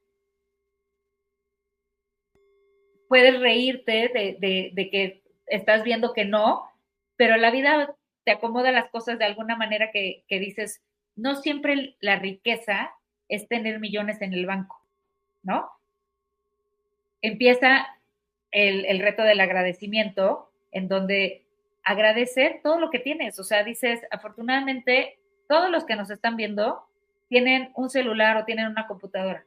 puedes 3.08 3.40
reírte 3.40 4.10
de, 4.12 4.36
de, 4.40 4.70
de 4.72 4.90
que 4.90 5.22
estás 5.46 5.84
viendo 5.84 6.12
que 6.12 6.24
no, 6.24 6.64
pero 7.16 7.36
la 7.36 7.50
vida 7.50 7.94
te 8.24 8.32
acomoda 8.32 8.72
las 8.72 8.90
cosas 8.90 9.18
de 9.18 9.24
alguna 9.24 9.56
manera 9.56 9.90
que, 9.92 10.24
dices, 10.28 10.82
no 11.14 11.36
siempre 11.36 11.96
la 12.00 12.16
riqueza 12.16 12.90
es 13.28 13.48
tener 13.48 13.78
millones 13.78 14.20
en 14.20 14.34
el 14.34 14.46
banco, 14.46 14.84
¿no? 15.42 15.70
Empieza 17.22 17.86
el, 18.50 18.84
el, 18.86 18.98
reto 18.98 19.22
del 19.22 19.40
agradecimiento, 19.40 20.50
en 20.72 20.88
donde 20.88 21.44
agradecer 21.84 22.60
todo 22.62 22.80
lo 22.80 22.90
que 22.90 22.98
tienes, 22.98 23.38
o 23.38 23.44
sea, 23.44 23.62
dices, 23.62 24.00
afortunadamente, 24.10 25.18
todos 25.48 25.70
los 25.70 25.84
que 25.84 25.96
nos 25.96 26.10
están 26.10 26.36
viendo 26.36 26.82
tienen 27.28 27.70
un 27.76 27.90
celular 27.90 28.36
o 28.36 28.44
tienen 28.44 28.66
una 28.66 28.88
computadora. 28.88 29.44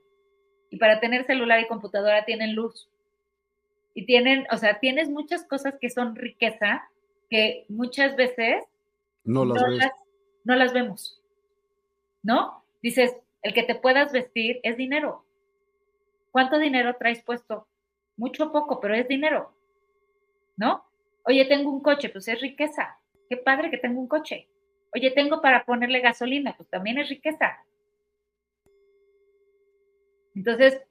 Y 0.69 0.77
para 0.77 1.02
tener 1.02 1.26
celular 1.26 1.60
y 1.60 1.68
computadora 1.68 2.23
tienen 2.26 2.56
luz. 2.56 2.90
Y 3.94 4.06
tienen, 4.06 4.45
o 4.52 4.57
sea, 4.57 4.80
tienes 4.80 5.10
muchas 5.10 5.44
cosas 5.45 5.76
que 5.80 5.90
son 5.90 6.16
riqueza 6.16 6.88
que 7.30 7.66
muchas 7.70 8.16
veces 8.16 8.64
no 9.24 9.45
las, 9.45 9.61
no 9.61 9.68
las, 9.70 9.91
no 10.44 10.56
las 10.56 10.74
vemos. 10.74 11.22
¿No? 12.24 12.64
Dices, 12.82 13.16
el 13.41 13.53
que 13.53 13.64
te 13.64 13.76
puedas 13.76 14.11
vestir 14.11 14.60
es 14.64 14.78
dinero. 14.78 15.26
¿Cuánto 16.32 16.57
dinero 16.60 16.95
traes 16.98 17.24
puesto? 17.24 17.68
Mucho 18.18 18.45
o 18.45 18.52
poco, 18.52 18.80
pero 18.80 18.95
es 18.95 19.07
dinero. 19.07 19.53
¿No? 20.57 20.84
Oye, 21.24 21.45
tengo 21.45 21.72
un 21.72 21.82
coche, 21.82 22.10
pues 22.10 22.28
es 22.28 22.41
riqueza. 22.41 22.98
Qué 23.30 23.38
padre 23.38 23.70
que 23.70 23.78
tengo 23.78 23.99
un 23.99 24.07
coche. 24.07 24.48
Oye, 24.94 25.11
tengo 25.11 25.41
para 25.41 25.66
ponerle 25.66 25.99
gasolina, 25.99 26.56
pues 26.57 26.70
también 26.70 26.98
es 26.98 27.10
riqueza. 27.10 27.64
Entonces, 30.36 30.82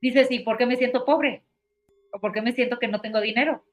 dices, 0.00 0.30
¿y 0.30 0.40
por 0.40 0.58
qué 0.58 0.66
me 0.66 0.76
siento 0.76 1.04
pobre? 1.04 1.42
¿O 2.14 2.20
por 2.20 2.32
qué 2.32 2.40
me 2.40 2.52
siento 2.52 2.78
que 2.78 2.86
no 2.86 3.00
tengo 3.00 3.20
dinero? 3.20 3.64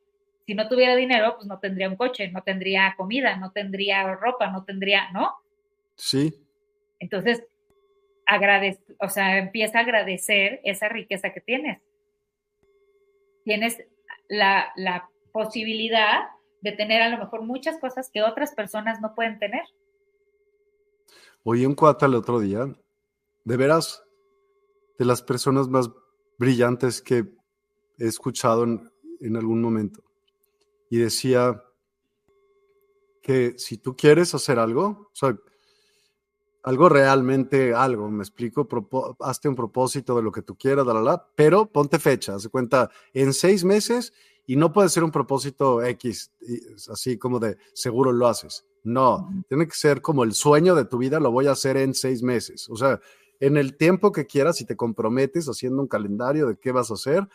Si 0.47 0.55
no 0.55 0.68
tuviera 0.68 0.95
dinero, 0.95 1.35
pues 1.35 1.47
no 1.47 1.59
tendría 1.59 1.88
un 1.88 1.95
coche, 1.95 2.31
no 2.31 2.41
tendría 2.41 2.95
comida, 2.97 3.38
no 3.38 3.51
tendría 3.51 4.15
ropa, 4.15 4.49
no 4.49 4.63
tendría, 4.63 5.11
¿no? 5.11 5.35
Sí. 5.95 6.34
Entonces, 6.97 7.43
agradece, 8.26 8.81
o 8.99 9.09
sea, 9.09 9.38
empieza 9.38 9.77
a 9.77 9.81
agradecer 9.84 10.59
esa 10.63 10.89
riqueza 10.89 11.31
que 11.31 11.41
tienes. 11.41 11.84
Tienes 13.43 13.77
la, 14.27 14.73
la 14.76 15.07
posibilidad 15.31 16.23
de 16.61 16.72
tener 16.72 17.03
a 17.03 17.09
lo 17.09 17.19
mejor 17.19 17.43
muchas 17.43 17.77
cosas 17.77 18.09
que 18.11 18.23
otras 18.23 18.55
personas 18.55 18.99
no 19.01 19.13
pueden 19.13 19.38
tener. 19.38 19.65
Oí 21.43 21.63
un 21.63 21.76
cuata 21.76 22.07
el 22.07 22.15
otro 22.15 22.39
día, 22.39 22.65
de 23.43 23.57
veras, 23.57 24.03
de 24.97 25.05
las 25.05 25.22
personas 25.22 25.68
más 25.68 25.91
brillantes 26.39 27.03
que 27.03 27.39
he 28.01 28.07
escuchado 28.07 28.63
en, 28.63 28.89
en 29.19 29.37
algún 29.37 29.61
momento. 29.61 30.03
Y 30.89 30.97
decía 30.97 31.63
que 33.21 33.55
si 33.57 33.77
tú 33.77 33.95
quieres 33.95 34.33
hacer 34.33 34.59
algo, 34.59 34.83
o 34.83 35.09
sea, 35.13 35.37
algo 36.63 36.89
realmente, 36.89 37.73
algo, 37.73 38.09
me 38.09 38.23
explico, 38.23 38.67
hazte 39.19 39.47
un 39.47 39.55
propósito 39.55 40.15
de 40.15 40.23
lo 40.23 40.31
que 40.31 40.41
tú 40.41 40.55
quieras, 40.55 40.85
la, 40.85 41.01
la, 41.01 41.27
pero 41.35 41.65
ponte 41.65 41.99
fecha, 41.99 42.35
haz 42.35 42.47
cuenta, 42.49 42.89
en 43.13 43.33
seis 43.33 43.63
meses 43.63 44.13
y 44.45 44.55
no 44.55 44.71
puede 44.73 44.89
ser 44.89 45.03
un 45.03 45.11
propósito 45.11 45.83
X, 45.83 46.31
así 46.91 47.17
como 47.17 47.39
de 47.39 47.57
seguro 47.73 48.11
lo 48.11 48.27
haces. 48.27 48.65
No, 48.83 49.29
tiene 49.47 49.67
que 49.67 49.75
ser 49.75 50.01
como 50.01 50.23
el 50.23 50.33
sueño 50.33 50.75
de 50.75 50.85
tu 50.85 50.97
vida, 50.97 51.19
lo 51.19 51.31
voy 51.31 51.47
a 51.47 51.51
hacer 51.51 51.77
en 51.77 51.93
seis 51.93 52.23
meses. 52.23 52.67
O 52.69 52.75
sea, 52.75 52.99
en 53.39 53.57
el 53.57 53.77
tiempo 53.77 54.11
que 54.11 54.25
quieras 54.25 54.59
y 54.61 54.65
te 54.65 54.75
comprometes 54.75 55.47
haciendo 55.47 55.81
un 55.81 55.87
calendario 55.87 56.47
de 56.47 56.57
qué 56.57 56.71
vas 56.71 56.89
a 56.91 56.95
hacer 56.95 57.27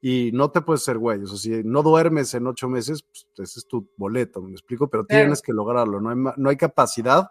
y 0.00 0.30
no 0.32 0.50
te 0.50 0.60
puedes 0.60 0.84
ser 0.84 0.98
güey. 0.98 1.22
O 1.22 1.26
sea, 1.26 1.38
si 1.38 1.62
no 1.64 1.82
duermes 1.82 2.34
en 2.34 2.46
ocho 2.46 2.68
meses, 2.68 3.02
pues 3.02 3.26
ese 3.50 3.60
es 3.60 3.66
tu 3.66 3.88
boleto, 3.96 4.40
me 4.42 4.52
explico, 4.52 4.88
pero 4.88 5.04
tienes 5.04 5.42
que 5.42 5.52
lograrlo. 5.52 6.00
No 6.00 6.10
hay, 6.10 6.34
no 6.36 6.50
hay 6.50 6.56
capacidad 6.56 7.30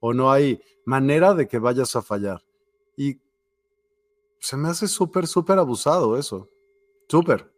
o 0.00 0.12
no 0.12 0.30
hay 0.30 0.60
manera 0.84 1.34
de 1.34 1.48
que 1.48 1.58
vayas 1.58 1.96
a 1.96 2.02
fallar. 2.02 2.42
Y 2.96 3.18
se 4.38 4.56
me 4.56 4.68
hace 4.68 4.86
súper, 4.86 5.26
súper 5.26 5.58
abusado 5.58 6.18
eso. 6.18 6.48
Súper. 7.08 7.50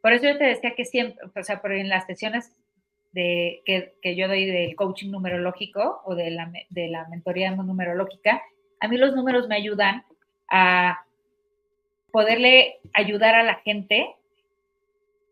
Por 0.00 0.12
eso 0.12 0.26
yo 0.26 0.38
te 0.38 0.44
decía 0.44 0.74
que 0.76 0.84
siempre, 0.84 1.18
o 1.34 1.42
sea, 1.42 1.60
por 1.60 1.72
en 1.72 1.88
las 1.88 2.06
sesiones 2.06 2.56
de, 3.12 3.62
que, 3.64 3.96
que, 4.00 4.14
yo 4.16 4.28
doy 4.28 4.46
del 4.46 4.76
coaching 4.76 5.10
numerológico 5.10 6.00
o 6.04 6.14
de 6.14 6.30
la, 6.30 6.50
de 6.70 6.88
la 6.88 7.08
mentoría 7.08 7.50
numerológica, 7.50 8.40
a 8.78 8.88
mí 8.88 8.96
los 8.96 9.14
números 9.14 9.48
me 9.48 9.56
ayudan 9.56 10.04
a 10.48 11.04
poderle 12.12 12.78
ayudar 12.92 13.34
a 13.34 13.42
la 13.42 13.56
gente 13.56 14.14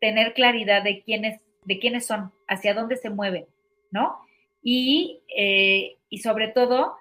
tener 0.01 0.35
claridad 0.35 0.83
de 0.83 1.03
quiénes, 1.03 1.41
de 1.65 1.79
quiénes 1.79 2.07
son, 2.07 2.33
hacia 2.47 2.75
dónde 2.75 2.97
se 2.97 3.11
mueven, 3.11 3.47
¿no? 3.91 4.19
Y, 4.63 5.21
eh, 5.37 5.97
y 6.09 6.19
sobre 6.19 6.49
todo, 6.49 6.97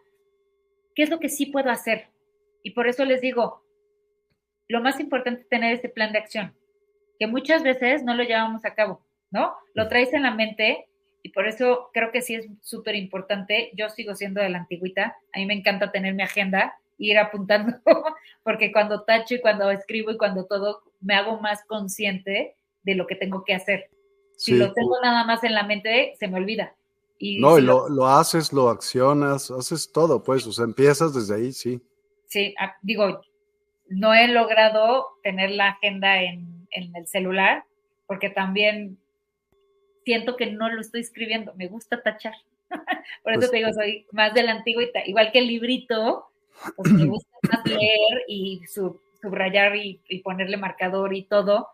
¿qué 0.96 1.04
es 1.04 1.10
lo 1.10 1.20
que 1.20 1.30
sí 1.30 1.48
puedo 1.48 1.70
hacer? 1.70 2.08
Y 2.64 2.72
por 2.72 2.88
eso 2.88 3.06
les 3.06 3.22
digo, 3.22 3.64
lo 4.68 4.82
más 4.82 5.00
importante 5.00 5.42
es 5.42 5.50
tener 5.50 5.74
ese 5.74 5.90
plan 5.90 6.12
de 6.12 6.20
acción, 6.20 6.54
que 7.20 7.28
muchas 7.28 7.64
veces 7.64 8.04
no 8.04 8.14
lo 8.14 8.24
llevamos 8.24 8.66
a 8.66 8.74
cabo, 8.74 9.02
¿no? 9.32 9.56
Lo 9.74 9.88
traes 9.88 10.14
en 10.14 10.24
la 10.24 10.34
mente 10.34 10.88
y 11.24 11.30
por 11.30 11.48
eso 11.48 11.90
creo 11.94 12.12
que 12.12 12.22
sí 12.22 12.36
es 12.36 12.48
súper 12.62 12.96
importante. 12.96 13.72
Yo 13.74 13.90
sigo 13.90 14.16
siendo 14.16 14.42
de 14.42 14.50
la 14.50 14.60
antigüita, 14.60 15.18
a 15.34 15.40
mí 15.40 15.46
me 15.46 15.54
encanta 15.54 15.92
tener 15.92 16.14
mi 16.14 16.24
agenda 16.24 16.76
ir 16.98 17.18
apuntando, 17.18 17.78
porque 18.44 18.72
cuando 18.72 19.04
tacho 19.04 19.36
y 19.36 19.42
cuando 19.42 19.70
escribo 19.72 20.12
y 20.12 20.18
cuando 20.18 20.46
todo, 20.46 20.84
me 21.02 21.16
hago 21.16 21.40
más 21.40 21.64
consciente 21.66 22.56
de 22.84 22.96
lo 22.96 23.08
que 23.08 23.16
tengo 23.16 23.44
que 23.44 23.54
hacer. 23.54 23.90
Si 24.36 24.54
sí. 24.54 24.58
lo 24.58 24.74
tengo 24.74 25.00
nada 25.02 25.24
más 25.24 25.44
en 25.44 25.54
la 25.54 25.64
mente, 25.64 26.16
se 26.20 26.28
me 26.28 26.38
olvida. 26.38 26.76
Y 27.20 27.40
no, 27.40 27.56
si 27.56 27.64
lo, 27.64 27.90
lo, 27.90 28.08
haces, 28.08 28.54
lo 28.54 28.70
accionas, 28.70 29.50
haces 29.50 29.92
todo, 29.92 30.24
pues, 30.24 30.46
o 30.46 30.52
sea, 30.52 30.66
empiezas 30.66 31.14
desde 31.14 31.36
ahí, 31.36 31.52
sí. 31.52 31.82
Sí, 32.28 32.54
digo, 32.82 33.22
no 33.88 34.14
he 34.14 34.28
logrado 34.28 35.08
tener 35.24 35.52
la 35.52 35.70
agenda 35.70 36.22
en, 36.22 36.68
en 36.72 36.96
el 36.96 37.08
celular, 37.08 37.64
porque 38.06 38.30
también 38.30 39.00
siento 40.06 40.38
que 40.38 40.46
no 40.48 40.70
lo 40.70 40.80
estoy 40.80 41.02
escribiendo, 41.02 41.54
me 41.56 41.68
gusta 41.68 42.02
tachar. 42.02 42.36
Por 43.24 43.34
eso 43.34 43.42
pues, 43.42 43.52
te 43.52 43.58
digo, 43.58 43.74
soy 43.74 44.06
más 44.12 44.34
de 44.34 44.44
la 44.44 44.54
antigüita, 44.54 45.06
igual 45.06 45.32
que 45.32 45.40
el 45.40 45.48
librito, 45.48 46.28
pues 46.76 46.92
me 46.92 47.06
gusta 47.10 47.30
más 47.50 47.66
leer 47.66 48.24
y 48.28 48.62
sub, 48.68 49.02
subrayar 49.22 49.76
y, 49.76 50.02
y, 50.08 50.20
ponerle 50.22 50.58
marcador 50.58 51.14
y 51.14 51.24
todo. 51.24 51.70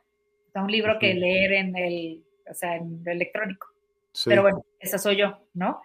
Sea, 0.52 0.64
un 0.64 0.72
libro 0.72 1.00
que 1.00 1.14
leer 1.14 1.54
en 1.54 1.76
el, 1.76 2.24
o 2.50 2.54
sea, 2.54 2.76
en 2.76 3.02
el 3.06 3.14
electrónico. 3.14 3.68
Sí. 4.12 4.30
Pero 4.30 4.44
bueno, 4.44 4.66
esa 4.80 4.98
soy 4.98 5.18
yo, 5.18 5.40
¿no? 5.54 5.82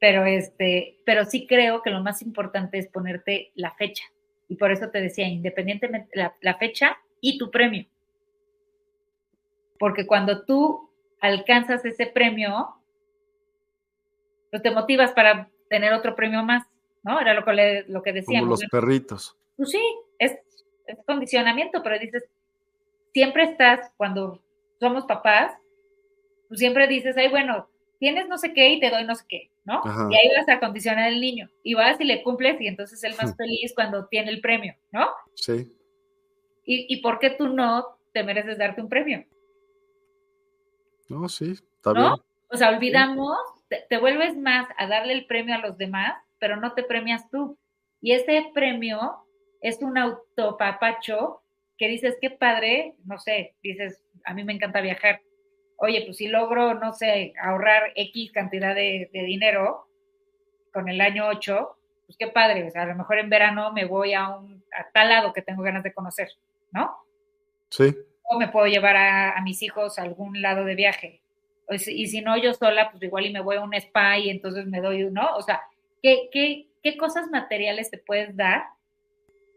Pero 0.00 0.24
este, 0.24 0.98
pero 1.04 1.24
sí 1.24 1.46
creo 1.46 1.82
que 1.82 1.90
lo 1.90 2.02
más 2.02 2.22
importante 2.22 2.78
es 2.78 2.88
ponerte 2.88 3.52
la 3.54 3.72
fecha. 3.74 4.04
Y 4.48 4.56
por 4.56 4.72
eso 4.72 4.90
te 4.90 5.00
decía, 5.00 5.28
independientemente 5.28 6.10
la, 6.14 6.34
la 6.40 6.56
fecha 6.56 6.98
y 7.20 7.38
tu 7.38 7.50
premio. 7.50 7.86
Porque 9.78 10.06
cuando 10.06 10.44
tú 10.44 10.90
alcanzas 11.20 11.84
ese 11.84 12.06
premio, 12.06 12.74
pues 14.50 14.62
te 14.62 14.70
motivas 14.70 15.12
para 15.12 15.48
tener 15.68 15.92
otro 15.92 16.14
premio 16.14 16.42
más. 16.42 16.66
¿No? 17.02 17.20
Era 17.20 17.34
lo 17.34 17.44
que, 17.44 17.52
le, 17.52 17.82
lo 17.88 18.02
que 18.02 18.12
decíamos. 18.12 18.48
Como 18.48 18.60
los 18.60 18.70
perritos. 18.70 19.36
Pues 19.56 19.70
sí, 19.70 19.82
es, 20.18 20.38
es, 20.86 20.98
condicionamiento, 21.06 21.82
pero 21.82 21.98
dices, 21.98 22.24
siempre 23.12 23.44
estás, 23.44 23.90
cuando 23.96 24.42
somos 24.78 25.04
papás, 25.06 25.52
pues 26.48 26.60
siempre 26.60 26.86
dices, 26.86 27.16
ay, 27.16 27.28
bueno, 27.28 27.68
tienes 27.98 28.28
no 28.28 28.38
sé 28.38 28.52
qué 28.52 28.70
y 28.70 28.80
te 28.80 28.90
doy 28.90 29.04
no 29.04 29.14
sé 29.14 29.24
qué, 29.28 29.50
¿no? 29.64 29.80
Ajá. 29.84 30.08
Y 30.10 30.16
ahí 30.16 30.36
vas 30.36 30.48
a 30.48 30.60
condicionar 30.60 31.04
al 31.04 31.20
niño. 31.20 31.50
Y 31.62 31.74
vas 31.74 32.00
y 32.00 32.04
le 32.04 32.22
cumples 32.22 32.60
y 32.60 32.68
entonces 32.68 33.02
él 33.04 33.14
más 33.20 33.36
feliz 33.36 33.72
cuando 33.74 34.06
tiene 34.06 34.30
el 34.30 34.40
premio, 34.40 34.74
¿no? 34.92 35.08
Sí. 35.34 35.74
¿Y, 36.64 36.86
¿Y 36.94 37.00
por 37.00 37.18
qué 37.18 37.30
tú 37.30 37.48
no 37.48 37.98
te 38.12 38.22
mereces 38.22 38.58
darte 38.58 38.80
un 38.80 38.88
premio? 38.88 39.24
No, 41.08 41.28
sí, 41.28 41.52
está 41.52 41.92
¿no? 41.92 42.00
bien. 42.00 42.12
O 42.50 42.56
sea, 42.56 42.70
olvidamos, 42.70 43.36
te, 43.68 43.84
te 43.88 43.98
vuelves 43.98 44.36
más 44.36 44.68
a 44.76 44.86
darle 44.86 45.14
el 45.14 45.26
premio 45.26 45.54
a 45.54 45.58
los 45.58 45.76
demás 45.76 46.14
pero 46.38 46.56
no 46.56 46.74
te 46.74 46.82
premias 46.82 47.28
tú. 47.30 47.58
Y 48.00 48.12
ese 48.12 48.50
premio 48.54 49.24
es 49.60 49.82
un 49.82 49.98
autopapacho 49.98 51.42
que 51.76 51.88
dices, 51.88 52.16
qué 52.20 52.30
padre, 52.30 52.94
no 53.04 53.18
sé, 53.18 53.54
dices, 53.62 54.02
a 54.24 54.34
mí 54.34 54.44
me 54.44 54.52
encanta 54.52 54.80
viajar. 54.80 55.20
Oye, 55.76 56.02
pues 56.04 56.16
si 56.16 56.26
logro, 56.26 56.74
no 56.74 56.92
sé, 56.92 57.32
ahorrar 57.40 57.92
X 57.94 58.32
cantidad 58.32 58.74
de, 58.74 59.08
dinero 59.12 59.86
con 60.72 60.88
el 60.88 61.00
año 61.00 61.28
8, 61.28 61.76
pues 62.06 62.16
qué 62.18 62.26
padre, 62.28 62.66
o 62.66 62.70
sea, 62.70 62.82
a 62.82 62.86
lo 62.86 62.96
mejor 62.96 63.18
en 63.18 63.30
verano 63.30 63.72
me 63.72 63.84
voy 63.84 64.14
a 64.14 64.28
un 64.28 64.58
a 64.76 64.90
tal 64.92 65.08
lado 65.08 65.32
que 65.32 65.42
tengo 65.42 65.62
ganas 65.62 65.82
de 65.82 65.94
conocer, 65.94 66.28
¿no? 66.72 66.96
Sí. 67.70 67.96
O 68.24 68.38
me 68.38 68.48
puedo 68.48 68.66
llevar 68.66 68.96
a, 68.96 69.40
mis 69.42 69.62
hijos 69.62 69.98
a 69.98 70.02
algún 70.02 70.42
lado 70.42 70.64
de 70.64 70.74
viaje. 70.74 71.22
y 71.70 72.06
si 72.06 72.20
no, 72.20 72.36
yo 72.36 72.54
sola, 72.54 72.90
pues 72.90 73.02
igual 73.02 73.26
y 73.26 73.32
me 73.32 73.40
voy 73.40 73.56
a 73.56 73.62
un 73.62 73.74
spa 73.74 74.18
y 74.18 74.30
entonces 74.30 74.66
me 74.66 74.80
doy, 74.80 75.10
¿no? 75.10 75.36
O 75.36 75.42
sea, 75.42 75.62
¿qué, 76.02 76.28
qué, 76.32 76.68
qué 76.82 76.96
cosas 76.96 77.30
materiales 77.30 77.90
te 77.90 77.98
puedes 77.98 78.36
dar 78.36 78.64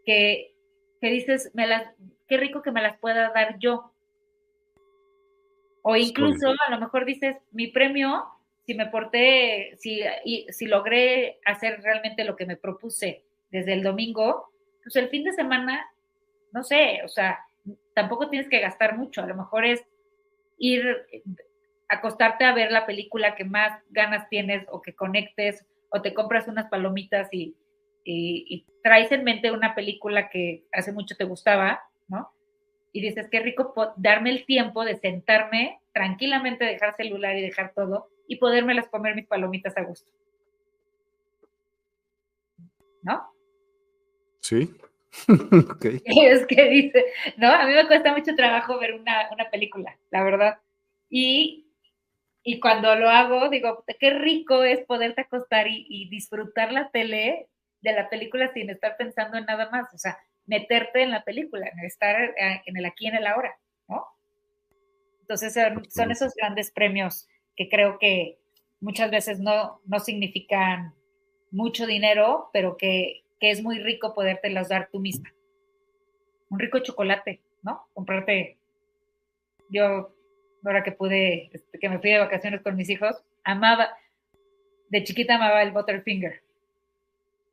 que, 0.05 0.53
que 0.99 1.09
dices, 1.09 1.51
me 1.53 1.67
las, 1.67 1.93
qué 2.27 2.37
rico 2.37 2.61
que 2.61 2.71
me 2.71 2.81
las 2.81 2.97
pueda 2.97 3.31
dar 3.33 3.57
yo? 3.59 3.91
O 5.83 5.95
incluso 5.95 6.53
a 6.67 6.71
lo 6.71 6.79
mejor 6.79 7.05
dices, 7.05 7.37
mi 7.51 7.67
premio, 7.67 8.25
si 8.65 8.75
me 8.75 8.85
porté, 8.85 9.75
si, 9.77 10.01
si 10.49 10.67
logré 10.67 11.39
hacer 11.45 11.81
realmente 11.81 12.23
lo 12.23 12.35
que 12.35 12.45
me 12.45 12.55
propuse 12.55 13.23
desde 13.49 13.73
el 13.73 13.83
domingo, 13.83 14.51
pues 14.83 14.95
el 14.95 15.09
fin 15.09 15.23
de 15.23 15.33
semana, 15.33 15.85
no 16.51 16.63
sé, 16.63 17.01
o 17.03 17.07
sea, 17.07 17.39
tampoco 17.95 18.29
tienes 18.29 18.47
que 18.47 18.59
gastar 18.59 18.97
mucho, 18.97 19.21
a 19.21 19.27
lo 19.27 19.35
mejor 19.35 19.65
es 19.65 19.83
ir, 20.57 20.85
acostarte 21.89 22.45
a 22.45 22.53
ver 22.53 22.71
la 22.71 22.85
película 22.85 23.35
que 23.35 23.43
más 23.43 23.81
ganas 23.89 24.29
tienes 24.29 24.65
o 24.69 24.81
que 24.81 24.93
conectes, 24.93 25.65
o 25.91 26.01
te 26.01 26.13
compras 26.13 26.47
unas 26.47 26.69
palomitas 26.69 27.29
y, 27.31 27.55
y, 28.03 28.65
traes 28.83 29.11
en 29.11 29.23
mente 29.23 29.51
una 29.51 29.75
película 29.75 30.29
que 30.29 30.63
hace 30.71 30.91
mucho 30.91 31.15
te 31.15 31.23
gustaba, 31.23 31.81
¿no? 32.07 32.31
Y 32.91 33.01
dices, 33.01 33.27
qué 33.29 33.39
rico 33.41 33.73
darme 33.97 34.31
el 34.31 34.45
tiempo 34.45 34.83
de 34.83 34.97
sentarme 34.97 35.79
tranquilamente, 35.93 36.65
dejar 36.65 36.95
celular 36.95 37.37
y 37.37 37.41
dejar 37.41 37.73
todo 37.75 38.09
y 38.27 38.37
podérmelas 38.37 38.89
comer 38.89 39.13
mis 39.15 39.27
palomitas 39.27 39.77
a 39.77 39.83
gusto. 39.83 40.11
¿No? 43.03 43.31
Sí. 44.39 44.73
okay. 45.69 46.01
Es 46.05 46.45
que 46.47 46.69
dice, 46.69 47.05
no, 47.37 47.49
a 47.49 47.65
mí 47.65 47.73
me 47.73 47.87
cuesta 47.87 48.15
mucho 48.15 48.35
trabajo 48.35 48.79
ver 48.79 48.93
una, 48.95 49.29
una 49.31 49.49
película, 49.49 49.97
la 50.09 50.23
verdad. 50.23 50.59
Y, 51.09 51.70
y, 52.43 52.59
cuando 52.59 52.95
lo 52.95 53.09
hago, 53.09 53.49
digo, 53.49 53.83
qué 53.99 54.11
rico 54.11 54.63
es 54.63 54.85
poderte 54.85 55.21
acostar 55.21 55.67
y, 55.67 55.85
y, 55.89 56.09
disfrutar 56.09 56.71
la 56.71 56.89
tele 56.91 57.47
de 57.81 57.93
la 57.93 58.09
película 58.09 58.51
sin 58.53 58.69
estar 58.69 58.97
pensando 58.97 59.37
en 59.37 59.45
nada 59.45 59.69
más, 59.69 59.93
o 59.93 59.97
sea, 59.97 60.17
meterte 60.45 61.03
en 61.03 61.11
la 61.11 61.23
película, 61.23 61.67
en 61.67 61.85
estar 61.85 62.21
eh, 62.21 62.61
en 62.65 62.77
el 62.77 62.85
aquí, 62.85 63.07
en 63.07 63.15
el 63.15 63.27
ahora, 63.27 63.55
¿no? 63.87 64.05
Entonces 65.21 65.53
son, 65.53 65.83
son 65.89 66.11
esos 66.11 66.33
grandes 66.35 66.71
premios 66.71 67.27
que 67.55 67.69
creo 67.69 67.97
que 67.99 68.37
muchas 68.79 69.11
veces 69.11 69.39
no, 69.39 69.81
no 69.85 69.99
significan 69.99 70.93
mucho 71.51 71.85
dinero, 71.85 72.49
pero 72.53 72.77
que 72.77 73.21
que 73.41 73.49
es 73.49 73.61
muy 73.63 73.79
rico 73.79 74.13
podértelas 74.13 74.69
dar 74.69 74.87
tú 74.91 74.99
misma. 74.99 75.33
Un 76.49 76.59
rico 76.59 76.79
chocolate, 76.79 77.41
¿no? 77.63 77.87
Comprarte. 77.93 78.59
Yo, 79.69 80.13
ahora 80.63 80.83
que 80.83 80.91
pude, 80.91 81.49
este, 81.53 81.79
que 81.79 81.89
me 81.89 81.99
fui 81.99 82.11
de 82.11 82.19
vacaciones 82.19 82.61
con 82.61 82.75
mis 82.75 82.89
hijos, 82.89 83.23
amaba, 83.43 83.89
de 84.89 85.03
chiquita 85.03 85.35
amaba 85.35 85.61
el 85.63 85.71
Butterfinger. 85.71 86.41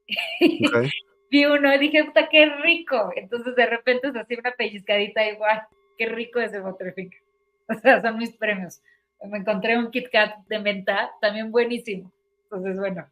Vi 1.30 1.44
uno 1.44 1.74
y 1.74 1.78
dije, 1.78 2.05
puta, 2.05 2.28
qué 2.28 2.47
rico. 2.47 3.12
Entonces 3.14 3.55
de 3.55 3.66
repente 3.66 4.10
se 4.12 4.18
hacía 4.18 4.39
una 4.40 4.52
pellizcadita 4.52 5.28
igual, 5.28 5.62
qué 5.97 6.06
rico 6.06 6.40
ese 6.40 6.60
Butterfinger. 6.60 7.20
O 7.70 7.74
sea, 7.74 8.01
son 8.01 8.16
mis 8.16 8.35
premios. 8.35 8.80
Me 9.22 9.36
encontré 9.36 9.76
un 9.76 9.90
Kit 9.90 10.09
Kat 10.10 10.39
de 10.48 10.59
menta, 10.59 11.10
también 11.20 11.51
buenísimo. 11.51 12.10
Entonces, 12.44 12.78
bueno, 12.78 13.06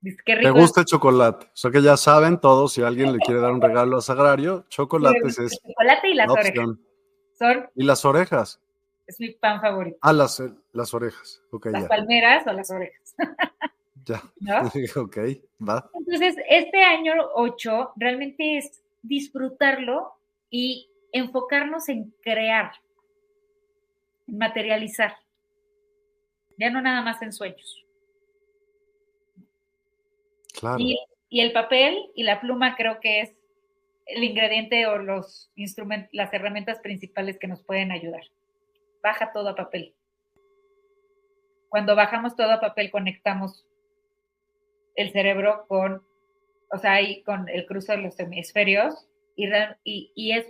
me 0.00 0.50
gusta 0.50 0.80
el 0.80 0.86
chocolate. 0.86 1.46
O 1.46 1.56
sea 1.56 1.70
que 1.70 1.82
ya 1.82 1.96
saben 1.96 2.38
todos, 2.38 2.72
si 2.72 2.82
alguien 2.82 3.12
le 3.12 3.18
quiere 3.18 3.40
dar 3.40 3.52
un 3.52 3.60
regalo 3.60 3.96
a 3.96 4.02
Sagrario, 4.02 4.64
chocolates 4.68 5.38
es. 5.38 5.60
chocolate 5.60 6.10
y 6.10 6.14
las 6.14 6.30
orejas. 6.30 6.68
Son, 7.38 7.70
¿Y 7.74 7.84
las 7.84 8.04
orejas? 8.04 8.60
Es 9.06 9.20
mi 9.20 9.30
pan 9.30 9.60
favorito. 9.60 9.98
Ah, 10.00 10.12
las, 10.12 10.42
las 10.72 10.94
orejas. 10.94 11.42
las 11.64 11.84
palmeras 11.88 12.46
o 12.46 12.52
las 12.52 12.70
orejas. 12.70 13.14
ya. 14.04 14.22
ok, 14.96 15.18
va. 15.66 15.88
Entonces, 15.94 16.36
este 16.48 16.82
año 16.82 17.14
8 17.34 17.92
realmente 17.96 18.58
es 18.58 18.82
disfrutarlo 19.02 20.12
y 20.50 20.88
enfocarnos 21.12 21.88
en 21.88 22.12
crear, 22.22 22.72
en 24.26 24.38
materializar. 24.38 25.14
Ya 26.58 26.70
no 26.70 26.80
nada 26.80 27.02
más 27.02 27.20
en 27.22 27.32
sueños. 27.32 27.84
Y, 30.78 31.40
el 31.40 31.52
papel 31.52 32.10
y 32.14 32.22
la 32.22 32.40
pluma 32.40 32.76
creo 32.76 32.98
que 33.00 33.20
es 33.20 33.34
el 34.06 34.24
ingrediente 34.24 34.86
o 34.86 34.98
los 34.98 35.50
instrumentos, 35.56 36.08
las 36.12 36.32
herramientas 36.32 36.78
principales 36.78 37.38
que 37.38 37.48
nos 37.48 37.62
pueden 37.62 37.92
ayudar. 37.92 38.22
Baja 39.06 39.30
todo 39.32 39.50
a 39.50 39.54
papel. 39.54 39.94
Cuando 41.68 41.94
bajamos 41.94 42.34
todo 42.34 42.50
a 42.50 42.60
papel, 42.60 42.90
conectamos 42.90 43.64
el 44.96 45.12
cerebro 45.12 45.64
con, 45.68 46.02
o 46.72 46.78
sea, 46.78 46.94
ahí 46.94 47.22
con 47.22 47.48
el 47.48 47.66
cruce 47.66 47.92
de 47.92 48.02
los 48.02 48.18
hemisferios 48.18 49.06
y, 49.36 50.10
y, 50.12 50.32
es, 50.32 50.46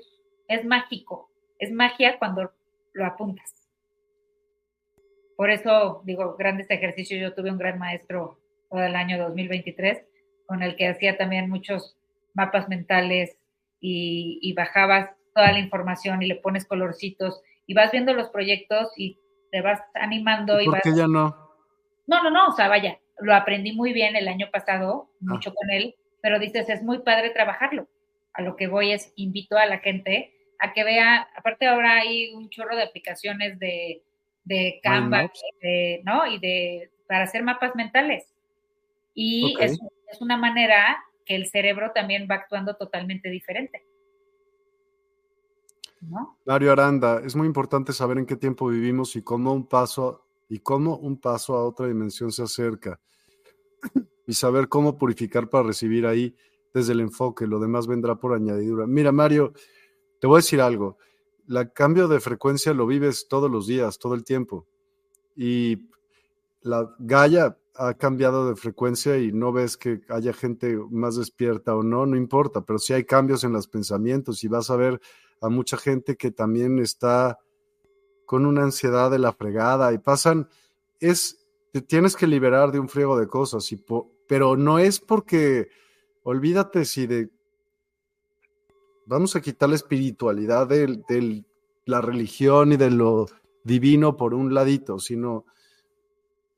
es 0.48 0.64
mágico. 0.64 1.30
Es 1.58 1.70
magia 1.70 2.18
cuando 2.18 2.50
lo 2.94 3.04
apuntas. 3.04 3.68
Por 5.36 5.50
eso 5.50 6.00
digo, 6.06 6.34
grandes 6.38 6.70
ejercicios. 6.70 7.20
Yo 7.20 7.34
tuve 7.34 7.50
un 7.50 7.58
gran 7.58 7.78
maestro 7.78 8.40
todo 8.70 8.82
el 8.82 8.96
año 8.96 9.18
2023, 9.18 10.02
con 10.46 10.62
el 10.62 10.76
que 10.76 10.88
hacía 10.88 11.18
también 11.18 11.50
muchos 11.50 11.98
mapas 12.32 12.70
mentales 12.70 13.36
y, 13.80 14.54
bajabas 14.54 15.10
toda 15.34 15.52
la 15.52 15.58
información 15.58 16.22
y 16.22 16.26
le 16.28 16.36
pones 16.36 16.64
colorcitos 16.64 17.42
y 17.66 17.74
vas 17.74 17.90
viendo 17.92 18.12
los 18.14 18.28
proyectos 18.30 18.92
y 18.96 19.18
te 19.50 19.60
vas 19.60 19.80
animando. 19.94 20.60
¿Y, 20.60 20.66
por 20.66 20.80
qué 20.80 20.94
ya 20.94 21.06
no? 21.06 21.36
No, 22.06 22.22
no, 22.22 22.30
no, 22.30 22.48
o 22.48 22.52
sea, 22.52 22.68
vaya, 22.68 22.98
lo 23.18 23.34
aprendí 23.34 23.72
muy 23.72 23.92
bien 23.92 24.16
el 24.16 24.28
año 24.28 24.48
pasado, 24.52 25.08
ah. 25.10 25.16
mucho 25.20 25.54
con 25.54 25.70
él, 25.70 25.94
pero 26.22 26.38
dices, 26.38 26.68
es 26.68 26.82
muy 26.82 26.98
padre 26.98 27.30
trabajarlo. 27.30 27.88
A 28.32 28.42
lo 28.42 28.56
que 28.56 28.66
voy 28.66 28.92
es, 28.92 29.12
invito 29.16 29.56
a 29.56 29.66
la 29.66 29.78
gente 29.78 30.32
a 30.58 30.72
que 30.72 30.84
vea, 30.84 31.28
aparte 31.36 31.66
ahora 31.66 31.96
hay 31.96 32.32
un 32.32 32.48
chorro 32.50 32.76
de 32.76 32.82
aplicaciones 32.82 33.58
de, 33.58 34.02
de 34.44 34.80
Canva, 34.82 35.30
¿no? 36.04 36.26
Y 36.26 36.38
de, 36.38 36.90
para 37.08 37.24
hacer 37.24 37.42
mapas 37.42 37.74
mentales. 37.74 38.32
Y 39.14 39.54
es, 39.60 39.78
una 40.20 40.36
manera 40.36 41.02
que 41.24 41.34
el 41.34 41.46
cerebro 41.48 41.90
también 41.92 42.28
va 42.30 42.36
actuando 42.36 42.76
totalmente 42.76 43.28
diferente. 43.28 43.84
Mario 46.44 46.72
Aranda, 46.72 47.20
es 47.24 47.34
muy 47.34 47.46
importante 47.46 47.92
saber 47.92 48.18
en 48.18 48.26
qué 48.26 48.36
tiempo 48.36 48.68
vivimos 48.68 49.16
y 49.16 49.22
cómo 49.22 49.52
un 49.52 49.66
paso 49.66 50.26
y 50.48 50.60
cómo 50.60 50.96
un 50.96 51.18
paso 51.18 51.54
a 51.56 51.64
otra 51.64 51.86
dimensión 51.86 52.30
se 52.30 52.42
acerca 52.42 53.00
y 54.26 54.34
saber 54.34 54.68
cómo 54.68 54.98
purificar 54.98 55.48
para 55.48 55.68
recibir 55.68 56.06
ahí 56.06 56.34
desde 56.72 56.92
el 56.92 57.00
enfoque, 57.00 57.46
lo 57.46 57.58
demás 57.58 57.86
vendrá 57.86 58.16
por 58.16 58.34
añadidura. 58.34 58.86
Mira, 58.86 59.10
Mario, 59.10 59.54
te 60.20 60.26
voy 60.26 60.36
a 60.36 60.38
decir 60.38 60.60
algo, 60.60 60.98
el 61.48 61.72
cambio 61.72 62.08
de 62.08 62.20
frecuencia 62.20 62.74
lo 62.74 62.86
vives 62.86 63.28
todos 63.28 63.50
los 63.50 63.66
días, 63.66 63.98
todo 63.98 64.14
el 64.14 64.24
tiempo. 64.24 64.66
Y 65.34 65.88
la 66.62 66.94
Gaia 66.98 67.56
ha 67.76 67.94
cambiado 67.94 68.48
de 68.48 68.56
frecuencia 68.56 69.18
y 69.18 69.32
no 69.32 69.52
ves 69.52 69.76
que 69.76 70.00
haya 70.08 70.32
gente 70.32 70.78
más 70.90 71.16
despierta 71.16 71.76
o 71.76 71.82
no, 71.82 72.06
no 72.06 72.16
importa, 72.16 72.62
pero 72.62 72.78
sí 72.78 72.92
hay 72.92 73.04
cambios 73.04 73.44
en 73.44 73.52
los 73.52 73.68
pensamientos 73.68 74.42
y 74.44 74.48
vas 74.48 74.70
a 74.70 74.76
ver 74.76 75.00
a 75.40 75.48
mucha 75.48 75.76
gente 75.76 76.16
que 76.16 76.30
también 76.30 76.78
está 76.78 77.38
con 78.24 78.46
una 78.46 78.64
ansiedad 78.64 79.10
de 79.10 79.18
la 79.18 79.32
fregada 79.32 79.92
y 79.92 79.98
pasan, 79.98 80.48
es, 81.00 81.46
te 81.72 81.80
tienes 81.80 82.16
que 82.16 82.26
liberar 82.26 82.72
de 82.72 82.80
un 82.80 82.88
friego 82.88 83.18
de 83.18 83.28
cosas, 83.28 83.70
y 83.72 83.82
pero 84.26 84.56
no 84.56 84.78
es 84.78 84.98
porque, 84.98 85.68
olvídate 86.24 86.84
si 86.84 87.06
de, 87.06 87.30
vamos 89.06 89.36
a 89.36 89.40
quitar 89.40 89.68
la 89.68 89.76
espiritualidad 89.76 90.66
de 90.66 91.44
la 91.84 92.00
religión 92.00 92.72
y 92.72 92.76
de 92.76 92.90
lo 92.90 93.26
divino 93.62 94.16
por 94.16 94.34
un 94.34 94.52
ladito, 94.52 94.98
sino 94.98 95.44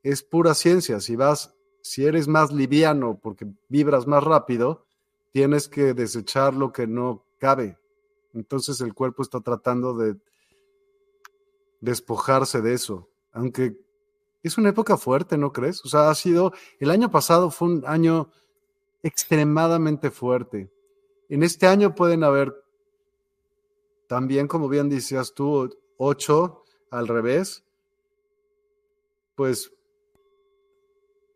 es 0.03 0.23
pura 0.23 0.55
ciencia. 0.55 1.01
Si 1.01 1.17
vas, 1.17 1.55
si 1.83 2.05
eres 2.07 2.29
más 2.29 2.53
liviano 2.53 3.19
porque 3.23 3.47
vibras 3.69 4.07
más 4.07 4.25
rápido, 4.25 4.87
tienes 5.33 5.69
que 5.69 5.95
desechar 5.95 6.55
lo 6.55 6.73
que 6.73 6.87
no 6.87 7.25
cabe. 7.39 7.79
Entonces 8.35 8.81
el 8.81 8.95
cuerpo 8.95 9.23
está 9.23 9.41
tratando 9.41 9.95
de 9.95 10.17
despojarse 11.81 12.61
de 12.61 12.75
eso, 12.75 13.09
aunque 13.33 13.79
es 14.43 14.59
una 14.59 14.71
época 14.71 14.97
fuerte, 14.97 15.37
¿no 15.37 15.53
crees? 15.53 15.85
O 15.85 15.89
sea, 15.89 16.11
ha 16.11 16.15
sido, 16.15 16.53
el 16.79 16.91
año 16.91 17.11
pasado 17.11 17.51
fue 17.51 17.69
un 17.69 17.85
año 17.87 18.31
extremadamente 19.03 20.11
fuerte. 20.11 20.71
En 21.29 21.43
este 21.43 21.67
año 21.67 21.95
pueden 21.95 22.25
haber 22.25 22.55
también, 24.07 24.49
como 24.49 24.69
bien 24.69 24.89
decías 24.89 25.35
tú, 25.35 25.77
8 25.99 26.65
al 26.91 27.09
revés, 27.09 27.65
pues 29.35 29.73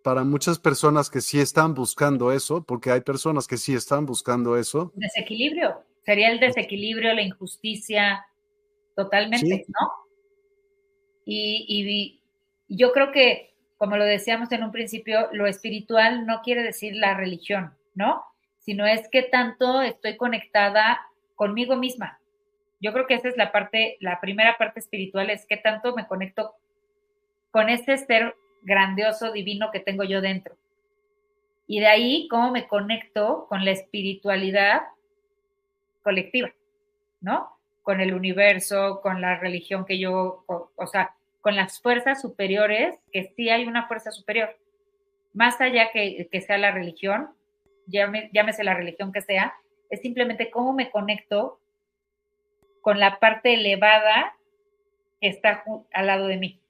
para 0.02 0.24
muchas 0.24 0.58
personas 0.58 1.10
que 1.10 1.20
sí 1.20 1.38
están 1.38 1.74
buscando 1.74 2.32
eso, 2.32 2.64
porque 2.64 2.90
hay 2.90 3.02
personas 3.02 3.46
que 3.46 3.56
sí 3.56 3.74
están 3.74 4.06
buscando 4.06 4.56
eso. 4.56 4.92
Desequilibrio, 4.96 5.84
sería 6.04 6.30
el 6.30 6.40
desequilibrio, 6.40 7.14
la 7.14 7.22
injusticia, 7.22 8.26
totalmente, 8.94 9.64
¿no? 9.68 9.92
Y, 11.24 12.20
y 12.68 12.76
yo 12.76 12.92
creo 12.92 13.12
que, 13.12 13.54
como 13.78 13.96
lo 13.96 14.04
decíamos 14.04 14.50
en 14.52 14.64
un 14.64 14.72
principio, 14.72 15.28
lo 15.32 15.46
espiritual 15.46 16.26
no 16.26 16.42
quiere 16.42 16.62
decir 16.62 16.94
la 16.96 17.14
religión, 17.14 17.72
¿no? 17.94 18.24
Sino 18.60 18.86
es 18.86 19.08
que 19.08 19.22
tanto 19.22 19.82
estoy 19.82 20.16
conectada 20.16 21.00
conmigo 21.34 21.76
misma. 21.76 22.18
Yo 22.80 22.92
creo 22.92 23.06
que 23.06 23.14
esa 23.14 23.28
es 23.28 23.36
la 23.36 23.52
parte, 23.52 23.96
la 24.00 24.20
primera 24.20 24.56
parte 24.58 24.80
espiritual, 24.80 25.30
es 25.30 25.46
que 25.46 25.56
tanto 25.56 25.94
me 25.94 26.06
conecto 26.06 26.54
con 27.50 27.68
ese 27.68 27.96
ser 27.98 28.34
grandioso, 28.62 29.32
divino 29.32 29.70
que 29.70 29.80
tengo 29.80 30.04
yo 30.04 30.20
dentro. 30.20 30.56
Y 31.66 31.80
de 31.80 31.86
ahí, 31.86 32.28
cómo 32.28 32.50
me 32.50 32.66
conecto 32.66 33.46
con 33.48 33.64
la 33.64 33.70
espiritualidad 33.70 34.82
colectiva, 36.02 36.52
¿no? 37.20 37.56
Con 37.82 38.00
el 38.00 38.14
universo, 38.14 39.00
con 39.02 39.20
la 39.20 39.38
religión 39.38 39.84
que 39.84 39.98
yo, 39.98 40.44
o, 40.46 40.86
sea, 40.86 41.14
con 41.40 41.56
las 41.56 41.80
fuerzas 41.80 42.20
superiores, 42.20 42.98
que 43.12 43.32
sí 43.36 43.50
hay 43.50 43.66
una 43.66 43.88
fuerza 43.88 44.10
superior. 44.10 44.56
Más 45.32 45.60
allá 45.60 45.90
que, 45.92 46.28
que 46.30 46.40
sea 46.40 46.58
la 46.58 46.70
religión, 46.70 47.30
llámese 47.86 48.64
la 48.64 48.74
religión 48.74 49.12
que 49.12 49.22
sea, 49.22 49.54
es 49.90 50.00
simplemente 50.00 50.50
cómo 50.50 50.72
me 50.72 50.90
conecto 50.90 51.60
con 52.80 52.98
la 53.00 53.18
parte 53.18 53.54
elevada 53.54 54.36
que 55.20 55.28
está 55.28 55.64
al 55.92 56.06
lado 56.06 56.26
de 56.26 56.36
mí. 56.36 56.62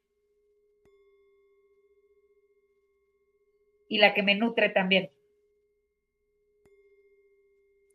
y 3.93 3.99
la 3.99 4.15
que 4.15 4.23
me 4.23 4.35
nutre 4.35 4.71
también. 4.71 5.11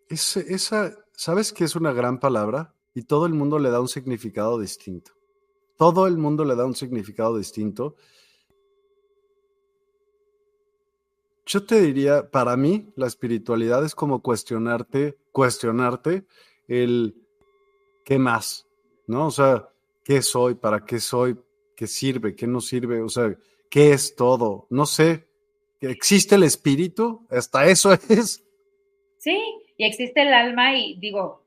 esa, 0.09 0.91
¿sabes 1.17 1.51
que 1.51 1.65
es 1.65 1.75
una 1.75 1.91
gran 1.91 2.19
palabra? 2.19 2.73
Y 2.93 3.01
todo 3.01 3.25
el 3.25 3.33
mundo 3.33 3.59
le 3.59 3.69
da 3.69 3.81
un 3.81 3.89
significado 3.89 4.57
distinto. 4.57 5.11
Todo 5.75 6.07
el 6.07 6.17
mundo 6.17 6.45
le 6.45 6.55
da 6.55 6.65
un 6.65 6.75
significado 6.75 7.37
distinto. 7.37 7.95
Yo 11.45 11.65
te 11.65 11.81
diría, 11.81 12.31
para 12.31 12.55
mí, 12.55 12.93
la 12.95 13.07
espiritualidad 13.07 13.83
es 13.83 13.93
como 13.93 14.21
cuestionarte, 14.21 15.17
cuestionarte 15.31 16.25
el 16.69 17.15
qué 18.05 18.17
más, 18.17 18.67
¿no? 19.07 19.27
O 19.27 19.31
sea, 19.31 19.69
¿qué 20.03 20.21
soy? 20.21 20.55
¿Para 20.55 20.85
qué 20.85 20.99
soy? 20.99 21.37
¿Qué 21.75 21.87
sirve? 21.87 22.35
¿Qué 22.35 22.47
no 22.47 22.61
sirve? 22.61 23.01
O 23.01 23.09
sea, 23.09 23.37
¿qué 23.69 23.91
es 23.91 24.15
todo? 24.15 24.67
No 24.69 24.85
sé 24.85 25.27
existe 25.81 26.35
el 26.35 26.43
espíritu, 26.43 27.25
hasta 27.29 27.65
eso 27.67 27.93
es. 28.09 28.43
Sí, 29.17 29.39
y 29.77 29.85
existe 29.85 30.23
el 30.23 30.33
alma 30.33 30.75
y 30.75 30.95
digo, 30.95 31.43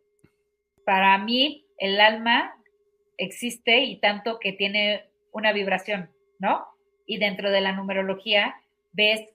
para 0.85 1.19
mí 1.19 1.66
el 1.78 2.01
alma 2.01 2.57
existe 3.16 3.81
y 3.81 3.97
tanto 3.97 4.39
que 4.39 4.52
tiene 4.52 5.09
una 5.32 5.52
vibración, 5.52 6.11
¿no? 6.39 6.66
Y 7.07 7.19
dentro 7.19 7.51
de 7.51 7.61
la 7.61 7.73
numerología 7.73 8.55
ves 8.93 9.28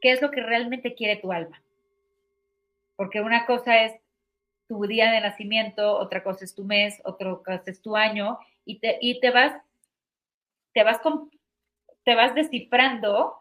qué 0.00 0.12
es 0.12 0.22
lo 0.22 0.30
que 0.30 0.42
realmente 0.42 0.94
quiere 0.94 1.16
tu 1.16 1.32
alma. 1.32 1.62
Porque 2.96 3.20
una 3.20 3.44
cosa 3.44 3.84
es 3.84 3.92
tu 4.68 4.86
día 4.86 5.10
de 5.12 5.20
nacimiento, 5.20 5.96
otra 5.96 6.22
cosa 6.22 6.44
es 6.44 6.54
tu 6.54 6.64
mes, 6.64 7.00
otra 7.04 7.36
cosa 7.36 7.62
es 7.66 7.82
tu 7.82 7.94
año, 7.94 8.38
y 8.64 8.78
te, 8.78 8.98
y 9.00 9.20
te 9.20 9.30
vas, 9.30 9.52
te 10.72 10.82
vas, 10.82 11.00
te 12.04 12.14
vas 12.14 12.34
descifrando 12.34 13.36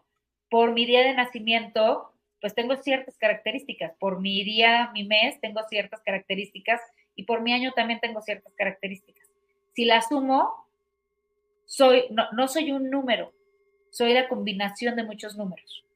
por 0.49 0.74
mi 0.74 0.86
día 0.86 1.02
de 1.02 1.14
nacimiento, 1.14 2.14
pues 2.45 2.53
tengo 2.53 2.76
ciertas 2.76 3.17
características. 3.17 3.93
Por 3.97 4.22
mi 4.22 4.43
día, 4.43 4.91
mi 4.93 5.03
mes, 5.03 5.41
tengo 5.41 5.61
ciertas 5.67 5.99
características 6.03 6.80
y 7.15 7.23
por 7.23 7.41
mi 7.41 7.53
año 7.53 7.72
también 7.76 7.99
tengo 7.99 8.22
ciertas 8.22 8.53
características. 8.53 9.27
Si 9.73 9.84
las 9.84 10.09
sumo, 10.09 10.53
soy, 11.65 12.03
no, 12.11 12.31
no 12.34 12.47
soy 12.47 12.72
un 12.72 12.91
número, 12.91 13.34
soy 13.89 14.13
la 14.13 14.30
combinación 14.30 14.95
de 14.95 15.01
muchos 15.01 15.35
números. 15.35 15.88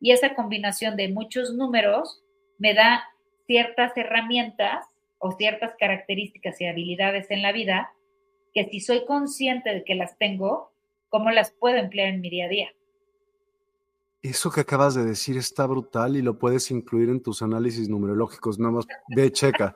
Y 0.00 0.12
esa 0.12 0.34
combinación 0.34 0.96
de 0.96 1.10
muchos 1.10 1.52
números 1.52 2.24
me 2.56 2.72
da 2.72 3.04
ciertas 3.46 3.94
herramientas 3.94 4.86
o 5.18 5.32
ciertas 5.32 5.74
características 5.78 6.58
y 6.62 6.64
habilidades 6.64 7.30
en 7.30 7.42
la 7.42 7.52
vida 7.52 7.92
que 8.54 8.64
si 8.70 8.80
soy 8.80 9.04
consciente 9.04 9.74
de 9.74 9.84
que 9.84 9.96
las 9.96 10.16
tengo, 10.16 10.72
¿cómo 11.10 11.30
las 11.30 11.50
puedo 11.50 11.76
emplear 11.76 12.08
en 12.08 12.22
mi 12.22 12.30
día 12.30 12.46
a 12.46 12.48
día? 12.48 12.72
Eso 14.22 14.50
que 14.50 14.60
acabas 14.60 14.94
de 14.94 15.04
decir 15.04 15.38
está 15.38 15.66
brutal 15.66 16.16
y 16.16 16.22
lo 16.22 16.38
puedes 16.38 16.70
incluir 16.70 17.08
en 17.08 17.22
tus 17.22 17.40
análisis 17.40 17.88
numerológicos. 17.88 18.58
Nada 18.58 18.72
más 18.72 18.86
ve, 19.08 19.32
checa. 19.32 19.74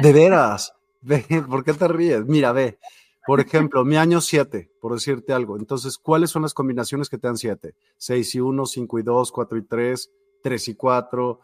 De 0.00 0.12
veras, 0.12 0.74
ve, 1.02 1.24
¿por 1.48 1.62
qué 1.62 1.74
te 1.74 1.86
ríes? 1.86 2.24
Mira, 2.24 2.52
ve. 2.52 2.78
Por 3.26 3.40
ejemplo, 3.40 3.84
mi 3.84 3.96
año 3.96 4.20
7, 4.20 4.70
por 4.80 4.94
decirte 4.94 5.32
algo. 5.32 5.58
Entonces, 5.58 5.98
¿cuáles 5.98 6.30
son 6.30 6.42
las 6.42 6.54
combinaciones 6.54 7.10
que 7.10 7.18
te 7.18 7.26
dan 7.26 7.36
7? 7.36 7.74
6 7.96 8.34
y 8.36 8.40
1, 8.40 8.66
5 8.66 8.98
y 9.00 9.02
2, 9.02 9.32
4 9.32 9.58
y 9.58 9.62
3, 9.62 10.10
3 10.42 10.68
y 10.68 10.74
4. 10.74 11.40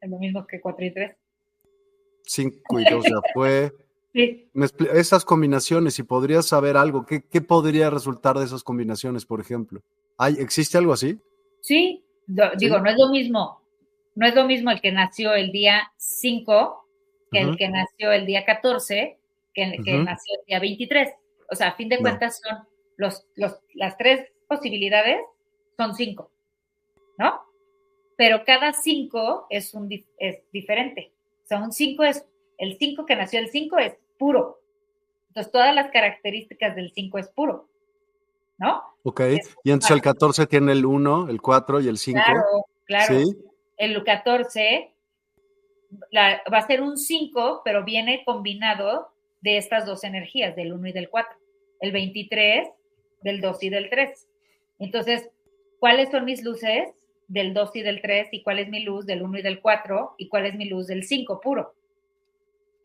Es 0.00 0.10
lo 0.10 0.18
mismo 0.18 0.46
que 0.46 0.60
4 0.60 0.86
y 0.86 0.94
3. 0.94 1.16
5 2.22 2.80
y 2.80 2.84
2 2.90 3.04
ya 3.04 3.20
fue. 3.34 3.74
Sí. 4.14 4.48
Esas 4.92 5.24
combinaciones, 5.24 5.94
si 5.94 6.04
podrías 6.04 6.46
saber 6.46 6.76
algo, 6.76 7.04
¿qué, 7.04 7.24
¿qué 7.24 7.40
podría 7.40 7.90
resultar 7.90 8.38
de 8.38 8.44
esas 8.44 8.62
combinaciones, 8.62 9.26
por 9.26 9.40
ejemplo? 9.40 9.82
¿Existe 10.38 10.78
algo 10.78 10.92
así? 10.92 11.18
Sí, 11.60 12.04
digo, 12.56 12.78
no 12.78 12.90
es 12.90 12.96
lo 12.98 13.08
mismo, 13.08 13.62
no 14.14 14.26
es 14.26 14.34
lo 14.34 14.44
mismo 14.44 14.70
el 14.70 14.80
que 14.80 14.92
nació 14.92 15.34
el 15.34 15.50
día 15.52 15.92
5 15.96 16.80
que 17.32 17.40
el 17.40 17.56
que 17.56 17.68
nació 17.68 18.12
el 18.12 18.26
día 18.26 18.44
14 18.44 19.18
que 19.54 19.62
el 19.62 19.84
que 19.84 19.96
nació 19.98 20.34
el 20.40 20.46
día 20.46 20.60
23. 20.60 21.10
O 21.50 21.54
sea, 21.54 21.68
a 21.68 21.76
fin 21.76 21.88
de 21.88 21.98
cuentas 21.98 22.40
son 22.42 22.58
los, 22.96 23.26
las 23.74 23.96
tres 23.96 24.30
posibilidades 24.46 25.20
son 25.76 25.94
cinco, 25.94 26.30
¿no? 27.18 27.40
Pero 28.16 28.44
cada 28.44 28.72
cinco 28.72 29.46
es, 29.50 29.74
un, 29.74 29.88
es 30.18 30.38
diferente. 30.52 31.12
O 31.44 31.46
sea, 31.46 31.58
un 31.58 31.72
5 31.72 32.04
es, 32.04 32.26
el 32.58 32.78
5 32.78 33.04
que 33.04 33.16
nació 33.16 33.40
el 33.40 33.48
5 33.48 33.78
es 33.78 33.96
puro. 34.18 34.60
Entonces, 35.28 35.52
todas 35.52 35.74
las 35.74 35.90
características 35.90 36.74
del 36.74 36.92
5 36.92 37.18
es 37.18 37.28
puro. 37.28 37.68
¿No? 38.58 38.82
Ok, 39.02 39.20
y 39.64 39.70
entonces 39.70 39.90
el 39.90 40.02
14 40.02 40.46
tiene 40.46 40.72
el 40.72 40.86
1, 40.86 41.28
el 41.28 41.40
4 41.40 41.80
y 41.80 41.88
el 41.88 41.98
5. 41.98 42.20
Claro, 42.24 42.42
claro. 42.86 43.20
El 43.76 44.04
14 44.04 44.94
va 46.16 46.58
a 46.58 46.66
ser 46.66 46.80
un 46.80 46.96
5, 46.96 47.62
pero 47.64 47.84
viene 47.84 48.24
combinado 48.24 49.10
de 49.40 49.58
estas 49.58 49.84
dos 49.86 50.04
energías, 50.04 50.56
del 50.56 50.72
1 50.72 50.88
y 50.88 50.92
del 50.92 51.10
4. 51.10 51.36
El 51.80 51.92
23, 51.92 52.68
del 53.22 53.40
2 53.40 53.62
y 53.62 53.68
del 53.68 53.90
3. 53.90 54.28
Entonces, 54.78 55.28
¿cuáles 55.78 56.10
son 56.10 56.24
mis 56.24 56.42
luces 56.42 56.94
del 57.28 57.52
2 57.52 57.76
y 57.76 57.82
del 57.82 58.00
3? 58.00 58.28
¿Y 58.32 58.42
cuál 58.42 58.58
es 58.58 58.68
mi 58.68 58.80
luz 58.80 59.06
del 59.06 59.22
1 59.22 59.38
y 59.38 59.42
del 59.42 59.60
4? 59.60 60.14
¿Y 60.18 60.28
cuál 60.28 60.46
es 60.46 60.54
mi 60.54 60.66
luz 60.66 60.86
del 60.86 61.04
5 61.04 61.40
puro? 61.40 61.74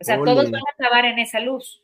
O 0.02 0.04
sea, 0.04 0.18
todos 0.18 0.50
van 0.50 0.62
a 0.62 0.72
acabar 0.74 1.06
en 1.06 1.20
esa 1.20 1.40
luz. 1.40 1.84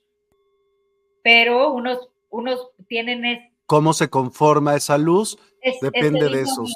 Pero 1.22 1.74
unos, 1.74 2.10
unos 2.30 2.70
tienen 2.88 3.55
cómo 3.66 3.94
se 3.94 4.10
conforma 4.10 4.76
esa 4.76 4.98
luz, 4.98 5.38
depende 5.82 6.30
de 6.30 6.42
esos. 6.42 6.76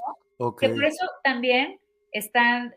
Que 0.59 0.69
por 0.69 0.85
eso 0.85 1.05
también 1.23 1.79
está 2.11 2.73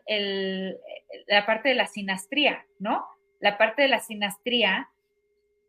la 1.27 1.45
parte 1.45 1.69
de 1.69 1.75
la 1.75 1.87
sinastría, 1.87 2.65
¿no? 2.79 3.05
La 3.39 3.57
parte 3.57 3.83
de 3.83 3.87
la 3.87 3.99
sinastría 3.99 4.89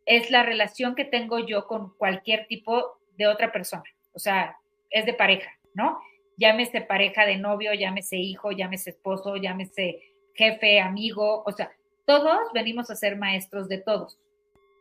es 0.05 0.29
la 0.29 0.43
relación 0.43 0.95
que 0.95 1.05
tengo 1.05 1.39
yo 1.39 1.67
con 1.67 1.95
cualquier 1.97 2.47
tipo 2.47 2.99
de 3.17 3.27
otra 3.27 3.51
persona, 3.51 3.83
o 4.13 4.19
sea, 4.19 4.57
es 4.91 5.05
de 5.05 5.13
pareja, 5.13 5.49
¿no? 5.73 5.99
Llámese 6.37 6.81
pareja 6.81 7.25
de 7.25 7.37
novio, 7.37 7.73
llámese 7.73 8.17
hijo, 8.17 8.51
llámese 8.51 8.91
esposo, 8.91 9.37
llámese 9.37 10.13
jefe, 10.33 10.79
amigo, 10.79 11.43
o 11.45 11.51
sea, 11.51 11.71
todos 12.05 12.39
venimos 12.53 12.91
a 12.91 12.95
ser 12.95 13.17
maestros 13.17 13.67
de 13.67 13.79
todos. 13.79 14.19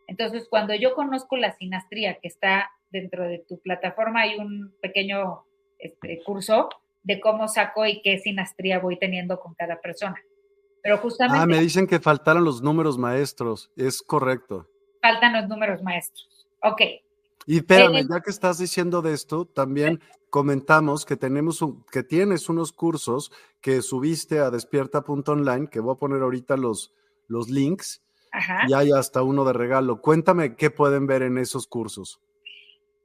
Entonces, 0.09 0.47
cuando 0.51 0.75
yo 0.75 0.95
conozco 0.95 1.37
la 1.37 1.57
sinastría 1.57 2.19
que 2.19 2.29
está 2.29 2.71
dentro 2.95 3.25
de 3.25 3.41
tu 3.41 3.59
plataforma 3.59 4.21
hay 4.21 4.39
un 4.39 4.73
pequeño 4.81 5.45
este, 5.79 6.23
curso 6.25 6.69
de 7.03 7.21
cómo 7.21 7.49
saco 7.49 7.85
y 7.85 8.01
qué 8.01 8.19
sinastría 8.19 8.79
voy 8.79 8.99
teniendo 8.99 9.39
con 9.41 9.55
cada 9.55 9.81
persona. 9.81 10.17
Pero 10.81 10.99
justamente... 10.99 11.43
Ah, 11.43 11.47
me 11.47 11.59
dicen 11.59 11.87
que 11.87 11.99
faltaron 11.99 12.45
los 12.45 12.63
números 12.63 12.97
maestros, 12.97 13.71
es 13.77 14.01
correcto. 14.01 14.71
Faltan 15.03 15.33
los 15.35 15.49
números 15.49 15.83
maestros, 15.83 16.47
ok. 16.63 16.81
Y 17.47 17.57
espérame, 17.59 18.07
ya 18.09 18.21
que 18.21 18.31
estás 18.31 18.59
diciendo 18.59 19.03
de 19.03 19.13
esto, 19.13 19.45
también 19.45 20.01
comentamos 20.31 21.05
que 21.05 21.17
tenemos 21.17 21.61
un, 21.61 21.85
que 21.91 22.03
tienes 22.03 22.49
unos 22.49 22.73
cursos 22.73 23.33
que 23.61 23.83
subiste 23.83 24.39
a 24.39 24.51
despierta.online, 24.51 25.69
que 25.69 25.81
voy 25.81 25.95
a 25.95 25.99
poner 25.99 26.23
ahorita 26.23 26.57
los, 26.57 26.95
los 27.27 27.51
links 27.51 28.03
Ajá. 28.33 28.61
y 28.67 28.73
hay 28.73 28.93
hasta 28.93 29.23
uno 29.23 29.45
de 29.45 29.53
regalo. 29.53 30.01
Cuéntame 30.01 30.57
qué 30.57 30.71
pueden 30.71 31.07
ver 31.07 31.23
en 31.23 31.37
esos 31.37 31.67
cursos. 31.67 32.21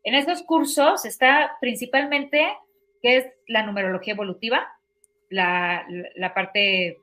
En 0.04 0.16
esos 0.16 0.44
cursos 0.44 1.06
está 1.06 1.58
principalmente 1.60 2.48
qué 3.02 3.18
es 3.18 3.28
la 3.48 3.66
numerología 3.66 4.14
evolutiva, 4.14 4.68
la, 5.30 5.86
la- 6.16 6.34
parte, 6.34 7.00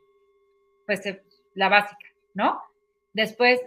pues, 0.86 1.04
eh, 1.06 1.22
la 1.54 1.68
básica, 1.68 2.08
¿no? 2.34 2.60
Después, 3.12 3.60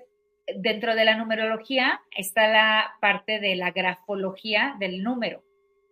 dentro 0.58 0.96
de 0.96 1.06
la 1.06 1.16
numerología 1.16 2.02
está 2.16 2.48
la 2.48 2.96
parte 3.00 3.40
de 3.40 3.56
la 3.56 3.72
grafología 3.72 4.76
del 4.80 5.04
número. 5.04 5.44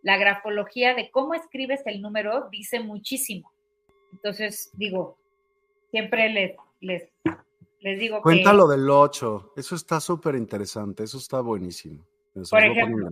La 0.01 0.18
grafología 0.18 0.93
de 0.93 1.09
cómo 1.11 1.34
escribes 1.34 1.81
el 1.85 2.01
número 2.01 2.49
dice 2.51 2.80
muchísimo. 2.80 3.51
Entonces, 4.14 4.72
digo, 4.73 5.18
siempre 5.91 6.30
les, 6.30 6.55
les, 6.81 7.99
digo 7.99 8.18
que... 8.18 8.22
Cuéntalo 8.23 8.68
del 8.68 8.89
8. 8.89 9.53
Eso 9.57 9.76
está 9.76 9.99
súper 9.99 10.35
interesante. 10.35 11.03
Eso 11.03 11.18
está 11.18 11.41
buenísimo. 11.41 12.05
Eso 12.41 12.55
Por 12.55 12.64
ejemplo, 12.64 13.09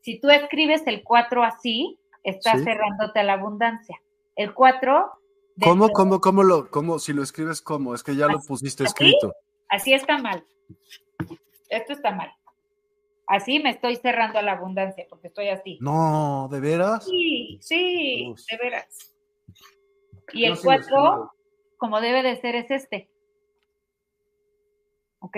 si 0.00 0.20
tú 0.20 0.30
escribes 0.30 0.86
el 0.86 1.02
4 1.02 1.42
así, 1.42 1.98
estás 2.22 2.58
Sí. 2.58 2.64
cerrándote 2.64 3.20
a 3.20 3.24
la 3.24 3.34
abundancia. 3.34 4.00
El 4.36 4.54
4... 4.54 5.12
¿Cómo, 5.60 5.88
cómo, 5.88 6.20
cómo 6.20 6.44
lo, 6.44 6.70
cómo, 6.70 6.98
si 7.00 7.12
lo 7.12 7.22
escribes 7.22 7.60
cómo? 7.60 7.94
Es 7.94 8.04
que 8.04 8.14
ya 8.14 8.26
lo 8.28 8.38
pusiste 8.40 8.84
escrito. 8.84 9.34
Así 9.68 9.92
está 9.92 10.16
mal. 10.18 10.44
Esto 11.68 11.92
está 11.94 12.12
mal. 12.12 12.30
Así 13.26 13.58
me 13.58 13.70
estoy 13.70 13.96
cerrando 13.96 14.38
a 14.38 14.42
la 14.42 14.52
abundancia 14.52 15.04
porque 15.10 15.26
estoy 15.26 15.48
así. 15.48 15.76
No, 15.80 16.48
¿de 16.50 16.60
veras? 16.60 17.04
Sí, 17.04 17.58
sí, 17.60 18.28
Uf. 18.30 18.40
de 18.50 18.56
veras. 18.56 19.14
Y 20.32 20.44
el 20.44 20.56
sí 20.56 20.62
lo 20.62 20.64
4, 20.64 20.80
escribo. 20.80 21.32
como 21.76 22.00
debe 22.00 22.22
de 22.22 22.40
ser, 22.40 22.54
es 22.54 22.70
este. 22.70 23.10
¿Ok? 25.18 25.36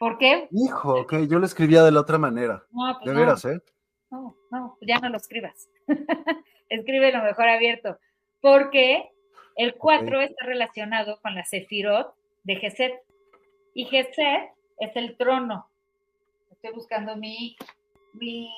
¿Por 0.00 0.16
qué? 0.16 0.48
Hijo, 0.50 1.02
ok, 1.02 1.14
yo 1.28 1.38
lo 1.38 1.44
escribía 1.44 1.82
de 1.82 1.92
la 1.92 2.00
otra 2.00 2.16
manera. 2.16 2.64
No, 2.70 2.94
pues 2.94 3.04
De 3.04 3.12
no, 3.12 3.20
veras, 3.20 3.44
¿eh? 3.44 3.60
No, 4.10 4.34
no, 4.50 4.78
ya 4.80 4.98
no 4.98 5.10
lo 5.10 5.18
escribas. 5.18 5.68
Escríbelo 6.70 7.22
mejor 7.22 7.50
abierto. 7.50 7.98
Porque 8.40 9.10
el 9.56 9.74
4 9.74 10.22
está 10.22 10.46
relacionado 10.46 11.20
con 11.20 11.34
la 11.34 11.44
Sefirot 11.44 12.14
de 12.44 12.56
Geset. 12.56 12.94
Y 13.74 13.84
Geset 13.84 14.48
es 14.78 14.96
el 14.96 15.18
trono. 15.18 15.68
Estoy 16.50 16.72
buscando 16.72 17.14
mi. 17.16 17.58
mi 18.14 18.48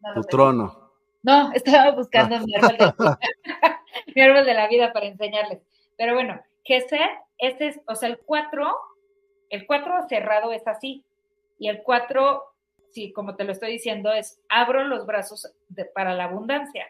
no, 0.00 0.14
Tu 0.14 0.22
trono. 0.22 0.92
No, 1.22 1.52
estaba 1.54 1.90
buscando 1.90 2.40
mi 2.40 2.54
árbol 2.54 2.78
de 2.78 2.86
la 2.86 2.94
vida. 2.98 3.20
mi 4.16 4.22
árbol 4.22 4.46
de 4.46 4.54
la 4.54 4.66
vida 4.66 4.92
para 4.94 5.04
enseñarles. 5.04 5.60
Pero 5.98 6.14
bueno, 6.14 6.40
Geset, 6.64 7.10
este 7.36 7.68
es, 7.68 7.80
o 7.86 7.94
sea, 7.94 8.08
el 8.08 8.18
4, 8.20 8.66
el 9.50 9.66
4 9.66 10.08
cerrado 10.08 10.52
es 10.52 10.66
así. 10.66 11.04
Y 11.58 11.68
el 11.68 11.82
4, 11.82 12.42
sí, 12.90 13.12
como 13.12 13.36
te 13.36 13.44
lo 13.44 13.52
estoy 13.52 13.72
diciendo, 13.72 14.12
es 14.12 14.40
abro 14.48 14.84
los 14.84 15.04
brazos 15.06 15.52
de- 15.68 15.84
para 15.84 16.14
la 16.14 16.24
abundancia, 16.24 16.86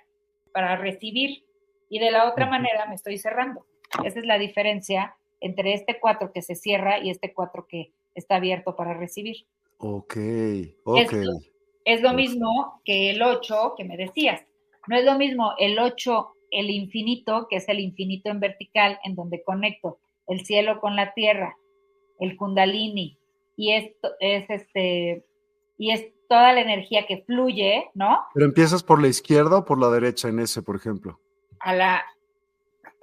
para 0.53 0.77
recibir. 0.77 1.45
Y 1.89 1.99
de 1.99 2.11
la 2.13 2.29
otra 2.29 2.47
manera 2.47 2.87
me 2.87 2.95
estoy 2.95 3.19
cerrando. 3.19 3.67
Esa 4.05 4.21
es 4.21 4.27
la 4.27 4.39
diferencia 4.39 5.17
entre 5.41 5.75
este 5.75 5.99
4 5.99 6.33
que 6.33 6.43
se 6.43 6.55
cierra 6.55 6.99
y 7.01 7.11
este 7.11 7.33
4 7.35 7.67
que 7.67 7.91
está 8.15 8.37
abierto 8.37 8.77
para 8.77 8.95
recibir. 8.95 9.47
Ok, 9.79 10.17
ok. 10.85 11.13
Es 11.85 12.03
lo 12.03 12.11
Uf. 12.11 12.15
mismo 12.17 12.81
que 12.85 13.11
el 13.11 13.23
8 13.23 13.75
que 13.77 13.85
me 13.85 13.97
decías. 13.97 14.43
No 14.87 14.97
es 14.97 15.05
lo 15.05 15.17
mismo 15.17 15.55
el 15.59 15.79
8, 15.79 16.35
el 16.51 16.71
infinito, 16.71 17.47
que 17.49 17.57
es 17.57 17.69
el 17.69 17.81
infinito 17.81 18.29
en 18.31 18.39
vertical, 18.39 18.99
en 19.05 19.15
donde 19.15 19.43
conecto 19.43 19.99
el 20.27 20.45
cielo 20.45 20.81
con 20.81 20.95
la 20.95 21.13
tierra, 21.15 21.57
el 22.21 22.37
kundalini, 22.37 23.19
y 23.57 23.73
esto 23.73 24.11
es 24.21 24.49
este, 24.49 25.25
y 25.79 25.91
es 25.91 26.07
toda 26.29 26.53
la 26.53 26.61
energía 26.61 27.07
que 27.07 27.25
fluye, 27.25 27.91
¿no? 27.95 28.21
¿Pero 28.35 28.47
empiezas 28.47 28.83
por 28.85 29.03
la 29.03 29.09
izquierda 29.09 29.59
o 29.59 29.65
por 29.65 29.81
la 29.81 29.89
derecha 29.91 30.29
en 30.29 30.39
ese, 30.39 30.63
por 30.63 30.77
ejemplo? 30.77 31.19
A 31.59 31.75
la, 31.75 32.05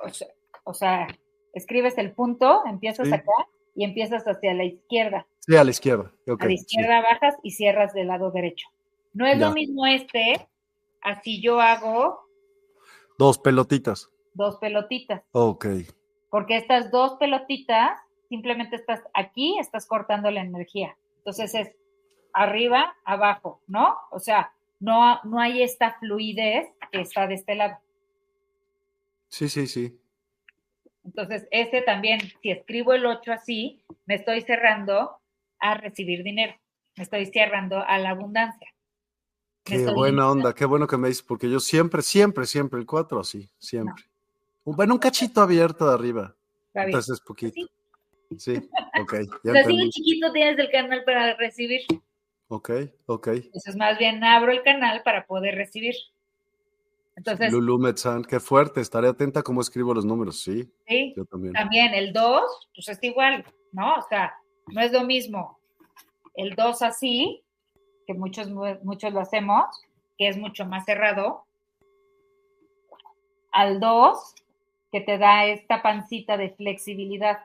o 0.03 0.09
sea, 0.09 0.27
o 0.63 0.73
sea, 0.73 1.07
escribes 1.53 1.97
el 1.97 2.13
punto, 2.13 2.61
empiezas 2.65 3.07
Sí. 3.07 3.13
acá 3.13 3.31
y 3.75 3.83
empiezas 3.83 4.23
hacia 4.25 4.53
la 4.53 4.63
izquierda. 4.63 5.27
Sí, 5.39 5.55
a 5.55 5.63
la 5.63 5.71
izquierda. 5.71 6.11
A 6.27 6.31
la 6.31 6.47
sí. 6.47 6.53
izquierda 6.53 7.01
bajas 7.01 7.35
y 7.43 7.51
cierras 7.51 7.93
del 7.93 8.07
lado 8.07 8.31
derecho. 8.31 8.67
No 9.13 9.25
es 9.27 9.37
Ya. 9.39 9.47
lo 9.47 9.53
mismo 9.53 9.85
este, 9.85 10.47
así 11.01 11.41
yo 11.41 11.59
hago 11.59 12.19
Dos 13.17 13.39
pelotitas. 13.39 14.09
dos 14.33 14.57
pelotitas, 14.57 15.23
Ok. 15.31 15.65
porque 16.29 16.55
estas 16.57 16.91
dos 16.91 17.15
pelotitas 17.19 17.99
simplemente 18.29 18.75
estás 18.75 19.01
aquí, 19.13 19.57
estás 19.59 19.85
cortando 19.85 20.29
la 20.31 20.41
energía. 20.41 20.95
Entonces 21.17 21.53
es 21.55 21.71
arriba, 22.33 22.95
abajo, 23.03 23.61
¿no? 23.67 23.97
O 24.11 24.19
sea, 24.19 24.53
no, 24.79 25.19
no 25.23 25.39
hay 25.39 25.63
esta 25.63 25.97
fluidez 25.99 26.67
que 26.91 27.01
está 27.01 27.27
de 27.27 27.35
este 27.35 27.55
lado. 27.55 27.77
Sí, 29.27 29.49
sí, 29.49 29.67
sí. 29.67 29.99
Entonces, 31.03 31.47
ese 31.51 31.81
también, 31.81 32.19
si 32.41 32.51
escribo 32.51 32.93
el 32.93 33.05
8 33.05 33.31
así, 33.31 33.81
me 34.05 34.15
estoy 34.15 34.41
cerrando 34.41 35.17
a 35.59 35.73
recibir 35.73 36.23
dinero, 36.23 36.53
me 36.95 37.03
estoy 37.03 37.25
cerrando 37.27 37.81
a 37.81 37.97
la 37.97 38.09
abundancia. 38.11 38.67
Qué 39.63 39.85
buena 39.85 40.29
onda, 40.29 40.53
qué 40.53 40.65
bueno 40.65 40.87
que 40.87 40.97
me 40.97 41.07
dices, 41.09 41.23
porque 41.23 41.49
yo 41.49 41.59
siempre, 41.59 42.01
siempre, 42.01 42.45
siempre, 42.45 42.79
el 42.79 42.85
4 42.85 43.19
así, 43.19 43.49
siempre. 43.57 44.03
Bueno, 44.63 44.93
un 44.93 44.99
cachito 44.99 45.41
abierto 45.41 45.87
de 45.87 45.93
arriba. 45.93 46.35
Entonces, 46.73 47.19
poquito. 47.21 47.53
Sí. 47.53 47.69
Sí, 48.37 48.55
ok, 49.01 49.13
O 49.33 49.39
ya 49.43 49.51
sea, 49.53 49.61
así 49.61 49.77
de 49.77 49.89
chiquito 49.89 50.31
tienes 50.31 50.59
el 50.59 50.69
canal 50.71 51.03
para 51.05 51.35
recibir. 51.35 51.81
Ok, 52.49 52.71
ok. 53.05 53.27
Entonces, 53.27 53.75
más 53.75 53.97
bien 53.97 54.23
abro 54.23 54.51
el 54.51 54.63
canal 54.63 55.01
para 55.03 55.25
poder 55.25 55.55
recibir. 55.55 55.95
Entonces, 57.15 57.51
Lulu 57.51 57.93
qué 58.29 58.39
fuerte, 58.39 58.79
estaré 58.79 59.07
atenta 59.07 59.41
cómo 59.41 59.61
escribo 59.61 59.93
los 59.93 60.05
números, 60.05 60.39
sí, 60.39 60.69
sí, 60.87 61.13
yo 61.17 61.25
también. 61.25 61.53
también 61.53 61.93
el 61.95 62.13
2, 62.13 62.69
pues 62.75 62.89
está 62.89 63.07
igual, 63.07 63.43
¿no? 63.71 63.95
O 63.95 64.01
sea, 64.07 64.35
no 64.67 64.81
es 64.81 64.91
lo 64.91 65.03
mismo 65.03 65.57
el 66.37 66.55
2 66.55 66.83
así, 66.83 67.43
que 68.05 68.13
muchos, 68.13 68.49
muchos 68.83 69.11
lo 69.11 69.19
hacemos, 69.19 69.65
que 70.17 70.29
es 70.29 70.37
mucho 70.37 70.65
más 70.65 70.85
cerrado, 70.85 71.43
al 73.51 73.79
2, 73.79 74.35
que 74.91 75.01
te 75.01 75.17
da 75.17 75.47
esta 75.47 75.81
pancita 75.81 76.37
de 76.37 76.51
flexibilidad 76.51 77.39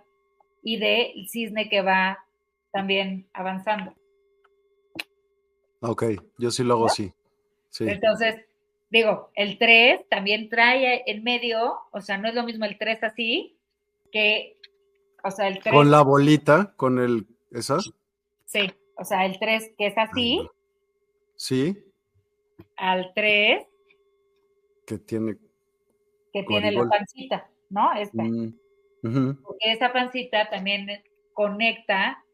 y 0.63 0.79
de 0.79 1.13
el 1.13 1.29
cisne 1.29 1.69
que 1.69 1.83
va 1.83 2.25
también 2.73 3.29
avanzando. 3.33 3.95
Ok, 5.81 6.05
yo 6.39 6.51
sí 6.51 6.63
lo 6.63 6.75
hago 6.75 6.87
así. 6.87 7.13
Sí, 7.71 7.85
Entonces, 7.89 8.37
digo, 8.91 9.31
el 9.35 9.59
3 9.59 10.09
también 10.09 10.49
trae 10.49 11.03
en 11.07 11.25
medio, 11.25 11.81
o 11.91 12.01
sea, 12.01 12.19
no 12.19 12.29
es 12.29 12.35
lo 12.35 12.45
mismo 12.45 12.65
el 12.65 12.79
3 12.79 13.03
así 13.03 13.57
que, 14.13 14.59
o 15.25 15.31
sea, 15.31 15.49
el 15.49 15.59
3, 15.59 15.75
con 15.75 15.91
la 15.91 16.03
bolita, 16.03 16.75
con 16.77 16.99
el, 16.99 17.27
¿esa? 17.51 17.79
sí, 18.45 18.71
o 18.97 19.05
sea, 19.05 19.25
el 19.25 19.39
3 19.39 19.73
que 19.77 19.87
es 19.87 19.95
así, 19.97 20.49
Sí, 21.35 21.77
al 22.77 23.13
3 23.15 23.67
que 24.87 24.99
tiene. 24.99 25.37
que 26.33 26.45
tiene 26.45 26.71
la 26.73 26.89
pancita, 26.89 27.51
¿no? 27.71 27.93
Esta. 27.95 28.23
mm, 28.23 28.55
Porque 29.03 29.73
esa 29.73 29.93
pancita 29.93 30.49
también 30.49 30.87
conecta, 31.33 32.25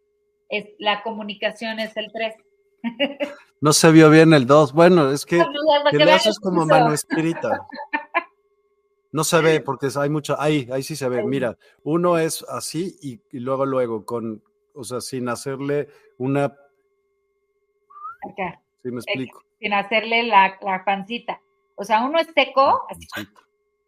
es, 0.49 0.67
la 0.79 1.03
comunicación 1.03 1.79
es 1.81 1.97
el 1.97 2.11
3. 2.13 2.35
No 3.61 3.73
se 3.73 3.91
vio 3.91 4.09
bien 4.09 4.33
el 4.35 4.47
2. 4.47 4.73
Bueno, 4.73 5.11
es 5.11 5.27
que, 5.27 5.39
Para 5.39 5.91
que 5.91 6.03
haces 6.13 6.39
como 6.39 6.65
mano 6.65 6.93
escrita. 6.93 7.67
No 9.11 9.25
se 9.25 9.41
ve 9.41 9.61
porque 9.61 9.89
hay 9.97 10.11
mucho, 10.11 10.41
ahí, 10.41 10.69
ahí 10.73 10.85
sí 10.85 10.95
se 10.95 11.09
ve. 11.09 11.25
Mira, 11.25 11.57
uno 11.83 12.19
es 12.19 12.45
así 12.49 12.97
y, 13.03 13.21
y 13.37 13.41
luego, 13.41 13.67
luego, 13.67 14.05
con, 14.05 14.45
o 14.75 14.85
sea, 14.85 15.01
sin 15.01 15.29
hacerle 15.29 15.89
una, 16.19 16.45
Acá, 18.31 18.61
si 18.83 18.91
me 18.91 18.99
explico. 18.99 19.43
sin 19.59 19.73
hacerle 19.73 20.23
la, 20.25 20.57
la 20.61 20.85
pancita. 20.85 21.41
O 21.75 21.85
sea, 21.85 22.05
uno 22.05 22.19
es 22.19 22.29
seco, 22.35 22.85
así, 22.89 23.07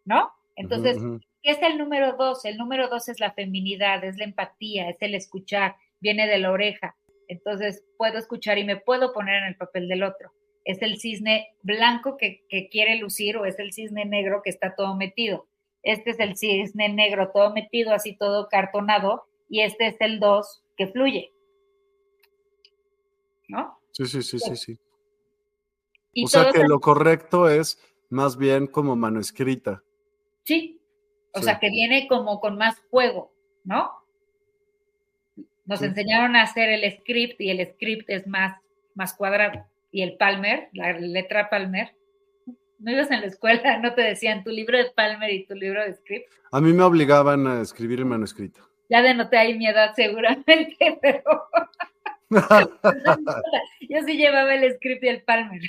¿no? 0.05 0.31
Entonces. 0.55 0.97
¿Qué 1.41 1.51
es 1.51 1.61
el 1.61 1.77
número 1.77 2.13
dos? 2.13 2.45
El 2.45 2.57
número 2.57 2.87
dos 2.87 3.09
es 3.09 3.19
la 3.19 3.33
feminidad, 3.33 4.03
es 4.03 4.17
la 4.17 4.25
empatía, 4.25 4.89
es 4.89 4.97
el 5.01 5.15
escuchar, 5.15 5.75
viene 5.99 6.27
de 6.27 6.37
la 6.37 6.51
oreja. 6.51 6.95
Entonces 7.27 7.83
puedo 7.97 8.17
escuchar 8.17 8.57
y 8.57 8.63
me 8.63 8.77
puedo 8.77 9.13
poner 9.13 9.43
en 9.43 9.49
el 9.49 9.55
papel 9.55 9.87
del 9.87 10.03
otro. 10.03 10.33
Es 10.65 10.81
el 10.81 10.99
cisne 10.99 11.55
blanco 11.63 12.17
que, 12.17 12.43
que 12.49 12.69
quiere 12.69 12.97
lucir 12.97 13.37
o 13.37 13.45
es 13.45 13.57
el 13.57 13.73
cisne 13.73 14.05
negro 14.05 14.41
que 14.43 14.51
está 14.51 14.75
todo 14.75 14.95
metido. 14.95 15.47
Este 15.81 16.11
es 16.11 16.19
el 16.19 16.37
cisne 16.37 16.89
negro 16.89 17.31
todo 17.33 17.53
metido, 17.53 17.93
así 17.93 18.15
todo 18.15 18.47
cartonado, 18.49 19.25
y 19.49 19.61
este 19.61 19.87
es 19.87 19.95
el 19.99 20.19
dos 20.19 20.63
que 20.77 20.87
fluye. 20.87 21.31
¿No? 23.47 23.79
Sí, 23.91 24.05
sí, 24.05 24.21
sí, 24.21 24.39
sí, 24.39 24.55
sí. 24.55 24.79
O 26.23 26.27
sea 26.27 26.51
que 26.51 26.63
lo 26.63 26.79
correcto 26.79 27.49
es 27.49 27.79
más 28.09 28.37
bien 28.37 28.67
como 28.67 28.95
mano 28.95 29.19
escrita. 29.19 29.83
Sí. 30.43 30.80
O 31.33 31.39
Sí. 31.39 31.45
sea, 31.45 31.59
que 31.59 31.69
viene 31.69 32.07
como 32.07 32.39
con 32.39 32.57
más 32.57 32.79
juego, 32.89 33.31
¿no? 33.63 33.91
Nos 35.65 35.81
enseñaron 35.81 36.35
a 36.35 36.41
hacer 36.43 36.69
el 36.69 36.91
script 36.99 37.39
y 37.39 37.49
el 37.51 37.65
script 37.73 38.09
es 38.09 38.27
más, 38.27 38.59
más 38.95 39.13
cuadrado. 39.13 39.65
Y 39.91 40.01
el 40.01 40.17
Palmer, 40.17 40.69
la 40.73 40.93
letra 40.93 41.49
Palmer, 41.49 41.95
no 42.79 42.91
ibas 42.91 43.11
en 43.11 43.21
la 43.21 43.27
escuela, 43.27 43.77
no 43.81 43.93
te 43.93 44.01
decían 44.01 44.43
tu 44.43 44.49
libro 44.49 44.77
de 44.77 44.91
Palmer 44.91 45.29
y 45.31 45.45
tu 45.45 45.55
libro 45.55 45.83
de 45.83 45.93
script. 45.93 46.29
A 46.51 46.59
mí 46.59 46.73
me 46.73 46.83
obligaban 46.83 47.47
a 47.47 47.61
escribir 47.61 47.99
el 47.99 48.05
manuscrito. 48.05 48.67
Ya 48.89 49.01
denoté 49.01 49.37
ahí 49.37 49.57
mi 49.57 49.67
edad 49.67 49.93
seguramente, 49.95 50.99
pero 51.01 51.23
yo 53.89 54.01
sí 54.05 54.17
llevaba 54.17 54.53
el 54.55 54.73
script 54.75 55.03
y 55.03 55.07
el 55.07 55.21
Palmer. 55.23 55.61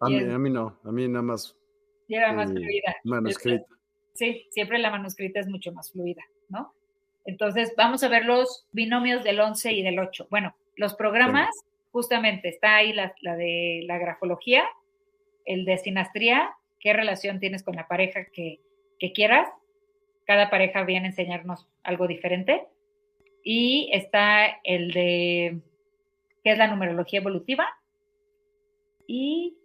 a, 0.00 0.08
mí, 0.08 0.18
a 0.18 0.38
mí 0.38 0.50
no, 0.50 0.78
a 0.84 0.92
mí 0.92 1.08
nada 1.08 1.22
más. 1.22 1.54
Lleva 2.08 2.32
más. 2.32 2.50
Manuscrito. 3.04 3.66
Sí, 4.16 4.46
siempre 4.50 4.78
la 4.78 4.90
manuscrita 4.90 5.40
es 5.40 5.46
mucho 5.46 5.72
más 5.72 5.92
fluida, 5.92 6.22
¿no? 6.48 6.72
Entonces, 7.26 7.74
vamos 7.76 8.02
a 8.02 8.08
ver 8.08 8.24
los 8.24 8.66
binomios 8.72 9.24
del 9.24 9.40
11 9.40 9.72
y 9.72 9.82
del 9.82 9.98
8. 9.98 10.28
Bueno, 10.30 10.54
los 10.76 10.94
programas, 10.94 11.50
justamente, 11.90 12.48
está 12.48 12.76
ahí 12.76 12.92
la, 12.92 13.14
de 13.20 13.82
la 13.84 13.98
grafología, 13.98 14.64
el 15.44 15.64
de 15.64 15.76
sinastría, 15.78 16.54
qué 16.78 16.92
relación 16.92 17.40
tienes 17.40 17.62
con 17.62 17.74
la 17.74 17.88
pareja 17.88 18.26
que, 18.26 18.60
que 18.98 19.12
quieras. 19.12 19.48
Cada 20.24 20.50
pareja 20.50 20.84
viene 20.84 21.06
a 21.06 21.10
enseñarnos 21.10 21.66
algo 21.82 22.06
diferente. 22.06 22.66
Y 23.42 23.90
está 23.92 24.46
el 24.64 24.92
de, 24.92 25.60
¿qué 26.42 26.50
es 26.52 26.58
la 26.58 26.68
numerología 26.68 27.20
evolutiva? 27.20 27.66
Y, 29.06 29.56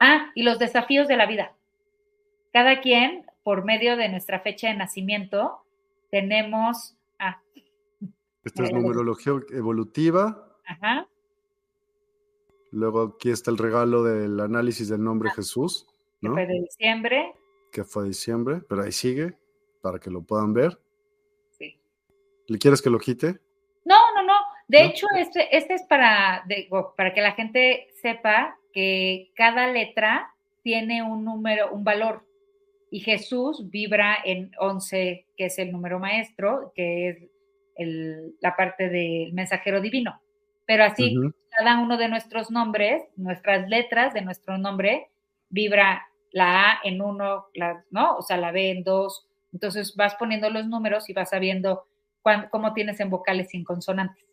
ah, 0.00 0.30
y 0.34 0.42
los 0.42 0.58
desafíos 0.58 1.08
de 1.08 1.16
la 1.16 1.26
vida. 1.26 1.54
Cada 2.52 2.80
quien, 2.80 3.26
por 3.42 3.64
medio 3.64 3.96
de 3.96 4.08
nuestra 4.08 4.40
fecha 4.40 4.68
de 4.68 4.74
nacimiento, 4.74 5.64
tenemos... 6.10 6.96
Ah, 7.18 7.40
Esta 8.44 8.64
es 8.64 8.72
numerología 8.72 9.34
evolutiva. 9.50 10.56
Ajá. 10.66 11.06
Luego 12.70 13.02
aquí 13.02 13.30
está 13.30 13.50
el 13.50 13.58
regalo 13.58 14.04
del 14.04 14.38
análisis 14.40 14.88
del 14.88 15.02
nombre 15.02 15.30
Jesús. 15.30 15.86
¿no? 16.20 16.30
Que 16.30 16.34
fue 16.34 16.46
de 16.46 16.60
diciembre. 16.60 17.34
Que 17.72 17.84
fue 17.84 18.02
de 18.04 18.08
diciembre, 18.10 18.60
pero 18.68 18.82
ahí 18.82 18.92
sigue, 18.92 19.36
para 19.82 19.98
que 19.98 20.10
lo 20.10 20.22
puedan 20.22 20.52
ver. 20.52 20.78
Sí. 21.50 21.78
¿Le 22.46 22.58
quieres 22.58 22.80
que 22.82 22.90
lo 22.90 22.98
quite? 22.98 23.40
No, 23.84 23.96
no, 24.14 24.22
no. 24.22 24.34
De 24.68 24.84
hecho, 24.84 25.08
este, 25.16 25.56
este 25.56 25.74
es 25.74 25.82
para, 25.82 26.44
para 26.96 27.12
que 27.12 27.20
la 27.20 27.32
gente 27.32 27.88
sepa 28.00 28.56
que 28.72 29.32
cada 29.34 29.66
letra 29.66 30.32
tiene 30.62 31.02
un 31.02 31.24
número, 31.24 31.72
un 31.72 31.82
valor 31.82 32.24
y 32.90 33.00
Jesús 33.00 33.70
vibra 33.70 34.18
en 34.24 34.50
11, 34.58 35.26
que 35.36 35.46
es 35.46 35.58
el 35.58 35.70
número 35.70 36.00
maestro, 36.00 36.72
que 36.74 37.08
es 37.08 37.18
la 38.40 38.56
parte 38.56 38.88
del 38.88 39.32
mensajero 39.32 39.80
divino. 39.80 40.20
Pero 40.66 40.84
así, 40.84 41.16
cada 41.56 41.80
uno 41.80 41.96
de 41.96 42.08
nuestros 42.08 42.50
nombres, 42.50 43.02
nuestras 43.16 43.68
letras 43.68 44.12
de 44.12 44.22
nuestro 44.22 44.58
nombre, 44.58 45.08
vibra 45.48 46.06
la 46.32 46.72
A 46.72 46.80
en 46.84 47.00
uno, 47.00 47.46
la, 47.54 47.84
¿no? 47.90 48.16
O 48.16 48.22
sea, 48.22 48.36
la 48.36 48.52
B 48.52 48.70
en 48.70 48.84
dos. 48.84 49.26
Entonces 49.52 49.94
vas 49.96 50.16
poniendo 50.16 50.50
los 50.50 50.66
números 50.66 51.08
y 51.08 51.12
vas 51.12 51.30
sabiendo 51.30 51.86
cómo 52.50 52.74
tienes 52.74 53.00
en 53.00 53.10
vocales 53.10 53.48
sin 53.50 53.64
consonantes. 53.64 54.24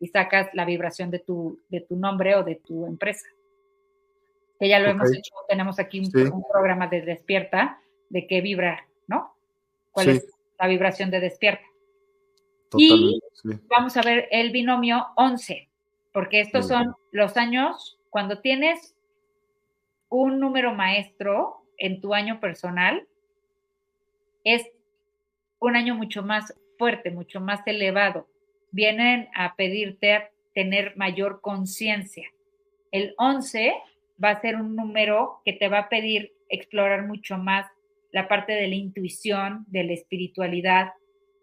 Y 0.00 0.08
sacas 0.08 0.48
la 0.54 0.64
vibración 0.64 1.10
de 1.10 1.20
tu, 1.20 1.60
de 1.68 1.80
tu 1.80 1.96
nombre 1.96 2.34
o 2.34 2.42
de 2.42 2.56
tu 2.56 2.84
empresa. 2.84 3.26
Que 4.58 4.68
ya 4.68 4.80
lo 4.80 4.88
hemos 4.88 5.12
hecho, 5.12 5.34
tenemos 5.48 5.78
aquí 5.78 6.00
un 6.00 6.44
programa 6.48 6.88
de 6.88 7.02
despierta 7.02 7.81
de 8.12 8.26
qué 8.26 8.42
vibra, 8.42 8.86
¿no? 9.06 9.34
¿Cuál 9.90 10.10
es 10.10 10.26
la 10.58 10.68
vibración 10.68 11.10
de 11.10 11.20
despierta? 11.20 11.64
y 12.74 13.20
vamos 13.68 13.96
a 13.98 14.02
ver 14.02 14.28
el 14.30 14.50
binomio 14.50 15.08
11, 15.16 15.68
porque 16.12 16.40
estos 16.40 16.68
son 16.68 16.94
los 17.10 17.36
años 17.36 17.98
cuando 18.08 18.40
tienes 18.40 18.94
un 20.08 20.40
número 20.40 20.74
maestro 20.74 21.66
en 21.76 22.00
tu 22.00 22.14
año 22.14 22.40
personal, 22.40 23.06
es 24.44 24.66
un 25.58 25.76
año 25.76 25.94
mucho 25.94 26.22
más 26.22 26.54
fuerte, 26.78 27.10
mucho 27.10 27.40
más 27.40 27.60
elevado. 27.66 28.26
Vienen 28.70 29.28
a 29.34 29.54
pedirte 29.54 30.30
tener 30.54 30.96
mayor 30.96 31.40
conciencia. 31.40 32.28
El 32.90 33.14
11 33.16 33.74
va 34.22 34.30
a 34.30 34.40
ser 34.40 34.56
un 34.56 34.76
número 34.76 35.40
que 35.44 35.52
te 35.52 35.68
va 35.68 35.78
a 35.78 35.88
pedir 35.88 36.32
explorar 36.48 37.06
mucho 37.06 37.38
más 37.38 37.66
la 38.12 38.28
parte 38.28 38.52
de 38.52 38.68
la 38.68 38.74
intuición, 38.74 39.64
de 39.68 39.84
la 39.84 39.92
espiritualidad, 39.94 40.92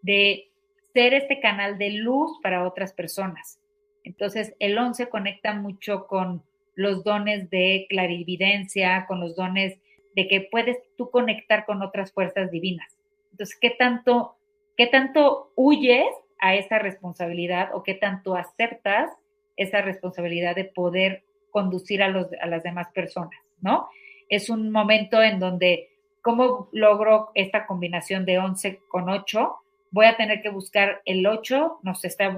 de 0.02 0.50
ser 0.94 1.14
este 1.14 1.40
canal 1.40 1.78
de 1.78 1.91
luz 1.91 2.40
para 2.41 2.68
otras 2.68 2.94
personas. 2.94 3.60
Entonces, 4.04 4.56
el 4.60 4.78
11 4.78 5.10
conecta 5.10 5.54
mucho 5.54 6.08
con 6.08 6.44
los 6.76 7.04
dones 7.04 7.50
de 7.50 7.86
clarividencia, 7.90 9.06
con 9.08 9.20
los 9.20 9.36
dones 9.36 9.78
de 10.16 10.28
que 10.28 10.41
puedes 10.41 10.78
tú 10.96 11.10
conectar 11.10 11.66
con 11.66 11.82
otras 11.82 12.12
fuerzas 12.14 12.52
divinas. 12.52 12.98
Entonces, 13.32 13.58
¿qué 13.60 13.72
tanto, 13.72 14.36
qué 14.78 14.88
tanto 14.88 15.52
huyes 15.56 16.08
a 16.40 16.56
esa 16.56 16.80
responsabilidad 16.80 17.70
o 17.74 17.84
qué 17.84 17.96
tanto 17.96 18.36
aceptas 18.36 19.12
esa 19.58 19.82
responsabilidad 19.82 20.56
de 20.56 20.66
poder 20.66 21.24
conducir 21.52 22.02
a, 22.02 22.08
los, 22.08 22.28
a 22.41 22.48
las 22.48 22.64
demás 22.64 22.88
personas, 22.94 23.40
¿no? 23.60 23.90
Es 24.30 24.50
un 24.50 24.72
momento 24.72 25.22
en 25.22 25.40
donde 25.40 25.90
¿Cómo 26.22 26.70
logro 26.72 27.32
esta 27.36 27.66
combinación 27.66 28.26
de 28.26 28.40
11 28.40 28.82
con 28.88 29.10
8? 29.10 29.56
Voy 29.91 30.06
a 30.06 30.18
tener 30.18 30.41
que 30.41 30.50
buscar 30.50 31.02
el 31.06 31.26
8, 31.26 31.80
nos 31.84 32.04
está 32.06 32.36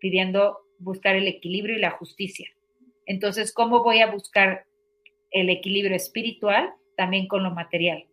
pidiendo 0.00 0.58
buscar 0.78 1.16
el 1.16 1.26
equilibrio 1.26 1.76
y 1.76 1.80
la 1.80 1.92
justicia. 1.92 2.48
Entonces, 3.06 3.52
¿cómo 3.52 3.82
voy 3.82 4.00
a 4.00 4.10
buscar 4.10 4.64
el 5.30 5.48
equilibrio 5.50 5.96
espiritual 5.96 6.72
también 6.96 7.26
con 7.26 7.42
lo 7.42 7.50
material? 7.50 8.04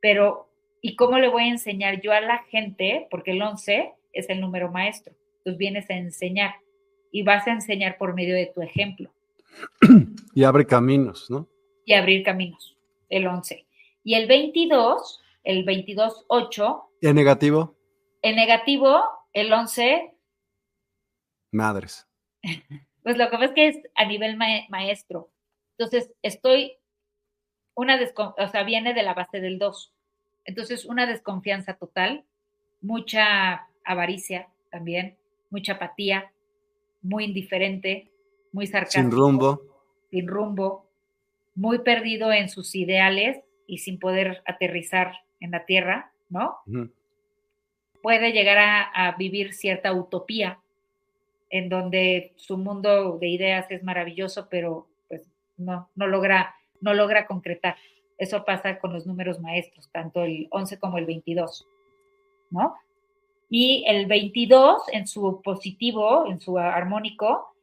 Pero, 0.00 0.48
¿y 0.80 0.94
cómo 0.94 1.18
le 1.18 1.28
voy 1.28 1.44
a 1.44 1.48
enseñar 1.48 2.00
yo 2.00 2.12
a 2.12 2.20
la 2.20 2.38
gente? 2.44 3.08
Porque 3.10 3.32
el 3.32 3.42
11 3.42 3.92
es 4.12 4.30
el 4.30 4.40
número 4.40 4.70
maestro. 4.70 5.14
Entonces 5.38 5.58
vienes 5.58 5.90
a 5.90 5.94
enseñar 5.94 6.54
y 7.10 7.22
vas 7.22 7.46
a 7.46 7.52
enseñar 7.52 7.96
por 7.98 8.14
medio 8.14 8.34
de 8.34 8.46
tu 8.46 8.62
ejemplo. 8.62 9.10
Y 10.34 10.44
abre 10.44 10.66
caminos, 10.66 11.28
¿no? 11.30 11.48
Y 11.84 11.94
abrir 11.94 12.22
caminos, 12.22 12.76
el 13.08 13.26
11. 13.26 13.64
Y 14.08 14.14
el 14.14 14.26
22, 14.26 15.22
el 15.44 15.66
22-8. 15.66 16.82
¿Y 17.02 17.08
en 17.08 17.14
negativo? 17.14 17.76
En 18.22 18.36
negativo, 18.36 19.02
el 19.34 19.52
11. 19.52 20.14
Madres. 21.52 22.08
Pues 23.02 23.16
lo 23.16 23.30
que 23.30 23.30
pasa 23.32 23.44
es 23.44 23.52
que 23.52 23.68
es 23.68 23.78
a 23.94 24.04
nivel 24.06 24.36
maestro. 24.36 25.30
Entonces, 25.78 26.12
estoy, 26.22 26.76
una 27.74 27.98
o 28.14 28.48
sea, 28.48 28.64
viene 28.64 28.92
de 28.92 29.02
la 29.02 29.14
base 29.14 29.40
del 29.40 29.58
2. 29.58 29.94
Entonces, 30.44 30.84
una 30.84 31.06
desconfianza 31.06 31.74
total, 31.74 32.24
mucha 32.82 33.66
avaricia 33.84 34.48
también, 34.70 35.16
mucha 35.48 35.74
apatía, 35.74 36.32
muy 37.00 37.24
indiferente, 37.24 38.10
muy 38.52 38.66
sarcástico. 38.66 39.02
Sin 39.02 39.10
rumbo. 39.10 39.62
Sin 40.10 40.28
rumbo, 40.28 40.90
muy 41.54 41.78
perdido 41.78 42.30
en 42.32 42.50
sus 42.50 42.74
ideales 42.74 43.42
y 43.68 43.78
sin 43.78 44.00
poder 44.00 44.42
aterrizar 44.46 45.12
en 45.38 45.52
la 45.52 45.64
tierra, 45.66 46.10
¿no? 46.30 46.56
Puede 48.02 48.32
llegar 48.32 48.58
a, 48.58 49.14
vivir 49.16 49.52
cierta 49.52 49.92
utopía 49.92 50.58
en 51.50 51.68
donde 51.68 52.32
su 52.36 52.56
mundo 52.56 53.18
de 53.18 53.28
ideas 53.28 53.70
es 53.70 53.84
maravilloso, 53.84 54.48
pero 54.50 54.88
pues 55.08 55.22
no, 55.56 55.88
no 55.94 56.06
logra, 56.06 56.56
no 56.80 56.94
logra 56.94 57.26
concretar. 57.26 57.76
Eso 58.16 58.44
pasa 58.44 58.78
con 58.78 58.92
los 58.92 59.06
números 59.06 59.38
maestros, 59.38 59.88
tanto 59.92 60.24
el 60.24 60.48
11 60.50 60.78
como 60.80 60.98
el 60.98 61.06
22, 61.06 61.66
¿no? 62.50 62.74
Y 63.50 63.84
el 63.86 64.06
22 64.06 64.82
en 64.92 65.06
su 65.06 65.40
positivo, 65.42 66.26
en 66.26 66.40
su 66.40 66.58
armónico, 66.58 67.54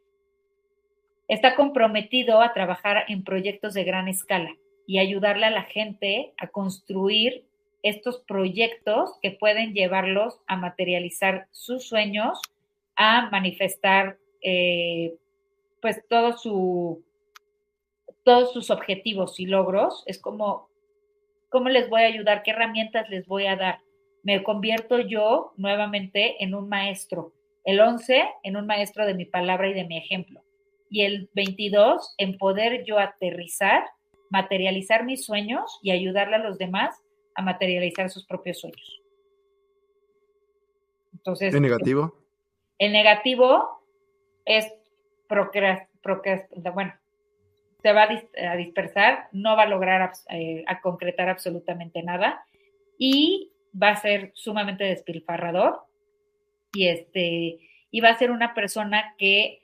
está 1.28 1.56
comprometido 1.56 2.42
a 2.42 2.54
trabajar 2.54 3.06
en 3.08 3.24
proyectos 3.24 3.74
de 3.74 3.84
gran 3.84 4.08
escala 4.08 4.56
y 4.88 5.00
ayudarle 5.00 5.46
a 5.46 5.52
la 5.52 5.64
gente 5.64 6.34
a 6.38 6.48
construir 6.48 7.46
estos 7.84 8.20
proyectos 8.20 9.18
que 9.22 9.32
pueden 9.32 9.74
llevarlos 9.74 10.40
a 10.48 10.56
materializar 10.56 11.48
sus 11.52 11.88
sueños, 11.88 12.40
a 12.96 13.30
manifestar 13.30 14.18
eh, 14.42 15.16
pues 15.82 16.04
todos 16.08 16.42
sus 16.42 17.04
objetivos 18.72 19.40
y 19.40 19.46
logros. 19.46 20.04
Es 20.08 20.20
como, 20.20 20.70
¿cómo 21.50 21.70
les 21.70 21.90
voy 21.90 22.02
a 22.02 22.08
ayudar? 22.08 22.42
¿Qué 22.42 22.52
herramientas 22.52 23.10
les 23.10 23.28
voy 23.28 23.46
a 23.46 23.56
dar? 23.56 23.80
Me 24.24 24.42
convierto 24.42 25.00
yo 25.00 25.54
nuevamente 25.58 26.44
en 26.44 26.56
un 26.56 26.68
maestro. 26.68 27.34
El 27.64 27.80
11 27.80 28.24
en 28.42 28.58
un 28.58 28.66
maestro 28.66 29.06
de 29.06 29.14
mi 29.14 29.26
palabra 29.26 29.70
y 29.70 29.74
de 29.74 29.86
mi 29.86 29.98
ejemplo. 29.98 30.42
Y 30.90 31.02
el 31.02 31.30
22 31.34 32.16
en 32.18 32.40
poder 32.40 32.84
yo 32.86 32.98
aterrizar 32.98 33.86
materializar 34.30 35.06
mis 35.06 35.26
sueños 35.26 35.80
y 35.82 35.92
ayudarle 35.92 36.36
a 36.36 36.40
los 36.40 36.58
demás 36.58 37.04
a 37.36 37.42
materializar 37.42 38.10
sus 38.10 38.26
propios 38.26 38.60
sueños. 38.60 39.02
Entonces. 41.14 41.54
¿Es 41.54 41.62
negativo? 41.62 42.16
El 42.78 42.92
negativo 42.92 43.82
es 44.46 44.72
bueno, 46.74 46.94
se 47.82 47.94
va 47.94 48.04
a, 48.04 48.56
dispersar, 48.56 49.28
no 49.32 49.56
va 49.56 49.64
a 49.64 49.68
lograr 49.68 50.12
eh, 50.30 50.64
a 50.68 50.82
concretar 50.82 51.30
absolutamente 51.30 52.04
nada 52.04 52.46
y 52.98 53.52
va 53.82 53.90
a 53.90 53.96
ser 53.96 54.32
sumamente 54.36 54.84
despilfarrador 54.84 55.82
y 56.74 56.88
este 56.88 57.60
y 57.92 58.02
va 58.02 58.10
a 58.10 58.18
ser 58.18 58.32
una 58.32 58.54
persona 58.54 59.16
que 59.18 59.62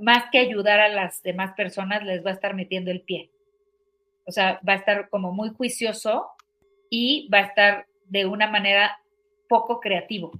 más 0.00 0.24
que 0.30 0.38
ayudar 0.38 0.80
a 0.80 0.88
las 0.88 1.22
demás 1.22 1.52
personas 1.52 2.02
les 2.04 2.24
va 2.24 2.30
a 2.30 2.34
estar 2.34 2.54
metiendo 2.54 2.90
el 2.90 3.02
pie. 3.02 3.30
O 4.26 4.32
sea, 4.32 4.60
va 4.68 4.74
a 4.74 4.76
estar 4.76 5.08
como 5.08 5.32
muy 5.32 5.50
juicioso 5.50 6.26
y 6.90 7.28
va 7.32 7.38
a 7.38 7.46
estar 7.46 7.86
de 8.06 8.26
una 8.26 8.48
manera 8.48 9.00
poco 9.48 9.80
creativo. 9.80 10.32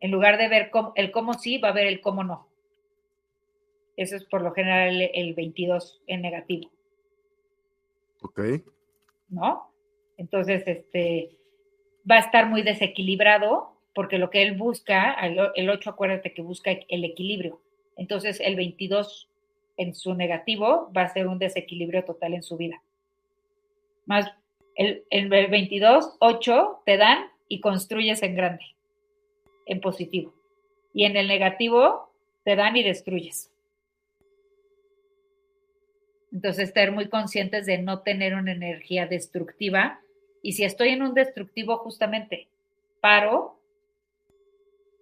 En 0.00 0.10
lugar 0.10 0.38
de 0.38 0.48
ver 0.48 0.70
el 0.94 1.10
cómo 1.10 1.34
sí, 1.34 1.58
va 1.58 1.68
a 1.68 1.72
ver 1.72 1.86
el 1.86 2.00
cómo 2.00 2.24
no. 2.24 2.48
Eso 3.96 4.16
es 4.16 4.24
por 4.24 4.40
lo 4.42 4.52
general 4.52 5.02
el, 5.12 5.34
22 5.34 6.00
en 6.06 6.22
negativo. 6.22 6.70
Ok. 8.22 8.40
¿No? 9.28 9.70
Entonces, 10.16 10.62
este, 10.66 11.36
va 12.10 12.16
a 12.16 12.20
estar 12.20 12.46
muy 12.46 12.62
desequilibrado 12.62 13.76
porque 13.94 14.18
lo 14.18 14.30
que 14.30 14.42
él 14.42 14.56
busca, 14.56 15.12
el 15.14 15.68
8 15.68 15.90
acuérdate 15.90 16.32
que 16.32 16.42
busca 16.42 16.70
el 16.70 17.04
equilibrio. 17.04 17.60
Entonces, 17.96 18.40
el 18.40 18.56
22 18.56 19.29
en 19.80 19.94
su 19.94 20.14
negativo 20.14 20.92
va 20.94 21.02
a 21.04 21.08
ser 21.08 21.26
un 21.26 21.38
desequilibrio 21.38 22.04
total 22.04 22.34
en 22.34 22.42
su 22.42 22.58
vida. 22.58 22.82
Más 24.04 24.30
el, 24.74 25.04
el 25.08 25.28
22, 25.30 26.18
8 26.20 26.82
te 26.84 26.98
dan 26.98 27.30
y 27.48 27.60
construyes 27.60 28.22
en 28.22 28.34
grande, 28.34 28.64
en 29.64 29.80
positivo. 29.80 30.34
Y 30.92 31.04
en 31.06 31.16
el 31.16 31.28
negativo 31.28 32.12
te 32.44 32.56
dan 32.56 32.76
y 32.76 32.82
destruyes. 32.82 33.50
Entonces, 36.30 36.68
estar 36.68 36.92
muy 36.92 37.08
conscientes 37.08 37.64
de 37.64 37.78
no 37.78 38.02
tener 38.02 38.34
una 38.34 38.52
energía 38.52 39.06
destructiva. 39.06 40.00
Y 40.42 40.52
si 40.52 40.64
estoy 40.64 40.90
en 40.90 41.02
un 41.02 41.14
destructivo, 41.14 41.78
justamente 41.78 42.48
paro, 43.00 43.58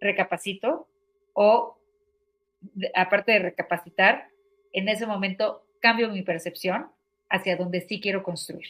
recapacito 0.01 0.87
o, 1.33 1.77
aparte 2.95 3.33
de 3.33 3.39
recapacitar, 3.41 4.29
en 4.73 4.89
ese 4.89 5.07
momento 5.07 5.65
cambio 5.81 6.09
mi 6.09 6.23
percepción 6.23 6.87
hacia 7.29 7.57
donde 7.57 7.81
sí 7.81 8.01
quiero 8.01 8.23
construir. 8.23 8.67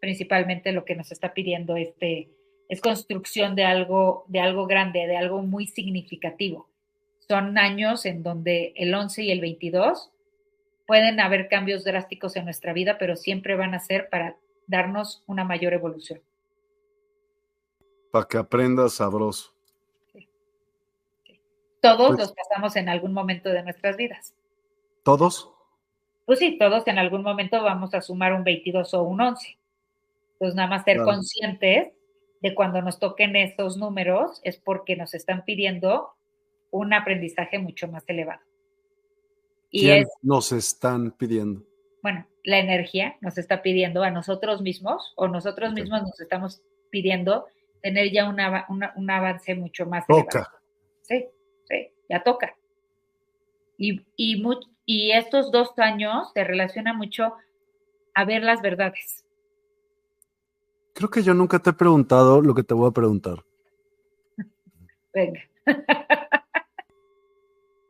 Principalmente 0.00 0.72
lo 0.72 0.84
que 0.84 0.94
nos 0.94 1.12
está 1.12 1.32
pidiendo 1.32 1.76
este, 1.76 2.28
es 2.68 2.80
construcción 2.80 3.54
de 3.54 3.64
algo, 3.64 4.24
de 4.28 4.40
algo 4.40 4.66
grande, 4.66 5.06
de 5.06 5.16
algo 5.16 5.42
muy 5.42 5.66
significativo 5.66 6.68
son 7.28 7.58
años 7.58 8.04
en 8.06 8.22
donde 8.22 8.72
el 8.76 8.94
11 8.94 9.22
y 9.22 9.30
el 9.30 9.40
22 9.40 10.10
pueden 10.86 11.20
haber 11.20 11.48
cambios 11.48 11.84
drásticos 11.84 12.36
en 12.36 12.44
nuestra 12.44 12.72
vida, 12.72 12.98
pero 12.98 13.16
siempre 13.16 13.56
van 13.56 13.74
a 13.74 13.80
ser 13.80 14.08
para 14.10 14.36
darnos 14.66 15.22
una 15.26 15.44
mayor 15.44 15.72
evolución. 15.72 16.20
Para 18.10 18.26
que 18.26 18.38
aprendas 18.38 18.94
sabroso. 18.94 19.53
Todos 21.84 22.16
pues 22.16 22.20
los 22.20 22.32
pasamos 22.32 22.76
en 22.76 22.88
algún 22.88 23.12
momento 23.12 23.50
de 23.50 23.62
nuestras 23.62 23.98
vidas. 23.98 24.34
¿Todos? 25.02 25.52
Pues 26.24 26.38
sí, 26.38 26.56
todos 26.58 26.86
en 26.86 26.98
algún 26.98 27.22
momento 27.22 27.62
vamos 27.62 27.92
a 27.92 28.00
sumar 28.00 28.32
un 28.32 28.42
22 28.42 28.94
o 28.94 29.02
un 29.02 29.20
11. 29.20 29.58
Entonces, 30.32 30.56
nada 30.56 30.68
más 30.68 30.84
ser 30.84 31.02
conscientes 31.02 31.92
de 32.40 32.54
cuando 32.54 32.80
nos 32.80 32.98
toquen 32.98 33.36
estos 33.36 33.76
números 33.76 34.40
es 34.44 34.56
porque 34.56 34.96
nos 34.96 35.12
están 35.12 35.44
pidiendo 35.44 36.14
un 36.70 36.94
aprendizaje 36.94 37.58
mucho 37.58 37.86
más 37.86 38.02
elevado. 38.06 38.40
Y 39.68 39.90
es, 39.90 40.08
nos 40.22 40.52
están 40.52 41.10
pidiendo? 41.10 41.66
Bueno, 42.02 42.26
la 42.44 42.60
energía 42.60 43.18
nos 43.20 43.36
está 43.36 43.60
pidiendo 43.60 44.02
a 44.02 44.10
nosotros 44.10 44.62
mismos 44.62 45.12
o 45.16 45.28
nosotros 45.28 45.74
mismos 45.74 46.00
nos 46.00 46.18
estamos 46.18 46.62
pidiendo 46.88 47.44
tener 47.82 48.10
ya 48.10 48.26
un 48.26 49.10
avance 49.10 49.54
mucho 49.54 49.84
más 49.84 50.06
toca. 50.06 50.50
Sí, 51.02 51.26
sí, 51.68 51.90
ya 52.08 52.22
toca. 52.22 52.56
Y, 53.76 54.04
y, 54.16 54.42
y 54.86 55.12
estos 55.12 55.50
dos 55.50 55.78
años 55.78 56.30
se 56.32 56.44
relaciona 56.44 56.92
mucho 56.92 57.34
a 58.14 58.24
ver 58.24 58.42
las 58.42 58.62
verdades. 58.62 59.24
Creo 60.92 61.10
que 61.10 61.22
yo 61.22 61.34
nunca 61.34 61.58
te 61.58 61.70
he 61.70 61.72
preguntado 61.72 62.40
lo 62.40 62.54
que 62.54 62.62
te 62.62 62.74
voy 62.74 62.88
a 62.88 62.92
preguntar. 62.92 63.44
Venga. 65.12 65.40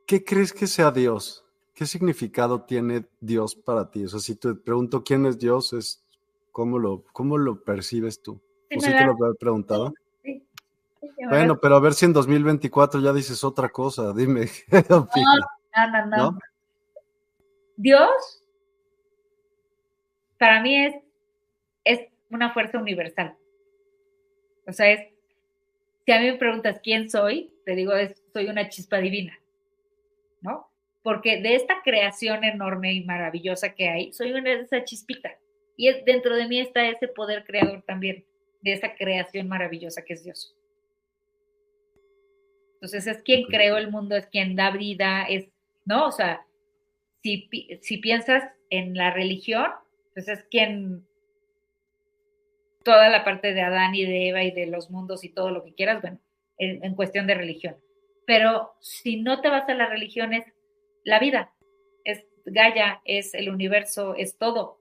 ¿qué 0.06 0.24
crees 0.24 0.52
que 0.52 0.66
sea 0.66 0.90
Dios? 0.90 1.44
¿Qué 1.74 1.86
significado 1.86 2.62
tiene 2.62 3.06
Dios 3.20 3.54
para 3.54 3.90
ti? 3.90 4.04
O 4.04 4.08
sea, 4.08 4.20
si 4.20 4.36
te 4.36 4.54
pregunto 4.54 5.02
quién 5.02 5.26
es 5.26 5.38
Dios, 5.38 5.72
es 5.72 6.04
cómo 6.52 6.78
lo, 6.78 7.04
cómo 7.12 7.36
lo 7.36 7.64
percibes 7.64 8.22
tú. 8.22 8.40
¿O 8.76 8.80
si 8.80 8.90
te 8.92 9.04
lo 9.04 9.12
he 9.12 9.34
preguntado? 9.34 9.92
Bueno, 11.28 11.58
pero 11.60 11.76
a 11.76 11.80
ver 11.80 11.94
si 11.94 12.04
en 12.04 12.12
2024 12.12 13.00
ya 13.00 13.12
dices 13.12 13.42
otra 13.44 13.68
cosa, 13.68 14.12
dime. 14.12 14.46
no, 14.90 15.08
no, 15.76 16.06
no, 16.06 16.06
no. 16.06 16.38
Dios, 17.76 18.42
para 20.38 20.62
mí 20.62 20.76
es, 20.76 20.94
es 21.84 22.00
una 22.30 22.52
fuerza 22.52 22.78
universal. 22.78 23.36
O 24.66 24.72
sea, 24.72 24.90
es, 24.90 25.00
si 26.04 26.12
a 26.12 26.20
mí 26.20 26.26
me 26.26 26.38
preguntas 26.38 26.80
quién 26.82 27.10
soy, 27.10 27.52
te 27.64 27.74
digo, 27.74 27.92
soy 28.32 28.48
una 28.48 28.68
chispa 28.68 28.98
divina. 28.98 29.38
¿no? 30.44 30.68
Porque 31.02 31.40
de 31.40 31.56
esta 31.56 31.82
creación 31.82 32.44
enorme 32.44 32.92
y 32.92 33.02
maravillosa 33.02 33.74
que 33.74 33.88
hay, 33.88 34.12
soy 34.12 34.32
una 34.32 34.50
de 34.50 34.60
esa 34.60 34.84
chispita. 34.84 35.36
Y 35.76 35.90
dentro 36.04 36.36
de 36.36 36.46
mí 36.46 36.60
está 36.60 36.86
ese 36.86 37.08
poder 37.08 37.44
creador 37.44 37.82
también, 37.82 38.24
de 38.60 38.72
esa 38.74 38.94
creación 38.94 39.48
maravillosa 39.48 40.02
que 40.02 40.12
es 40.12 40.22
Dios. 40.22 40.54
Entonces 42.84 43.06
es 43.06 43.22
quien 43.22 43.44
creó 43.44 43.78
el 43.78 43.90
mundo, 43.90 44.14
es 44.14 44.26
quien 44.26 44.56
da 44.56 44.70
vida, 44.70 45.24
es, 45.24 45.46
¿no? 45.86 46.06
O 46.08 46.12
sea, 46.12 46.44
si, 47.22 47.48
si 47.80 47.96
piensas 47.96 48.44
en 48.68 48.94
la 48.94 49.10
religión, 49.10 49.70
pues 50.12 50.28
es 50.28 50.44
quien 50.50 51.06
toda 52.84 53.08
la 53.08 53.24
parte 53.24 53.54
de 53.54 53.62
Adán 53.62 53.94
y 53.94 54.04
de 54.04 54.28
Eva 54.28 54.42
y 54.42 54.50
de 54.50 54.66
los 54.66 54.90
mundos 54.90 55.24
y 55.24 55.30
todo 55.30 55.50
lo 55.50 55.64
que 55.64 55.72
quieras, 55.74 56.02
bueno, 56.02 56.18
en 56.58 56.94
cuestión 56.94 57.26
de 57.26 57.34
religión. 57.34 57.76
Pero 58.26 58.74
si 58.80 59.16
no 59.16 59.40
te 59.40 59.48
vas 59.48 59.66
a 59.70 59.74
la 59.74 59.86
religión, 59.86 60.34
es 60.34 60.44
la 61.04 61.18
vida, 61.18 61.54
es 62.04 62.26
Gaia, 62.44 63.00
es 63.06 63.32
el 63.32 63.48
universo, 63.48 64.14
es 64.14 64.36
todo. 64.36 64.78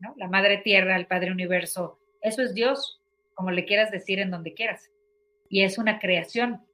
¿no? 0.00 0.12
La 0.18 0.28
madre 0.28 0.58
tierra, 0.58 0.94
el 0.96 1.06
padre 1.06 1.32
universo, 1.32 1.98
eso 2.20 2.42
es 2.42 2.52
Dios, 2.52 3.00
como 3.32 3.50
le 3.50 3.64
quieras 3.64 3.90
decir 3.90 4.18
en 4.18 4.30
donde 4.30 4.52
quieras. 4.52 4.90
Y 5.48 5.62
es 5.62 5.78
una 5.78 5.98
creación. 5.98 6.67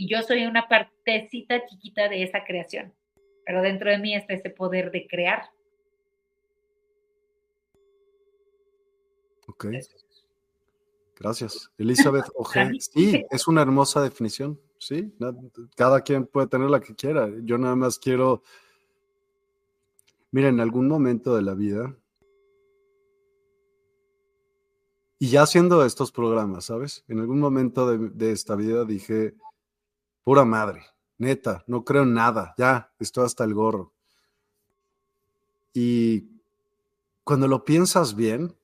Y 0.00 0.06
yo 0.06 0.22
soy 0.22 0.46
una 0.46 0.68
partecita 0.68 1.66
chiquita 1.66 2.08
de 2.08 2.22
esa 2.22 2.44
creación. 2.44 2.94
Pero 3.44 3.62
dentro 3.62 3.90
de 3.90 3.98
mí 3.98 4.14
está 4.14 4.32
ese 4.32 4.48
poder 4.48 4.92
de 4.92 5.08
crear. 5.08 5.50
Ok. 9.48 9.66
Gracias. 11.16 11.72
Elizabeth 11.78 12.26
Ojeda. 12.36 12.70
Sí, 12.78 13.26
es 13.28 13.48
una 13.48 13.60
hermosa 13.60 14.00
definición. 14.00 14.60
Sí, 14.78 15.12
cada 15.74 16.02
quien 16.02 16.28
puede 16.28 16.46
tener 16.46 16.70
la 16.70 16.78
que 16.78 16.94
quiera. 16.94 17.28
Yo 17.42 17.58
nada 17.58 17.74
más 17.74 17.98
quiero. 17.98 18.44
Mira, 20.30 20.48
en 20.48 20.60
algún 20.60 20.86
momento 20.86 21.34
de 21.34 21.42
la 21.42 21.54
vida, 21.54 21.96
y 25.18 25.30
ya 25.30 25.42
haciendo 25.42 25.84
estos 25.84 26.12
programas, 26.12 26.66
¿sabes? 26.66 27.04
En 27.08 27.18
algún 27.18 27.40
momento 27.40 27.90
de, 27.90 28.10
de 28.10 28.30
esta 28.30 28.54
vida 28.54 28.84
dije, 28.84 29.34
pura 30.28 30.44
madre, 30.44 30.82
neta, 31.16 31.64
no 31.66 31.86
creo 31.86 32.02
en 32.02 32.12
nada, 32.12 32.54
ya, 32.58 32.92
estoy 33.00 33.24
hasta 33.24 33.44
el 33.44 33.54
gorro. 33.54 33.94
Y 35.72 36.26
cuando 37.24 37.48
lo 37.48 37.64
piensas 37.64 38.14
bien, 38.14 38.54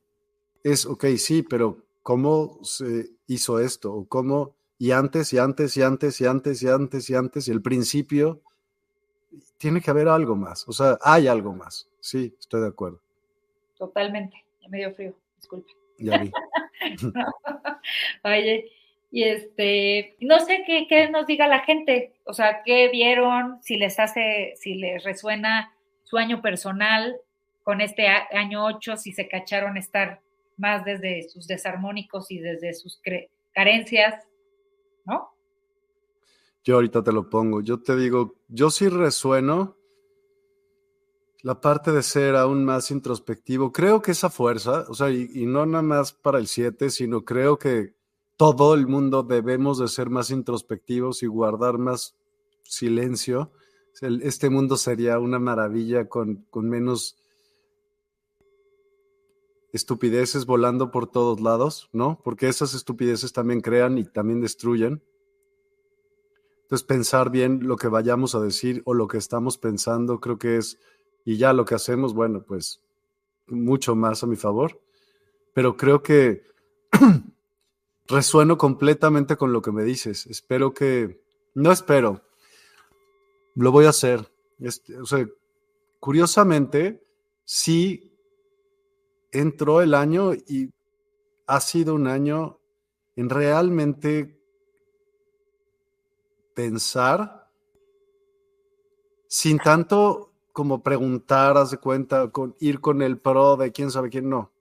es, 0.62 0.84
ok, 0.84 1.06
sí, 1.16 1.42
pero 1.42 1.78
cómo 2.02 2.58
se 2.62 3.12
hizo 3.28 3.60
esto, 3.60 3.94
o 3.94 4.06
cómo, 4.06 4.54
y 4.78 4.90
antes, 4.90 5.32
y 5.32 5.38
antes, 5.38 5.74
y 5.78 5.82
antes, 5.82 6.20
y 6.20 6.26
antes, 6.26 6.62
y 6.62 6.68
antes, 6.68 7.08
y 7.08 7.14
antes, 7.14 7.48
y 7.48 7.50
el 7.50 7.62
principio, 7.62 8.42
tiene 9.56 9.80
que 9.80 9.90
haber 9.90 10.08
algo 10.08 10.36
más, 10.36 10.68
o 10.68 10.72
sea, 10.74 10.98
hay 11.00 11.28
algo 11.28 11.54
más, 11.54 11.88
sí, 11.98 12.36
estoy 12.38 12.60
de 12.60 12.68
acuerdo. 12.68 13.00
Totalmente, 13.78 14.36
ya 14.60 14.68
me 14.68 14.76
dio 14.80 14.94
frío, 14.94 15.14
disculpe. 15.38 15.72
Ya 15.96 16.18
vi. 16.18 16.30
Oye, 18.24 18.70
y 19.14 19.22
este, 19.22 20.16
no 20.18 20.40
sé 20.40 20.64
qué, 20.66 20.88
qué, 20.88 21.08
nos 21.08 21.24
diga 21.28 21.46
la 21.46 21.60
gente, 21.60 22.16
o 22.24 22.34
sea, 22.34 22.64
qué 22.64 22.88
vieron, 22.88 23.62
si 23.62 23.76
les 23.76 24.00
hace, 24.00 24.54
si 24.56 24.74
les 24.74 25.04
resuena 25.04 25.72
su 26.02 26.16
año 26.16 26.42
personal 26.42 27.14
con 27.62 27.80
este 27.80 28.08
año 28.08 28.64
8, 28.64 28.96
si 28.96 29.12
se 29.12 29.28
cacharon 29.28 29.76
estar 29.76 30.20
más 30.56 30.84
desde 30.84 31.28
sus 31.28 31.46
desarmónicos 31.46 32.28
y 32.32 32.40
desde 32.40 32.74
sus 32.74 33.00
carencias, 33.52 34.20
¿no? 35.04 35.28
Yo 36.64 36.74
ahorita 36.74 37.04
te 37.04 37.12
lo 37.12 37.30
pongo. 37.30 37.60
Yo 37.60 37.80
te 37.80 37.94
digo, 37.94 38.34
yo 38.48 38.68
sí 38.70 38.88
resueno 38.88 39.76
la 41.42 41.60
parte 41.60 41.92
de 41.92 42.02
ser 42.02 42.34
aún 42.34 42.64
más 42.64 42.90
introspectivo. 42.90 43.70
Creo 43.70 44.02
que 44.02 44.10
esa 44.10 44.28
fuerza, 44.28 44.86
o 44.88 44.94
sea, 44.94 45.10
y, 45.10 45.30
y 45.32 45.46
no 45.46 45.66
nada 45.66 45.82
más 45.82 46.12
para 46.12 46.38
el 46.38 46.48
7, 46.48 46.90
sino 46.90 47.24
creo 47.24 47.60
que 47.60 47.94
todo 48.36 48.74
el 48.74 48.86
mundo 48.86 49.22
debemos 49.22 49.78
de 49.78 49.88
ser 49.88 50.10
más 50.10 50.30
introspectivos 50.30 51.22
y 51.22 51.26
guardar 51.26 51.78
más 51.78 52.16
silencio. 52.64 53.52
Este 54.00 54.50
mundo 54.50 54.76
sería 54.76 55.18
una 55.18 55.38
maravilla 55.38 56.08
con, 56.08 56.46
con 56.50 56.68
menos 56.68 57.16
estupideces 59.72 60.46
volando 60.46 60.90
por 60.90 61.10
todos 61.10 61.40
lados, 61.40 61.88
¿no? 61.92 62.20
Porque 62.22 62.48
esas 62.48 62.74
estupideces 62.74 63.32
también 63.32 63.60
crean 63.60 63.98
y 63.98 64.04
también 64.04 64.40
destruyen. 64.40 65.02
Entonces, 66.62 66.86
pensar 66.86 67.30
bien 67.30 67.60
lo 67.66 67.76
que 67.76 67.88
vayamos 67.88 68.34
a 68.34 68.40
decir 68.40 68.82
o 68.84 68.94
lo 68.94 69.06
que 69.08 69.18
estamos 69.18 69.58
pensando, 69.58 70.20
creo 70.20 70.38
que 70.38 70.56
es, 70.56 70.78
y 71.24 71.36
ya 71.36 71.52
lo 71.52 71.64
que 71.64 71.74
hacemos, 71.74 72.14
bueno, 72.14 72.44
pues 72.46 72.82
mucho 73.48 73.94
más 73.94 74.22
a 74.22 74.26
mi 74.26 74.36
favor. 74.36 74.80
Pero 75.54 75.76
creo 75.76 76.02
que 76.02 76.42
resueno 78.06 78.58
completamente 78.58 79.36
con 79.36 79.52
lo 79.52 79.62
que 79.62 79.72
me 79.72 79.84
dices. 79.84 80.26
Espero 80.26 80.74
que, 80.74 81.22
no 81.54 81.72
espero, 81.72 82.22
lo 83.54 83.72
voy 83.72 83.86
a 83.86 83.90
hacer. 83.90 84.30
O 85.00 85.06
sea, 85.06 85.26
curiosamente, 86.00 87.06
sí 87.44 88.12
entró 89.32 89.82
el 89.82 89.94
año 89.94 90.34
y 90.34 90.70
ha 91.46 91.60
sido 91.60 91.94
un 91.94 92.06
año 92.06 92.58
en 93.16 93.28
realmente 93.30 94.40
pensar 96.54 97.44
sin 99.26 99.58
tanto 99.58 100.32
como 100.52 100.84
preguntar, 100.84 101.56
haz 101.56 101.72
de 101.72 101.78
cuenta, 101.78 102.30
con, 102.30 102.54
ir 102.60 102.80
con 102.80 103.02
el 103.02 103.18
pro 103.18 103.56
de 103.56 103.72
quién 103.72 103.90
sabe 103.90 104.08
quién, 104.08 104.28
no. 104.28 104.52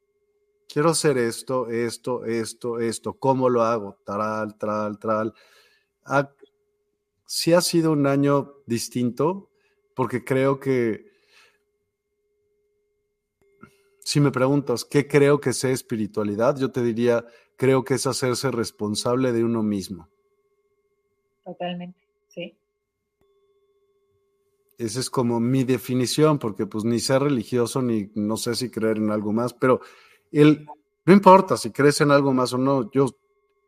Quiero 0.73 0.89
hacer 0.89 1.19
esto, 1.19 1.67
esto, 1.69 2.25
esto, 2.25 2.79
esto, 2.79 3.13
¿cómo 3.13 3.47
lo 3.47 3.61
hago? 3.61 3.99
Tal, 4.03 4.57
tal, 4.57 4.97
tal. 4.97 5.35
sí 7.27 7.53
ha 7.53 7.61
sido 7.61 7.91
un 7.91 8.07
año 8.07 8.55
distinto 8.65 9.51
porque 9.93 10.23
creo 10.23 10.59
que 10.59 11.05
si 13.99 14.19
me 14.19 14.31
preguntas 14.31 14.83
qué 14.83 15.07
creo 15.07 15.39
que 15.39 15.53
sea 15.53 15.69
espiritualidad, 15.69 16.57
yo 16.57 16.71
te 16.71 16.81
diría, 16.81 17.23
creo 17.55 17.83
que 17.83 17.93
es 17.93 18.07
hacerse 18.07 18.49
responsable 18.49 19.31
de 19.31 19.43
uno 19.43 19.61
mismo. 19.61 20.09
Totalmente, 21.45 21.99
sí. 22.29 22.57
Esa 24.79 24.99
es 24.99 25.11
como 25.11 25.39
mi 25.39 25.65
definición, 25.65 26.39
porque 26.39 26.65
pues 26.65 26.83
ni 26.83 26.99
ser 26.99 27.21
religioso, 27.21 27.83
ni 27.83 28.09
no 28.15 28.37
sé 28.37 28.55
si 28.55 28.71
creer 28.71 28.97
en 28.97 29.11
algo 29.11 29.31
más, 29.33 29.53
pero 29.53 29.79
el, 30.39 30.65
no 31.05 31.13
importa 31.13 31.57
si 31.57 31.71
crees 31.71 32.01
en 32.01 32.11
algo 32.11 32.33
más 32.33 32.53
o 32.53 32.57
no, 32.57 32.89
yo 32.91 33.07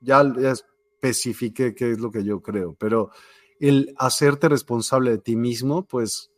ya, 0.02 0.24
ya 0.38 0.52
especifiqué 0.52 1.76
qué 1.76 1.92
es 1.92 2.00
lo 2.00 2.12
que 2.12 2.24
yo 2.24 2.42
creo, 2.42 2.76
pero 2.78 3.12
el 3.60 3.94
hacerte 3.98 4.50
responsable 4.50 5.12
de 5.12 5.18
ti 5.20 5.36
mismo, 5.36 5.86
pues 5.86 6.32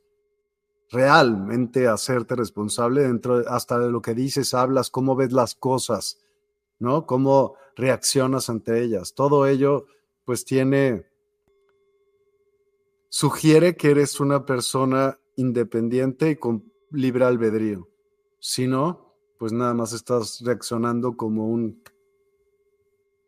realmente 0.89 1.87
hacerte 1.87 2.35
responsable 2.35 3.03
dentro 3.03 3.43
hasta 3.47 3.79
de 3.79 3.91
lo 3.91 4.01
que 4.01 4.13
dices, 4.13 4.53
hablas, 4.53 4.89
cómo 4.89 5.15
ves 5.15 5.33
las 5.33 5.55
cosas, 5.55 6.19
¿no? 6.79 7.05
Cómo 7.05 7.55
reaccionas 7.75 8.49
ante 8.49 8.81
ellas. 8.81 9.13
Todo 9.13 9.47
ello, 9.47 9.85
pues 10.25 10.45
tiene, 10.45 11.05
sugiere 13.09 13.75
que 13.75 13.91
eres 13.91 14.19
una 14.19 14.45
persona 14.45 15.19
independiente 15.35 16.31
y 16.31 16.35
con 16.37 16.71
libre 16.91 17.25
albedrío. 17.25 17.89
Si 18.39 18.67
no, 18.67 19.06
pues 19.37 19.51
nada 19.53 19.73
más 19.73 19.93
estás 19.93 20.41
reaccionando 20.43 21.15
como 21.15 21.47
un, 21.47 21.83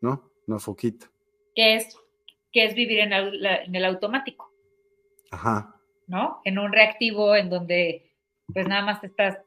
¿no? 0.00 0.30
Una 0.46 0.58
foquita. 0.58 1.10
¿Qué 1.54 1.76
es, 1.76 1.96
qué 2.52 2.64
es 2.64 2.74
vivir 2.74 3.00
en 3.00 3.12
en 3.12 3.74
el 3.74 3.84
automático? 3.84 4.52
Ajá. 5.30 5.80
¿no? 6.10 6.40
En 6.44 6.58
un 6.58 6.72
reactivo 6.72 7.36
en 7.36 7.48
donde 7.48 8.10
pues 8.52 8.66
nada 8.66 8.84
más 8.84 9.02
estás 9.04 9.38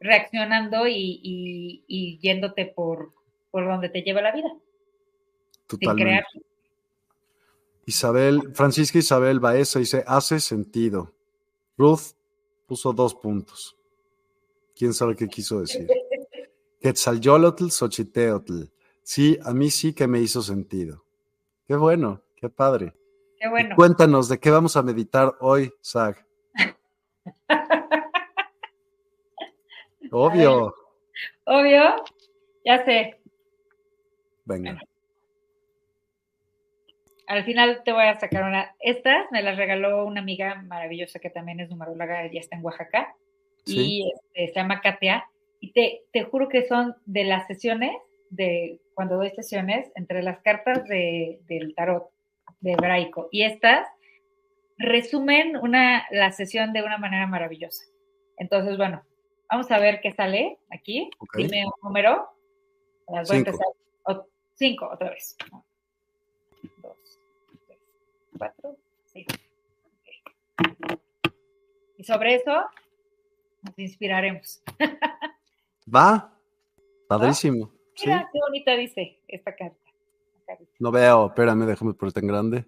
reaccionando 0.00 0.88
y, 0.88 2.18
yéndote 2.20 2.66
por, 2.66 3.12
por 3.52 3.64
donde 3.66 3.88
te 3.88 4.02
lleva 4.02 4.20
la 4.20 4.32
vida. 4.32 4.52
Totalmente. 5.68 6.26
Isabel, 7.86 8.52
Francisca 8.52 8.98
Isabel 8.98 9.38
Baeza 9.38 9.78
dice, 9.78 10.02
hace 10.06 10.40
sentido. 10.40 11.14
Ruth 11.76 12.16
puso 12.66 12.92
dos 12.92 13.14
puntos. 13.14 13.76
¿Quién 14.74 14.92
sabe 14.92 15.14
qué 15.14 15.28
quiso 15.28 15.60
decir? 15.60 15.88
Quetzalyolotl, 16.80 17.70
Xochiteotl. 17.70 18.64
Sí, 19.02 19.38
a 19.44 19.52
mí 19.52 19.70
sí 19.70 19.94
que 19.94 20.06
me 20.06 20.20
hizo 20.20 20.42
sentido. 20.42 21.04
Qué 21.66 21.76
bueno, 21.76 22.22
qué 22.36 22.48
padre. 22.48 22.94
Qué 23.40 23.48
bueno. 23.48 23.76
cuéntanos, 23.76 24.28
¿de 24.28 24.38
qué 24.38 24.50
vamos 24.50 24.76
a 24.76 24.82
meditar 24.82 25.34
hoy, 25.40 25.72
Zag? 25.82 26.26
Obvio. 30.10 30.74
Obvio, 31.44 32.04
ya 32.64 32.84
sé. 32.84 33.20
Venga. 34.44 34.80
Al 37.26 37.44
final 37.44 37.82
te 37.84 37.92
voy 37.92 38.04
a 38.04 38.18
sacar 38.18 38.44
una. 38.44 38.74
Estas 38.80 39.30
me 39.30 39.42
las 39.42 39.58
regaló 39.58 40.06
una 40.06 40.20
amiga 40.20 40.62
maravillosa 40.62 41.18
que 41.18 41.28
también 41.28 41.60
es 41.60 41.68
numeróloga, 41.68 42.26
ya 42.32 42.40
está 42.40 42.56
en 42.56 42.64
Oaxaca. 42.64 43.14
Y 43.66 44.10
este, 44.14 44.48
se 44.48 44.54
llama 44.54 44.80
Katia. 44.80 45.28
Y 45.60 45.72
te, 45.72 46.02
te 46.12 46.24
juro 46.24 46.48
que 46.48 46.66
son 46.66 46.94
de 47.06 47.24
las 47.24 47.46
sesiones, 47.46 47.96
de 48.30 48.80
cuando 48.94 49.16
doy 49.16 49.30
sesiones, 49.30 49.90
entre 49.94 50.22
las 50.22 50.40
cartas 50.40 50.84
de, 50.84 51.40
del 51.48 51.74
tarot 51.74 52.10
de 52.60 52.72
hebraico. 52.72 53.28
Y 53.30 53.42
estas 53.42 53.86
resumen 54.78 55.56
una, 55.56 56.06
la 56.10 56.32
sesión 56.32 56.72
de 56.72 56.82
una 56.82 56.98
manera 56.98 57.26
maravillosa. 57.26 57.84
Entonces, 58.36 58.76
bueno, 58.76 59.02
vamos 59.50 59.70
a 59.70 59.78
ver 59.78 60.00
qué 60.00 60.12
sale 60.12 60.58
aquí. 60.70 61.10
Dime 61.36 61.66
un 61.66 61.72
número. 61.82 62.28
Las 63.08 63.28
voy 63.28 63.38
cinco. 63.38 63.50
a 63.50 63.52
empezar. 63.52 64.24
cinco, 64.54 64.88
otra 64.92 65.10
vez. 65.10 65.36
dos, 66.82 67.20
tres, 67.66 67.78
cuatro, 68.36 68.76
cinco. 69.06 69.34
Y 71.96 72.04
sobre 72.04 72.36
eso 72.36 72.64
nos 73.62 73.78
inspiraremos. 73.78 74.62
Va, 75.94 76.32
padrísimo. 77.08 77.70
Mira 78.04 78.28
qué 78.32 78.38
bonita 78.38 78.76
dice 78.76 79.18
esta 79.26 79.54
carta. 79.54 79.76
No 80.78 80.90
veo, 80.90 81.26
espérame, 81.26 81.66
déjame 81.66 81.94
ponerte 81.94 82.20
en 82.20 82.26
grande. 82.26 82.64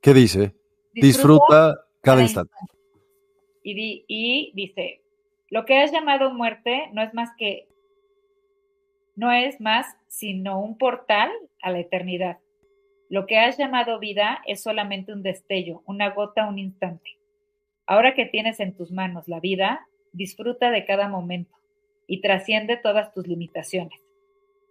¿Qué 0.00 0.14
dice? 0.14 0.54
Disfruta, 0.94 1.84
cada, 2.00 2.22
instante. 2.22 2.54
Y, 3.62 4.04
y 4.08 4.52
dice, 4.54 5.02
lo 5.50 5.64
que 5.64 5.78
has 5.78 5.92
llamado 5.92 6.32
muerte 6.32 6.88
no 6.92 7.02
es 7.02 7.12
más 7.12 7.30
que, 7.36 7.68
no 9.16 9.30
es 9.32 9.60
más 9.60 9.86
sino 10.06 10.60
un 10.60 10.78
portal 10.78 11.30
a 11.60 11.70
la 11.70 11.80
eternidad. 11.80 12.38
Lo 13.10 13.26
que 13.26 13.38
has 13.38 13.58
llamado 13.58 13.98
vida 13.98 14.42
es 14.46 14.62
solamente 14.62 15.12
un 15.12 15.22
destello, 15.22 15.82
una 15.86 16.10
gota, 16.10 16.46
un 16.46 16.58
instante. 16.58 17.18
Ahora 17.86 18.14
que 18.14 18.26
tienes 18.26 18.60
en 18.60 18.74
tus 18.74 18.90
manos 18.92 19.28
la 19.28 19.40
vida, 19.40 19.86
disfruta 20.12 20.70
de 20.70 20.84
cada 20.84 21.08
momento 21.08 21.57
y 22.08 22.20
trasciende 22.20 22.76
todas 22.76 23.12
tus 23.12 23.28
limitaciones. 23.28 24.00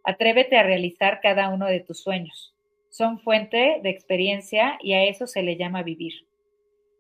Atrévete 0.04 0.58
a 0.58 0.64
realizar 0.64 1.22
cada 1.22 1.48
uno 1.50 1.68
de 1.68 1.80
tus 1.80 2.02
sueños. 2.02 2.54
Son 2.90 3.20
fuente 3.20 3.80
de 3.82 3.90
experiencia 3.90 4.78
y 4.82 4.94
a 4.94 5.06
eso 5.06 5.28
se 5.28 5.44
le 5.44 5.56
llama 5.56 5.84
vivir. 5.84 6.14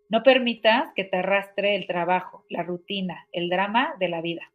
No 0.09 0.23
permitas 0.23 0.93
que 0.95 1.03
te 1.03 1.17
arrastre 1.17 1.75
el 1.75 1.87
trabajo, 1.87 2.45
la 2.49 2.63
rutina, 2.63 3.27
el 3.33 3.49
drama 3.49 3.95
de 3.99 4.07
la 4.07 4.21
vida. 4.21 4.53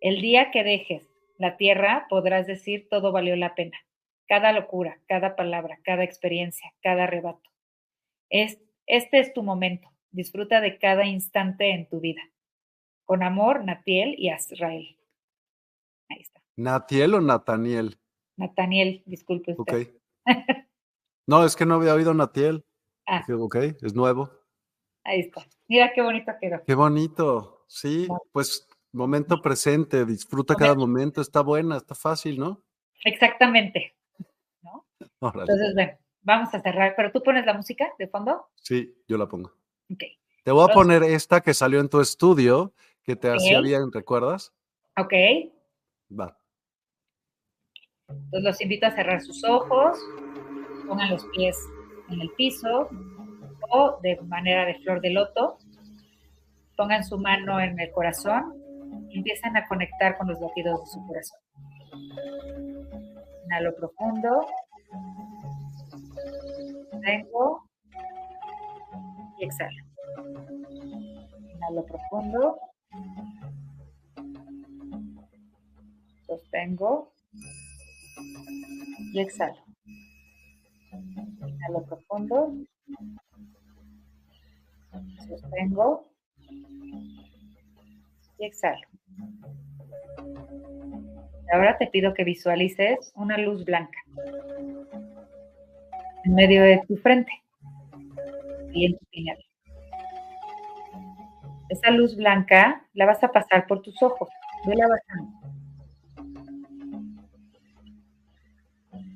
El 0.00 0.20
día 0.20 0.50
que 0.50 0.64
dejes 0.64 1.08
la 1.38 1.56
tierra 1.56 2.06
podrás 2.08 2.46
decir 2.46 2.88
todo 2.88 3.12
valió 3.12 3.36
la 3.36 3.54
pena. 3.54 3.78
Cada 4.26 4.52
locura, 4.52 4.98
cada 5.06 5.36
palabra, 5.36 5.78
cada 5.84 6.02
experiencia, 6.02 6.72
cada 6.82 7.04
arrebato. 7.04 7.50
Es, 8.30 8.58
este 8.86 9.20
es 9.20 9.32
tu 9.34 9.42
momento. 9.42 9.88
Disfruta 10.10 10.60
de 10.60 10.78
cada 10.78 11.04
instante 11.04 11.70
en 11.70 11.86
tu 11.88 12.00
vida. 12.00 12.22
Con 13.06 13.22
amor, 13.22 13.64
Natiel 13.64 14.16
y 14.18 14.30
Azrael. 14.30 14.98
Ahí 16.08 16.20
está. 16.20 16.42
¿Natiel 16.56 17.14
o 17.14 17.20
Nataniel? 17.20 17.98
Nataniel, 18.36 19.02
disculpe 19.06 19.54
usted. 19.56 19.94
no, 21.26 21.44
es 21.44 21.56
que 21.56 21.64
no 21.64 21.76
había 21.76 21.94
oído 21.94 22.12
Natiel. 22.12 22.64
Ah. 23.06 23.24
Ok, 23.38 23.56
es 23.80 23.94
nuevo. 23.94 24.30
Ahí 25.04 25.20
está. 25.20 25.46
Mira 25.68 25.92
qué 25.94 26.02
bonito 26.02 26.32
quedó. 26.40 26.62
Qué 26.66 26.74
bonito. 26.74 27.64
Sí, 27.68 28.08
pues 28.32 28.68
momento 28.92 29.40
presente, 29.40 30.04
disfruta 30.04 30.56
cada 30.56 30.74
momento, 30.74 31.20
está 31.20 31.42
buena, 31.42 31.76
está 31.76 31.94
fácil, 31.94 32.38
¿no? 32.38 32.62
Exactamente. 33.04 33.94
¿No? 34.62 34.84
Entonces, 35.20 35.74
bueno, 35.74 35.92
vamos 36.22 36.52
a 36.54 36.60
cerrar. 36.60 36.94
¿Pero 36.96 37.12
tú 37.12 37.22
pones 37.22 37.46
la 37.46 37.54
música 37.54 37.92
de 37.98 38.08
fondo? 38.08 38.48
Sí, 38.56 38.96
yo 39.06 39.16
la 39.16 39.28
pongo. 39.28 39.52
Ok. 39.92 40.02
Te 40.42 40.52
voy 40.52 40.68
a 40.68 40.72
poner 40.72 41.02
esta 41.02 41.40
que 41.40 41.54
salió 41.54 41.80
en 41.80 41.88
tu 41.88 42.00
estudio, 42.00 42.72
que 43.06 43.14
te 43.14 43.32
hacía 43.32 43.60
bien, 43.60 43.92
¿recuerdas? 43.92 44.52
Ok. 44.98 45.12
Va. 46.18 46.36
Entonces 48.08 48.42
los 48.42 48.60
invito 48.60 48.86
a 48.86 48.90
cerrar 48.90 49.20
sus 49.20 49.44
ojos, 49.44 49.98
pongan 50.86 51.10
los 51.10 51.24
pies 51.26 51.56
en 52.10 52.20
el 52.20 52.30
piso 52.32 52.88
o 53.70 53.98
de 54.02 54.20
manera 54.22 54.64
de 54.64 54.74
flor 54.80 55.00
de 55.00 55.10
loto, 55.10 55.56
pongan 56.76 57.04
su 57.04 57.18
mano 57.18 57.60
en 57.60 57.78
el 57.78 57.90
corazón 57.92 58.54
y 59.08 59.18
empiezan 59.18 59.56
a 59.56 59.66
conectar 59.66 60.18
con 60.18 60.28
los 60.28 60.40
latidos 60.40 60.80
de 60.80 60.86
su 60.86 61.06
corazón. 61.06 61.40
Inhalo 63.44 63.74
profundo. 63.76 64.46
Tengo 67.02 67.68
y 69.38 69.44
exhalo. 69.44 69.84
Inhalo 71.54 71.84
profundo. 71.86 72.58
Sostengo 76.26 77.12
y 79.12 79.20
exhalo. 79.20 79.62
Inhalo 81.46 81.84
profundo. 81.86 82.54
Sostengo 85.28 86.08
y 88.38 88.46
exhalo. 88.46 88.86
Ahora 91.52 91.78
te 91.78 91.86
pido 91.86 92.12
que 92.12 92.24
visualices 92.24 93.12
una 93.14 93.38
luz 93.38 93.64
blanca 93.64 93.98
en 96.24 96.34
medio 96.34 96.62
de 96.62 96.82
tu 96.88 96.96
frente 96.96 97.30
y 98.72 98.86
en 98.86 98.98
tu 98.98 99.04
piñal. 99.06 99.45
Esa 101.68 101.90
luz 101.90 102.16
blanca 102.16 102.84
la 102.94 103.06
vas 103.06 103.22
a 103.24 103.32
pasar 103.32 103.66
por 103.66 103.82
tus 103.82 104.00
ojos. 104.02 104.28
Vela 104.66 104.86
bajando. 104.88 105.32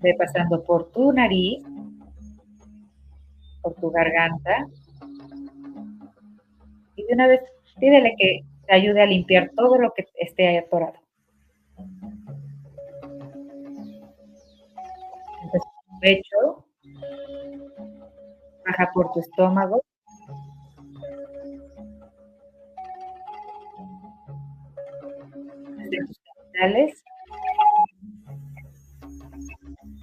Ve 0.03 0.15
pasando 0.19 0.63
por 0.65 0.91
tu 0.93 1.13
nariz, 1.13 1.63
por 3.63 3.75
tu 3.75 3.91
garganta. 3.91 4.67
Y 6.97 7.05
de 7.05 7.15
una 7.15 7.27
vez 7.27 7.41
pídele 7.79 8.15
que 8.19 8.41
te 8.67 8.75
ayude 8.75 9.03
a 9.03 9.07
limpiar 9.07 9.51
todo 9.55 9.79
lo 9.79 9.93
que 9.93 10.07
esté 10.19 10.59
atorado. 10.59 10.95
pecho, 16.01 16.65
baja 18.67 18.91
por 18.93 19.13
tu 19.13 19.21
estómago. 19.21 19.83
Desde 25.91 26.07
tus 26.07 26.21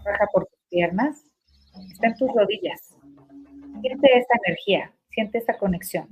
baja 0.03 0.25
por 0.33 0.45
tus 0.45 0.59
piernas, 0.69 1.23
está 1.91 2.07
en 2.07 2.15
tus 2.15 2.29
rodillas. 2.33 2.95
Siente 3.81 4.17
esa 4.17 4.33
energía, 4.45 4.91
siente 5.11 5.37
esa 5.37 5.57
conexión. 5.57 6.07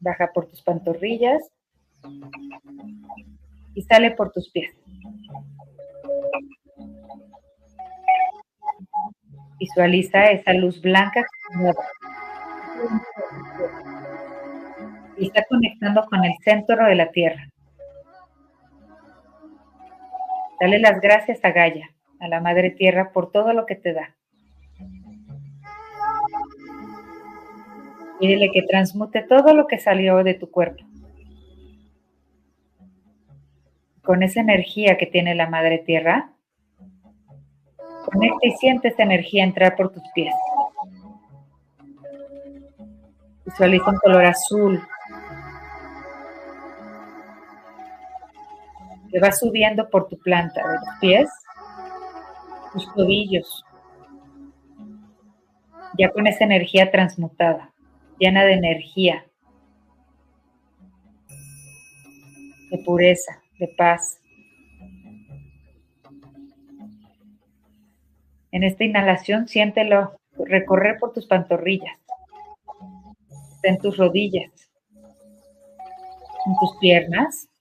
Baja 0.00 0.30
por 0.34 0.46
tus 0.46 0.60
pantorrillas 0.62 1.42
y 3.74 3.82
sale 3.82 4.10
por 4.10 4.32
tus 4.32 4.50
pies. 4.50 4.74
Visualiza 9.58 10.24
esa 10.32 10.52
luz 10.54 10.80
blanca 10.82 11.24
y 15.16 15.26
está 15.26 15.44
conectando 15.48 16.04
con 16.06 16.24
el 16.24 16.34
centro 16.42 16.84
de 16.84 16.94
la 16.94 17.10
Tierra. 17.10 17.48
Dale 20.60 20.78
las 20.78 21.00
gracias 21.00 21.44
a 21.44 21.50
Gaia, 21.50 21.90
a 22.20 22.28
la 22.28 22.40
Madre 22.40 22.70
Tierra, 22.70 23.12
por 23.12 23.30
todo 23.32 23.52
lo 23.52 23.66
que 23.66 23.74
te 23.74 23.92
da. 23.92 24.14
Pídele 28.20 28.50
que 28.52 28.62
transmute 28.62 29.22
todo 29.22 29.54
lo 29.54 29.66
que 29.66 29.78
salió 29.78 30.22
de 30.22 30.34
tu 30.34 30.50
cuerpo. 30.50 30.84
Con 34.02 34.22
esa 34.22 34.40
energía 34.40 34.96
que 34.96 35.06
tiene 35.06 35.34
la 35.34 35.48
Madre 35.48 35.78
Tierra, 35.78 36.32
Conecta 38.04 38.46
y 38.46 38.50
siente 38.52 38.88
esa 38.88 39.04
energía 39.04 39.44
entrar 39.44 39.76
por 39.76 39.92
tus 39.92 40.02
pies. 40.14 40.34
Visualiza 43.44 43.90
un 43.90 43.96
color 43.96 44.24
azul 44.24 44.82
que 49.12 49.20
va 49.20 49.30
subiendo 49.30 49.90
por 49.90 50.08
tu 50.08 50.18
planta 50.18 50.66
de 50.66 50.74
los 50.74 50.98
pies, 51.00 51.30
tus 52.72 52.92
tobillos, 52.94 53.62
ya 55.98 56.10
con 56.10 56.26
esa 56.26 56.44
energía 56.44 56.90
transmutada, 56.90 57.70
llena 58.18 58.42
de 58.44 58.54
energía, 58.54 59.26
de 62.70 62.78
pureza, 62.78 63.42
de 63.58 63.68
paz. 63.76 64.18
En 68.50 68.64
esta 68.64 68.84
inhalación 68.84 69.46
siéntelo 69.46 70.16
recorrer 70.38 70.98
por 70.98 71.12
tus 71.12 71.26
pantorrillas, 71.26 71.98
en 73.62 73.76
tus 73.76 73.98
rodillas, 73.98 74.70
en 76.46 76.56
tus 76.58 76.76
piernas, 76.78 77.51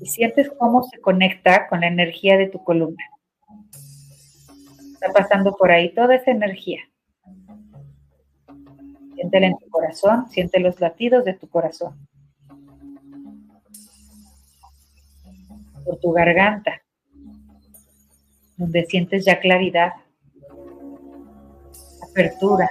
Y 0.00 0.06
sientes 0.06 0.50
cómo 0.58 0.84
se 0.84 1.00
conecta 1.00 1.68
con 1.68 1.80
la 1.80 1.88
energía 1.88 2.36
de 2.36 2.48
tu 2.48 2.62
columna. 2.62 3.04
Está 4.92 5.12
pasando 5.12 5.54
por 5.56 5.70
ahí 5.70 5.94
toda 5.94 6.14
esa 6.14 6.30
energía. 6.30 6.80
Siéntela 9.14 9.46
en 9.46 9.56
tu 9.58 9.68
corazón, 9.70 10.28
siente 10.30 10.60
los 10.60 10.80
latidos 10.80 11.24
de 11.24 11.34
tu 11.34 11.48
corazón. 11.48 12.06
Por 15.84 15.98
tu 16.00 16.12
garganta, 16.12 16.82
donde 18.56 18.84
sientes 18.86 19.24
ya 19.24 19.38
claridad, 19.40 19.92
apertura. 22.10 22.68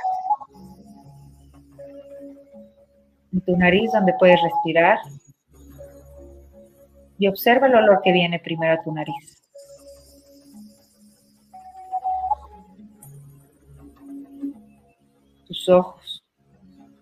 En 3.36 3.41
tu 3.41 3.57
nariz 3.57 3.91
donde 3.91 4.14
puedes 4.18 4.41
respirar. 4.41 4.98
Y 7.20 7.28
observa 7.28 7.68
el 7.68 7.76
olor 7.76 7.99
que 8.02 8.14
viene 8.14 8.40
primero 8.40 8.80
a 8.80 8.82
tu 8.82 8.94
nariz. 8.94 9.44
Tus 15.48 15.68
ojos. 15.68 16.24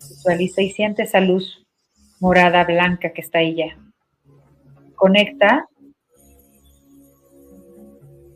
Visualiza 0.10 0.62
y 0.64 0.72
siente 0.72 1.04
esa 1.04 1.20
luz 1.20 1.64
morada, 2.20 2.64
blanca 2.64 3.14
que 3.14 3.22
está 3.22 3.40
ahí 3.40 3.56
ya. 3.56 3.78
Conecta 4.96 5.68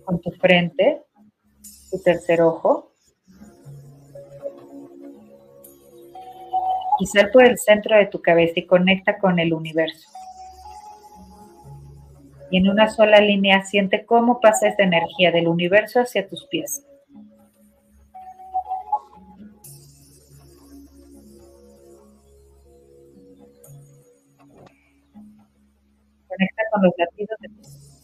con 0.06 0.22
tu 0.22 0.30
frente, 0.34 1.02
tu 1.90 2.00
tercer 2.04 2.42
ojo. 2.44 2.92
Y 7.00 7.06
sal 7.06 7.30
por 7.32 7.44
el 7.44 7.58
centro 7.58 7.96
de 7.96 8.08
tu 8.08 8.22
cabeza 8.22 8.54
y 8.58 8.66
conecta 8.66 9.18
con 9.18 9.40
el 9.40 9.54
universo. 9.54 10.10
Y 12.50 12.58
en 12.58 12.70
una 12.70 12.90
sola 12.90 13.20
línea 13.20 13.64
siente 13.64 14.06
cómo 14.06 14.40
pasa 14.40 14.70
esa 14.70 14.84
energía 14.84 15.32
del 15.32 15.48
universo 15.48 16.00
hacia 16.00 16.28
tus 16.28 16.46
pies. 16.48 16.84
Conecta 26.28 26.64
con 26.72 26.84
los 26.84 26.94
latidos 26.98 27.38
de 27.40 27.50
tus 27.50 27.97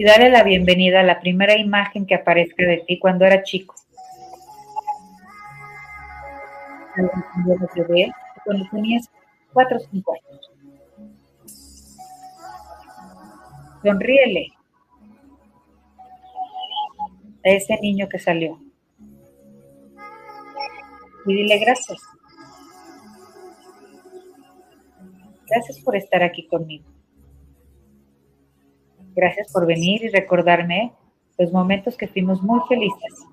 y 0.00 0.04
dale 0.04 0.30
la 0.30 0.42
bienvenida 0.42 1.00
a 1.00 1.02
la 1.02 1.20
primera 1.20 1.58
imagen 1.58 2.06
que 2.06 2.14
aparezca 2.14 2.64
de 2.64 2.78
ti 2.78 2.98
cuando 2.98 3.26
era 3.26 3.42
chico. 3.42 3.74
Cuando 8.46 8.64
tenías 8.70 9.10
4 9.52 9.76
o 9.76 9.80
5 9.80 10.14
años. 10.14 10.50
Sonríele 13.82 14.48
a 17.44 17.50
ese 17.50 17.78
niño 17.82 18.08
que 18.08 18.18
salió. 18.18 18.58
Y 21.26 21.34
dile 21.34 21.58
gracias. 21.58 22.00
Gracias 25.46 25.78
por 25.80 25.94
estar 25.94 26.22
aquí 26.22 26.46
conmigo. 26.46 26.86
Gracias 29.14 29.52
por 29.52 29.66
venir 29.66 30.04
y 30.04 30.08
recordarme 30.08 30.92
los 31.38 31.52
momentos 31.52 31.96
que 31.96 32.06
fuimos 32.06 32.42
muy 32.42 32.60
felices. 32.68 33.26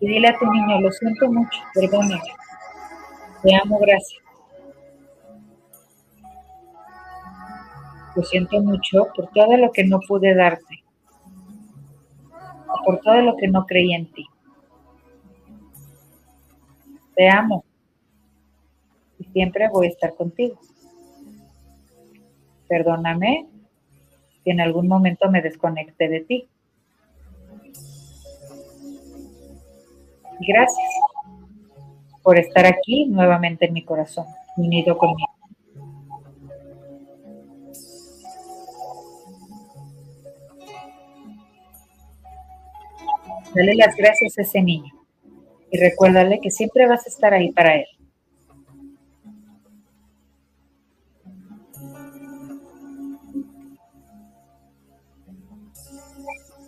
Y 0.00 0.08
dile 0.08 0.28
a 0.28 0.38
tu 0.38 0.46
niño, 0.46 0.80
lo 0.80 0.90
siento 0.92 1.30
mucho, 1.30 1.58
perdóname. 1.74 2.22
Te 3.42 3.54
amo, 3.54 3.78
gracias. 3.78 4.22
Lo 8.14 8.22
siento 8.22 8.62
mucho 8.62 9.08
por 9.14 9.28
todo 9.28 9.56
lo 9.56 9.70
que 9.72 9.84
no 9.84 10.00
pude 10.00 10.34
darte, 10.34 10.82
por 12.84 13.00
todo 13.00 13.20
lo 13.20 13.36
que 13.36 13.48
no 13.48 13.66
creí 13.66 13.94
en 13.94 14.10
ti. 14.12 14.26
Te 17.14 17.28
amo 17.28 17.64
y 19.18 19.24
siempre 19.24 19.68
voy 19.68 19.86
a 19.86 19.90
estar 19.90 20.14
contigo. 20.14 20.58
Perdóname 22.68 23.46
si 24.42 24.50
en 24.50 24.60
algún 24.60 24.88
momento 24.88 25.30
me 25.30 25.42
desconecté 25.42 26.08
de 26.08 26.20
ti. 26.20 26.48
Gracias 30.40 30.92
por 32.22 32.38
estar 32.38 32.66
aquí 32.66 33.06
nuevamente 33.06 33.66
en 33.66 33.72
mi 33.72 33.84
corazón, 33.84 34.26
unido 34.56 34.98
conmigo. 34.98 35.30
Dale 43.54 43.74
las 43.74 43.96
gracias 43.96 44.36
a 44.36 44.42
ese 44.42 44.62
niño 44.62 44.92
y 45.70 45.78
recuérdale 45.78 46.40
que 46.40 46.50
siempre 46.50 46.86
vas 46.86 47.06
a 47.06 47.08
estar 47.08 47.32
ahí 47.32 47.52
para 47.52 47.76
él. 47.76 47.86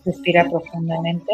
Respira 0.09 0.49
profundamente. 0.49 1.33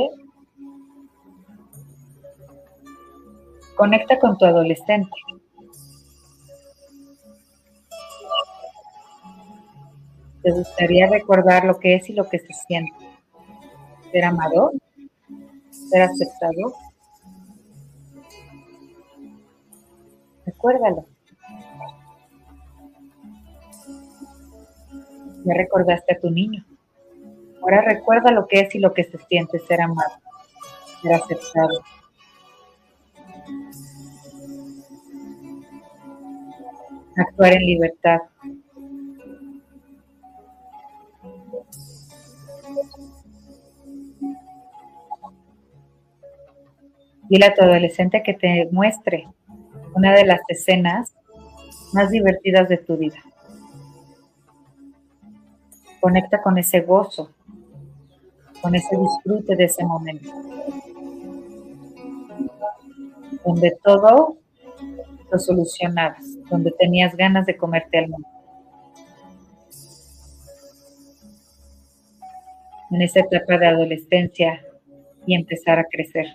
Conecta 3.77 4.19
con 4.19 4.37
tu 4.37 4.47
adolescente. 4.47 5.13
¿Te 10.43 10.51
gustaría 10.51 11.09
recordar 11.09 11.65
lo 11.67 11.79
que 11.79 11.95
es 11.95 12.11
y 12.11 12.15
lo 12.15 12.29
que 12.29 12.41
se 12.41 12.53
siente? 12.67 12.93
Ser 14.11 14.25
amado, 14.25 14.73
ser 15.71 16.03
aceptado. 16.03 16.75
Recuérdalo. 20.47 21.07
Ya 25.45 25.55
recordaste 25.55 26.15
a 26.15 26.19
tu 26.21 26.29
niño. 26.29 26.65
Ahora 27.65 27.81
recuerda 27.81 28.31
lo 28.31 28.47
que 28.47 28.61
es 28.61 28.75
y 28.75 28.79
lo 28.79 28.93
que 28.93 29.05
se 29.05 29.17
siente 29.17 29.59
ser 29.59 29.81
amado, 29.81 30.13
ser 31.01 31.15
aceptado. 31.15 31.83
Actuar 37.17 37.55
en 37.55 37.65
libertad. 37.65 38.21
Dile 47.31 47.47
a 47.47 47.55
tu 47.55 47.63
adolescente 47.63 48.23
que 48.23 48.35
te 48.35 48.69
muestre 48.73 49.27
una 49.95 50.13
de 50.13 50.27
las 50.27 50.41
escenas 50.49 51.15
más 51.95 52.11
divertidas 52.11 52.69
de 52.69 52.77
tu 52.77 52.99
vida. 52.99 53.23
Conecta 55.99 56.43
con 56.43 56.59
ese 56.59 56.83
gozo, 56.83 57.34
con 58.65 58.75
ese 58.75 58.97
disfrute 58.97 59.57
de 59.57 59.65
ese 59.65 59.85
momento. 59.85 60.31
Donde 63.45 63.77
todo 63.85 64.39
lo 65.31 65.39
solucionabas, 65.39 66.25
donde 66.49 66.73
tenías 66.79 67.15
ganas 67.15 67.45
de 67.45 67.59
comerte 67.59 67.99
al 67.99 68.09
mundo. 68.09 68.27
En 72.91 73.03
esa 73.03 73.21
etapa 73.21 73.59
de 73.59 73.67
adolescencia 73.67 74.65
y 75.27 75.35
empezar 75.35 75.79
a 75.79 75.85
crecer. 75.85 76.27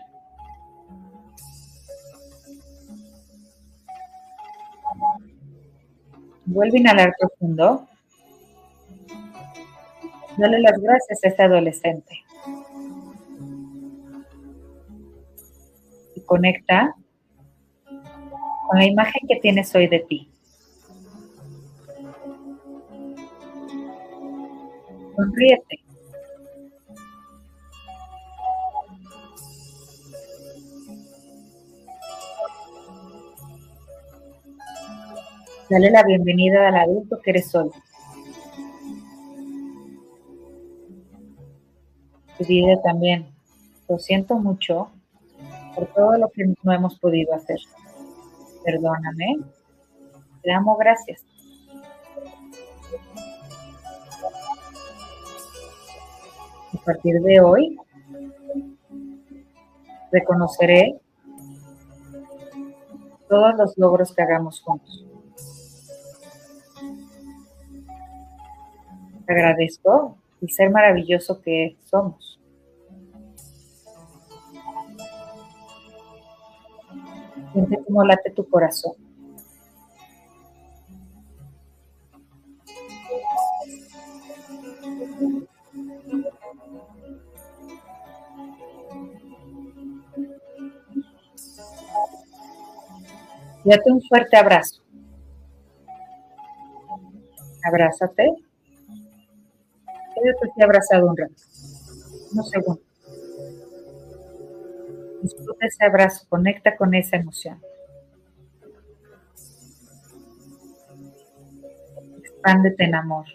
Vuelve 6.45 6.77
a 6.77 6.81
inhalar 6.81 7.15
profundo. 7.19 7.88
Dale 10.40 10.61
las 10.61 10.80
gracias 10.80 11.22
a 11.22 11.28
ese 11.28 11.44
adolescente. 11.44 12.24
Y 16.16 16.22
conecta 16.22 16.95
con 18.70 18.80
la 18.80 18.86
imagen 18.86 19.28
que 19.28 19.36
tienes 19.41 19.76
hoy 19.76 19.88
de 19.88 19.99
ti. 19.99 20.32
Sonríete. 25.18 25.80
Dale 35.70 35.91
la 35.91 36.03
bienvenida 36.03 36.70
al 36.70 36.78
adulto 36.78 37.20
que 37.22 37.32
eres 37.32 37.53
hoy. 37.53 37.70
Dile 42.40 42.78
también, 42.84 43.28
lo 43.88 43.99
siento 43.99 44.36
mucho 44.36 44.90
por 45.76 45.88
todo 45.88 46.18
lo 46.18 46.30
que 46.30 46.45
no 46.64 46.72
hemos 46.72 46.98
podido 46.99 47.34
hacer. 47.36 47.60
Perdóname. 48.64 49.40
Te 50.41 50.52
amo, 50.52 50.78
gracias. 50.78 51.24
A 56.74 56.84
partir 56.86 57.22
de 57.22 57.41
hoy, 57.41 57.78
reconoceré 60.11 60.99
todos 63.28 63.53
los 63.57 63.78
logros 63.78 64.14
que 64.16 64.22
hagamos 64.22 64.61
juntos. 64.61 65.06
agradezco 69.30 70.18
el 70.41 70.49
ser 70.49 70.70
maravilloso 70.70 71.41
que 71.41 71.78
somos. 71.90 72.40
Siente 77.53 77.80
cómo 77.86 78.03
late 78.06 78.32
tu 78.32 78.48
corazón. 78.48 78.94
Date 93.66 93.91
un 93.91 94.02
fuerte 94.02 94.38
abrazo. 94.38 94.82
Abrázate 97.64 98.48
quédate 100.20 100.50
así 100.50 100.62
abrazado 100.62 101.08
un 101.08 101.18
rato, 101.18 101.34
unos 102.32 102.50
segundos. 102.50 102.84
Disfruta 105.22 105.66
ese 105.66 105.86
abrazo, 105.86 106.26
conecta 106.30 106.78
con 106.78 106.94
esa 106.96 107.18
emoción. 107.18 107.60
Expándete 112.20 112.86
en 112.86 112.96
amor. 112.96 113.26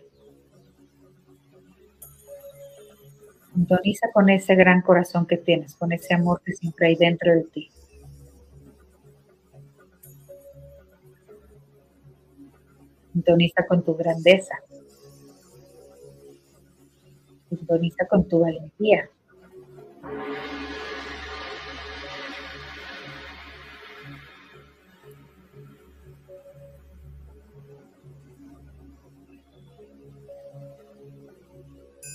Sintoniza 3.52 4.08
con 4.12 4.30
ese 4.30 4.54
gran 4.54 4.82
corazón 4.82 5.26
que 5.26 5.36
tienes, 5.36 5.76
con 5.76 5.92
ese 5.92 6.14
amor 6.14 6.40
que 6.44 6.52
siempre 6.54 6.88
hay 6.88 6.96
dentro 6.96 7.32
de 7.32 7.44
ti. 7.44 7.70
Sintoniza 13.12 13.64
con 13.68 13.84
tu 13.84 13.94
grandeza, 13.94 14.58
sintoniza 17.56 18.06
con 18.06 18.28
tu 18.28 18.40
valentía. 18.40 19.08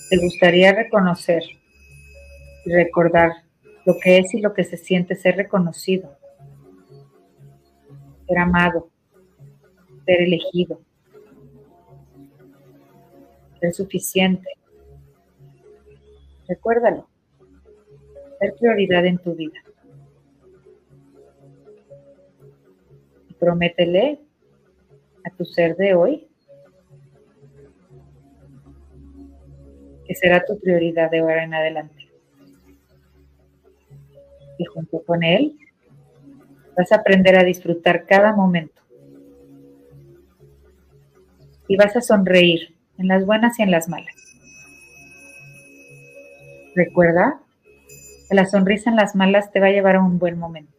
¿Te 0.08 0.16
gustaría 0.16 0.72
reconocer 0.72 1.42
y 2.64 2.72
recordar 2.72 3.30
lo 3.86 3.94
que 4.02 4.18
es 4.18 4.34
y 4.34 4.40
lo 4.40 4.52
que 4.54 4.64
se 4.64 4.76
siente 4.76 5.14
ser 5.14 5.36
reconocido? 5.36 6.20
ser 8.30 8.38
amado, 8.38 8.88
ser 10.06 10.22
elegido, 10.22 10.80
ser 13.58 13.72
suficiente. 13.72 14.59
Recuérdalo, 16.50 17.06
ser 18.40 18.54
prioridad 18.58 19.06
en 19.06 19.18
tu 19.18 19.36
vida. 19.36 19.60
Y 23.28 23.34
prométele 23.34 24.18
a 25.24 25.30
tu 25.30 25.44
ser 25.44 25.76
de 25.76 25.94
hoy 25.94 26.28
que 30.04 30.16
será 30.16 30.44
tu 30.44 30.58
prioridad 30.58 31.08
de 31.08 31.20
ahora 31.20 31.44
en 31.44 31.54
adelante. 31.54 32.10
Y 34.58 34.64
junto 34.64 35.04
con 35.04 35.22
él 35.22 35.56
vas 36.76 36.90
a 36.90 36.96
aprender 36.96 37.38
a 37.38 37.44
disfrutar 37.44 38.06
cada 38.06 38.34
momento. 38.34 38.82
Y 41.68 41.76
vas 41.76 41.94
a 41.94 42.00
sonreír 42.00 42.76
en 42.98 43.06
las 43.06 43.24
buenas 43.24 43.56
y 43.60 43.62
en 43.62 43.70
las 43.70 43.88
malas. 43.88 44.19
Recuerda 46.74 47.40
la 48.30 48.46
sonrisa 48.46 48.90
en 48.90 48.96
las 48.96 49.16
malas 49.16 49.50
te 49.50 49.60
va 49.60 49.66
a 49.66 49.70
llevar 49.70 49.96
a 49.96 50.02
un 50.02 50.18
buen 50.18 50.38
momento. 50.38 50.72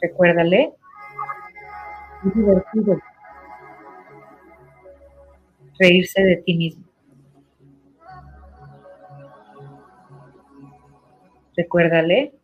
Recuérdale, 0.00 0.74
es 2.26 2.34
divertido 2.34 3.00
reírse 5.78 6.22
de 6.22 6.36
ti 6.36 6.54
mismo. 6.54 6.84
Recuérdale 11.56 12.34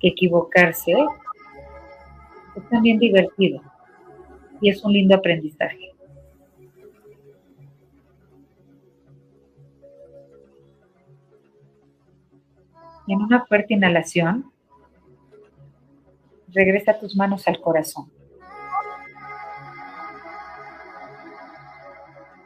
que 0.00 0.08
equivocarse 0.08 0.94
es 2.54 2.68
también 2.68 2.98
divertido 2.98 3.60
y 4.60 4.70
es 4.70 4.84
un 4.84 4.92
lindo 4.92 5.16
aprendizaje. 5.16 5.97
En 13.08 13.22
una 13.22 13.46
fuerte 13.46 13.72
inhalación, 13.72 14.52
regresa 16.48 16.98
tus 16.98 17.16
manos 17.16 17.48
al 17.48 17.58
corazón. 17.58 18.12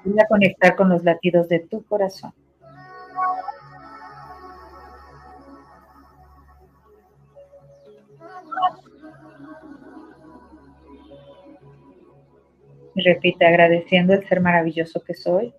Voy 0.04 0.20
a 0.20 0.28
conectar 0.28 0.76
con 0.76 0.88
los 0.88 1.02
latidos 1.02 1.48
de 1.48 1.58
tu 1.58 1.84
corazón. 1.84 2.32
Y 12.94 13.02
repite, 13.02 13.46
agradeciendo 13.46 14.12
el 14.12 14.28
ser 14.28 14.40
maravilloso 14.40 15.02
que 15.02 15.14
soy, 15.14 15.52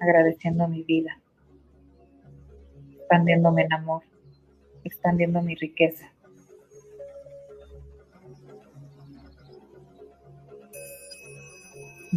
agradeciendo 0.00 0.66
mi 0.66 0.82
vida, 0.82 1.20
expandiéndome 2.96 3.62
en 3.62 3.72
amor, 3.74 4.02
expandiendo 4.84 5.42
mi 5.42 5.54
riqueza. 5.54 6.14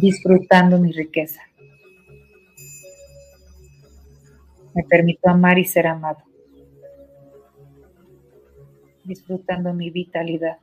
disfrutando 0.00 0.78
mi 0.78 0.92
riqueza. 0.92 1.42
Me 4.74 4.84
permito 4.84 5.28
amar 5.28 5.58
y 5.58 5.64
ser 5.64 5.88
amado, 5.88 6.22
disfrutando 9.02 9.74
mi 9.74 9.90
vitalidad. 9.90 10.58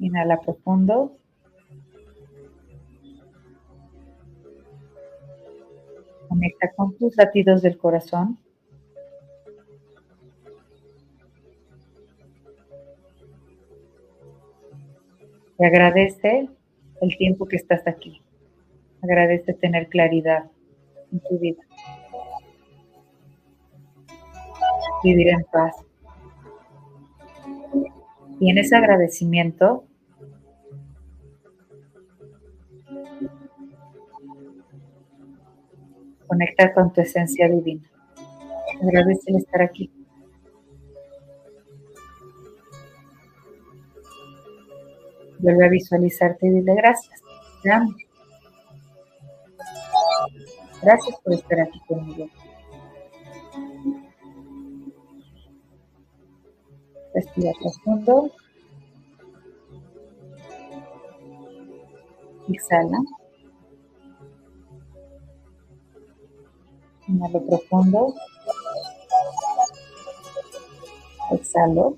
Inhala 0.00 0.40
profundo. 0.40 1.19
Conecta 6.40 6.72
con 6.74 6.96
tus 6.96 7.14
latidos 7.18 7.60
del 7.60 7.76
corazón. 7.76 8.38
Y 15.58 15.64
agradece 15.66 16.48
el 17.02 17.16
tiempo 17.18 17.44
que 17.44 17.56
estás 17.56 17.86
aquí. 17.86 18.22
Agradece 19.02 19.52
tener 19.52 19.88
claridad 19.88 20.50
en 21.12 21.20
tu 21.20 21.38
vida. 21.38 21.62
Vivir 25.04 25.28
en 25.28 25.44
paz. 25.44 25.76
Y 28.40 28.50
en 28.50 28.56
ese 28.56 28.76
agradecimiento 28.76 29.84
conectar 36.30 36.72
con 36.72 36.92
tu 36.92 37.00
esencia 37.00 37.48
divina. 37.48 37.90
Agradece 38.80 39.32
el 39.32 39.36
estar 39.38 39.62
aquí. 39.62 39.90
Vuelve 45.40 45.66
a 45.66 45.68
visualizarte 45.68 46.46
y 46.46 46.50
dile 46.50 46.74
gracias. 46.76 47.20
Te. 47.64 47.70
Gracias 50.82 51.16
por 51.20 51.32
estar 51.34 51.60
aquí 51.62 51.80
conmigo. 51.88 52.28
Respira 57.12 57.50
profundo. 57.60 58.30
Exhala. 62.48 62.98
Inhalo 67.10 67.40
profundo. 67.44 68.14
Exhalo. 71.32 71.96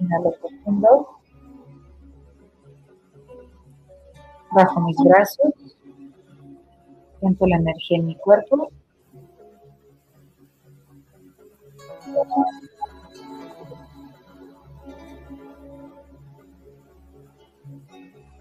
Inhalo 0.00 0.30
profundo. 0.40 1.08
Bajo 4.52 4.80
mis 4.82 4.96
brazos. 4.98 5.54
Siento 7.20 7.46
la 7.46 7.56
energía 7.56 7.96
en 7.96 8.06
mi 8.06 8.16
cuerpo. 8.16 8.68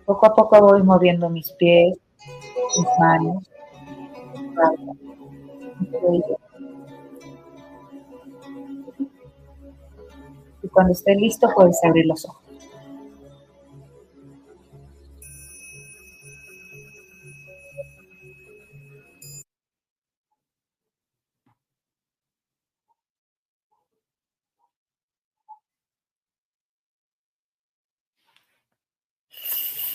Poco 0.05 0.25
a 0.25 0.33
poco 0.33 0.59
voy 0.59 0.83
moviendo 0.83 1.29
mis 1.29 1.51
pies, 1.53 1.97
mis 2.77 2.87
manos, 2.99 3.43
Y 10.61 10.67
cuando 10.69 10.93
esté 10.93 11.15
listo 11.15 11.47
puedes 11.53 11.83
abrir 11.83 12.05
los 12.05 12.25
ojos. 12.25 12.42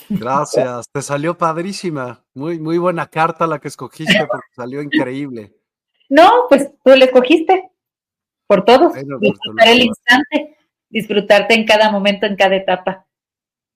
Gracias, 0.08 0.88
te 0.90 1.02
salió 1.02 1.36
padrísima. 1.36 2.24
Muy, 2.34 2.58
muy 2.58 2.78
buena 2.78 3.06
carta 3.06 3.46
la 3.46 3.58
que 3.58 3.68
escogiste 3.68 4.26
porque 4.26 4.46
salió 4.54 4.82
increíble. 4.82 5.54
No, 6.08 6.46
pues 6.48 6.70
tú 6.82 6.96
la 6.96 7.04
escogiste 7.04 7.70
por 8.46 8.64
todos. 8.64 8.92
Pues, 8.92 9.06
Disfrutar 9.20 9.68
el 9.68 9.82
instante, 9.82 10.56
disfrutarte 10.88 11.54
en 11.54 11.66
cada 11.66 11.90
momento, 11.90 12.26
en 12.26 12.36
cada 12.36 12.56
etapa 12.56 13.06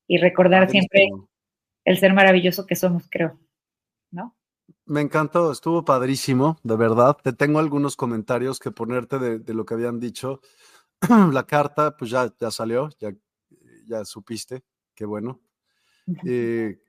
y 0.06 0.18
recordar 0.18 0.70
siempre 0.70 1.08
el 1.84 1.98
ser 1.98 2.14
maravilloso 2.14 2.66
que 2.66 2.76
somos, 2.76 3.08
creo. 3.10 3.38
¿No? 4.10 4.36
Me 4.86 5.00
encantó, 5.00 5.52
estuvo 5.52 5.84
padrísimo, 5.84 6.58
de 6.62 6.76
verdad. 6.76 7.16
Te 7.22 7.32
tengo 7.32 7.58
algunos 7.58 7.96
comentarios 7.96 8.58
que 8.58 8.70
ponerte 8.70 9.18
de, 9.18 9.54
lo 9.54 9.64
que 9.64 9.74
habían 9.74 10.00
dicho. 10.00 10.40
la 11.32 11.46
carta, 11.46 11.96
pues 11.96 12.10
ya, 12.10 12.32
ya 12.38 12.50
salió, 12.50 12.88
ya, 12.98 13.12
ya 13.86 14.04
supiste, 14.04 14.62
qué 14.94 15.04
bueno. 15.04 15.40
Eh, 16.26 16.80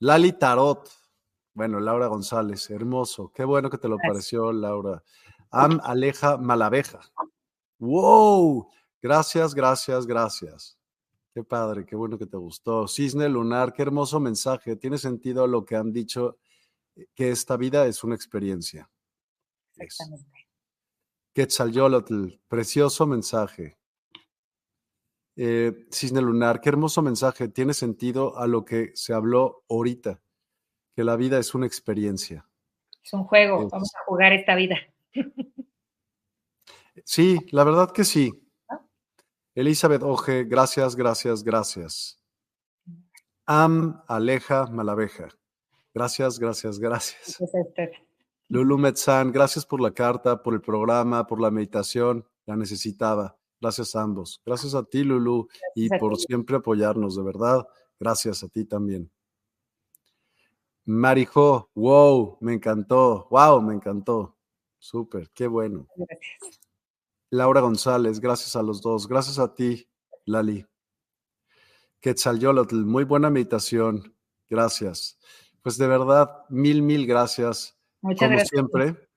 Lali 0.00 0.32
Tarot, 0.32 0.88
bueno, 1.54 1.80
Laura 1.80 2.06
González, 2.06 2.70
hermoso, 2.70 3.30
qué 3.32 3.44
bueno 3.44 3.70
que 3.70 3.78
te 3.78 3.88
lo 3.88 3.98
pareció, 3.98 4.52
Laura. 4.52 5.02
Am 5.50 5.80
Aleja 5.82 6.38
Malaveja. 6.38 7.00
¡Wow! 7.78 8.68
Gracias, 9.00 9.54
gracias, 9.54 10.06
gracias. 10.06 10.78
Qué 11.34 11.42
padre, 11.44 11.84
qué 11.84 11.96
bueno 11.96 12.18
que 12.18 12.26
te 12.26 12.36
gustó. 12.36 12.86
Cisne 12.86 13.28
Lunar, 13.28 13.72
qué 13.72 13.82
hermoso 13.82 14.20
mensaje. 14.20 14.76
Tiene 14.76 14.98
sentido 14.98 15.46
lo 15.46 15.64
que 15.64 15.76
han 15.76 15.92
dicho, 15.92 16.38
eh, 16.94 17.06
que 17.14 17.30
esta 17.30 17.56
vida 17.56 17.86
es 17.86 18.04
una 18.04 18.14
experiencia. 18.14 18.90
Exactamente. 19.76 20.48
Quetzalyolotl, 21.32 22.28
precioso 22.48 23.06
mensaje. 23.06 23.78
Eh, 25.36 25.86
Cisne 25.90 26.20
Lunar, 26.20 26.60
qué 26.60 26.68
hermoso 26.68 27.02
mensaje. 27.02 27.48
Tiene 27.48 27.74
sentido 27.74 28.38
a 28.38 28.46
lo 28.46 28.64
que 28.64 28.92
se 28.94 29.14
habló 29.14 29.64
ahorita, 29.68 30.20
que 30.94 31.04
la 31.04 31.16
vida 31.16 31.38
es 31.38 31.54
una 31.54 31.66
experiencia. 31.66 32.46
Es 33.02 33.12
un 33.12 33.24
juego, 33.24 33.68
vamos 33.68 33.90
a 33.94 34.04
jugar 34.06 34.32
esta 34.32 34.54
vida. 34.54 34.76
Sí, 37.04 37.38
la 37.50 37.64
verdad 37.64 37.90
que 37.90 38.04
sí. 38.04 38.32
Elizabeth 39.54 40.02
Oje, 40.02 40.44
gracias, 40.44 40.94
gracias, 40.94 41.42
gracias. 41.42 42.22
Am 43.46 44.02
Aleja 44.06 44.66
Malaveja. 44.66 45.28
Gracias, 45.94 46.38
gracias, 46.38 46.78
gracias. 46.78 47.42
Lulu 48.48 48.78
Metzán, 48.78 49.32
gracias 49.32 49.66
por 49.66 49.80
la 49.80 49.92
carta, 49.92 50.42
por 50.42 50.54
el 50.54 50.60
programa, 50.60 51.26
por 51.26 51.40
la 51.40 51.50
meditación. 51.50 52.26
La 52.46 52.56
necesitaba. 52.56 53.36
Gracias 53.62 53.94
a 53.94 54.02
ambos. 54.02 54.42
Gracias 54.44 54.74
a 54.74 54.82
ti, 54.82 55.04
Lulu, 55.04 55.46
y 55.76 55.88
por 55.88 56.18
siempre 56.18 56.56
apoyarnos, 56.56 57.14
de 57.14 57.22
verdad. 57.22 57.64
Gracias 58.00 58.42
a 58.42 58.48
ti 58.48 58.64
también. 58.64 59.08
Marijo, 60.84 61.70
wow, 61.76 62.38
me 62.40 62.54
encantó. 62.54 63.28
Wow, 63.30 63.62
me 63.62 63.72
encantó. 63.72 64.36
Súper, 64.80 65.30
qué 65.30 65.46
bueno. 65.46 65.86
Gracias. 65.94 66.60
Laura 67.30 67.60
González, 67.60 68.18
gracias 68.18 68.56
a 68.56 68.64
los 68.64 68.82
dos. 68.82 69.06
Gracias 69.06 69.38
a 69.38 69.54
ti, 69.54 69.88
Lali. 70.24 70.66
Quetzalyolotl, 72.00 72.84
muy 72.84 73.04
buena 73.04 73.30
meditación. 73.30 74.12
Gracias. 74.50 75.20
Pues 75.62 75.78
de 75.78 75.86
verdad, 75.86 76.28
mil, 76.48 76.82
mil 76.82 77.06
gracias. 77.06 77.78
Muchas 78.00 78.26
Como 78.26 78.30
gracias. 78.30 78.48
siempre, 78.48 79.08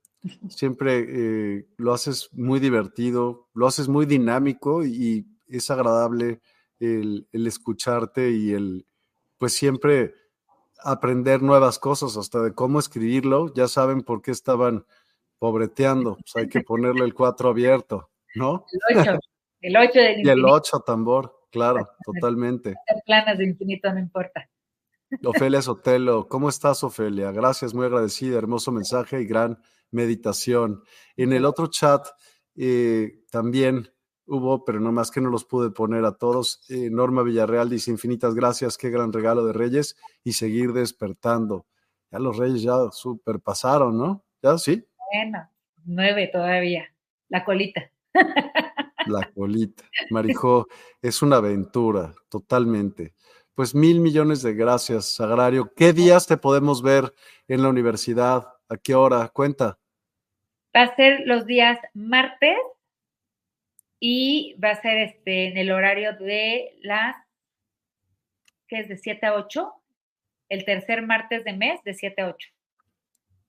siempre 0.49 1.05
eh, 1.07 1.67
lo 1.77 1.93
haces 1.93 2.29
muy 2.33 2.59
divertido, 2.59 3.47
lo 3.53 3.67
haces 3.67 3.87
muy 3.87 4.05
dinámico 4.05 4.85
y 4.85 5.25
es 5.47 5.69
agradable 5.71 6.41
el, 6.79 7.27
el 7.31 7.47
escucharte 7.47 8.31
y 8.31 8.51
el, 8.51 8.85
pues 9.37 9.53
siempre 9.53 10.13
aprender 10.83 11.41
nuevas 11.41 11.79
cosas, 11.79 12.17
hasta 12.17 12.41
de 12.41 12.53
cómo 12.53 12.79
escribirlo. 12.79 13.53
Ya 13.53 13.67
saben 13.67 14.01
por 14.03 14.21
qué 14.21 14.31
estaban 14.31 14.85
pobreteando, 15.39 16.15
pues 16.15 16.35
hay 16.35 16.49
que 16.49 16.61
ponerle 16.61 17.05
el 17.05 17.13
4 17.13 17.49
abierto, 17.49 18.09
¿no? 18.35 18.65
El 18.89 18.99
8, 18.99 19.19
el 19.61 19.77
8 19.77 19.99
del 19.99 20.25
Y 20.25 20.29
el 20.29 20.45
8 20.45 20.79
tambor, 20.85 21.47
claro, 21.51 21.89
totalmente. 22.05 22.75
Planas 23.05 23.37
de 23.37 23.45
infinito, 23.45 23.91
no 23.91 23.99
importa. 23.99 24.49
Ofelia 25.23 25.61
Sotelo, 25.61 26.27
¿cómo 26.27 26.49
estás, 26.49 26.83
Ofelia? 26.83 27.31
Gracias, 27.31 27.73
muy 27.73 27.85
agradecida, 27.85 28.37
hermoso 28.37 28.71
mensaje 28.71 29.21
y 29.21 29.25
gran 29.25 29.59
meditación. 29.95 30.83
En 31.17 31.33
el 31.33 31.45
otro 31.45 31.67
chat 31.67 32.06
eh, 32.56 33.24
también 33.32 33.90
hubo, 34.27 34.64
pero 34.65 34.80
no 34.80 34.91
más 34.91 35.11
que 35.11 35.22
no 35.22 35.30
los 35.30 35.45
pude 35.45 35.72
poner 35.72 36.06
a 36.06 36.17
todos. 36.17 36.64
Eh, 36.69 36.90
Norma 36.91 37.24
Villarreal 37.24 37.69
dice 37.69 37.91
infinitas 37.91 38.35
gracias, 38.35 38.77
qué 38.77 38.90
gran 38.90 39.14
regalo 39.14 39.45
de 39.45 39.53
Reyes 39.53 39.95
y 40.24 40.33
seguir 40.33 40.74
despertando. 40.74 41.65
Ya 42.11 42.19
los 42.19 42.38
Reyes 42.38 42.61
ya 42.61 42.75
superpasaron, 42.91 43.98
¿no? 43.98 44.24
¿Ya 44.41 44.57
sí? 44.57 44.85
Bueno, 45.11 45.49
nueve 45.85 46.30
todavía. 46.32 46.85
La 47.30 47.43
colita. 47.43 47.91
La 49.07 49.32
colita. 49.35 49.83
Marijó, 50.11 50.67
es 51.01 51.22
una 51.22 51.38
aventura, 51.38 52.14
totalmente. 52.30 53.14
Pues 53.53 53.74
mil 53.74 54.01
millones 54.01 54.41
de 54.41 54.53
gracias, 54.53 55.15
Sagrario. 55.15 55.72
¿Qué 55.75 55.93
días 55.93 56.27
te 56.27 56.38
podemos 56.38 56.82
ver 56.82 57.14
en 57.48 57.64
la 57.64 57.69
universidad? 57.69 58.48
¿A 58.67 58.77
qué 58.77 58.95
hora? 58.95 59.30
Cuenta. 59.30 59.80
Va 60.75 60.83
a 60.83 60.95
ser 60.95 61.21
los 61.25 61.45
días 61.45 61.79
martes 61.93 62.57
y 63.99 64.55
va 64.61 64.71
a 64.71 64.81
ser 64.81 64.97
este 64.97 65.47
en 65.47 65.57
el 65.57 65.71
horario 65.71 66.13
de 66.17 66.77
las, 66.81 67.15
¿qué 68.67 68.81
es? 68.81 68.89
De 68.89 68.97
7 68.97 69.25
a 69.25 69.35
8. 69.35 69.73
El 70.49 70.65
tercer 70.65 71.01
martes 71.01 71.43
de 71.45 71.53
mes 71.53 71.81
de 71.83 71.93
7 71.93 72.21
a 72.21 72.27
8. 72.29 72.49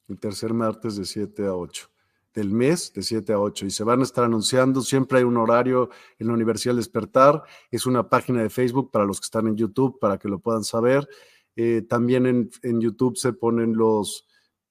El 0.08 0.20
tercer 0.20 0.54
martes 0.54 0.96
de 0.96 1.04
7 1.04 1.46
a 1.46 1.54
8 1.54 1.90
del 2.32 2.50
mes 2.50 2.92
de 2.92 3.02
7 3.02 3.32
a 3.32 3.40
8 3.40 3.66
y 3.66 3.70
se 3.70 3.82
van 3.82 4.00
a 4.00 4.02
estar 4.02 4.22
anunciando, 4.22 4.82
siempre 4.82 5.18
hay 5.18 5.24
un 5.24 5.38
horario 5.38 5.88
en 6.18 6.26
la 6.26 6.34
Universidad 6.34 6.74
del 6.74 6.84
Despertar, 6.84 7.42
es 7.70 7.86
una 7.86 8.10
página 8.10 8.42
de 8.42 8.50
Facebook 8.50 8.90
para 8.90 9.06
los 9.06 9.18
que 9.18 9.24
están 9.24 9.46
en 9.46 9.56
YouTube, 9.56 9.98
para 9.98 10.18
que 10.18 10.28
lo 10.28 10.38
puedan 10.38 10.62
saber. 10.62 11.08
Eh, 11.56 11.80
también 11.88 12.26
en, 12.26 12.50
en, 12.62 12.78
YouTube 12.82 13.16
se 13.16 13.32
ponen 13.32 13.74
los, 13.74 14.25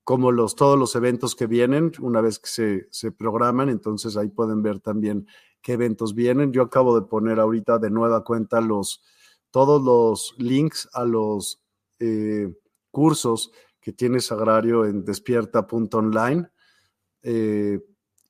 como 0.06 0.32
los, 0.32 0.56
todos 0.56 0.78
los 0.78 0.96
eventos 0.96 1.36
que 1.36 1.48
vienen, 1.48 1.92
una 2.00 2.22
vez 2.22 2.38
que 2.38 2.48
se, 2.48 2.88
se 2.92 3.12
programan, 3.12 3.70
entonces 3.70 4.16
ahí 4.16 4.30
pueden 4.30 4.62
ver 4.62 4.80
también 4.80 5.28
qué 5.64 5.74
eventos 5.74 6.14
vienen. 6.14 6.54
Yo 6.54 6.62
acabo 6.62 6.98
de 6.98 7.08
poner 7.08 7.40
ahorita 7.40 7.80
de 7.80 7.90
nueva 7.90 8.24
cuenta 8.24 8.62
los, 8.62 9.04
todos 9.50 9.84
los 9.84 10.36
links 10.38 10.88
a 10.94 11.06
los 11.06 11.60
eh, 11.98 12.54
cursos 12.92 13.52
que 13.82 13.94
tiene 13.94 14.20
Sagrario 14.20 14.86
en 14.86 15.04
despierta.online 15.04 16.50
eh, 17.24 17.80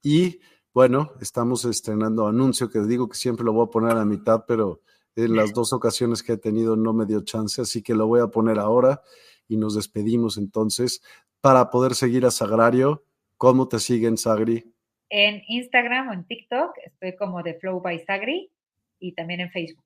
y 0.02 0.40
bueno, 0.74 1.12
estamos 1.20 1.66
estrenando 1.66 2.26
anuncio 2.26 2.70
que 2.70 2.80
digo 2.84 3.10
que 3.10 3.18
siempre 3.18 3.44
lo 3.44 3.52
voy 3.52 3.66
a 3.66 3.70
poner 3.70 3.92
a 3.92 3.96
la 3.96 4.06
mitad, 4.06 4.46
pero 4.48 4.82
en 5.18 5.36
las 5.36 5.52
dos 5.52 5.74
ocasiones 5.74 6.24
que 6.24 6.34
he 6.34 6.38
tenido 6.38 6.78
no 6.78 6.94
me 6.94 7.06
dio 7.06 7.22
chance, 7.22 7.62
así 7.62 7.82
que 7.82 7.96
lo 7.96 8.08
voy 8.08 8.22
a 8.22 8.28
poner 8.28 8.60
ahora 8.60 9.02
y 9.48 9.58
nos 9.58 9.76
despedimos 9.76 10.38
entonces 10.38 11.02
para 11.42 11.70
poder 11.70 11.96
seguir 11.96 12.26
a 12.26 12.32
Sagrario. 12.32 13.06
¿Cómo 13.38 13.68
te 13.68 13.80
siguen, 13.80 14.18
Sagri? 14.18 14.74
En 15.10 15.44
Instagram 15.48 16.10
o 16.10 16.14
en 16.14 16.26
TikTok 16.26 16.72
estoy 16.84 17.16
como 17.16 17.44
de 17.44 17.54
Flow 17.56 17.82
by 17.82 18.00
Sagri 18.00 18.52
y 19.00 19.14
también 19.14 19.42
en 19.42 19.52
Facebook. 19.52 19.86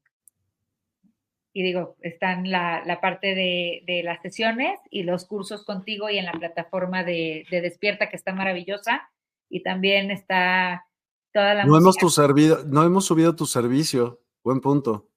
Y 1.51 1.63
digo, 1.63 1.97
están 2.01 2.49
la, 2.49 2.83
la 2.85 3.01
parte 3.01 3.33
de, 3.35 3.83
de, 3.85 4.03
las 4.03 4.21
sesiones 4.21 4.79
y 4.91 5.03
los 5.03 5.25
cursos 5.25 5.65
contigo 5.65 6.09
y 6.09 6.17
en 6.17 6.25
la 6.25 6.31
plataforma 6.31 7.03
de, 7.03 7.45
de 7.49 7.61
Despierta, 7.61 8.09
que 8.09 8.15
está 8.15 8.33
maravillosa. 8.33 9.09
Y 9.49 9.63
también 9.63 10.11
está 10.11 10.85
toda 11.33 11.55
la 11.55 11.65
no 11.65 11.75
hemos, 11.75 11.97
tu 11.97 12.09
servido, 12.09 12.63
no 12.65 12.83
hemos 12.83 13.05
subido 13.05 13.35
tu 13.35 13.47
servicio. 13.47 14.21
Buen 14.43 14.61
punto. 14.61 15.09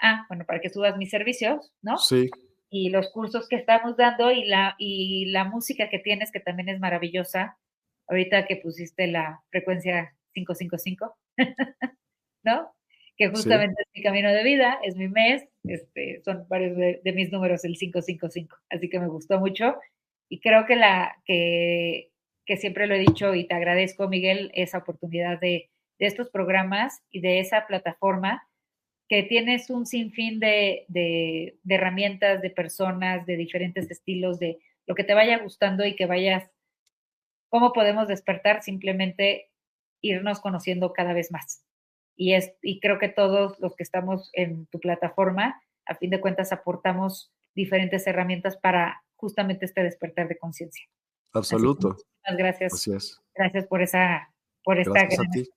Ah, 0.00 0.24
bueno, 0.28 0.44
para 0.46 0.60
que 0.60 0.70
subas 0.70 0.96
mis 0.96 1.10
servicios, 1.10 1.72
¿no? 1.82 1.98
Sí. 1.98 2.30
Y 2.70 2.90
los 2.90 3.10
cursos 3.10 3.48
que 3.48 3.56
estamos 3.56 3.96
dando 3.96 4.30
y 4.30 4.44
la, 4.44 4.74
y 4.78 5.26
la 5.26 5.44
música 5.44 5.88
que 5.88 5.98
tienes, 5.98 6.30
que 6.30 6.40
también 6.40 6.68
es 6.68 6.80
maravillosa. 6.80 7.58
Ahorita 8.08 8.46
que 8.46 8.56
pusiste 8.56 9.06
la 9.06 9.42
frecuencia 9.50 10.14
555, 10.34 11.16
¿no? 12.44 12.72
que 13.18 13.28
justamente 13.28 13.82
sí. 13.82 13.82
es 13.82 13.98
mi 13.98 14.02
camino 14.04 14.32
de 14.32 14.44
vida, 14.44 14.78
es 14.84 14.94
mi 14.94 15.08
mes, 15.08 15.44
este, 15.64 16.22
son 16.24 16.46
varios 16.48 16.76
de, 16.76 17.00
de, 17.02 17.12
mis 17.12 17.32
números 17.32 17.64
el 17.64 17.76
555, 17.76 18.56
así 18.70 18.88
que 18.88 19.00
me 19.00 19.08
gustó 19.08 19.40
mucho 19.40 19.76
y 20.28 20.40
creo 20.40 20.66
que 20.66 20.76
la 20.76 21.16
que, 21.24 22.12
que 22.46 22.56
siempre 22.56 22.86
lo 22.86 22.94
he 22.94 23.00
dicho 23.00 23.34
y 23.34 23.46
te 23.46 23.54
agradezco 23.54 24.08
Miguel 24.08 24.52
esa 24.54 24.78
oportunidad 24.78 25.40
de, 25.40 25.70
de 25.98 26.06
estos 26.06 26.30
programas 26.30 27.02
y 27.10 27.20
de 27.20 27.40
esa 27.40 27.66
plataforma 27.66 28.46
que 29.08 29.22
tienes 29.22 29.70
un 29.70 29.86
sinfín 29.86 30.38
de, 30.38 30.84
de, 30.88 31.58
de 31.62 31.74
herramientas, 31.74 32.42
de 32.42 32.50
personas, 32.50 33.24
de 33.26 33.36
diferentes 33.36 33.90
estilos, 33.90 34.38
de 34.38 34.58
lo 34.86 34.94
que 34.94 35.04
te 35.04 35.14
vaya 35.14 35.38
gustando 35.38 35.86
y 35.86 35.96
que 35.96 36.06
vayas, 36.06 36.50
cómo 37.48 37.72
podemos 37.72 38.08
despertar 38.08 38.62
simplemente 38.62 39.50
irnos 40.00 40.40
conociendo 40.40 40.92
cada 40.92 41.12
vez 41.12 41.32
más 41.32 41.64
y, 42.18 42.34
es, 42.34 42.52
y 42.62 42.80
creo 42.80 42.98
que 42.98 43.08
todos 43.08 43.58
los 43.60 43.76
que 43.76 43.84
estamos 43.84 44.30
en 44.34 44.66
tu 44.66 44.80
plataforma, 44.80 45.62
a 45.86 45.94
fin 45.94 46.10
de 46.10 46.20
cuentas, 46.20 46.52
aportamos 46.52 47.32
diferentes 47.54 48.06
herramientas 48.06 48.56
para 48.56 49.04
justamente 49.14 49.64
este 49.64 49.84
despertar 49.84 50.26
de 50.26 50.36
conciencia. 50.36 50.84
Absoluto. 51.32 51.90
Muchas 51.90 52.36
gracias. 52.36 52.88
Es. 52.88 53.22
Gracias 53.34 53.66
por 53.66 53.82
esa, 53.82 54.34
por 54.64 54.78
esta 54.78 54.92
gracias 54.92 55.20
gran, 55.20 55.28
a 55.28 55.32
ti. 55.32 55.50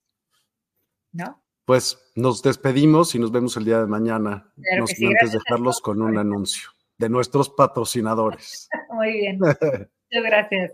¿no? 1.11 1.43
Pues 1.71 1.97
nos 2.15 2.43
despedimos 2.43 3.15
y 3.15 3.19
nos 3.19 3.31
vemos 3.31 3.55
el 3.55 3.63
día 3.63 3.79
de 3.79 3.87
mañana. 3.87 4.51
Claro 4.61 4.81
no 4.81 4.87
sin 4.87 4.97
sí, 4.97 5.05
antes 5.05 5.31
dejarlos 5.31 5.79
con 5.79 6.01
un 6.01 6.17
anuncio 6.17 6.69
de 6.97 7.07
nuestros 7.07 7.49
patrocinadores. 7.49 8.67
Muy 8.91 9.13
bien. 9.13 9.37
Muchas 9.39 9.87
gracias. 10.11 10.73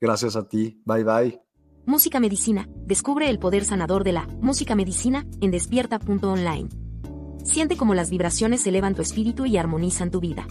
Gracias 0.00 0.34
a 0.34 0.48
ti. 0.48 0.82
Bye 0.84 1.04
bye. 1.04 1.40
Música 1.86 2.18
Medicina. 2.18 2.68
Descubre 2.74 3.30
el 3.30 3.38
poder 3.38 3.64
sanador 3.64 4.02
de 4.02 4.14
la 4.14 4.26
música 4.40 4.74
medicina 4.74 5.24
en 5.40 5.52
despierta.online. 5.52 6.70
Siente 7.44 7.76
cómo 7.76 7.94
las 7.94 8.10
vibraciones 8.10 8.66
elevan 8.66 8.96
tu 8.96 9.02
espíritu 9.02 9.46
y 9.46 9.58
armonizan 9.58 10.10
tu 10.10 10.18
vida. 10.18 10.48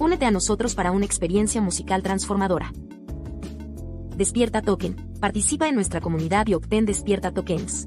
Únete 0.00 0.24
a 0.24 0.32
nosotros 0.32 0.74
para 0.74 0.90
una 0.90 1.04
experiencia 1.04 1.60
musical 1.60 2.02
transformadora. 2.02 2.72
Despierta 4.16 4.62
Token. 4.62 4.96
Participa 5.20 5.68
en 5.68 5.76
nuestra 5.76 6.00
comunidad 6.00 6.48
y 6.48 6.54
obtén 6.54 6.86
Despierta 6.86 7.30
Tokens. 7.30 7.86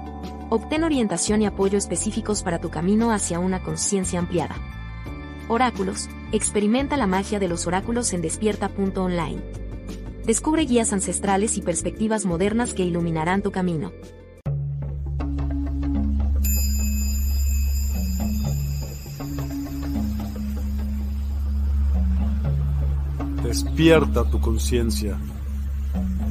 Obtén 0.53 0.83
orientación 0.83 1.41
y 1.41 1.45
apoyo 1.45 1.77
específicos 1.77 2.43
para 2.43 2.59
tu 2.59 2.69
camino 2.69 3.13
hacia 3.13 3.39
una 3.39 3.63
conciencia 3.63 4.19
ampliada. 4.19 4.57
Oráculos. 5.47 6.09
Experimenta 6.33 6.97
la 6.97 7.07
magia 7.07 7.39
de 7.39 7.47
los 7.47 7.67
oráculos 7.67 8.11
en 8.11 8.21
despierta.online. 8.21 9.41
Descubre 10.25 10.63
guías 10.63 10.91
ancestrales 10.91 11.55
y 11.55 11.61
perspectivas 11.61 12.25
modernas 12.25 12.73
que 12.73 12.83
iluminarán 12.83 13.41
tu 13.41 13.51
camino. 13.51 13.93
Despierta 23.41 24.29
tu 24.29 24.41
conciencia. 24.41 25.17